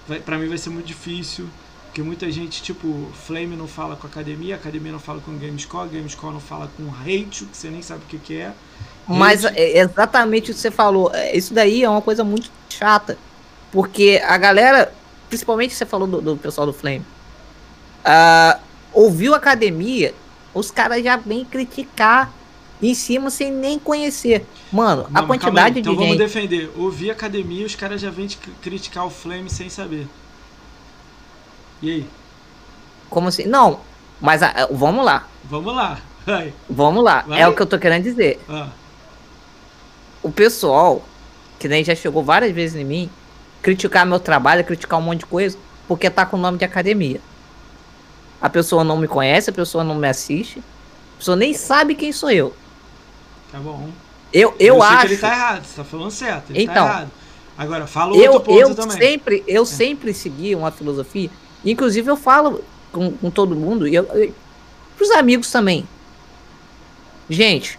[0.06, 1.48] Vai, pra mim vai ser muito difícil.
[1.86, 5.30] Porque muita gente, tipo, Flame não fala com a academia, a academia não fala com
[5.30, 8.36] o Gamescore, Gamescore não fala com o Hate, que você nem sabe o que, que
[8.36, 8.52] é.
[9.06, 11.14] Mas é exatamente o que você falou.
[11.14, 13.16] É, isso daí é uma coisa muito chata.
[13.70, 14.92] Porque a galera,
[15.28, 17.04] principalmente você falou do, do pessoal do Flame,
[18.04, 18.60] uh,
[18.92, 20.12] ouviu a academia,
[20.52, 22.32] os caras já vêm criticar
[22.90, 24.46] em cima sem nem conhecer.
[24.72, 26.70] Mano, não, a quantidade então de vamos defender.
[26.76, 28.28] Ouvir academia, os caras já vêm
[28.60, 30.06] criticar o Flame sem saber.
[31.80, 32.06] E aí?
[33.10, 33.44] Como assim?
[33.44, 33.80] Não,
[34.20, 35.28] mas a, vamos lá.
[35.44, 35.98] Vamos lá.
[36.26, 36.52] Vai.
[36.68, 37.22] Vamos lá.
[37.26, 37.40] Vai.
[37.40, 38.40] É o que eu tô querendo dizer.
[38.48, 38.68] Ah.
[40.22, 41.04] O pessoal,
[41.58, 43.10] que nem já chegou várias vezes em mim,
[43.60, 45.58] criticar meu trabalho, criticar um monte de coisa.
[45.86, 47.20] porque tá com o nome de academia.
[48.40, 52.12] A pessoa não me conhece, a pessoa não me assiste, a pessoa nem sabe quem
[52.12, 52.54] sou eu.
[53.54, 53.88] Tá bom.
[54.32, 55.06] Eu, eu, eu acho.
[55.06, 56.50] ele tá errado, você tá falando certo.
[56.50, 57.10] Ele Então, tá errado.
[57.56, 58.98] Agora, fala eu, outro ponto eu também.
[58.98, 61.30] sempre, eu sempre segui uma filosofia.
[61.64, 64.34] Inclusive eu falo com, com todo mundo e eu, eu,
[64.96, 65.86] pros amigos também.
[67.30, 67.78] Gente,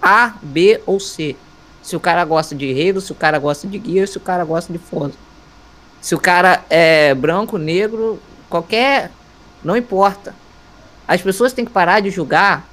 [0.00, 1.36] A, B ou C.
[1.82, 4.46] Se o cara gosta de Halo, se o cara gosta de Gear, se o cara
[4.46, 5.18] gosta de Forza.
[6.00, 8.18] Se o cara é branco, negro,
[8.48, 9.10] qualquer,
[9.62, 10.34] não importa.
[11.06, 12.66] As pessoas têm que parar de julgar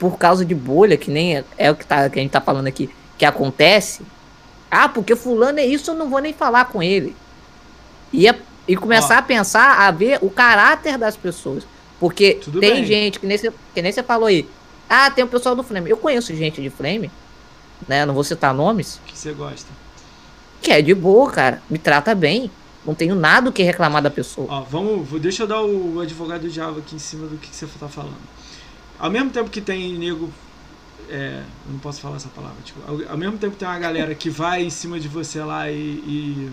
[0.00, 2.40] por causa de bolha, que nem é, é o que, tá, que a gente tá
[2.40, 4.02] falando aqui, que acontece.
[4.70, 7.14] Ah, porque fulano é isso, eu não vou nem falar com ele.
[8.12, 9.18] E, é- e começar Ó.
[9.18, 11.64] a pensar, a ver o caráter das pessoas.
[12.00, 12.84] Porque Tudo tem bem.
[12.86, 14.48] gente, que nem, você, que nem você falou aí.
[14.88, 15.90] Ah, tem o pessoal do Flame.
[15.90, 17.10] Eu conheço gente de Flame,
[17.86, 18.06] né?
[18.06, 18.98] Não vou citar nomes.
[19.06, 19.68] que você gosta.
[20.62, 21.62] Que é de boa, cara.
[21.68, 22.50] Me trata bem.
[22.86, 24.46] Não tenho nada o que reclamar da pessoa.
[24.50, 27.48] Ó, vamos, vou- deixa eu dar o advogado do diabo aqui em cima do que,
[27.50, 28.16] que você tá falando.
[29.00, 30.32] Ao mesmo tempo que tem nego.
[31.08, 32.62] É, eu não posso falar essa palavra.
[32.64, 35.42] Tipo, ao, ao mesmo tempo que tem uma galera que vai em cima de você
[35.42, 36.52] lá e, e,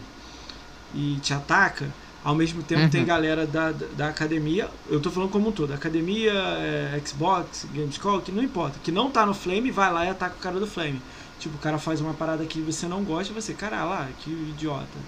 [0.94, 1.94] e te ataca,
[2.24, 2.90] ao mesmo tempo Uhum.
[2.90, 4.70] tem galera da, da, da academia.
[4.90, 5.74] Eu tô falando como um todo.
[5.74, 8.80] Academia, é, Xbox, Gamescom, que não importa.
[8.80, 11.02] Que não tá no Flame, vai lá e ataca o cara do Flame.
[11.40, 14.32] Tipo, o cara faz uma parada que você não gosta e você, cara, lá, que
[14.32, 15.00] idiota.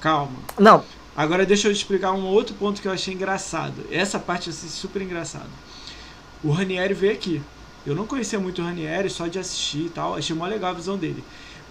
[0.00, 0.38] Calma.
[0.58, 0.84] Não,
[1.14, 3.86] Agora deixa eu te explicar um outro ponto que eu achei engraçado.
[3.90, 5.48] Essa parte eu achei super engraçado.
[6.42, 7.42] O Ranieri veio aqui.
[7.86, 10.16] Eu não conhecia muito o Ranieri, só de assistir e tal.
[10.16, 11.22] Achei mó legal a visão dele.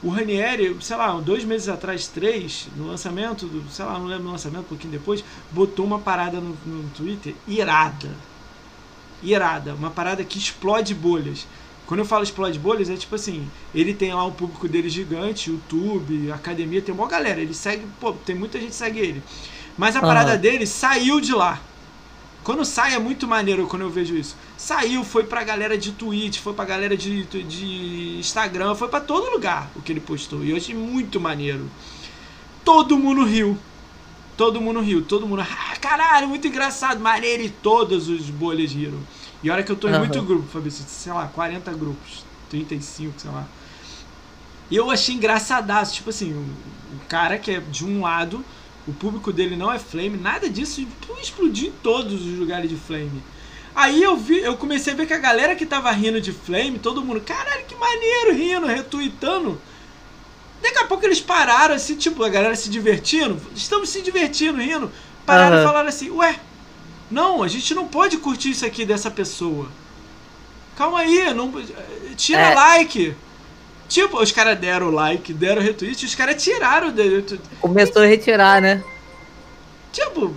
[0.02, 4.26] O Ranieri, sei lá, dois meses atrás, três, no lançamento, do, sei lá, não lembro
[4.26, 8.12] do lançamento, um pouquinho depois, botou uma parada no, no Twitter irada.
[9.24, 9.74] Irada.
[9.74, 11.48] Uma parada que explode bolhas.
[11.86, 15.52] Quando eu falo explode bolhas, é tipo assim, ele tem lá um público dele gigante,
[15.52, 19.24] YouTube, academia, tem uma galera, ele segue, pô, tem muita gente que segue ele.
[19.78, 20.08] Mas a Aham.
[20.08, 21.62] parada dele saiu de lá.
[22.46, 24.36] Quando sai é muito maneiro quando eu vejo isso.
[24.56, 29.32] Saiu, foi pra galera de Twitch, foi pra galera de, de Instagram, foi pra todo
[29.32, 30.44] lugar o que ele postou.
[30.44, 31.68] E eu achei muito maneiro.
[32.64, 33.58] Todo mundo riu.
[34.38, 35.42] Todo mundo riu, todo mundo.
[35.42, 37.42] Ah, caralho, muito engraçado, maneiro.
[37.42, 39.00] E todas os bolhas riram.
[39.42, 40.00] E olha que eu tô em Aham.
[40.02, 43.48] muito grupo, Fabrício, sei lá, 40 grupos, 35, sei lá.
[44.70, 46.42] E eu achei engraçadaço, tipo assim, o,
[46.96, 48.46] o cara que é de um lado,
[48.88, 50.86] o público dele não é Flame, nada disso
[51.22, 53.24] explodiu em todos os lugares de Flame.
[53.74, 56.80] Aí eu vi, eu comecei a ver que a galera que tava rindo de Flame,
[56.80, 59.60] todo mundo, caralho, que maneiro, rindo, retweetando.
[60.62, 64.90] Daqui a pouco eles pararam assim, tipo, a galera se divertindo, estamos se divertindo, rindo.
[65.26, 65.68] Pararam e Aham.
[65.68, 66.40] falaram assim, ué,
[67.12, 69.68] não, a gente não pode curtir isso aqui dessa pessoa.
[70.78, 71.52] Calma aí, não,
[72.16, 72.56] tira É.
[72.56, 73.16] like.
[73.88, 76.92] Tipo, os caras deram like, deram retweet, os caras tiraram.
[76.92, 78.84] de- começou a retirar, né?
[79.92, 80.34] Tipo.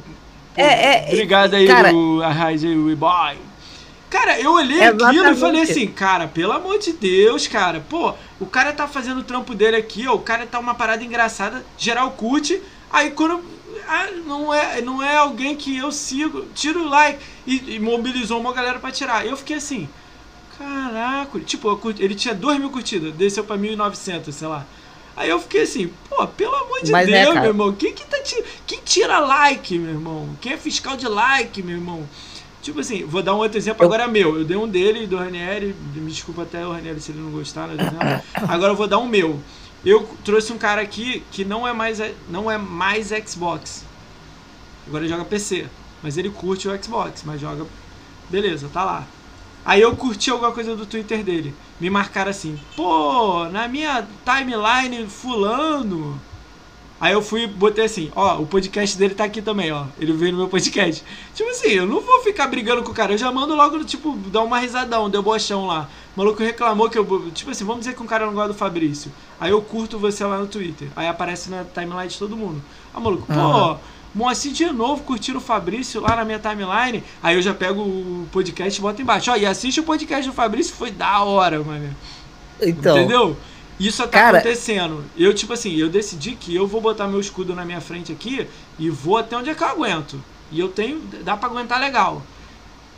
[0.57, 3.37] É, é, Obrigado aí, cara- o Arraiz aí, o boy.
[4.11, 8.47] Cara, eu olhei aquilo e falei assim, cara, pelo amor de Deus, cara, pô, o
[8.47, 12.11] cara tá fazendo o trampo dele aqui, ó, o cara tá uma parada engraçada, geral
[12.13, 12.61] curte,
[12.91, 13.43] aí quando
[13.87, 18.41] ah, não é não é alguém que eu sigo, tira o like e, e mobilizou
[18.41, 19.27] uma galera pra tirar.
[19.27, 19.87] Eu fiquei assim,
[20.59, 24.67] caraca, tipo, curti- ele tinha 2 mil curtidas, desceu pra 1.900, sei lá.
[25.17, 27.41] Aí eu fiquei assim, pô, pelo amor de Mas, né, Deus, cara?
[27.41, 28.47] meu irmão, quem que tá tirando?
[28.67, 30.29] Quem tira like, meu irmão?
[30.41, 32.09] Quem é fiscal de like, meu irmão?
[32.63, 34.39] Tipo assim, vou dar um outro exemplo Eu- agora meu.
[34.39, 37.67] Eu dei um dele, do Ranieri, me desculpa até o Ranieri se ele não gostar,
[37.69, 38.23] né.
[38.49, 39.41] Agora eu vou dar um meu.
[39.85, 43.85] Eu trouxe um cara aqui que não é mais, não é mais Xbox.
[44.87, 45.67] Agora ele joga PC.
[46.03, 47.67] Mas ele curte o Xbox, mas joga.
[48.31, 49.07] Beleza, tá lá.
[49.69, 51.55] Aí eu curti alguma coisa do Twitter dele.
[51.79, 56.19] Me marcaram assim, pô, na minha timeline fulano.
[56.99, 59.85] Aí eu fui botei assim, ó, o podcast dele tá aqui também, ó.
[60.01, 61.05] Ele veio no meu podcast.
[61.35, 63.13] Tipo assim, eu não vou ficar brigando com o cara.
[63.13, 65.87] Eu já mando logo, tipo, dar uma risadão, um debochão lá.
[66.17, 67.31] O maluco reclamou que eu.
[67.33, 69.13] Tipo assim, vamos dizer que um cara não gosta do Fabrício.
[69.39, 70.89] Aí eu curto você lá no Twitter.
[70.97, 72.63] Aí aparece na timeline de todo mundo.
[72.95, 73.79] O maluco, pô, Aham.
[74.15, 77.05] Moacir de novo curtindo o Fabrício lá na minha timeline.
[77.23, 79.31] Aí eu já pego o podcast e boto embaixo.
[79.31, 81.95] Ó, e assiste o podcast do Fabrício, foi da hora, mano.
[82.61, 83.37] Então, Entendeu?
[83.79, 85.05] Isso tá Cara- acontecendo.
[85.17, 88.47] Eu, tipo assim, eu decidi que eu vou botar meu escudo na minha frente aqui
[88.79, 90.21] e vou até onde é que eu aguento.
[90.51, 91.01] E eu tenho.
[91.23, 92.23] dá pra aguentar legal.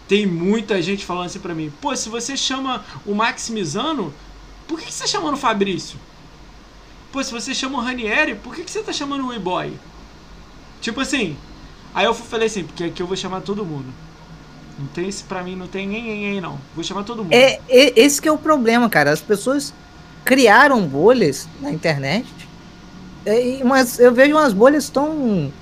[0.09, 4.13] Tem muita gente falando assim pra mim, pô, se você chama o Maximizano,
[4.67, 5.99] por que, que você tá chamando o Fabrício?
[7.13, 9.73] Pô, se você chama o Ranieri, por que, que você tá chamando o E-Boy?
[10.81, 11.37] Tipo assim.
[11.95, 13.87] Aí eu falei assim, porque aqui eu vou chamar todo mundo.
[14.79, 16.59] Não tem esse pra mim, não tem ninguém não.
[16.75, 17.33] Vou chamar todo mundo.
[17.35, 19.11] é, é- esse que é o problema, cara.
[19.11, 19.75] As pessoas
[20.25, 22.27] criaram bolhas na internet.
[23.27, 25.53] É, umas- eu vejo umas bolhas tão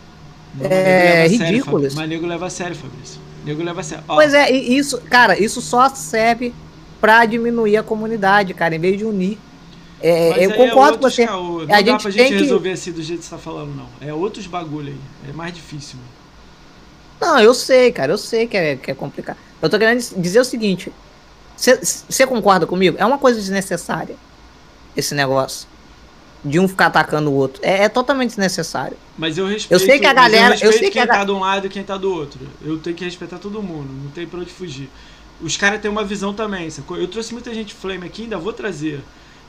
[0.61, 1.95] é, ridículas.
[1.95, 3.21] Mas nego leva a sério, Fabrício.
[3.45, 4.05] Nego leva a sério.
[4.09, 6.53] Ó, Pois é, isso, cara, isso só serve
[7.01, 9.39] pra diminuir a comunidade, cara, em vez de unir.
[10.01, 11.27] É, eu aí concordo com outros você.
[11.27, 11.59] caô.
[11.59, 13.39] Não A dá gente pra tem gente que- resolver assim do jeito que você tá
[13.39, 13.89] falando, não.
[14.01, 15.31] É outros bagulho aí.
[15.31, 15.99] É mais difícil.
[17.21, 19.37] Não, eu sei, cara, eu sei que é, que é complicado.
[19.61, 20.93] Eu tô querendo dizer o seguinte:
[21.57, 22.97] você concorda comigo?
[22.99, 24.15] É uma coisa desnecessária
[24.97, 25.67] esse negócio
[26.45, 27.61] de um ficar atacando o outro.
[27.65, 28.97] É, é totalmente desnecessário.
[29.17, 29.85] Mas eu respeito.
[29.85, 31.71] sei que a galera- eu respeito sei que quem a tá de um lado e
[31.71, 32.39] quem tá do outro.
[32.65, 33.89] Eu tenho que respeitar todo mundo.
[34.05, 34.89] Não tem pra onde fugir.
[35.41, 36.97] Os caras têm uma visão também, sacou?
[36.97, 39.01] Eu trouxe muita gente flame aqui, ainda vou trazer.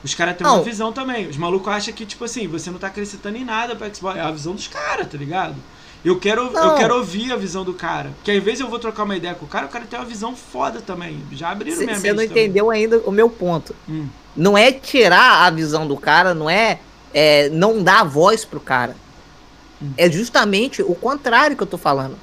[0.03, 1.28] Os caras têm uma visão também.
[1.28, 4.18] Os malucos acham que, tipo assim, você não tá acrescentando em nada pra Xbox.
[4.18, 5.56] É a visão dos caras, tá ligado?
[6.03, 8.11] Eu quero, eu quero ouvir a visão do cara.
[8.16, 10.06] Porque às vezes eu vou trocar uma ideia com o cara, o cara tem uma
[10.06, 11.22] visão foda também.
[11.34, 12.44] Já abriram minha Você não mente também.
[12.44, 13.76] entendeu ainda o meu ponto.
[13.88, 14.08] Hum.
[14.36, 16.80] Não é tirar a visão do cara, não é,
[17.14, 18.95] é não dar voz pro cara.
[19.82, 19.92] Hum.
[19.98, 22.18] É justamente o contrário que eu tô falando.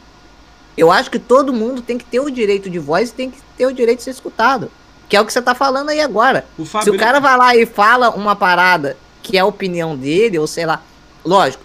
[0.74, 3.38] Eu acho que todo mundo tem que ter o direito de voz e tem que
[3.58, 4.70] ter o direito de ser escutado.
[5.08, 6.44] Que é o que você tá falando aí agora.
[6.58, 10.38] O Se o cara vai lá e fala uma parada que é a opinião dele,
[10.38, 10.82] ou sei lá.
[11.24, 11.62] Lógico,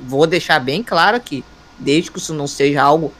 [0.00, 1.44] vou deixar bem claro aqui.
[1.78, 3.12] Desde que isso não seja algo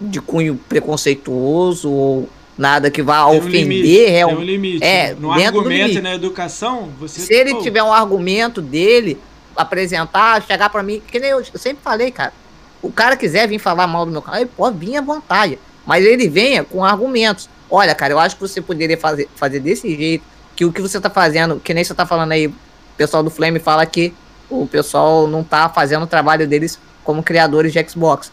[0.00, 4.84] de cunho preconceituoso ou nada que vá Tem um ofender limite, real- tem um limite.
[4.84, 7.20] é, no argumento e na educação, você.
[7.20, 9.18] Se ele tiver um argumento dele,
[9.56, 12.32] apresentar, chegar pra mim, que nem eu, eu sempre falei, cara.
[12.82, 15.58] O cara quiser vir falar mal do meu canal, ele pode vir à vontade.
[15.86, 17.48] Mas ele venha com argumentos.
[17.70, 21.00] Olha, cara, eu acho que você poderia fazer, fazer desse jeito, que o que você
[21.00, 22.54] tá fazendo, que nem você tá falando aí, o
[22.96, 24.14] pessoal do Flame fala que
[24.50, 28.30] o pessoal não tá fazendo o trabalho deles como criadores de Xbox.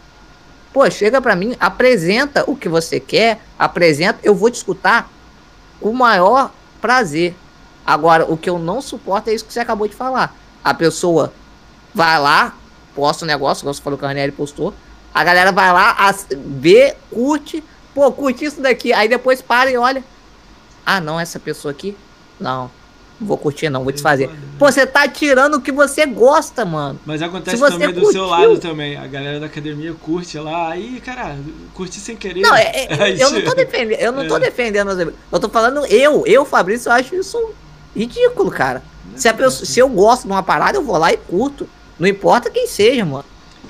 [0.73, 5.09] Pô, chega pra mim, apresenta o que você quer, apresenta, eu vou te escutar
[5.79, 7.35] com o maior prazer.
[7.85, 10.35] Agora, o que eu não suporto é isso que você acabou de falar.
[10.63, 11.33] A pessoa
[11.93, 12.55] vai lá,
[12.95, 14.73] posta o negócio, igual você falou que a Ranieri postou.
[15.13, 17.63] A galera vai lá, as- vê, curte.
[17.93, 18.93] Pô, curte isso daqui.
[18.93, 20.03] Aí depois para e olha.
[20.85, 21.95] Ah, não, essa pessoa aqui?
[22.39, 22.69] Não.
[23.19, 24.27] Não vou curtir, não, vou desfazer.
[24.29, 24.35] né?
[24.57, 26.99] Pô, você tá tirando o que você gosta, mano.
[27.05, 28.97] Mas acontece também do curtiu- seu lado também.
[28.97, 30.69] A galera da academia curte lá.
[30.71, 31.37] Aí, cara,
[31.75, 32.41] curti sem querer.
[32.41, 34.39] Não, é, é- Aí eu não tô defendendo, eu não tô É.
[34.39, 35.19] defendendo os amigos.
[35.31, 37.53] Eu tô falando eu, eu, Fabrício, eu acho isso
[37.95, 38.81] ridículo, cara.
[39.15, 41.69] Se, a pessoa- se eu gosto de uma parada, eu vou lá e curto.
[41.99, 43.25] Não importa quem seja, mano.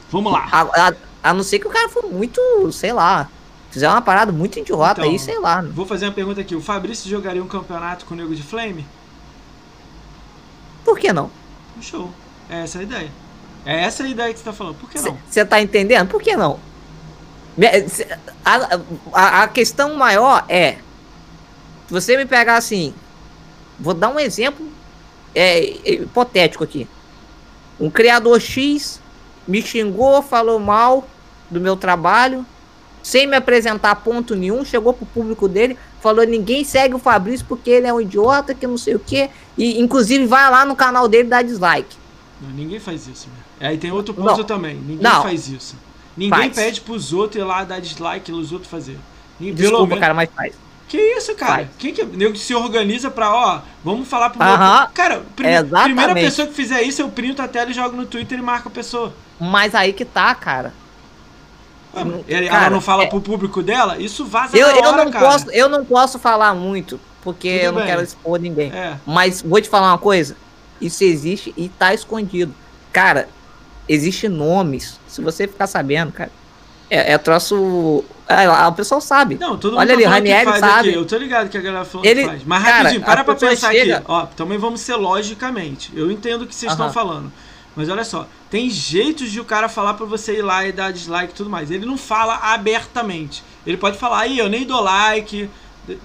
[0.09, 0.47] Vamos lá.
[0.49, 0.93] A, a-
[1.23, 2.39] a não ser que o cara for muito,
[2.71, 3.29] sei lá,
[3.71, 5.61] fizer uma parada muito idiota Então, aí, sei lá.
[5.61, 6.55] Vou fazer uma pergunta aqui.
[6.55, 8.85] O Fabrício jogaria um campeonato com o Nego de Flame?
[10.83, 11.29] Por que não?
[11.81, 12.11] Show.
[12.49, 13.11] É essa a ideia.
[13.65, 14.75] É essa a ideia que você tá falando.
[14.75, 15.17] Por que não?
[15.29, 16.07] Você tá entendendo?
[16.09, 16.59] Por que não?
[17.89, 18.07] Cê-
[18.43, 18.79] A,
[19.13, 20.73] a, a questão maior é.
[21.87, 22.93] Se você me pegar assim.
[23.79, 24.65] Vou dar um exemplo
[25.33, 25.59] é,
[25.89, 26.87] é, hipotético aqui.
[27.79, 28.99] Um criador X
[29.47, 31.07] me xingou, falou mal
[31.49, 32.45] do meu trabalho,
[33.03, 37.69] sem me apresentar ponto nenhum, chegou pro público dele, falou: ninguém segue o Fabrício porque
[37.69, 39.29] ele é um idiota, que não sei o quê.
[39.57, 41.95] E inclusive vai lá no canal dele e dá dislike.
[42.41, 43.27] Não, ninguém faz isso,
[43.59, 43.69] meu.
[43.69, 44.43] Aí tem outro ponto Não.
[44.43, 44.75] também.
[44.75, 45.21] Ninguém Não.
[45.23, 45.75] faz isso.
[46.17, 46.55] Ninguém Faz.
[46.55, 48.97] pede pros outros ir lá dar dislike os outros fazer.
[49.39, 50.53] Desculpa, menos- cara, mas faz.
[50.87, 51.53] Que isso, cara?
[51.53, 51.67] Faz.
[51.79, 54.47] Quem que nego que se organiza pra, ó, vamos falar pro meu.
[54.53, 54.89] Aham.
[54.93, 55.83] Cara, prime- Exatamente.
[55.85, 58.67] primeira pessoa que fizer isso, eu printo a tela e jogo no Twitter e marco
[58.67, 59.13] a pessoa.
[59.39, 60.73] Mas aí que tá, cara.
[61.93, 63.97] Ela cara, não fala é- pro público dela?
[63.99, 65.25] Isso vaza Eu, eu, hora, não cara.
[65.25, 67.87] posso, eu não posso falar muito, porque Tudo eu não bem.
[67.89, 68.71] quero expor ninguém.
[68.71, 68.97] É.
[69.05, 70.35] Mas vou te falar uma coisa.
[70.79, 72.53] Isso existe e tá escondido.
[72.93, 73.27] Cara,
[73.87, 74.99] existe nomes.
[75.07, 76.31] Se você ficar sabendo, cara.
[76.89, 78.03] É, é troço.
[78.27, 79.35] É, a- o pessoal sabe.
[79.39, 80.89] Não, todo mundo Olha ali, Ranieri sabe.
[80.89, 80.97] aqui.
[80.97, 82.41] Eu tô ligado que a galera falando Ele- que faz.
[82.45, 84.05] Mas cara, rapidinho, para pra pessoa pensar chega- aqui.
[84.09, 85.91] Ó, também vamos ser logicamente.
[85.95, 86.93] Eu entendo o que vocês estão Aham.
[86.93, 87.31] falando.
[87.75, 90.91] Mas olha só, tem jeitos de o cara falar pra você ir lá e dar
[90.91, 91.71] dislike e tudo mais.
[91.71, 93.43] Ele não fala abertamente.
[93.65, 95.49] Ele pode falar, aí, eu nem dou like,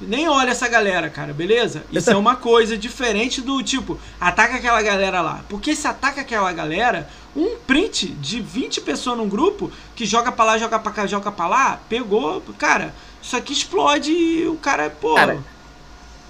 [0.00, 1.84] nem olha essa galera, cara, beleza?
[1.92, 5.40] Isso é uma coisa diferente do tipo, ataca aquela galera lá.
[5.48, 10.44] Porque se ataca aquela galera, um print de 20 pessoas num grupo que joga pra
[10.44, 14.88] lá, joga pra cá, joga pra lá, pegou, cara, isso aqui explode e o cara,
[14.88, 15.14] pô.
[15.14, 15.42] Cara.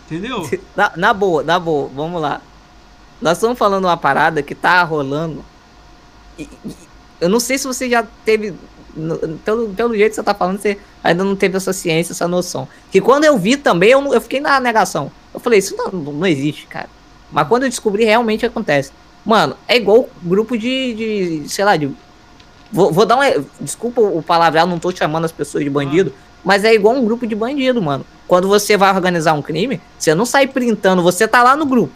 [0.07, 0.49] entendeu?
[0.75, 2.41] Na, na boa, na boa, vamos lá.
[3.21, 5.45] Nós estamos falando uma parada que tá rolando.
[6.39, 6.77] E- e-
[7.21, 8.55] eu não sei se você já teve.
[8.95, 12.27] no- Pelo, pelo jeito que você tá falando, você ainda não teve essa ciência, essa
[12.27, 12.67] noção.
[12.91, 15.11] Que quando eu vi também, eu, eu fiquei na negação.
[15.35, 16.89] Eu falei, isso não, não existe, cara.
[17.31, 18.93] Mas quando eu descobri, realmente acontece.
[19.25, 21.43] Mano, é igual grupo de.
[21.43, 21.91] de sei lá, de.
[22.73, 23.45] Vou, vou dar um.
[23.61, 26.13] Desculpa o palavreado, não tô chamando as pessoas de bandido.
[26.45, 28.07] Mas é igual um grupo de bandido, mano.
[28.29, 31.93] Quando você vai organizar um crime, você não sai printando, você tá lá no grupo.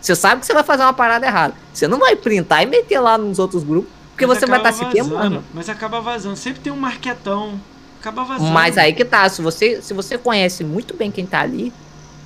[0.00, 1.54] Você sabe que você vai fazer uma parada errada.
[1.72, 4.72] Você não vai printar e meter lá nos outros grupos, Porque Mas você vai estar
[4.72, 5.44] se vazando, queimando.
[5.52, 6.36] Mas acaba vazando.
[6.36, 7.60] Sempre tem um marquetão.
[8.00, 8.50] Acaba vazando.
[8.50, 11.72] Mas aí que tá, se você, se você conhece muito bem quem tá ali,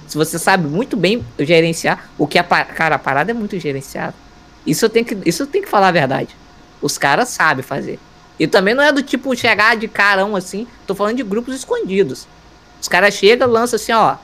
[0.07, 4.15] se você sabe muito bem gerenciar, o que a, cara, a parada é muito gerenciada.
[4.67, 6.37] Isso eu tenho que, isso eu tenho que falar a verdade.
[6.81, 7.99] Os caras sabem fazer.
[8.39, 12.27] E também não é do tipo chegar de carão assim, tô falando de grupos escondidos.
[12.81, 14.17] Os caras chegam, lançam assim, ó,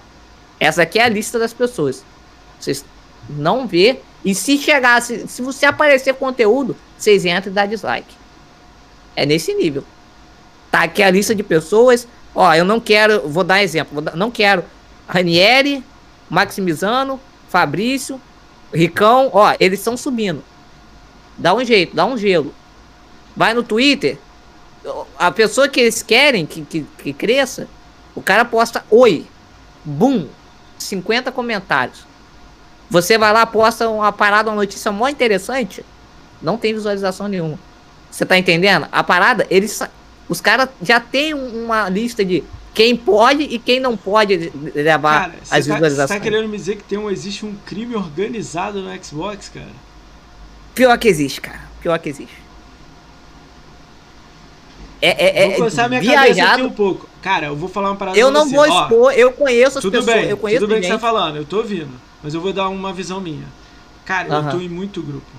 [0.59, 2.05] essa aqui é a lista das pessoas.
[2.59, 2.85] Vocês
[3.31, 8.15] não vê e se chegar, se, você aparecer conteúdo, vocês entram e dá dislike.
[9.17, 9.85] É nesse nível.
[10.71, 12.07] Tá aqui a lista de pessoas.
[12.35, 13.29] Ó, eu não quero.
[13.29, 14.01] Vou dar exemplo.
[14.01, 14.65] vou não quero.
[15.09, 15.83] Ranieri,
[16.29, 17.19] Maximizano,
[17.49, 18.21] Fabrício,
[18.73, 19.31] Ricão.
[19.33, 20.45] Ó, eles estão subindo.
[21.37, 22.55] Dá um jeito, dá um gelo.
[23.35, 24.19] Vai no Twitter.
[25.19, 27.67] A pessoa que eles querem que, que, que cresça,
[28.15, 29.27] o cara posta oi.
[29.85, 30.29] Bum.
[30.79, 32.10] 50 comentários.
[32.91, 35.85] Você vai lá, posta uma parada, uma notícia mó interessante.
[36.43, 37.59] Não tem visualização nenhuma.
[38.11, 38.87] Você tá entendendo?
[38.91, 39.81] A parada, eles.
[40.29, 42.43] Os caras já tem um- uma lista de
[42.75, 46.19] quem pode e quem não pode levar Cara, as você tá, você visualizações.
[46.21, 49.67] tá querendo me dizer que tem um, existe um crime organizado no Xbox, cara?
[50.75, 51.61] Pior que existe, cara.
[51.81, 52.35] Pior que existe.
[55.03, 56.67] É, é, vou é começar a minha cabeça aqui viajado.
[56.67, 57.09] um pouco.
[57.23, 58.55] Cara, eu vou falar uma parada Eu não você.
[58.55, 60.17] vou Ó, expor, eu conheço as Tudo pessoas.
[60.17, 61.01] bem, eu conheço tudo bem que você gente.
[61.01, 61.91] tá falando, eu tô ouvindo.
[62.23, 63.47] Mas eu vou dar uma visão minha.
[64.05, 65.31] Cara, eu tô em muito grupo.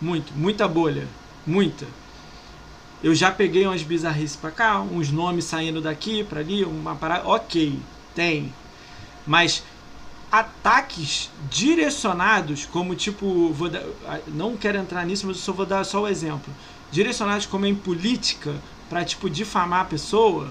[0.00, 1.06] Muito, muita bolha.
[1.46, 1.86] Muita.
[3.02, 7.28] Eu já peguei umas bizarrices pra cá, uns nomes saindo daqui pra ali, uma parada.
[7.28, 7.78] Ok,
[8.14, 8.52] tem.
[9.26, 9.62] Mas
[10.32, 13.52] ataques direcionados, como tipo.
[13.52, 13.82] Vou dar,
[14.28, 16.52] não quero entrar nisso, mas eu só vou dar só o exemplo.
[16.90, 18.54] Direcionados como em política,
[18.88, 20.50] pra tipo difamar a pessoa,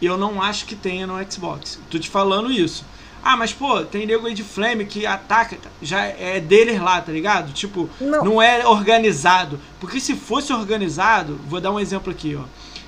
[0.00, 1.78] eu não acho que tenha no Xbox.
[1.90, 2.84] Tô te falando isso.
[3.26, 7.10] Ah, mas pô, tem nego aí de Flame que ataca, já é deles lá, tá
[7.10, 7.52] ligado?
[7.54, 8.22] Tipo, Não.
[8.22, 9.58] não é organizado.
[9.80, 12.42] Porque se fosse organizado, vou dar um exemplo aqui, ó.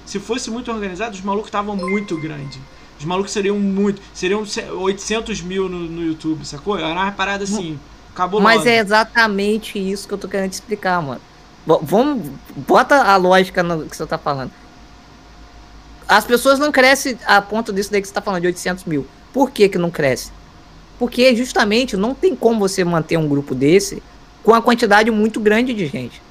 [0.04, 2.58] Se fosse muito organizado, os malucos estavam muito grandes.
[2.98, 4.00] Os malucos seriam muito.
[4.12, 4.44] Seriam
[4.78, 6.78] 800 mil no, no YouTube, sacou?
[6.78, 7.78] Era uma parada assim.
[8.12, 11.20] Acabou Mas é exatamente isso que eu tô querendo te explicar, mano.
[11.66, 12.30] V- Vamos.
[12.54, 14.50] Bota a lógica no que você tá falando.
[16.08, 19.06] As pessoas não crescem a ponto disso daí que você tá falando, de 800 mil.
[19.36, 20.32] Por que que não cresce?
[20.98, 24.02] Porque justamente não tem como você manter um grupo desse
[24.42, 26.22] com uma quantidade muito grande de gente.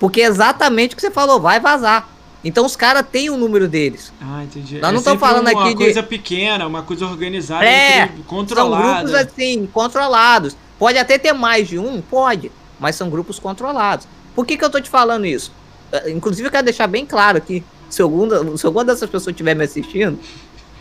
[0.00, 2.08] Porque é exatamente o que você falou, vai vazar.
[2.42, 4.12] Então os caras têm o número deles.
[4.20, 4.80] Ah, entendi.
[4.80, 8.02] Nós é não tamo sempre falando uma aqui de- coisa pequena, uma coisa organizada, É,
[8.02, 8.94] entre- São controlada.
[9.04, 10.56] grupos assim, controlados.
[10.80, 14.08] Pode até ter mais de um, pode, mas são grupos controlados.
[14.34, 15.52] Por que, que eu tô te falando isso?
[15.92, 19.54] Eh, Inclusive, eu quero deixar bem claro aqui, se alguma, se alguma dessas pessoas estiver
[19.54, 20.18] me assistindo,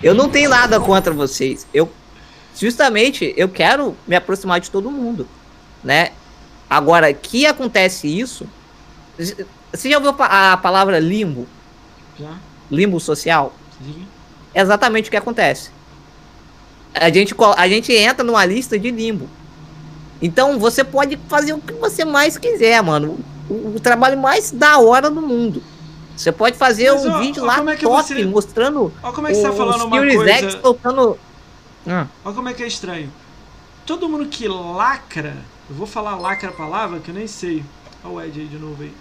[0.02, 1.68] eu não tenho nada contra vocês.
[1.74, 1.92] Eu,
[2.56, 5.28] justamente, eu quero me aproximar de todo mundo,
[5.84, 6.12] né?
[6.70, 8.48] Agora, que acontece isso...
[9.74, 11.48] Você já ouviu a palavra limbo?
[12.20, 12.38] Já?
[12.72, 13.54] Limbo social?
[13.84, 14.08] Sim.
[14.54, 15.72] É exatamente o que acontece.
[16.94, 19.28] A gente, a gente entra numa lista de limbo.
[20.22, 23.20] Então você pode fazer o que você mais quiser, mano.
[23.50, 25.62] O, o trabalho mais da hora do mundo.
[26.18, 28.92] Você pode fazer Mas, um ó, vídeo ó, lá como é que top, você- mostrando
[29.04, 30.34] Olha como é que você tá falando uma Series coisa.
[30.34, 31.20] X soltando...
[31.86, 33.12] Hum, Olha como é que é estranho.
[33.86, 35.38] Todo mundo que lacra,
[35.70, 37.64] eu vou falar lacra a palavra que eu nem sei.
[38.04, 38.92] Olha o Ed aí de novo aí.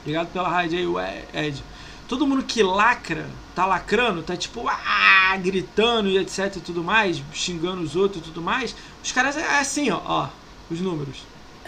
[0.00, 1.62] Obrigado pela rádio aí, Ed.
[2.08, 3.24] Todo mundo que lacra,
[3.54, 8.24] tá lacrando, tá tipo, ah, gritando e etc e tudo mais, xingando os outros e
[8.26, 8.74] tudo mais.
[9.02, 10.28] Os caras é assim, ó, ó,
[10.70, 11.18] os números.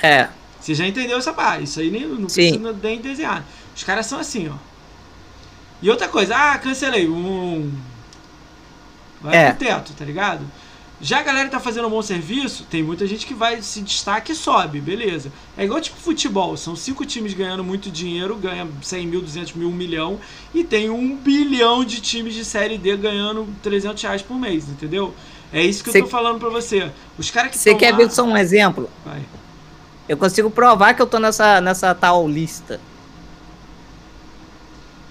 [0.03, 0.29] é,
[0.61, 1.65] Você já entendeu essa parte?
[1.65, 2.51] Isso aí nem, não Sim.
[2.59, 3.45] precisa nem desenhar.
[3.75, 4.55] Os caras são assim, ó.
[5.83, 7.09] E outra coisa, ah, cancelei.
[7.09, 7.71] Um.
[9.21, 9.51] Vai É.
[9.53, 10.45] pro teto, tá ligado?
[11.01, 14.33] Já a galera tá fazendo um bom serviço, tem muita gente que vai se destaque
[14.33, 15.31] e sobe, beleza.
[15.57, 19.69] É igual tipo futebol, são cinco times ganhando muito dinheiro, ganha 100 mil, 200 mil,
[19.69, 20.21] 1 milhão,
[20.55, 25.15] e tem um bilhão de times de Série D ganhando 300 reais por mês, entendeu?
[25.53, 26.91] É isso que Cê- eu tô falando pra você.
[27.19, 28.89] Os caras que você quer lá- ver só um exemplo?
[29.05, 29.21] Vai.
[30.09, 32.81] Eu consigo provar que eu tô nessa, nessa tal lista.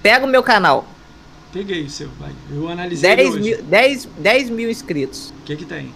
[0.03, 0.85] Pega o meu canal.
[1.51, 2.31] Peguei o seu, vai.
[2.51, 3.39] Eu analisei 10 hoje.
[3.39, 5.29] mil, 10, 10 mil inscritos.
[5.39, 5.91] O que que tem?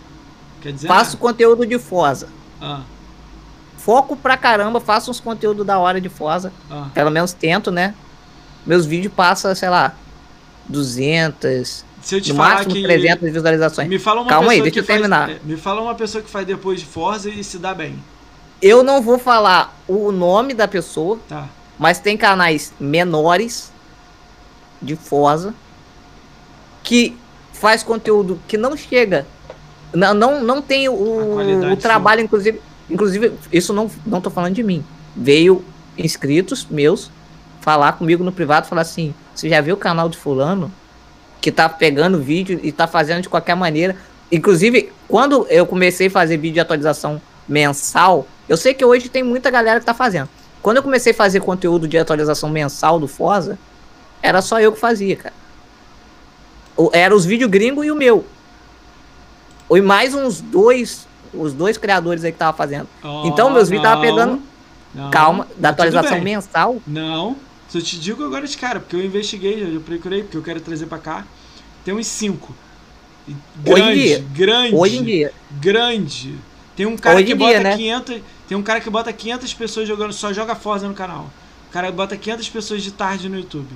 [0.61, 1.17] Quer dizer Faço nada?
[1.19, 2.29] conteúdo de Forza.
[2.61, 2.81] Ah,
[3.77, 6.51] Foco pra caramba, faço uns conteúdos da hora de Forza.
[6.71, 6.87] ah.
[6.93, 7.93] Pelo menos tento, né?
[8.65, 9.93] Meus vídeos passam, sei lá,
[10.67, 12.83] 200, Se eu te no falar máximo que...
[12.83, 13.87] 300 visualizações.
[13.87, 15.29] Me fala uma Calma aí, pessoa deixa que eu faz- terminar.
[15.29, 17.97] é, Me fala uma pessoa que faz depois de Forza e se dá bem.
[18.61, 21.47] Eu não vou falar o nome da pessoa, Tá.
[21.79, 23.71] mas tem canais menores
[24.81, 25.53] de Forza
[26.83, 27.17] que
[27.53, 29.25] faz conteúdo que não chega.
[29.93, 32.61] Não, não, não tem o, o trabalho, inclusive.
[32.89, 34.83] Inclusive, isso não, não tô falando de mim.
[35.15, 35.63] Veio
[35.97, 37.11] inscritos meus
[37.59, 40.71] falar comigo no privado, falar assim: você já viu o canal de Fulano?
[41.41, 43.95] Que tá pegando vídeo e tá fazendo de qualquer maneira.
[44.31, 49.23] Inclusive, quando eu comecei a fazer vídeo de atualização mensal, eu sei que hoje tem
[49.23, 50.29] muita galera que tá fazendo.
[50.61, 53.57] Quando eu comecei a fazer conteúdo de atualização mensal do Forza,
[54.21, 55.33] era só eu que fazia, cara.
[56.93, 58.25] Era os vídeos gringos e o meu.
[59.69, 62.87] E mais uns dois, os dois criadores aí que tava fazendo.
[63.03, 64.41] Oh, então, meus vídeos tava pegando.
[64.93, 66.81] Não, calma, da atualização mensal.
[66.87, 67.35] Não,
[67.67, 70.85] só te digo agora de cara, porque eu investiguei, eu procurei, porque eu quero trazer
[70.85, 71.25] para cá.
[71.83, 72.55] Tem uns cinco.
[73.57, 74.25] Grande, Hoje em dia.
[74.33, 74.75] grande.
[74.75, 75.33] Hoje em dia.
[75.51, 76.35] Grande.
[76.75, 77.75] Tem um cara Hoje que bota dia, né?
[77.75, 81.29] 500, tem um cara que bota 500 pessoas jogando, só joga Forza no canal.
[81.69, 83.67] O cara bota 500 pessoas de tarde no YouTube.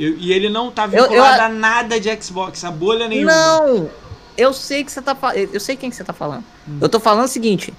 [0.00, 3.32] Eu, e ele não tá vinculado eu, eu, a nada de Xbox, a bolha nenhuma.
[3.32, 3.90] Não!
[4.34, 5.14] Eu sei que você tá
[5.52, 6.42] Eu sei quem que você tá falando.
[6.66, 6.78] Hum.
[6.80, 7.74] Eu tô falando o seguinte: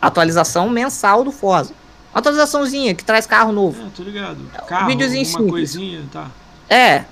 [0.00, 1.74] atualização mensal do Forza.
[2.14, 3.82] Atualizaçãozinha que traz carro novo.
[3.82, 4.38] É, tô ligado.
[4.66, 5.50] Carro, videozinho uma simples.
[5.50, 6.30] coisinha, tá.
[6.70, 7.04] É.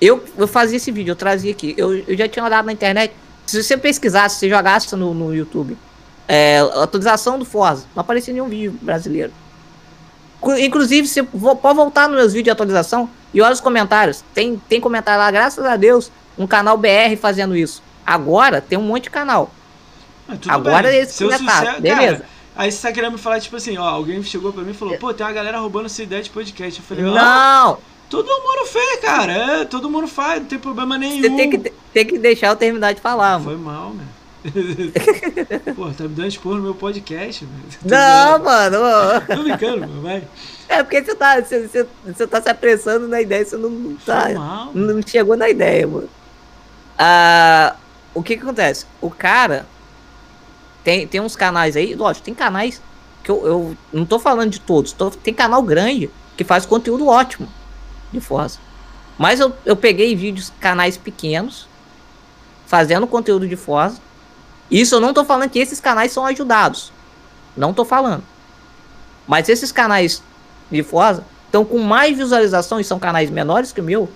[0.00, 1.74] Eu, eu fazia esse vídeo, eu trazia aqui.
[1.76, 3.14] Eu, eu já tinha olhado na internet.
[3.46, 5.76] Se você pesquisasse, se jogasse no, no YouTube,
[6.26, 9.32] é, atualização do Forza, não aparecia nenhum vídeo brasileiro.
[10.58, 14.22] Inclusive, você pode voltar nos meus vídeos de atualização e olha os comentários.
[14.34, 17.82] Tem, tem comentário lá, graças a Deus, um canal BR fazendo isso.
[18.04, 19.50] Agora tem um monte de canal.
[20.48, 21.00] Agora bem.
[21.00, 22.18] esse comentário, beleza.
[22.18, 24.74] Cara, aí você tá querendo me falar, tipo assim, ó, alguém chegou pra mim e
[24.74, 26.80] falou, pô, tem uma galera roubando sua ideia de podcast.
[26.80, 27.78] Eu falei, não!
[28.08, 29.32] Todo mundo fez, cara.
[29.32, 31.20] É, todo mundo faz, não tem problema nenhum.
[31.22, 33.44] Você tem que, tem que deixar eu terminar de falar, mano.
[33.44, 34.04] Foi mal, né?
[35.74, 37.64] Pô, tá me dando expor no meu podcast, velho.
[37.84, 38.78] Não, mano.
[39.26, 40.22] Tô brincando, mano, vai.
[40.68, 44.30] É porque você tá, você, você, você tá se apressando na ideia, você não tá.
[44.30, 46.08] Mal, não chegou na ideia, mano.
[46.98, 47.76] Ah,
[48.14, 48.86] o que que acontece?
[49.00, 49.66] O cara
[50.82, 52.80] tem, tem uns canais aí, lógico, tem canais
[53.22, 57.08] que eu, eu não tô falando de todos, tô, tem canal grande que faz conteúdo
[57.08, 57.48] ótimo
[58.12, 58.58] de Forza.
[59.18, 61.68] Mas eu, eu peguei vídeos, canais pequenos,
[62.66, 64.00] fazendo conteúdo de Forza,
[64.70, 66.92] isso eu não tô falando que esses canais são ajudados.
[67.56, 68.22] Não tô falando.
[69.26, 70.22] Mas esses canais
[70.70, 74.08] de Forza estão com mais visualização e são canais menores que o meu.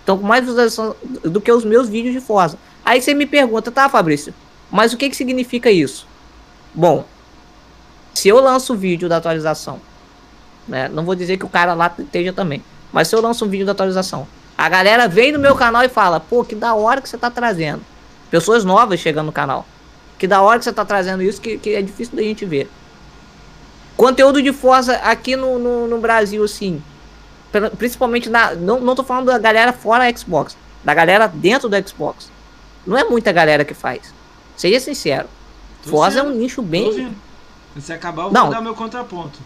[0.00, 0.94] Estão com mais visualização
[1.24, 2.58] do que os meus vídeos de Forza.
[2.84, 4.32] Aí você me pergunta, tá, Fabrício?
[4.70, 6.06] Mas o que, que significa isso?
[6.72, 7.04] Bom,
[8.14, 9.80] se eu lanço o vídeo da atualização,
[10.66, 10.88] né?
[10.88, 12.62] Não vou dizer que o cara lá esteja também.
[12.92, 14.26] Mas se eu lanço um vídeo da atualização,
[14.56, 17.30] a galera vem no meu canal e fala, pô, que da hora que você tá
[17.30, 17.82] trazendo.
[18.30, 19.66] Pessoas novas chegando no canal.
[20.18, 22.70] Que da hora que você tá trazendo isso, que, que é difícil da gente ver.
[23.96, 26.82] Conteúdo de Forza aqui no, no, no Brasil, assim.
[27.78, 28.54] Principalmente na.
[28.54, 30.56] Não, não tô falando da galera fora Xbox.
[30.84, 32.30] Da galera dentro do Xbox.
[32.86, 34.14] Não é muita galera que faz.
[34.56, 35.28] Seja sincero.
[35.82, 37.14] Tô Forza sendo, é um nicho bem.
[37.80, 39.38] Se acabar, eu não, vou dar meu contraponto.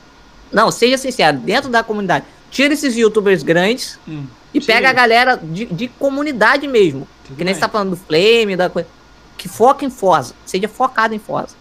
[0.52, 2.24] Não, seja sincero, dentro da comunidade.
[2.50, 7.06] Tira esses youtubers grandes hum, e pega a galera de, de comunidade mesmo.
[7.24, 8.88] Tudo que nem você tá falando do Flame, da coisa
[9.40, 11.56] que foca em Forza, seja focado em Forza.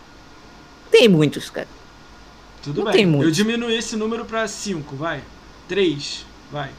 [0.91, 1.67] Tem muitos, cara.
[2.61, 3.21] Tudo Não bem.
[3.21, 5.23] Eu diminuí esse número pra 5, vai.
[5.69, 6.71] 3, vai.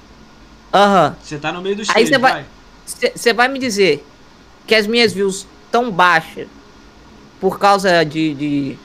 [0.74, 1.16] Aham.
[1.22, 2.44] Você tá no meio dos Aí três, vai.
[2.84, 4.06] Você vai me dizer
[4.66, 6.48] que as minhas views tão baixas
[7.40, 8.78] por causa de, de...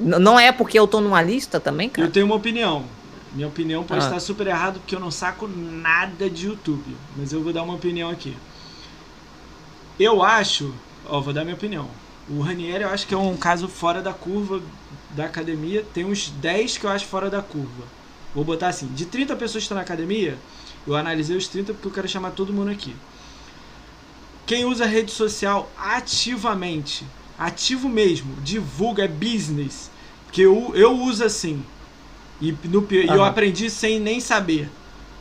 [0.00, 2.08] Não é porque eu tô numa lista também, cara?
[2.08, 2.84] Eu tenho uma opinião.
[3.32, 4.06] Minha opinião pode ah.
[4.06, 6.96] estar super errado porque eu não saco nada de YouTube.
[7.16, 8.36] Mas eu vou dar uma opinião aqui.
[10.00, 10.74] Eu acho
[11.08, 11.88] Ó, vou dar minha opinião.
[12.28, 14.60] O Ranieri eu acho que é um caso fora da curva
[15.10, 15.84] da academia.
[15.94, 17.84] Tem uns 10 que eu acho fora da curva.
[18.34, 20.36] Vou botar assim, de 30 pessoas que estão na academia,
[20.86, 22.94] eu analisei os 30 porque eu quero chamar todo mundo aqui.
[24.46, 27.06] Quem usa rede social ativamente,
[27.38, 29.90] ativo mesmo, divulga, é business,
[30.30, 31.64] que eu, eu uso assim.
[32.40, 34.70] E, no, e eu aprendi sem nem saber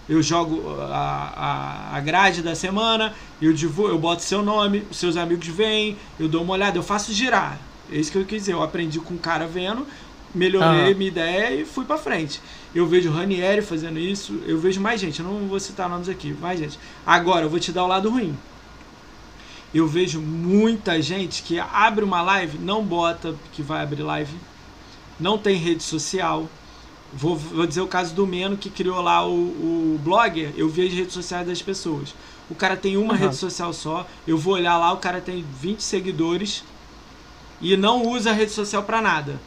[0.10, 4.98] eu jogo a, a, a grade da semana, eu divulgo, eu boto seu nome, os
[4.98, 7.60] seus amigos vêm, eu dou uma olhada, eu faço girar.
[7.92, 8.54] É isso que eu quis dizer.
[8.54, 9.86] Eu aprendi com o cara vendo,
[10.34, 12.42] melhorei minha ideia e fui para frente.
[12.74, 16.10] Eu vejo o Ranieri fazendo isso, eu vejo mais gente, eu não vou citar nomes
[16.10, 16.80] aqui, mais gente.
[17.06, 18.38] Agora, eu vou te dar o lado ruim.
[19.74, 24.34] Eu vejo muita gente que abre uma live, não bota que vai abrir live,
[25.20, 26.50] não tem rede social,
[27.18, 30.54] Vou, vou dizer o caso do Meno que criou lá o, o blogger.
[30.56, 32.14] Eu vi as redes sociais das pessoas.
[32.48, 33.20] O cara tem uma uhum.
[33.20, 34.06] rede social só.
[34.28, 36.64] Eu vou olhar lá, o cara tem 20 seguidores
[37.60, 39.42] e não usa a rede social para nada.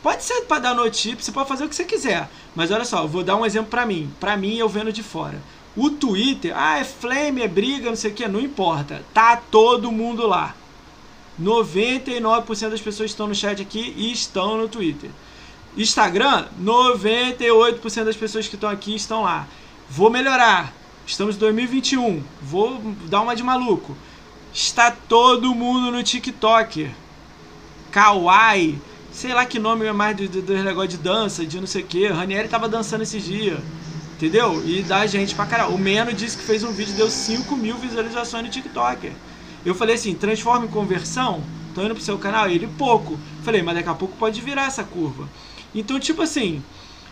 [0.00, 2.30] Pode ser para dar notícia, você pode fazer o que você quiser.
[2.54, 4.08] Mas olha só, vou dar um exemplo para mim.
[4.20, 5.42] Para mim, eu vendo de fora.
[5.76, 9.04] O Twitter, ah, é flame, é briga, não sei o que, não importa.
[9.12, 10.54] Tá todo mundo lá.
[11.40, 15.10] 99% das pessoas estão no chat aqui e estão no Twitter.
[15.76, 19.46] Instagram, 98% das pessoas que estão aqui estão lá.
[19.88, 20.72] Vou melhorar.
[21.06, 22.22] Estamos em 2021.
[22.42, 23.96] Vou dar uma de maluco.
[24.52, 26.90] Está todo mundo no TikTok.
[27.90, 28.78] Kawaii.
[29.10, 31.86] Sei lá que nome é mais do, do, negócio de dança, de não sei o
[31.86, 32.06] que.
[32.06, 33.58] Ranieri tava dançando esses dias.
[34.16, 34.62] Entendeu?
[34.64, 35.74] E dá gente pra caralho.
[35.74, 39.10] O Meno disse que fez um vídeo deu 5 mil visualizações no TikTok.
[39.64, 41.42] Eu falei assim, transforma em conversão.
[41.74, 42.48] Tô indo pro seu canal.
[42.48, 43.18] Ele, pouco.
[43.42, 45.28] Falei, mas daqui a pouco pode virar essa curva.
[45.74, 46.62] Então, tipo assim,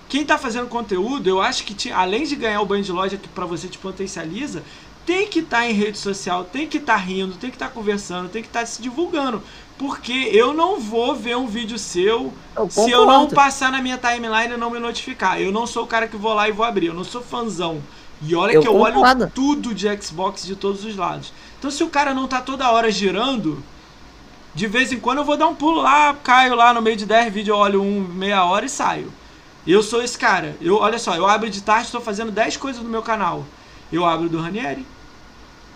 [0.09, 3.29] quem tá fazendo conteúdo, eu acho que além de ganhar o banho de loja que
[3.29, 4.63] para você te potencializa,
[5.07, 7.69] tem que estar tá em rede social, tem que estar tá rindo, tem que estar
[7.69, 9.43] tá conversando, tem que estar tá se divulgando.
[9.79, 13.97] Porque eu não vou ver um vídeo seu eu se eu não passar na minha
[13.97, 15.41] timeline e não me notificar.
[15.41, 17.81] Eu não sou o cara que vou lá e vou abrir, eu não sou fãzão.
[18.23, 19.23] E olha eu que eu concordo.
[19.23, 21.33] olho tudo de Xbox de todos os lados.
[21.59, 23.63] Então se o cara não tá toda hora girando,
[24.55, 27.07] de vez em quando eu vou dar um pulo lá, caio lá no meio de
[27.07, 29.12] 10 vídeos, olho um meia hora e saio.
[29.67, 30.57] Eu sou esse cara.
[30.61, 33.45] Eu, olha só, eu abro de tarde, estou fazendo 10 coisas no meu canal.
[33.93, 34.87] Eu abro do Ranieri.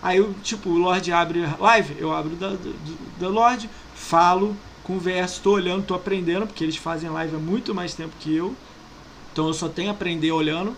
[0.01, 2.75] Aí, eu, tipo, o Lorde abre live, eu abro da, do,
[3.19, 7.93] da Lorde, falo, converso, tô olhando, tô aprendendo, porque eles fazem live há muito mais
[7.93, 8.55] tempo que eu.
[9.31, 10.77] Então eu só tenho a aprender olhando.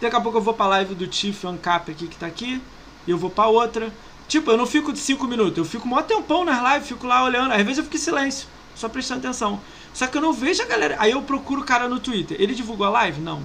[0.00, 2.60] Daqui a pouco eu vou pra live do Tiff Ancap aqui que tá aqui.
[3.06, 3.92] E eu vou pra outra.
[4.28, 7.24] Tipo, eu não fico de 5 minutos, eu fico mó tempão nas lives, fico lá
[7.24, 7.50] olhando.
[7.50, 9.58] Às vezes eu fico em silêncio, só prestando atenção.
[9.94, 10.96] Só que eu não vejo a galera.
[10.98, 12.36] Aí eu procuro o cara no Twitter.
[12.38, 13.20] Ele divulgou a live?
[13.22, 13.42] Não.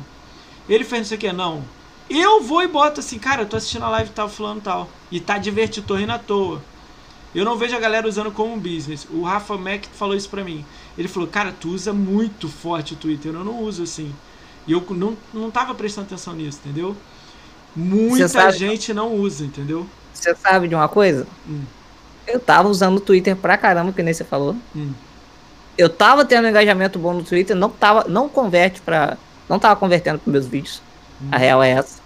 [0.67, 1.31] Ele fez não sei o que?
[1.31, 1.63] Não.
[2.09, 4.89] Eu vou e boto assim, cara, eu tô assistindo a live tal, fulano tal.
[5.09, 6.61] E tá divertido, tô rindo à toa.
[7.33, 9.07] Eu não vejo a galera usando como um business.
[9.09, 10.65] O Rafa Mack falou isso pra mim.
[10.97, 13.33] Ele falou, cara, tu usa muito forte o Twitter.
[13.33, 14.13] Eu não uso assim.
[14.67, 16.95] E eu não, não tava prestando atenção nisso, entendeu?
[17.75, 19.87] Muita gente não usa, entendeu?
[20.23, 21.27] Você sabe de uma coisa?
[21.45, 21.63] Hum.
[22.25, 24.55] Eu tava usando o Twitter pra caramba, que nem você falou.
[24.73, 24.93] Hum.
[25.77, 29.17] Eu tava tendo um engajamento bom no Twitter, não tava, não converte para,
[29.49, 30.81] não tava convertendo para meus vídeos.
[31.21, 31.27] Hum.
[31.29, 31.99] A real é essa.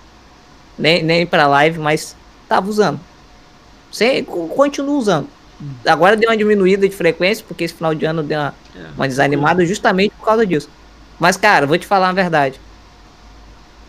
[0.80, 2.16] Nem, nem para live, mas
[2.50, 3.00] tava usando.
[3.92, 5.28] Sem, continuo usando.
[5.62, 5.70] Hum.
[5.86, 9.08] Agora deu uma diminuída de frequência, porque esse final de ano deu uma, é, uma
[9.08, 10.72] desanimada justamente por causa disso.
[11.20, 12.60] Mas, cara, vou te falar a verdade.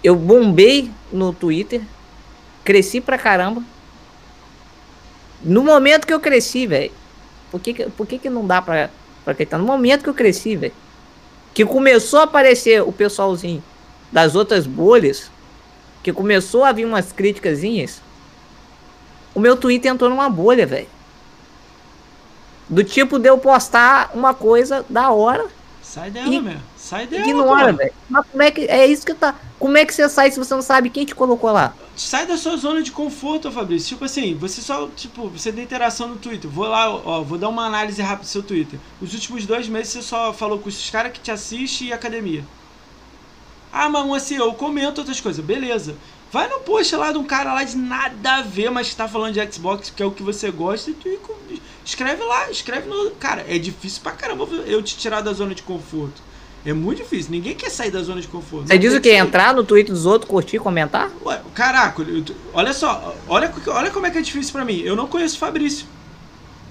[0.05, 1.81] Eu bombei no Twitter,
[2.63, 3.63] cresci pra caramba.
[5.43, 6.93] No momento que eu cresci, velho,
[7.51, 8.91] por que, por que, que não dá pra,
[9.25, 9.59] pra acreditar?
[9.59, 10.73] No momento que eu cresci, velho,
[11.55, 13.63] que começou a aparecer o pessoalzinho
[14.13, 15.31] das outras bolhas,
[16.03, 18.01] que começou a vir umas críticasinhas,
[19.35, 20.89] o meu Twitter entrou numa bolha, velho.
[22.69, 25.47] Do tipo de eu postar uma coisa da hora.
[25.83, 26.57] Sai dela, e, meu.
[26.89, 27.27] Sai dela.
[27.27, 27.93] Ignora, velho.
[28.09, 28.63] Mas como é que.
[28.63, 29.35] É isso que tá.
[29.59, 31.75] Como é que você sai se você não sabe quem te colocou lá?
[31.95, 33.91] Sai da sua zona de conforto, Fabrício.
[33.91, 36.51] Tipo assim, você só, tipo, você tem interação no Twitter.
[36.51, 38.81] Vou lá, ó, vou dar uma análise rápida do seu Twitter.
[39.03, 42.43] Os últimos dois meses você só falou com os caras que te assistem e academia.
[43.71, 45.45] Ah, mas assim, eu comento outras coisas.
[45.45, 45.95] Beleza.
[46.33, 49.07] Vai no post lá de um cara lá de nada a ver, mas que tá
[49.07, 51.09] falando de Xbox, que é o que você gosta, e tu
[51.85, 53.11] escreve lá, escreve no.
[53.13, 56.28] Cara, é difícil pra caramba eu te tirar da zona de conforto.
[56.65, 57.31] É muito difícil.
[57.31, 58.67] Ninguém quer sair da zona de conforto.
[58.67, 59.11] Você diz o que?
[59.11, 61.11] Entrar no Twitter dos outros, curtir, comentar?
[61.25, 62.05] Ué, caraca,
[62.53, 63.15] olha só.
[63.27, 64.81] Olha, olha como é que é difícil para mim.
[64.81, 65.87] Eu não conheço o Fabrício.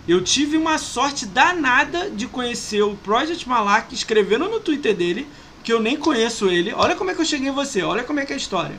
[0.08, 5.28] Eu tive uma sorte danada de conhecer o Project Malak escrevendo no Twitter dele,
[5.64, 6.74] que eu nem conheço ele.
[6.74, 7.82] Olha como é que eu cheguei em você.
[7.82, 8.76] Olha como é que é a história.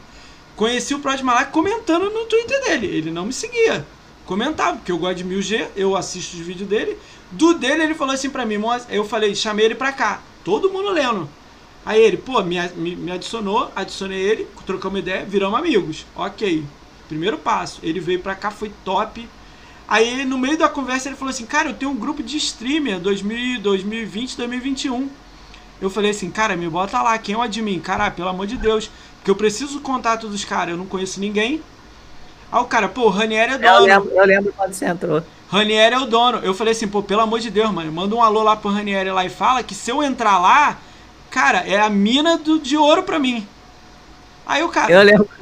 [0.56, 2.86] Conheci o Project Malak comentando no Twitter dele.
[2.86, 3.86] Ele não me seguia.
[4.24, 6.98] Comentava, porque eu gosto de 1000G, eu assisto os vídeos dele.
[7.30, 8.58] Do dele, ele falou assim pra mim,
[8.90, 11.28] eu falei, chamei ele pra cá todo mundo lendo.
[11.84, 16.06] Aí ele, pô, me, me, me adicionou, adicionei ele, trocamos ideia, viramos amigos.
[16.16, 16.64] Ok.
[17.06, 17.80] Primeiro passo.
[17.82, 19.28] Ele veio pra cá, foi top.
[19.86, 22.98] Aí no meio da conversa ele falou assim, cara, eu tenho um grupo de streamer
[22.98, 25.10] 2000, 2020, 2021.
[25.82, 27.78] Eu falei assim, cara, me bota lá, quem é o admin?
[27.78, 31.62] Cara, pelo amor de Deus, porque eu preciso contato dos caras, eu não conheço ninguém.
[32.50, 33.74] Aí o cara, pô, o Ranieri é dono.
[33.74, 35.22] Eu lembro, eu lembro quando você entrou.
[35.50, 36.38] Ranieri é o dono.
[36.38, 39.10] Eu falei assim, pô, pelo amor de Deus, mano, manda um alô lá pro Ranieri
[39.10, 40.78] lá e fala que se eu entrar lá,
[41.30, 43.46] cara, é a mina do, de ouro pra mim.
[44.46, 44.92] Aí o cara.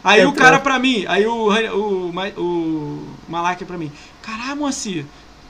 [0.02, 3.92] Aí o cara pra mim, aí o, o, o, o Malak pra mim.
[4.20, 5.06] Caralho, mocinha.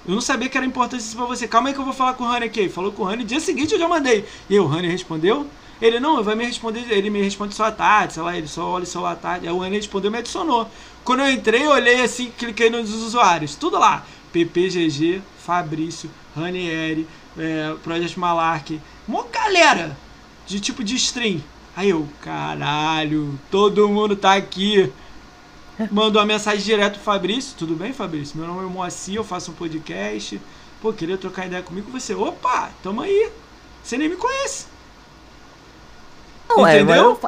[0.07, 1.49] Eu não sabia que era importante isso pra você.
[1.49, 2.69] Calma aí que eu vou falar com o Rani aqui.
[2.69, 4.25] Falou com o Rani, dia seguinte eu já mandei.
[4.49, 5.47] E aí o Rani respondeu.
[5.81, 6.87] Ele não, vai me responder.
[6.91, 9.49] Ele me responde só à tarde, sei lá, ele só olha só à tarde.
[9.49, 10.69] Aí o Rani respondeu me adicionou.
[11.03, 13.57] Quando eu entrei, eu olhei assim, cliquei nos usuários.
[13.57, 14.05] Tudo lá.
[14.33, 17.07] PPGG, Fabrício, Ranieri,
[17.39, 19.97] é, Project Malark, uma galera
[20.47, 21.41] de tipo de stream.
[21.77, 24.93] Aí eu, caralho, todo mundo tá aqui.
[25.91, 27.55] Mandou uma mensagem direto pro Fabrício.
[27.59, 28.39] Tudo bem, Fabrício?
[28.39, 30.41] Meu nome é Moacir, eu faço um podcast.
[30.81, 31.91] Pô, queria trocar ideia comigo.
[31.91, 33.31] Você, opa, tamo aí.
[33.83, 34.67] Você nem me conhece.
[36.49, 37.21] Não, é, mas eu,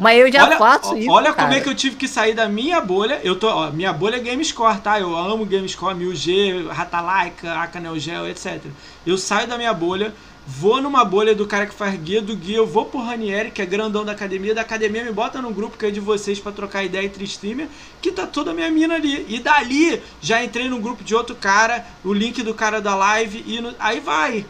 [0.00, 1.10] mas eu já olha, faço isso.
[1.10, 1.42] Olha cara.
[1.48, 3.20] como é que eu tive que sair da minha bolha.
[3.22, 4.98] Eu tô, ó, minha bolha é GameScore, tá?
[4.98, 8.62] Eu amo GameScore, 1000G, Ratalaika, Akanel Gel, etc.
[9.06, 10.14] Eu saio da minha bolha,
[10.46, 13.60] vou numa bolha do cara que faz guia do guia, eu vou pro Ranieri, que
[13.60, 16.50] é grandão da academia, da academia me bota num grupo que é de vocês para
[16.50, 17.68] trocar ideia entre streamer,
[18.00, 19.26] que tá toda a minha mina ali.
[19.28, 23.44] E dali já entrei num grupo de outro cara, o link do cara da live
[23.46, 24.46] e no, aí vai.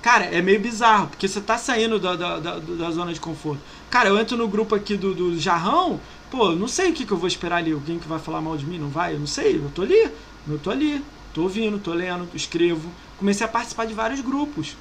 [0.00, 3.60] Cara, é meio bizarro, porque você tá saindo da, da, da, da zona de conforto.
[3.92, 7.12] Cara, eu entro no grupo aqui do, do Jarrão, pô, não sei o que, que
[7.12, 7.72] eu vou esperar ali.
[7.72, 9.12] Alguém que vai falar mal de mim, não vai?
[9.12, 10.10] Eu não sei, eu tô ali,
[10.48, 11.04] eu tô ali,
[11.34, 12.90] tô ouvindo, tô lendo, escrevo.
[13.18, 14.78] Comecei a participar de vários grupos.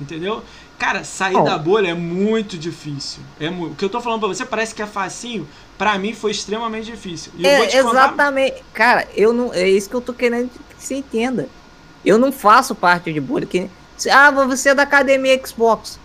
[0.00, 0.40] Entendeu?
[0.78, 1.42] Cara, sair oh.
[1.42, 3.20] da bolha é muito difícil.
[3.40, 5.44] É o que eu tô falando pra você parece que é facinho.
[5.76, 7.32] Pra mim foi extremamente difícil.
[7.42, 8.52] É, exatamente.
[8.52, 8.64] Contar...
[8.72, 9.52] Cara, eu não.
[9.52, 11.48] É isso que eu tô querendo que você entenda.
[12.04, 13.46] Eu não faço parte de bolha.
[13.46, 13.68] Que,
[14.08, 15.98] ah, você é da academia Xbox.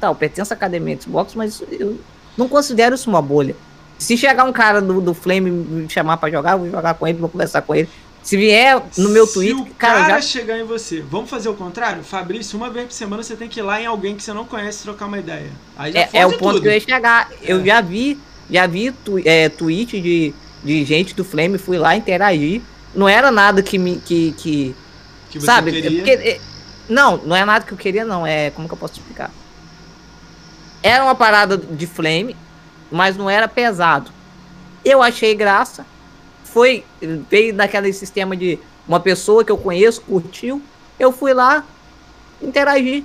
[0.00, 1.98] Tá, eu pertenço à academia Xbox, mas eu
[2.36, 3.56] não considero isso uma bolha.
[3.98, 7.06] Se chegar um cara do, do Flame me chamar para jogar, eu vou jogar com
[7.06, 7.88] ele, vou conversar com ele.
[8.22, 10.20] Se vier no meu Twitter, Se o cara, cara já...
[10.20, 12.02] chegar em você, vamos fazer o contrário?
[12.02, 14.44] Fabrício, uma vez por semana você tem que ir lá em alguém que você não
[14.44, 15.50] conhece trocar uma ideia.
[15.94, 16.62] é, é o ponto tudo.
[16.62, 17.30] que eu ia chegar.
[17.40, 17.52] É.
[17.52, 18.18] Eu já vi,
[18.50, 20.34] já vi tu, é, tweet de,
[20.64, 22.60] de gente do Flame, fui lá interagir.
[22.92, 23.96] Não era nada que me.
[24.04, 24.74] que, que,
[25.30, 25.80] que sabe?
[25.80, 26.40] Porque, é,
[26.88, 28.26] não, não é nada que eu queria, não.
[28.26, 28.50] É.
[28.50, 29.30] Como que eu posso explicar?
[30.86, 32.36] Era uma parada de Flame,
[32.92, 34.12] mas não era pesado.
[34.84, 35.84] Eu achei graça
[36.44, 36.84] foi
[37.28, 38.56] veio daquele sistema de
[38.86, 40.62] uma pessoa que eu conheço, curtiu,
[40.96, 41.66] eu fui lá,
[42.40, 43.02] interagir.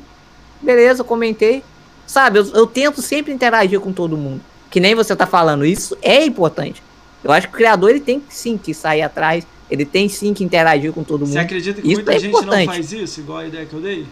[0.62, 1.64] Beleza, comentei.
[2.06, 4.42] Sabe, eu, eu tento sempre interagir com todo mundo.
[4.70, 6.84] Que nem você tá falando, isso é importante.
[7.24, 10.44] Eu acho que o criador ele tem sim que sair atrás, ele tem sim que
[10.44, 11.34] interagir com todo mundo.
[11.34, 12.68] Você acredita que isso muita é gente importante.
[12.68, 14.06] não faz isso, igual a ideia que eu dei?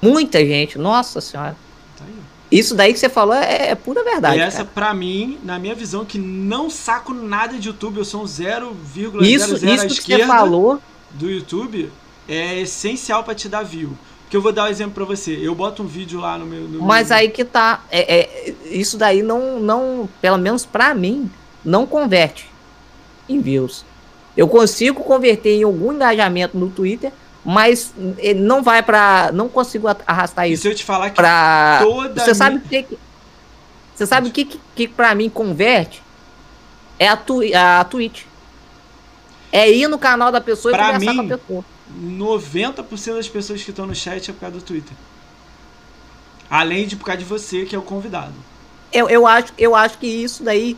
[0.00, 1.54] Muita gente, nossa senhora.
[1.98, 2.27] Tá aí.
[2.50, 4.38] Isso daí que você falou é, é pura verdade.
[4.38, 4.70] E essa, cara.
[4.74, 9.22] pra mim, na minha visão, que não saco nada de YouTube, eu sou um 0,00
[9.22, 10.80] isso, isso que você falou.
[11.10, 11.90] do YouTube,
[12.28, 13.90] é essencial para te dar view.
[14.30, 15.38] Que eu vou dar um exemplo para você.
[15.40, 16.62] Eu boto um vídeo lá no meu.
[16.62, 17.18] No Mas meu...
[17.18, 17.82] aí que tá.
[17.90, 21.30] É, é, isso daí não, não, pelo menos para mim,
[21.64, 22.50] não converte
[23.28, 23.84] em views.
[24.36, 27.12] Eu consigo converter em algum engajamento no Twitter,
[27.48, 27.94] mas
[28.36, 30.60] não vai para não consigo arrastar isso.
[30.60, 31.80] E se eu te falar que pra...
[31.82, 32.98] toda você sabe que
[33.94, 36.02] você sabe o que que, que para mim converte
[36.98, 38.24] é a, tu, a Twitch.
[39.50, 41.64] É ir no canal da pessoa pra e conversar mim, com a pessoa.
[42.04, 44.94] 90% das pessoas que estão no chat é por causa do Twitter.
[46.50, 48.34] Além de por causa de você, que é o convidado.
[48.92, 50.76] Eu, eu, acho, eu acho que isso daí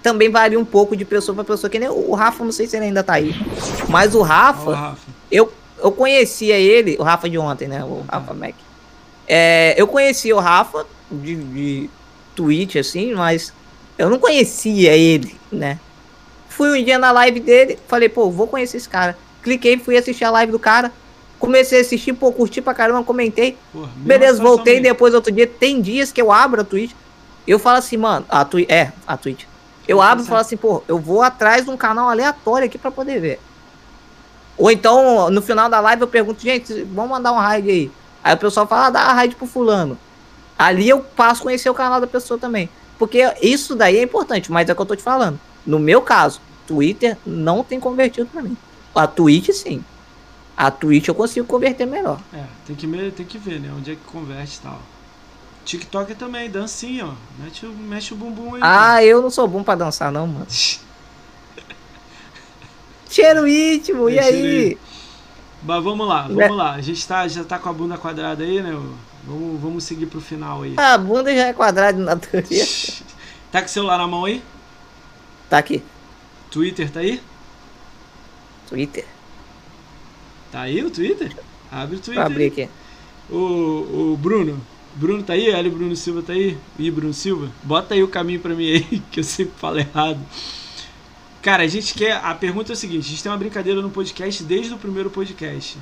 [0.00, 1.68] também varia um pouco de pessoa para pessoa.
[1.68, 3.34] Que nem o Rafa, não sei se ele ainda tá aí.
[3.88, 5.10] Mas o Rafa, o Rafa.
[5.28, 5.52] eu,
[5.82, 7.84] eu conhecia ele, o Rafa de ontem, né?
[7.84, 8.54] O Rafa Mac.
[9.26, 11.90] É, eu conhecia o Rafa de, de
[12.34, 13.52] Twitch, assim, mas
[13.98, 15.78] eu não conhecia ele, né?
[16.48, 19.16] Fui um dia na live dele, falei, pô, vou conhecer esse cara.
[19.42, 20.92] Cliquei, fui assistir a live do cara.
[21.38, 23.56] Comecei a assistir, pô, curti pra caramba, comentei.
[23.72, 25.46] Porra, Beleza, voltei depois outro dia.
[25.46, 26.92] Tem dias que eu abro a Twitch.
[27.46, 28.70] Eu falo assim, mano, a Twitch.
[28.70, 29.44] É, a Twitch.
[29.88, 32.90] Eu abro e falo assim, pô, eu vou atrás de um canal aleatório aqui pra
[32.90, 33.40] poder ver.
[34.56, 37.90] Ou então, no final da live, eu pergunto, gente, vamos mandar um raid aí.
[38.22, 39.98] Aí o pessoal fala, ah, dá raid pro fulano.
[40.58, 42.68] Ali eu passo a conhecer o canal da pessoa também.
[42.98, 45.40] Porque isso daí é importante, mas é o que eu tô te falando.
[45.66, 48.56] No meu caso, Twitter não tem convertido para mim.
[48.94, 49.84] A Twitch sim.
[50.56, 52.20] A Twitch eu consigo converter melhor.
[52.32, 53.72] É, tem que, tem que ver, né?
[53.76, 54.78] Onde é que converte e tal.
[55.64, 57.14] TikTok também, dancinha, ó.
[57.38, 58.60] Mexe, mexe o bumbum aí.
[58.62, 59.04] Ah, cara.
[59.04, 60.46] eu não sou bom pra dançar, não, mano.
[63.12, 64.78] Cheiro íntimo, é, e aí?
[65.62, 66.48] Mas vamos lá, vamos é.
[66.48, 66.72] lá.
[66.72, 68.72] A gente tá, já tá com a bunda quadrada aí, né?
[69.24, 70.74] Vamos, vamos seguir pro final aí.
[70.78, 72.64] A bunda já é quadrada na teoria.
[73.52, 74.42] tá com o celular na mão aí?
[75.50, 75.82] Tá aqui.
[76.50, 77.20] Twitter tá aí?
[78.66, 79.04] Twitter.
[80.50, 81.36] Tá aí o Twitter?
[81.70, 82.22] Abre o Twitter.
[82.22, 82.68] Vou abrir aqui.
[83.30, 84.58] O, o Bruno.
[84.94, 85.50] Bruno tá aí?
[85.50, 86.56] L Bruno Silva tá aí?
[86.78, 87.50] E Bruno Silva?
[87.62, 90.18] Bota aí o caminho pra mim aí, que eu sempre falo errado.
[91.42, 92.24] Cara, a gente quer.
[92.24, 95.10] A pergunta é o seguinte: a gente tem uma brincadeira no podcast desde o primeiro
[95.10, 95.76] podcast.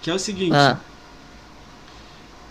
[0.00, 0.78] Que é o seguinte: ah.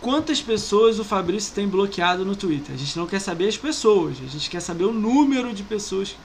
[0.02, 2.76] Quantas pessoas o Fabrício tem bloqueado no Twitter?
[2.76, 6.16] A gente não quer saber as pessoas, a gente quer saber o número de pessoas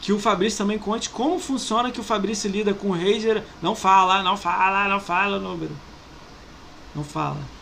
[0.00, 3.42] que o Fabrício também conte como funciona que o Fabrício lida com o Rager.
[3.60, 5.76] Não fala, não fala, não fala o número.
[6.94, 7.55] Não fala.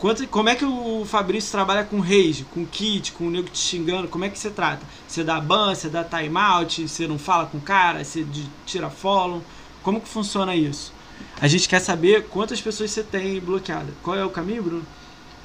[0.00, 3.58] Quanto, como é que o Fabrício trabalha com rage, com kit, com o nego te
[3.58, 4.08] xingando?
[4.08, 4.80] Como é que você trata?
[5.06, 8.26] Você dá ban, você dá timeout, você não fala com o cara, você
[8.64, 9.44] tira follow?
[9.82, 10.90] Como que funciona isso?
[11.38, 13.92] A gente quer saber quantas pessoas você tem bloqueada.
[14.02, 14.86] Qual é o caminho, Bruno?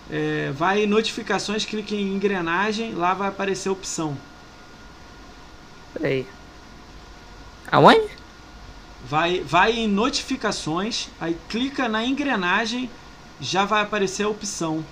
[0.10, 4.18] É, vai em notificações, clique em engrenagem, lá vai aparecer a opção.
[5.94, 6.26] Peraí.
[7.70, 8.08] Aonde?
[9.06, 12.90] Vai, vai em notificações, aí clica na engrenagem,
[13.40, 14.84] já vai aparecer a opção.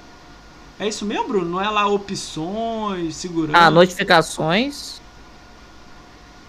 [0.79, 1.49] É isso mesmo, Bruno?
[1.49, 3.57] Não é lá opções, segurança?
[3.57, 5.01] Ah, notificações.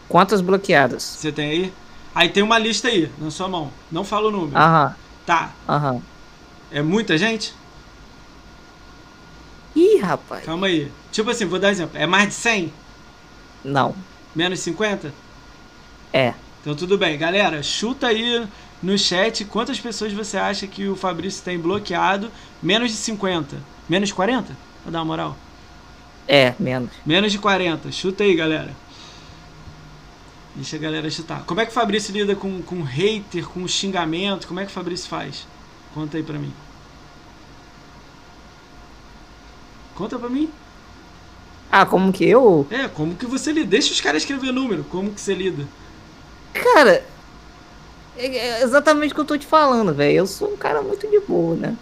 [0.09, 1.03] Quantas bloqueadas?
[1.03, 1.73] Você tem aí?
[2.15, 3.71] Aí tem uma lista aí, na sua mão.
[3.91, 4.57] Não fala o número.
[4.57, 4.95] Aham,
[5.27, 5.51] Tá.
[5.69, 6.01] aham.
[6.71, 7.55] É muita gente?
[9.75, 10.45] Ih, rapaz.
[10.45, 10.91] Calma aí.
[11.11, 11.99] Tipo assim, vou dar exemplo.
[11.99, 12.73] É mais de 100?
[13.65, 13.95] Não.
[14.35, 15.13] Menos 50?
[16.13, 16.35] É.
[16.61, 17.19] Então tudo bem.
[17.19, 18.47] Galera, chuta aí
[18.85, 22.31] no chat quantas pessoas você acha que o Fabrício tem bloqueado.
[22.63, 23.57] Menos de 50.
[23.89, 24.55] Menos de 40?
[24.85, 25.37] Vou dar uma moral.
[26.29, 26.91] É, menos.
[27.05, 27.91] Menos de 40.
[27.91, 28.75] Chuta aí, galera.
[30.55, 31.45] Deixa a galera chutar.
[31.45, 34.47] Como é que o Fabrício lida com, com hater, com xingamento?
[34.47, 35.47] Como é que o Fabrício faz?
[35.95, 36.53] Conta aí pra mim.
[39.95, 40.51] Conta pra mim.
[41.73, 42.67] Ah, como que eu?
[42.71, 43.67] É, como que você lida?
[43.67, 44.85] Deixa os caras escrever número.
[44.85, 45.67] Como que você lida?
[46.53, 47.05] Cara,
[48.17, 50.17] é é exatamente o que eu tô te falando, velho.
[50.19, 51.77] Eu sou um cara muito de boa, né?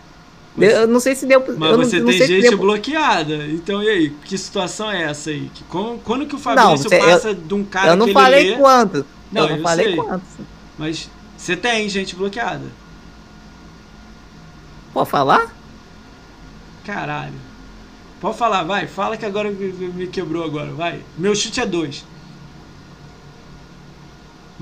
[0.56, 1.40] Mas- eu não sei se deu.
[1.40, 3.46] Mas eu não, você não tem gente deu- bloqueada.
[3.48, 4.10] Então e aí?
[4.24, 5.50] Que situação é essa aí?
[5.54, 8.12] Que, como, quando que o Fabrício você- eu- passa de um cara Eu não que
[8.12, 8.56] falei lê...
[8.56, 9.06] quanto.
[9.30, 9.96] Não, eu não eu falei sei.
[9.96, 10.22] quanto.
[10.78, 12.66] Mas você tem gente bloqueada.
[14.92, 15.54] Pode falar?
[16.84, 17.32] Caralho.
[18.20, 18.86] Pode falar, vai.
[18.86, 21.00] Fala que agora me, me quebrou agora, vai.
[21.16, 22.04] Meu chute é dois.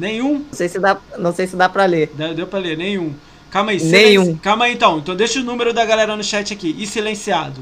[0.00, 0.38] Nenhum?
[0.38, 2.10] Não sei se dá, não sei se dá pra ler.
[2.14, 3.14] Deu, deu pra ler, nenhum.
[3.50, 4.22] Calma aí, Nenhum.
[4.24, 4.98] silenci- Calma aí então.
[4.98, 6.74] Então deixa o número da galera no chat aqui.
[6.78, 7.60] E silenciado.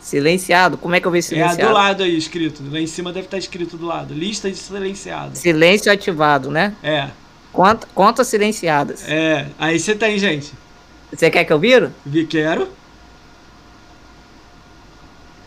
[0.00, 0.76] Silenciado?
[0.76, 1.62] Como é que eu vejo É silenciado?
[1.68, 2.62] do lado aí escrito.
[2.70, 4.12] Lá em cima deve estar escrito do lado.
[4.14, 5.36] Lista de silenciado.
[5.36, 6.74] Silêncio ativado, né?
[6.82, 7.08] É,
[7.52, 9.08] Conta, contas silenciadas.
[9.08, 9.46] é.
[9.58, 10.52] Aí você tem, gente.
[11.12, 11.90] Você quer que eu viro?
[12.04, 12.68] Vi, quero.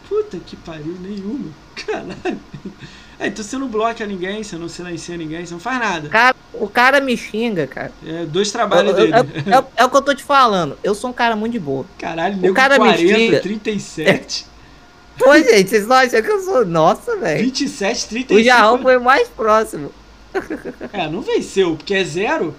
[0.08, 1.50] Puta que pariu, nenhuma.
[1.86, 2.40] Caralho.
[3.22, 6.10] É, então você não bloqueia ninguém, você não silencia ninguém, você não faz nada.
[6.10, 7.92] Cara, o cara me xinga, cara.
[8.04, 9.14] É dois Eu- trabalhos eu- dele.
[9.46, 10.76] eu- é, o que eu tô te falando.
[10.84, 11.86] Eu sou um cara muito de boa.
[12.00, 13.40] Caralho, nego cara me 40, xinga.
[13.42, 14.46] 37,
[15.20, 16.66] Pô, gente, vocês não acham que eu sou.
[16.66, 17.44] Nossa, velho.
[17.46, 18.44] 27, O 35.
[18.44, 19.92] Jarrão foi mais próximo.
[20.92, 22.56] É, não venceu, porque é zero.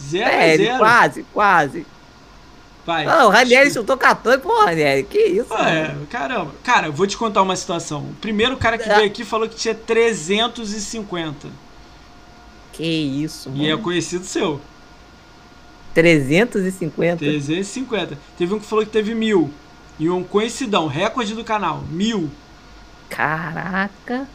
[0.00, 0.78] Zero é, É, zero.
[0.78, 1.86] quase, quase.
[2.84, 3.06] Vai.
[3.06, 4.38] Ah, o Ranieri chutou 14.
[4.40, 5.52] Pô, Ranieri, que isso?
[5.52, 6.52] Ah, é, caramba.
[6.64, 8.00] Cara, eu vou te contar uma situação.
[8.00, 8.96] O primeiro cara que Ah.
[8.96, 11.48] veio aqui falou que tinha 350.
[12.72, 13.62] Que isso, mano.
[13.62, 14.60] E é conhecido seu.
[15.94, 17.18] 350.
[17.18, 18.18] 350.
[18.36, 19.50] Teve um que falou que teve mil.
[19.98, 22.30] E um conhecidão, recorde do canal, mil.
[23.08, 24.26] Caraca.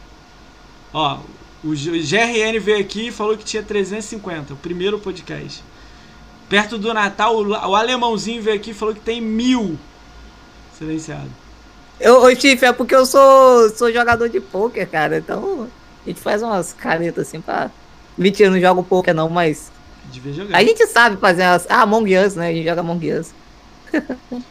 [0.92, 1.18] Ó,
[1.64, 5.62] o GRN veio aqui e falou que tinha 350, o primeiro podcast.
[6.48, 9.78] Perto do Natal, o, o alemãozinho veio aqui e falou que tem mil.
[10.76, 11.28] Silenciado.
[12.00, 15.18] Eu, ô, Chief, é porque eu sou, sou jogador de pôquer, cara.
[15.18, 15.68] Então,
[16.04, 17.70] a gente faz umas caretas assim pra.
[18.16, 19.70] Mentira, não jogo pôquer não, mas.
[20.06, 20.56] Devia jogar.
[20.56, 21.66] A gente sabe fazer as.
[21.68, 22.48] Ah, Among Us, né?
[22.48, 23.34] A gente joga Among Us.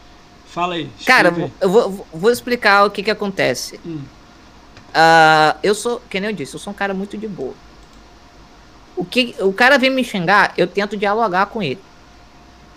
[0.46, 0.90] Fala aí.
[1.06, 1.52] Cara, aí.
[1.60, 3.80] eu vou, vou explicar o que que acontece.
[3.84, 4.00] Hum.
[4.94, 7.54] Ah, eu sou, que nem eu disse, eu sou um cara muito de boa.
[8.98, 11.78] O que o cara vem me xingar, eu tento dialogar com ele.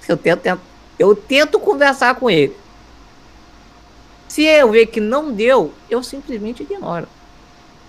[0.08, 0.62] Eu tento, tento-
[1.00, 2.56] eu tento conversar com ele.
[4.28, 7.08] Se eu ver que não deu, eu simplesmente ignoro.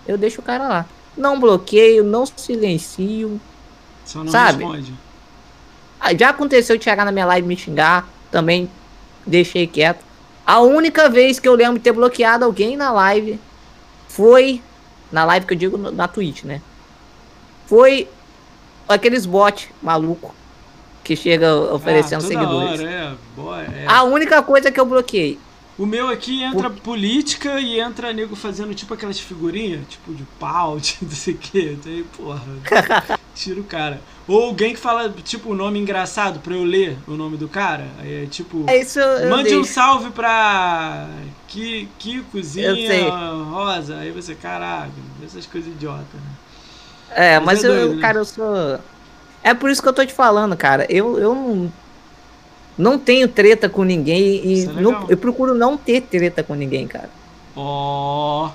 [0.07, 0.87] Eu deixo o cara lá.
[1.17, 3.39] Não bloqueio, não silencio.
[4.05, 4.65] Só não sabe?
[4.65, 4.95] responde.
[6.01, 8.69] Ah, Já aconteceu de chegar na minha live e me xingar, também
[9.27, 10.03] deixei quieto.
[10.45, 13.39] A única vez que eu lembro de ter bloqueado alguém na live
[14.09, 14.61] foi.
[15.13, 16.61] Na live que eu digo na Twitch, né?
[17.67, 18.09] Foi
[18.89, 20.35] aqueles bot maluco
[21.05, 22.81] que chega oferecendo Ah, seguidores.
[22.81, 23.85] Hora, é, boa, é.
[23.89, 25.39] A única coisa que eu bloqueei.
[25.79, 30.79] O meu aqui entra política e entra nego fazendo tipo aquelas figurinhas, tipo de pau,
[30.81, 31.79] de não sei o que.
[31.87, 32.43] Aí, porra,
[33.35, 34.01] tira o cara.
[34.29, 37.89] Ou alguém que fala, tipo, um nome engraçado pra eu ler o nome do cara.
[37.99, 38.65] Aí é tipo.
[38.69, 39.73] É isso Mande um deixo.
[39.73, 41.09] salve pra
[41.99, 43.09] Kikozinha Eu sei.
[43.51, 43.97] Rosa.
[43.97, 44.91] Aí você, caraca,
[45.25, 46.31] essas coisas idiotas, né?
[47.15, 48.01] É, Mas eu, doido, né?
[48.01, 48.79] cara, eu sou.
[49.43, 50.87] É por isso que eu tô te falando, cara.
[50.91, 51.73] Eu, eu não.
[52.77, 56.87] Não tenho treta com ninguém e é não- eu procuro não ter treta com ninguém,
[56.89, 57.11] cara.
[57.55, 58.51] Ó.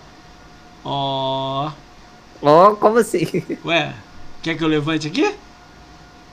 [0.84, 1.72] Ó.
[2.42, 3.26] Ó, como assim?
[3.66, 3.94] Ué,
[4.42, 5.36] quer que eu levante aqui?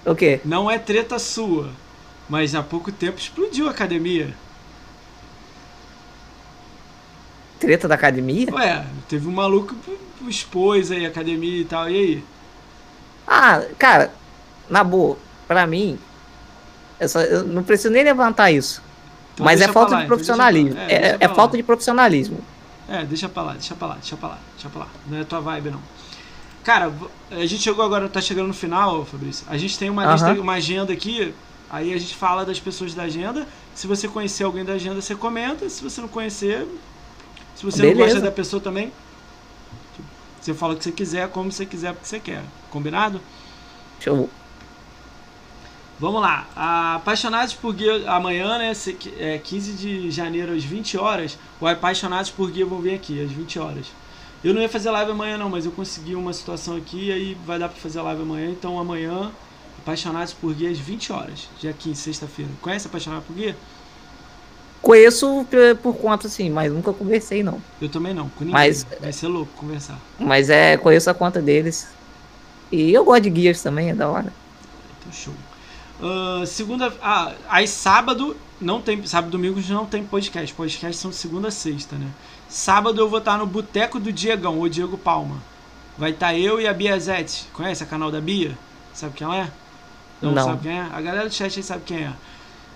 [0.07, 0.41] o quê?
[0.45, 1.71] Não é treta sua,
[2.29, 4.35] mas há pouco tempo explodiu a academia.
[7.59, 8.53] Treta da academia?
[8.53, 9.75] Ué, teve um maluco
[10.29, 12.25] expôs aí academia e tal, e aí?
[13.27, 14.13] Ah, cara,
[14.69, 15.17] na boa,
[15.49, 15.99] pra mim,
[17.01, 18.83] eu, só- eu não preciso nem levantar isso.
[19.35, 20.75] Então Mas é falta lá, de então profissionalismo.
[20.75, 21.35] pra- É, é lá.
[21.35, 22.39] falta de profissionalismo.
[22.89, 24.89] É, deixa pra lá, deixa pra lá, deixa pra lá, deixa pra lá.
[25.09, 25.81] Não é tua vibe, não.
[26.63, 26.93] Cara,
[27.31, 29.45] a gente chegou agora, tá chegando no final, Fabrício.
[29.49, 31.35] A gente tem uma, lista, uma agenda aqui,
[31.71, 33.47] aí a gente fala das pessoas da agenda.
[33.75, 35.69] Se você conhecer alguém da agenda, você comenta.
[35.69, 36.67] Se você não conhecer,
[37.57, 38.05] se você não Beleza.
[38.15, 38.93] gosta da pessoa também,
[40.45, 42.43] você fala o que você quiser, como você quiser, porque você quer.
[42.71, 43.21] Combinado?
[44.01, 44.29] Show.
[45.99, 46.47] Vamos lá.
[46.55, 48.73] A Apaixonados por Guia amanhã, né?
[49.19, 51.39] É 15 de janeiro às 20 horas.
[51.61, 53.87] O Apaixonados por Guia vão vir aqui às 20 horas.
[54.43, 57.35] Eu não ia fazer live amanhã não, mas eu consegui uma situação aqui e aí
[57.47, 58.51] vai dar pra fazer live amanhã.
[58.51, 59.31] Então amanhã,
[59.79, 62.51] Apaixonados por Guia às 20 horas, dia 15, sexta-feira.
[62.61, 63.57] Conhece Apaixonados por Guia?
[64.85, 65.47] Conheço
[65.83, 67.61] por conta, assim, mas nunca conversei, não.
[67.81, 68.53] Eu também não, com ninguém.
[68.53, 69.99] Mas- Vai ser louco conversar.
[70.19, 71.89] Mas é, conheço a conta deles.
[72.71, 74.31] E eu gosto de Gears também, é da hora.
[75.01, 75.33] Então show.
[76.03, 76.93] Ah, segunda.
[77.03, 79.05] Ah, aí sábado não tem.
[79.07, 80.55] Sábado e domingo não tem podcast.
[80.55, 82.09] Podcast são segunda a sexta, né?
[82.49, 85.43] Sábado eu vou estar no Boteco do Diegão, o Diego Palma.
[85.97, 87.47] Vai estar eu e a Bia Zete.
[87.55, 88.57] Conhece a canal da Bia?
[88.93, 89.51] Sabe quem ela é?
[90.21, 90.45] Não.
[90.45, 90.89] sabe quem é?
[90.93, 92.13] A galera do chat aí sabe quem é.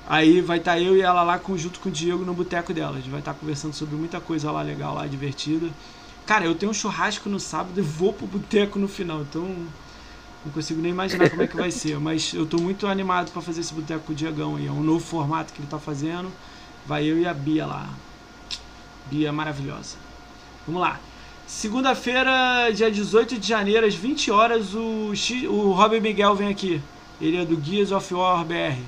[0.08, 2.92] Aí vai estar eu e ela lá junto com o Diego no boteco dela.
[2.92, 5.68] A gente vai estar conversando sobre muita coisa lá legal, lá divertida.
[6.24, 9.42] Cara, eu tenho um churrasco no sábado e vou pro boteco no final, então
[10.44, 12.00] não consigo nem imaginar como é que vai ser.
[12.00, 14.66] Mas eu tô muito animado pra fazer esse boteco com o Diegão aí.
[14.66, 16.32] É um novo formato que ele tá fazendo.
[16.86, 17.90] Vai eu e a Bia lá.
[19.10, 19.96] Bia maravilhosa.
[20.66, 20.98] Vamos lá.
[21.46, 26.80] Segunda-feira, dia 18 de janeiro, às 20 horas, o, X, o Robin Miguel vem aqui.
[27.20, 28.78] Ele é do Gears of War BR.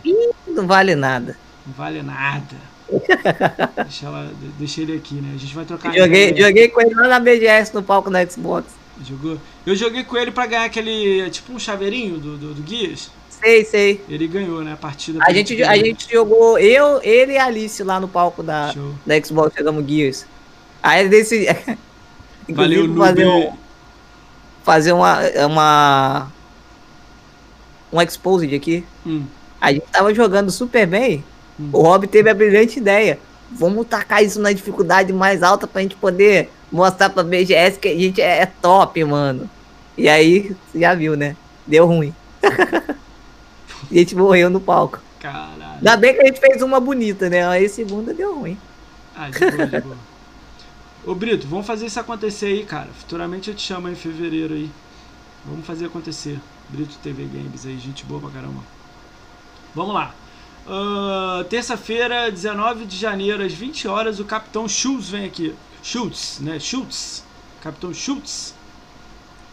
[0.46, 1.36] Não vale nada.
[1.66, 2.70] Não vale nada.
[3.84, 5.32] deixa, ela, deixa ele aqui, né?
[5.34, 5.94] A gente vai trocar.
[5.94, 8.66] Joguei, joguei com ele lá na BGS no palco da Xbox.
[9.06, 9.38] Jogou?
[9.64, 11.28] Eu joguei com ele pra ganhar aquele.
[11.30, 12.96] Tipo um chaveirinho do, do, do.
[13.40, 14.04] Sei, sei.
[14.08, 14.74] Ele ganhou, né?
[14.74, 15.18] A partida.
[15.22, 18.94] A gente, a gente jogou, eu, ele e a Alice lá no palco da, Show.
[19.06, 20.26] da Xbox, jogamos Gears.
[20.82, 21.46] Aí desse.
[22.48, 23.52] Valeu, fazer, um,
[24.62, 25.20] fazer uma.
[25.46, 26.32] uma.
[27.92, 28.84] Um exposed aqui.
[29.06, 29.24] Hum.
[29.60, 31.24] A gente tava jogando super bem.
[31.58, 31.70] Hum.
[31.72, 33.18] O Rob teve a brilhante ideia.
[33.50, 37.94] Vamos tacar isso na dificuldade mais alta pra gente poder mostrar pra BGS que a
[37.94, 39.50] gente é top, mano.
[39.98, 41.36] E aí, você já viu, né?
[41.66, 42.14] Deu ruim.
[42.42, 45.00] a gente morreu no palco.
[45.18, 45.60] Caralho.
[45.76, 47.46] Ainda bem que a gente fez uma bonita, né?
[47.46, 48.56] Aí segunda deu ruim.
[49.16, 49.96] Ah, de boa, de boa.
[51.06, 52.88] Ô Brito, vamos fazer isso acontecer aí, cara.
[52.98, 54.70] Futuramente eu te chamo em fevereiro aí.
[55.44, 56.38] Vamos fazer acontecer.
[56.72, 58.62] Brito TV Games aí, gente boa pra caramba.
[59.74, 60.14] Vamos lá.
[60.66, 65.54] Ah, Terça-feira, 19 de janeiro, às 20 horas, o Capitão Schultz vem aqui.
[65.82, 66.58] Schultz, né?
[66.60, 67.24] Schultz.
[67.60, 68.54] Capitão Schultz.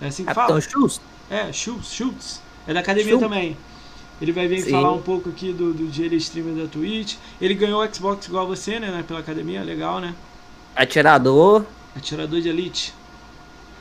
[0.02, 0.62] É assim que Capitão fala?
[0.62, 1.02] Schultz?
[1.30, 2.42] É, Schultz, Schultz.
[2.68, 3.28] É da academia Schultz.
[3.28, 3.58] também.
[4.22, 4.72] Ele vai vir Sim.
[4.72, 7.16] falar um pouco aqui do, do dia ele streamer da Twitch.
[7.40, 9.04] Ele ganhou o Xbox igual você, né?
[9.08, 10.16] Pela academia, legal, né?
[10.76, 11.66] Atirador.
[11.96, 12.94] Atirador de Elite.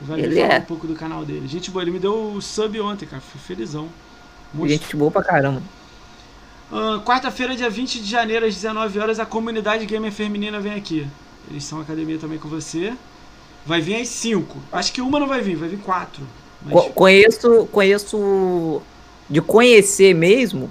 [0.01, 0.59] Vai Ele falar é.
[0.59, 1.47] um pouco do canal dele.
[1.47, 3.21] Gente boa, ele me deu o sub ontem, cara.
[3.21, 3.89] Fui felizão.
[4.65, 5.61] Gente boa pra caramba.
[6.71, 11.07] Ah, Quarta-feira, dia 20 de janeiro, às 19 horas, a comunidade gamer feminina vem aqui.
[11.49, 12.93] Eles são academia também com você.
[13.65, 14.57] Vai vir às 5.
[14.71, 16.23] Acho que uma não vai vir, vai vir quatro.
[16.61, 18.81] Mas Co- conheço, conheço
[19.29, 20.69] de conhecer mesmo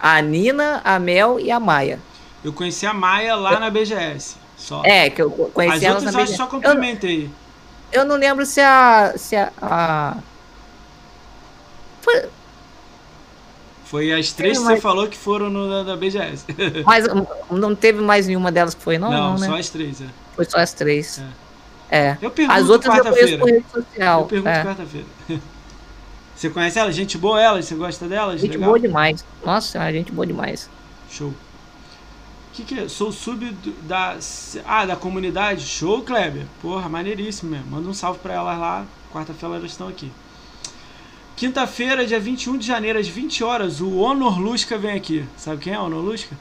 [0.00, 1.98] a Nina, a Mel e a Maia.
[2.44, 4.36] eu conheci a Maia lá na BGS.
[4.56, 4.82] Só.
[4.84, 6.36] É, que eu co- As conheci elas outras na eu BGS.
[6.36, 7.24] só eu, complementei.
[7.24, 7.30] eu
[8.04, 9.14] não lembro se a.
[9.16, 10.16] Se a, a-
[12.02, 12.28] Foi-
[13.84, 16.44] Foi as três que você falou que foram no, na, na BGS.
[16.84, 17.04] mas
[17.50, 19.46] não teve mais nenhuma delas que foi, não, Não, não, né?
[19.46, 20.06] só as três, é.
[20.34, 21.22] Foi só as três.
[21.90, 22.16] É.
[22.20, 23.38] Eu pergunto As outras eu conheço quarta-feira.
[23.38, 24.20] por rede social.
[24.22, 24.64] Eu pergunto é.
[24.64, 25.06] quarta-feira.
[26.36, 26.94] Você conhece elas?
[26.94, 27.64] Gente boa elas?
[27.64, 28.40] Você gosta delas?
[28.40, 28.66] Gente Legal.
[28.68, 29.24] boa demais.
[29.44, 30.68] Nossa, a gente boa demais.
[31.10, 31.32] Show.
[32.56, 32.88] Que, que é?
[32.88, 33.50] Sou sub
[33.86, 34.18] da.
[34.64, 35.64] Ah, da comunidade?
[35.66, 36.46] Show, Kleber.
[36.62, 37.66] Porra, maneiríssimo mesmo.
[37.70, 38.86] Manda um salve pra elas lá.
[39.12, 40.10] Quarta-feira elas estão aqui.
[41.36, 45.24] Quinta-feira, dia 21 de janeiro, às 20 horas, o Honor Lusca vem aqui.
[45.36, 46.34] Sabe quem é o Honor Lusca?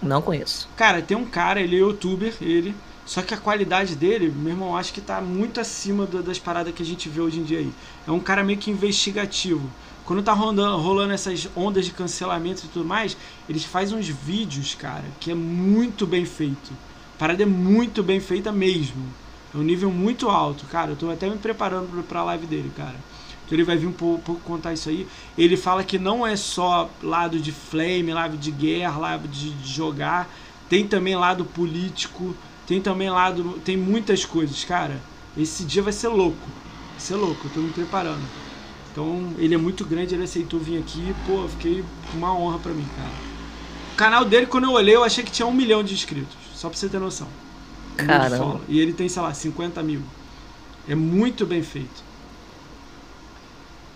[0.00, 0.68] Não conheço.
[0.76, 2.74] Cara, tem um cara, ele é youtuber, ele.
[3.04, 6.72] Só que a qualidade dele, meu irmão, acho que tá muito acima do- das paradas
[6.72, 7.72] que a gente vê hoje em dia aí.
[8.06, 9.68] É um cara meio que investigativo.
[10.04, 13.16] Quando tá rolando, rolando essas ondas de cancelamento e tudo mais,
[13.48, 16.78] eles fazem uns vídeos, cara, que é muito bem feito.
[17.14, 19.16] A parada é muito bem feita mesmo.
[19.52, 20.92] É um nível muito alto, cara.
[20.92, 23.04] Eu tô até me preparando pra- live dele, cara.
[23.44, 25.08] Então ele vai vir um pouco, pouco contar isso aí.
[25.36, 29.68] Ele fala que não é só lado de flame, lado de guerra, lado de, de
[29.72, 30.34] jogar.
[30.68, 32.38] Tem também lado político.
[32.66, 33.60] Tem também lado.
[33.60, 35.06] Tem muitas coisas, cara.
[35.36, 36.50] Esse dia vai ser louco.
[36.92, 38.43] Vai ser louco, eu tô me preparando.
[38.94, 41.16] Então ele é muito grande, ele aceitou vir aqui.
[41.26, 43.10] Pô, fiquei uma honra pra mim, cara.
[43.96, 46.36] canal dele, quando eu olhei, eu achei que tinha um milhão de inscritos.
[46.54, 47.28] Só pra você ter noção.
[47.96, 48.60] Caramba.
[48.68, 50.02] E ele tem, sei lá, 50 mil.
[50.88, 52.04] É muito bem feito.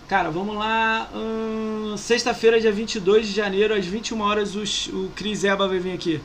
[0.09, 1.09] Cara, vamos lá.
[1.15, 4.63] Hum, Sexta-feira, dia 22 de janeiro, às 21 horas, o,
[4.97, 6.21] o Cris Eba vai vir aqui.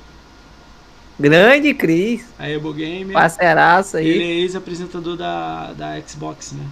[1.20, 2.34] Grande Cris.
[2.40, 3.14] A Ebo Gamer.
[3.14, 4.08] Parceiraço aí.
[4.08, 6.66] Ele é ex-apresentador da, da Xbox, né?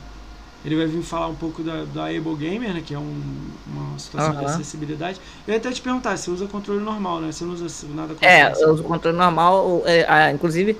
[0.64, 2.83] Ele vai vir falar um pouco da, da Able Gamer, né?
[2.85, 3.22] Que é um,
[3.65, 5.19] uma situação de acessibilidade.
[5.48, 7.31] Eu ia até te perguntar, você usa controle normal, né?
[7.31, 9.81] Você não usa nada com É, eu uso controle normal.
[9.85, 10.77] É, inclusive,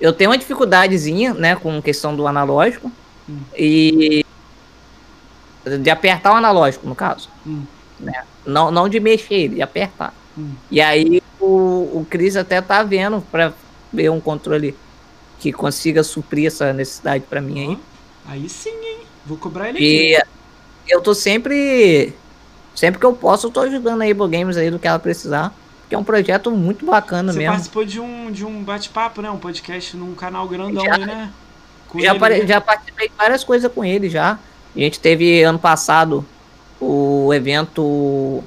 [0.00, 1.54] eu tenho uma dificuldadezinha, né?
[1.56, 2.90] Com questão do analógico.
[3.28, 3.40] Hum.
[3.56, 4.24] E.
[5.80, 7.28] De apertar o analógico, no caso.
[7.46, 7.64] Hum.
[8.00, 8.24] Né?
[8.44, 10.14] Não, não de mexer ele, de apertar.
[10.36, 10.52] Hum.
[10.70, 13.52] E aí o, o Cris até tá vendo pra
[13.92, 14.74] ver um controle
[15.38, 17.78] que consiga suprir essa necessidade para mim aí.
[18.26, 18.91] Aí sim, hein?
[19.24, 20.28] Vou cobrar ele e aqui.
[20.88, 22.14] eu tô sempre.
[22.74, 25.54] Sempre que eu posso, eu tô ajudando a Able Games aí do que ela precisar.
[25.88, 27.52] Que é um projeto muito bacana Você mesmo.
[27.52, 29.30] Você participou de um, de um bate-papo, né?
[29.30, 31.30] Um podcast num canal grandão já, aí, né?
[31.88, 32.46] Com já, né?
[32.46, 34.38] já participei de várias coisas com ele já.
[34.74, 36.24] A gente teve ano passado
[36.80, 38.42] o evento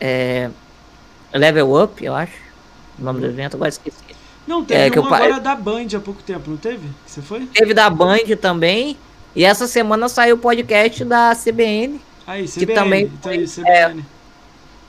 [0.00, 0.50] é,
[1.32, 2.32] Level Up, eu acho.
[2.98, 3.32] O nome do uhum.
[3.32, 3.98] evento, agora esqueci.
[4.46, 6.88] Não, teve é, um agora da Band há pouco tempo, não teve?
[7.06, 7.46] Você foi?
[7.46, 8.96] Teve da Band também.
[9.34, 12.00] E essa semana saiu o podcast da CBN.
[12.26, 12.66] Aí, CBN.
[12.66, 14.00] Que também tá aí, CBN.
[14.00, 14.04] É,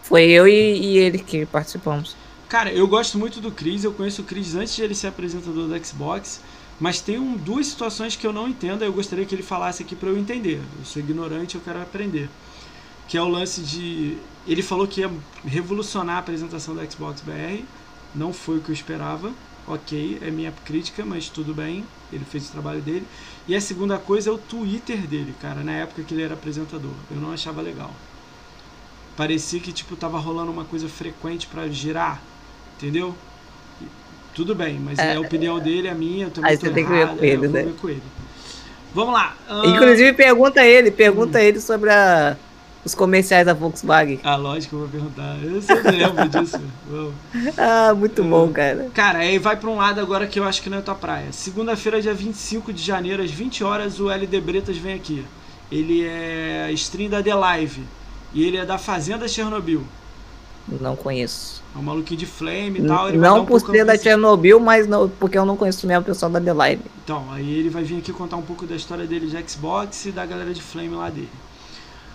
[0.02, 2.16] foi eu e, e, ele que participamos.
[2.50, 3.84] Cara, eu gosto muito do Chris.
[3.84, 6.42] Eu conheço o Chris antes de ele ser apresentador do Xbox.
[6.80, 8.84] Mas tem um, duas situações que eu não entendo.
[8.84, 10.60] Eu gostaria que ele falasse aqui para eu entender.
[10.80, 12.28] Eu sou ignorante, eu quero aprender.
[13.08, 14.18] Que é o lance de.
[14.48, 15.11] Ele falou que ia
[15.45, 17.64] revolucionar a apresentação do Xbox BR.
[18.16, 19.32] Não foi o que eu esperava
[19.68, 23.06] ok, é minha crítica, mas tudo bem, ele fez o trabalho dele.
[23.48, 26.92] E a segunda coisa é o Twitter dele, cara, na época que ele era apresentador.
[27.10, 27.92] Eu não achava legal.
[29.18, 32.22] Parecia que tipo tava rolando uma coisa frequente para girar,
[32.78, 33.16] entendeu?
[34.34, 36.86] Tudo bem, mas é, é a opinião dele, a minha, eu também Aí você tem
[36.86, 37.74] que ver com ele, né?
[37.80, 38.03] com ele.
[38.94, 39.36] Vamos lá.
[39.50, 39.70] Uh...
[39.70, 41.42] Inclusive pergunta ele, pergunta hum.
[41.42, 42.38] ele sobre a
[42.84, 44.19] os comerciais da Volkswagen.
[44.24, 45.38] Ah, lógico, eu vou perguntar.
[45.43, 46.60] Eu sempre lembro disso.
[47.58, 48.90] ah, muito bom, cara.
[48.93, 51.32] Cara, aí vai pra um lado agora que eu acho que não é tua praia.
[51.32, 55.26] Segunda-feira, dia 25 de janeiro, às 20 horas, o LD Bretas vem aqui.
[55.72, 57.84] Ele é stream da The Live.
[58.34, 59.84] E ele é da Fazenda Chernobyl.
[60.80, 61.61] Não conheço.
[61.76, 63.10] É um maluquinho de flame e tal.
[63.10, 66.06] Ele não um por ser da Chernobyl, mas não, porque eu não conheço mesmo o
[66.06, 66.84] pessoal da The Live.
[67.03, 70.11] Então, aí ele vai vir aqui contar um pouco da história dele de Xbox e
[70.11, 71.30] da galera de flame lá dele.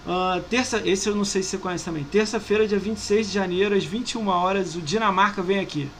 [0.07, 2.05] Uh, terça, esse eu não sei se você conhece também.
[2.05, 5.91] Terça-feira, dia 26 de janeiro, às 21 horas, o Dinamarca vem aqui.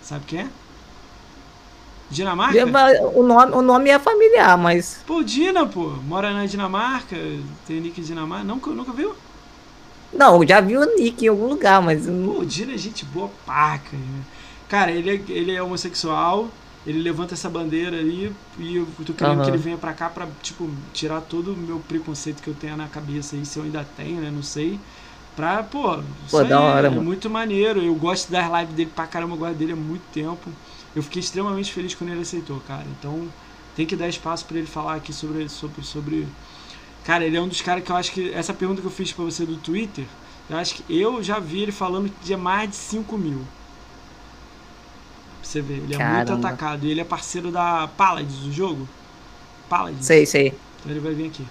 [0.00, 0.48] Sabe quem é?
[2.10, 2.64] Dinamarca?
[3.12, 5.02] O nome, o nome é familiar, mas.
[5.04, 5.88] Pô, Dina, pô.
[6.06, 7.16] Mora na Dinamarca,
[7.66, 8.44] tem nick Dinamarca.
[8.44, 9.16] Nunca, nunca viu?
[10.12, 12.06] Não, já vi o nick em algum lugar, mas.
[12.06, 13.96] Pô, o Dina é gente boa paca.
[13.96, 14.22] Né?
[14.68, 16.48] Cara, ele é, ele é homossexual
[16.86, 19.44] ele levanta essa bandeira aí e eu tô querendo uhum.
[19.44, 22.76] que ele venha pra cá pra, tipo, tirar todo o meu preconceito que eu tenho
[22.76, 24.30] na cabeça aí, se eu ainda tenho, né?
[24.30, 24.80] Não sei.
[25.36, 27.02] Pra, pô, pô da hora, é, mano.
[27.02, 27.80] muito maneiro.
[27.80, 30.50] Eu gosto das lives dele pra caramba, eu gosto dele há muito tempo.
[30.94, 32.84] Eu fiquei extremamente feliz quando ele aceitou, cara.
[32.98, 33.28] Então,
[33.74, 36.28] tem que dar espaço para ele falar aqui sobre, sobre, sobre.
[37.04, 38.32] Cara, ele é um dos caras que eu acho que.
[38.32, 40.04] Essa pergunta que eu fiz pra você do Twitter,
[40.50, 43.46] eu acho que eu já vi ele falando de mais de 5 mil
[45.52, 45.74] você ver.
[45.74, 46.32] Ele é Caramba.
[46.32, 46.86] muito atacado.
[46.86, 48.88] E ele é parceiro da Paladins, do jogo.
[49.68, 50.04] Paladins.
[50.04, 50.48] Sei, sei.
[50.80, 51.46] Então ele vai vir aqui.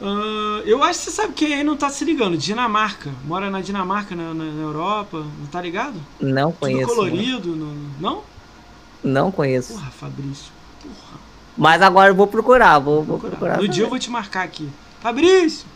[0.00, 2.36] Uh, eu acho que você sabe quem aí não tá se ligando.
[2.36, 3.10] Dinamarca.
[3.24, 5.18] Mora na Dinamarca, na, na, na Europa.
[5.18, 5.94] Não tá ligado?
[6.20, 6.88] Não conheço.
[6.88, 7.56] Tudo colorido.
[7.56, 8.22] No, não?
[9.02, 9.72] Não conheço.
[9.72, 10.52] Porra, Fabrício.
[10.82, 11.20] Porra.
[11.56, 12.78] Mas agora eu vou procurar.
[12.78, 13.38] Vou, vou procurar.
[13.38, 13.62] procurar.
[13.62, 14.68] no dia eu vou te marcar aqui.
[15.00, 15.75] Fabrício!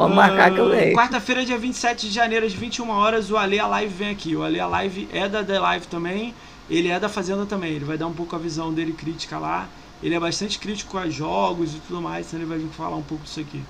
[0.00, 0.96] Pode marcar que eu venho.
[0.96, 4.34] Quarta-feira, dia 27 de janeiro, às 21 horas, o Ale a Live vem aqui.
[4.34, 6.34] O Ale a Live é da The Live também.
[6.70, 7.74] Ele é da Fazenda também.
[7.74, 9.68] Ele vai dar um pouco a visão dele crítica lá.
[10.02, 13.02] Ele é bastante crítico a jogos e tudo mais, então ele vai vir falar um
[13.02, 13.62] pouco disso aqui.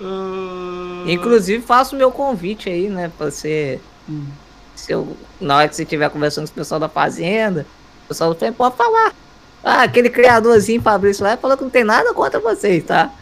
[0.00, 1.08] Uh...
[1.08, 3.12] Inclusive, faço meu convite aí, né?
[3.16, 3.80] Pra você.
[4.08, 4.26] Hum.
[4.74, 7.64] Se eu, na hora que você estiver conversando com o pessoal da Fazenda,
[8.04, 9.14] o pessoal do Flame pode falar.
[9.62, 13.12] Ah, aquele criadorzinho Fabrício lá falou que não tem nada contra vocês, tá?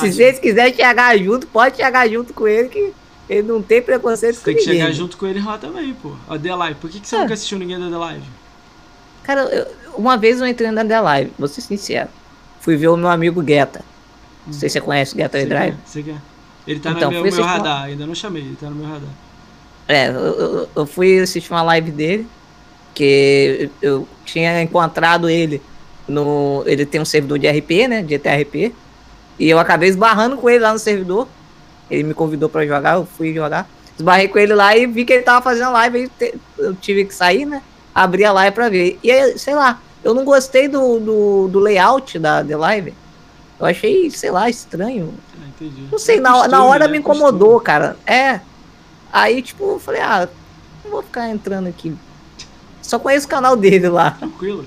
[0.00, 2.92] Se vocês quiserem chegar junto, pode chegar junto com ele que
[3.28, 4.64] ele não tem preconceito você com ninguém.
[4.64, 6.12] Tem que chegar junto com ele lá também, pô.
[6.28, 6.78] A The Live.
[6.80, 7.20] Por que, que você é.
[7.20, 8.24] nunca assistiu ninguém da The Live?
[9.24, 12.08] Cara, eu, uma vez eu entrei na The Live, vou ser sincero.
[12.60, 13.84] Fui ver o meu amigo Guetta.
[14.46, 15.76] Não sei se você conhece o Guetta Drive.
[15.84, 16.16] Você quer?
[16.66, 19.08] Ele tá então, no meu, meu radar, ainda não chamei, ele tá no meu radar.
[19.88, 22.26] É, eu, eu, eu fui assistir uma live dele,
[22.92, 25.62] que eu tinha encontrado ele
[26.08, 26.64] no.
[26.66, 28.02] Ele tem um servidor de RP, né?
[28.02, 28.74] De TRP.
[29.38, 31.28] E eu acabei esbarrando com ele lá no servidor.
[31.90, 33.68] Ele me convidou pra jogar, eu fui jogar.
[33.96, 36.10] Esbarrei com ele lá e vi que ele tava fazendo live.
[36.58, 37.62] Eu tive que sair, né?
[37.94, 38.98] Abri a live pra ver.
[39.02, 42.94] E aí, sei lá, eu não gostei do, do, do layout da The Live.
[43.58, 45.14] Eu achei, sei lá, estranho.
[45.42, 45.88] Ah, entendi.
[45.90, 46.92] Não sei, É na, na costume, hora né?
[46.92, 47.18] me Costume.
[47.26, 47.96] incomodou, cara.
[48.06, 48.40] É.
[49.10, 50.28] Aí, tipo, eu falei, ah,
[50.84, 51.94] não vou ficar entrando aqui.
[52.82, 54.10] Só conheço o canal dele lá.
[54.12, 54.66] Tranquilo.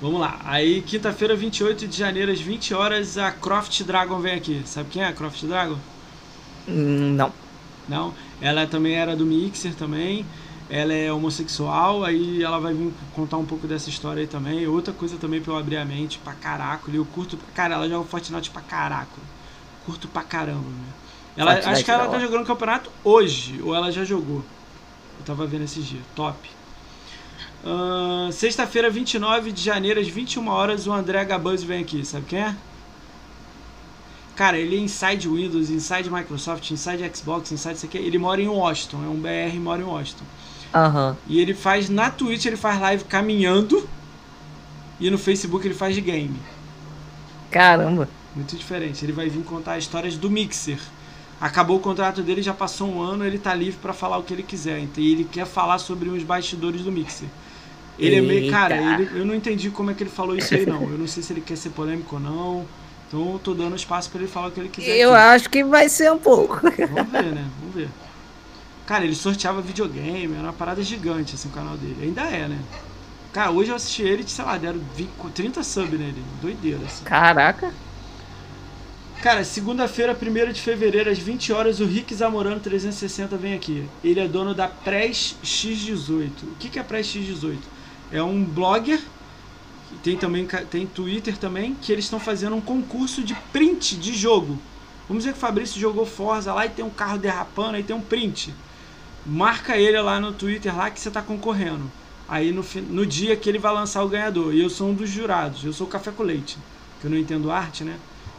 [0.00, 0.40] Vamos lá.
[0.44, 4.62] Aí, quinta-feira, 28 de janeiro, às 20 horas, a Croft Dragon vem aqui.
[4.64, 5.78] Sabe quem é a Croft Dragon?
[6.66, 7.32] Hum, Não.
[7.88, 8.14] Não.
[8.40, 10.24] Ela também era do Mixer também.
[10.70, 14.66] Ela é homossexual, aí ela vai vir contar um pouco dessa história aí também.
[14.68, 16.90] Outra coisa também pra eu abrir a mente, pra caraco.
[16.92, 17.80] Eu curto pra caralho.
[17.82, 19.20] Ela joga Fortnite pra caraco.
[19.84, 20.92] Curto pra caramba, né?
[21.36, 22.20] Ela, Fortnite acho que ela tá hora.
[22.20, 24.44] jogando campeonato hoje, ou ela já jogou.
[25.18, 26.02] Eu tava vendo esses dias.
[26.14, 26.38] Top.
[27.64, 32.04] Ahn, Sexta-feira, 29 de janeiro, às 21 horas, o André Gabuzzi vem aqui.
[32.04, 32.56] Sabe quem é?
[34.34, 37.98] Cara, ele é inside Windows, inside Microsoft, inside Xbox, inside isso aqui.
[37.98, 40.24] Ele mora em Washington, é um BR e mora em Washington.
[40.74, 41.16] Aham.
[41.26, 43.86] E ele faz na Twitch, ele faz live caminhando.
[44.98, 46.38] E no Facebook ele faz de game.
[47.50, 48.08] Caramba.
[48.34, 49.04] Muito diferente.
[49.04, 50.78] Ele vai vir contar histórias do Mixer.
[51.40, 54.32] Acabou o contrato dele, já passou um ano, ele tá livre pra falar o que
[54.32, 54.78] ele quiser.
[54.78, 57.28] Então, E ele quer falar sobre os bastidores do Mixer.
[58.00, 58.50] Ele é meio.
[58.50, 59.02] Cara, Eita.
[59.02, 60.82] ele- eu não entendi como é que ele falou isso aí, não.
[60.82, 62.66] Eu não sei se ele quer ser polêmico ou não.
[63.08, 64.96] Então eu tô dando espaço pra ele falar o que ele quiser.
[64.96, 65.22] Eu aqui.
[65.24, 66.60] acho que vai ser um pouco.
[66.62, 67.48] Vamos ver, né?
[67.60, 67.88] Vamos ver.
[68.86, 71.96] Cara, ele sorteava videogame, era uma parada gigante assim o canal dele.
[72.02, 72.58] Ainda é, né?
[73.32, 76.22] Cara, hoje eu assisti ele, sei lá, deram 20, 30 sub nele.
[76.40, 77.04] Doideira, assim.
[77.04, 77.72] Caraca.
[79.22, 83.86] Cara, segunda-feira, 1 de fevereiro, às 20 horas, o Rick Zamorano 360 vem aqui.
[84.02, 86.30] Ele é dono da Press X18.
[86.44, 87.58] O que, que é Press X18?
[88.12, 89.00] É um blogger,
[90.02, 94.58] tem também tem Twitter também, que eles estão fazendo um concurso de print de jogo.
[95.08, 97.94] Vamos dizer que o Fabrício jogou Forza lá e tem um carro derrapando, aí tem
[97.94, 98.54] um print.
[99.26, 101.90] Marca ele lá no Twitter lá que você tá concorrendo.
[102.28, 104.54] Aí no, no dia que ele vai lançar o ganhador.
[104.54, 106.56] E eu sou um dos jurados, eu sou o Café com Leite,
[107.00, 107.98] que eu não entendo arte, né?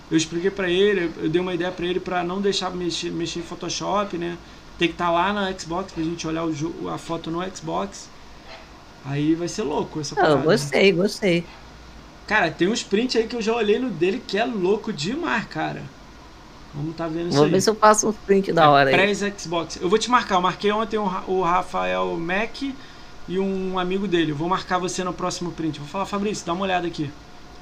[0.10, 3.40] Eu expliquei pra ele, eu dei uma ideia pra ele pra não deixar mexer, mexer
[3.40, 4.38] em Photoshop, né?
[4.78, 8.10] Tem que estar lá na Xbox pra gente olhar o a foto no Xbox.
[9.06, 10.40] Aí vai ser louco essa Ah, Eu parada.
[10.40, 10.46] né?
[10.46, 11.46] gostei, gostei.
[12.28, 15.46] Cara, tem uns prints aí que eu já olhei no dele que é louco demais,
[15.46, 15.82] cara.
[16.74, 17.52] Vamos tá vendo isso Vou aí.
[17.52, 18.96] ver se eu faço uns print da hora aí.
[18.96, 19.78] Pré-Xbox.
[19.82, 20.36] Eu vou te marcar.
[20.36, 22.62] Eu marquei ontem o Ra- o Rafael Mac
[23.28, 24.32] e um amigo dele.
[24.32, 25.80] Eu vou marcar você no próximo print.
[25.80, 27.12] Vou falar, Fabrício, dá uma olhada aqui.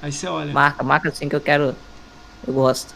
[0.00, 0.52] Aí você olha.
[0.52, 1.74] Marca, marca assim que eu quero.
[2.46, 2.94] Eu gosto.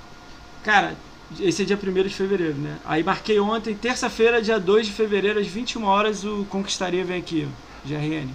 [0.62, 0.94] Cara,
[1.40, 2.76] esse é dia 1 de fevereiro, né?
[2.84, 7.46] Aí marquei ontem, terça-feira, dia 2 de fevereiro, às 21 horas, o Conquistaria vem aqui,
[7.50, 8.28] ó, GRN.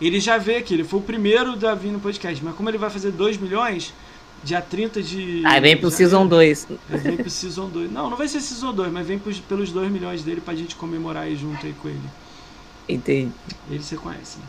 [0.00, 2.78] Ele já veio aqui, ele foi o primeiro da vir no podcast, mas como ele
[2.78, 3.94] vai fazer 2 milhões,
[4.42, 5.42] dia 30 de.
[5.46, 6.66] Aí vem pro janeiro, Season 2.
[6.90, 7.92] Ele vem pro Season 2.
[7.92, 10.74] Não, não vai ser Season 2, mas vem pros- pelos 2 milhões dele pra gente
[10.74, 12.00] comemorar aí junto aí com ele.
[12.88, 13.32] Entendi.
[13.70, 14.44] Ele você conhece, né?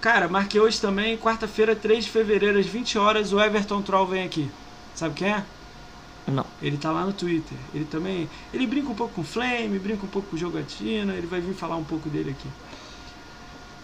[0.00, 4.24] Cara, marquei hoje também, quarta-feira, 3 de fevereiro, às 20 horas, o Everton Troll vem
[4.24, 4.48] aqui.
[4.94, 5.42] Sabe quem é?
[6.28, 6.46] Não.
[6.62, 7.56] Ele tá lá no Twitter.
[7.74, 8.28] Ele também.
[8.54, 11.12] Ele brinca um pouco com Flame, brinca um pouco com jogatina.
[11.14, 12.48] Ele vai vir falar um pouco dele aqui.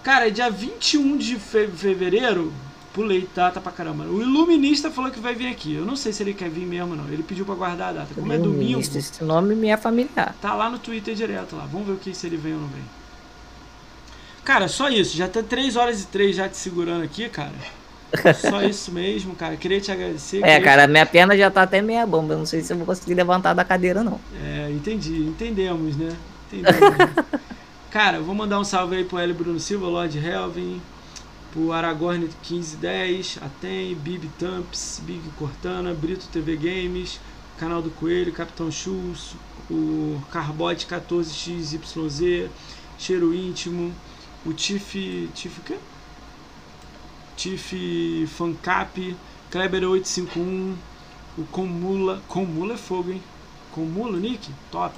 [0.02, 2.52] Cara, dia 21 de fe- fevereiro.
[2.92, 4.04] Pulei data pra caramba.
[4.04, 5.74] O Iluminista falou que vai vir aqui.
[5.74, 7.08] Eu não sei se ele quer vir mesmo, não.
[7.08, 8.08] Ele pediu pra guardar a data.
[8.14, 10.34] Como é domingo, Esse nome me é familiar.
[10.42, 11.66] tá lá no Twitter direto lá.
[11.72, 12.82] Vamos ver o que se ele vem ou não vem.
[14.44, 15.16] Cara, só isso.
[15.16, 17.52] Já tá 3 horas e 3 já te segurando aqui, cara.
[18.34, 19.56] Só isso mesmo, cara.
[19.56, 20.38] Queria te agradecer.
[20.38, 22.34] É, queria- cara, minha perna já tá até meia bomba.
[22.34, 24.20] Eu não sei se eu vou conseguir levantar da cadeira, não.
[24.44, 26.10] É, entendi, entendemos, né?
[26.52, 26.82] Entendemos.
[27.92, 29.34] Cara, vou mandar um salve aí pro L.
[29.34, 30.80] Bruno Silva, Lord Helvin,
[31.52, 37.20] pro Aragorn 1510, Atem, Bibi Tamps, Big Cortana, Brito TV Games,
[37.58, 39.34] Canal do Coelho, Capitão Chus,
[39.70, 42.48] o Carbote 14XYZ,
[42.98, 43.92] Cheiro Íntimo,
[44.46, 45.28] o Tiff.
[45.34, 45.76] Tiff o quê?
[47.36, 49.14] Tiff Fancap,
[49.50, 50.76] Kleber 851,
[51.36, 52.22] o Comula.
[52.26, 53.22] Comula é fogo, hein?
[53.70, 54.50] Comula, Nick?
[54.70, 54.96] Top.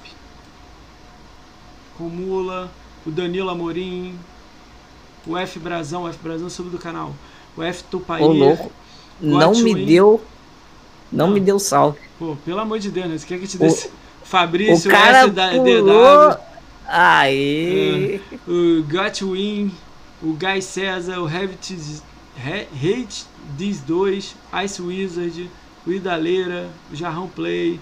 [1.97, 2.71] Comula,
[3.05, 4.17] o Danilo Amorim,
[5.25, 7.13] o F Brazão, o F Brazão sub do canal.
[7.57, 8.21] O F Tupaí.
[8.23, 8.71] Ô, louco.
[9.21, 9.85] Não me Win.
[9.85, 10.21] deu.
[11.11, 11.31] Não Ah.
[11.31, 11.99] me deu salve.
[12.19, 13.17] Pô, pelo amor de Deus, né?
[13.17, 13.89] Você quer que eu te O- dê esse-
[14.23, 16.37] Fabrício, o cara SDW, pulou.
[16.87, 18.21] Aí.
[18.47, 19.71] o Gotwin,
[20.21, 21.77] o Guy César, o Hate
[22.37, 23.25] Hate
[23.57, 25.49] These 2, Ice Wizard,
[25.85, 27.79] o Idaleira, o Jarrão Play,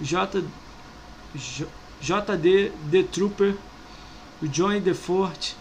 [0.00, 0.42] o J,
[1.34, 1.66] J,
[2.00, 3.54] JD The Trooper,
[4.42, 5.54] o Johnny The Fort,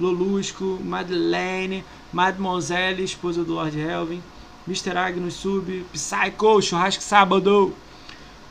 [0.00, 4.22] Lolusco, Madeleine, Mademoiselle, esposa do Lord Helvin,
[4.66, 4.96] Mr.
[4.96, 7.74] Agnus Sub, Psycho, Churrasco Sábado,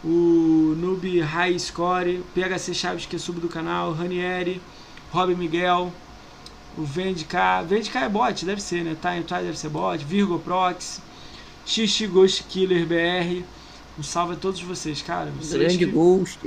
[0.03, 4.61] o Noob High Score, PHC Chaves, que é sub do canal, Ranieri,
[5.11, 5.91] Rob Miguel,
[6.77, 7.35] o Vendk,
[7.67, 8.95] Vendk é bot, deve ser, né?
[9.01, 11.01] Time Time deve ser bot, Virgo Prox,
[11.65, 13.43] Xixi Ghost Killer BR.
[13.99, 15.31] Um salve a todos vocês, cara.
[15.31, 15.85] Vocês Grande que...
[15.85, 16.39] Ghost.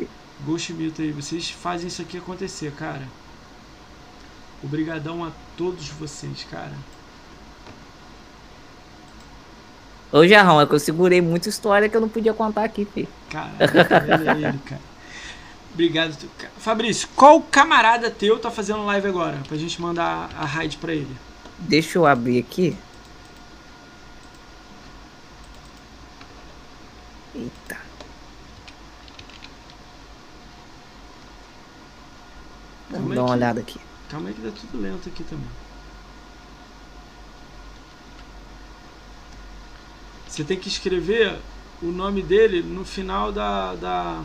[0.45, 3.07] Ghost Mito aí, vocês fazem isso aqui acontecer, cara.
[4.65, 6.73] Obrigadão a todos vocês, cara.
[10.11, 13.09] Ô, Jarrão, é que eu segurei muita história que eu não podia contar aqui, filho.
[13.29, 14.81] Cara, ele é ele, cara.
[15.73, 16.17] Obrigado.
[16.57, 19.39] Fabrício, qual camarada teu tá fazendo live agora?
[19.47, 21.15] Pra gente mandar a raid pra ele.
[21.59, 22.77] Deixa eu abrir aqui.
[27.35, 27.77] Eita.
[32.89, 33.84] Vamos dar uma olhada aqui.
[34.09, 35.49] Calma aí que tá tudo lento aqui também.
[40.29, 41.39] Você tem que escrever
[41.81, 43.75] o nome dele no final da.
[43.77, 44.23] da...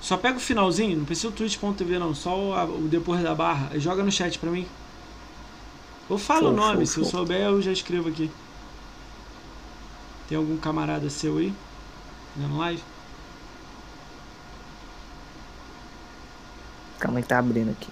[0.00, 3.78] Só pega o finalzinho, não precisa o twitch.tv não, só o, o depois da barra.
[3.78, 4.66] Joga no chat pra mim.
[6.08, 7.20] Ou fala Show, o nome, show, se eu show.
[7.20, 8.30] souber eu já escrevo aqui.
[10.28, 11.52] Tem algum camarada seu aí?
[12.34, 12.82] Fazendo live?
[16.98, 17.88] Calma aí que tá abrindo aqui.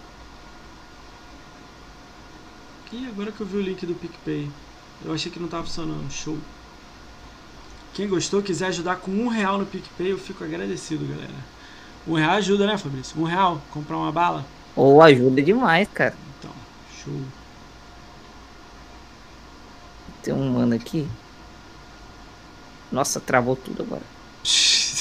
[2.93, 4.51] Ih, agora que eu vi o link do PicPay.
[5.03, 6.11] Eu achei que não tava funcionando.
[6.13, 6.37] Show.
[7.95, 11.33] Quem gostou, quiser ajudar com um real no PicPay, eu fico agradecido, galera.
[12.07, 13.19] Um real ajuda, né, Fabrício?
[13.19, 14.45] Um real, comprar uma bala?
[14.77, 16.15] Ou ajuda demais, cara.
[16.39, 16.51] Então,
[17.03, 17.19] show.
[20.23, 21.09] Tem um mano aqui.
[22.91, 24.03] Nossa, travou tudo agora.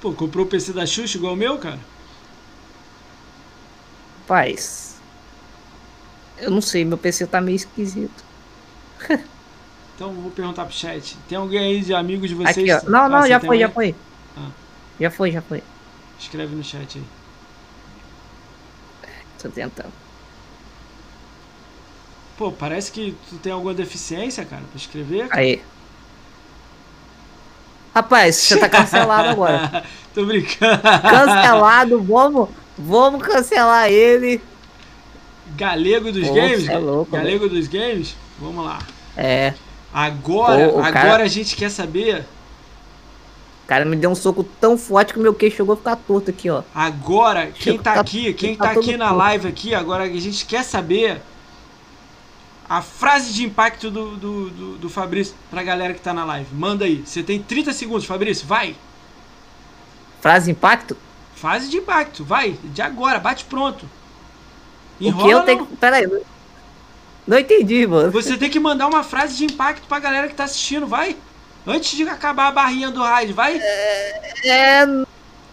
[0.00, 1.80] Pô, comprou o PC da Xuxa igual o meu, cara?
[4.26, 4.89] Paz.
[6.40, 8.24] Eu não sei, meu PC tá meio esquisito.
[9.94, 11.16] Então vou perguntar pro chat.
[11.28, 12.70] Tem alguém aí de amigos de vocês?
[12.70, 12.90] Aqui.
[12.90, 13.94] Não, Ah, não, você já foi, já foi.
[14.36, 14.48] Ah.
[14.98, 15.62] Já foi, já foi.
[16.18, 17.04] Escreve no chat aí.
[19.42, 19.92] Tô tentando.
[22.36, 25.28] Pô, parece que tu tem alguma deficiência, cara, pra escrever.
[25.28, 25.40] cara.
[25.40, 25.62] Aí.
[27.94, 29.84] Rapaz, você tá cancelado agora.
[30.14, 30.80] Tô brincando.
[30.82, 34.40] Cancelado, vamos, vamos cancelar ele.
[35.56, 36.68] Galego dos Pô, games?
[36.68, 38.14] é louco, Galego dos games?
[38.38, 38.78] Vamos lá.
[39.16, 39.54] É,
[39.92, 42.20] Agora, Pô, agora cara- a gente quer saber.
[43.64, 45.96] o cara me deu um soco tão forte que o meu queixo chegou a ficar
[45.96, 46.62] torto aqui, ó.
[46.74, 50.08] Agora, quem Chega, tá tá- aqui, quem tá tá aqui na live aqui, agora a
[50.08, 51.20] gente quer saber
[52.68, 56.54] a frase de impacto do, do, do, do Fabrício pra galera que tá na live.
[56.54, 57.02] Manda aí.
[57.04, 58.46] Você tem 30 segundos, Fabrício.
[58.46, 58.76] Vai.
[60.20, 60.96] Frase impacto?
[61.34, 62.24] Frase de impacto.
[62.24, 62.56] Vai.
[62.62, 63.18] De agora.
[63.18, 63.86] Bate pronto.
[65.08, 65.44] O que Enrola eu não.
[65.46, 65.76] tenho que.
[65.76, 66.06] Pera aí.
[66.06, 66.20] não-
[67.26, 68.10] Não entendi, mano.
[68.10, 70.86] Você tem que mandar uma frase de impacto pra galera que tá assistindo.
[70.86, 71.16] Vai.
[71.66, 73.32] Antes de acabar a barrinha do raid.
[73.32, 73.60] Vai.
[74.44, 74.86] É.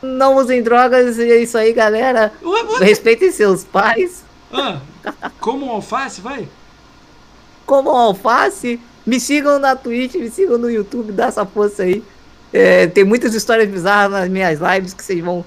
[0.02, 2.32] Não usem drogas e é isso aí, galera.
[2.44, 2.86] Ué, ué.
[2.86, 4.24] Respeitem seus pais.
[4.54, 4.80] Ah,
[5.40, 6.48] como um alface, vai.
[7.66, 8.80] Comam alface.
[9.06, 12.04] Me sigam na Twitch, me sigam no YouTube, dá essa força aí.
[12.54, 15.44] É, tem muitas histórias bizarras nas minhas lives que vocês vão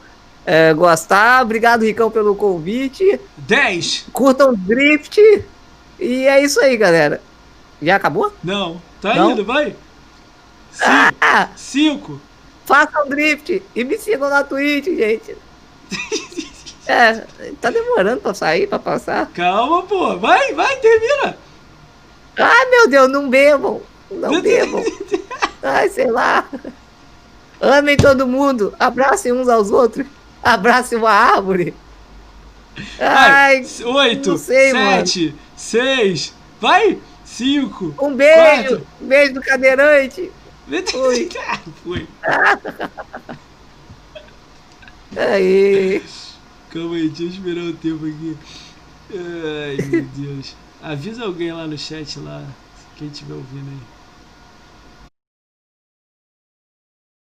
[0.46, 1.42] é, gostar.
[1.42, 3.20] Obrigado, Ricão, pelo convite.
[3.38, 4.06] 10.
[4.12, 5.18] Curtam Drift.
[5.98, 7.20] E é isso aí, galera.
[7.82, 8.32] Já acabou?
[8.42, 8.80] Não.
[9.00, 9.32] Tá Não?
[9.32, 9.74] indo, vai.
[10.82, 12.20] Ah, 5.
[12.64, 15.36] façam Drift e me sigam na Twitch, gente.
[16.86, 17.24] É,
[17.60, 19.26] tá demorando pra sair, pra passar.
[19.34, 20.16] Calma, pô.
[20.18, 21.36] Vai, vai, termina.
[22.36, 23.80] Ai, meu Deus, não bebam.
[24.10, 24.82] Não bebam.
[25.62, 26.48] Ai, sei lá.
[27.60, 28.74] Amem todo mundo.
[28.78, 30.06] Abracem uns aos outros.
[30.42, 31.74] Abracem uma árvore.
[32.98, 37.94] Ai, Oito, sei, sete, seis, vai, cinco.
[38.00, 38.68] um beijo.
[38.68, 38.86] Quatro.
[39.00, 40.32] Um beijo do cadeirante.
[40.94, 41.28] Oi.
[41.84, 42.08] Foi.
[45.16, 46.02] Aí.
[46.70, 48.36] Calma aí, deixa eu esperar o tempo aqui.
[49.12, 50.54] Ai, meu Deus.
[50.82, 52.42] Avisa alguém lá no chat lá,
[52.96, 53.89] quem estiver ouvindo aí.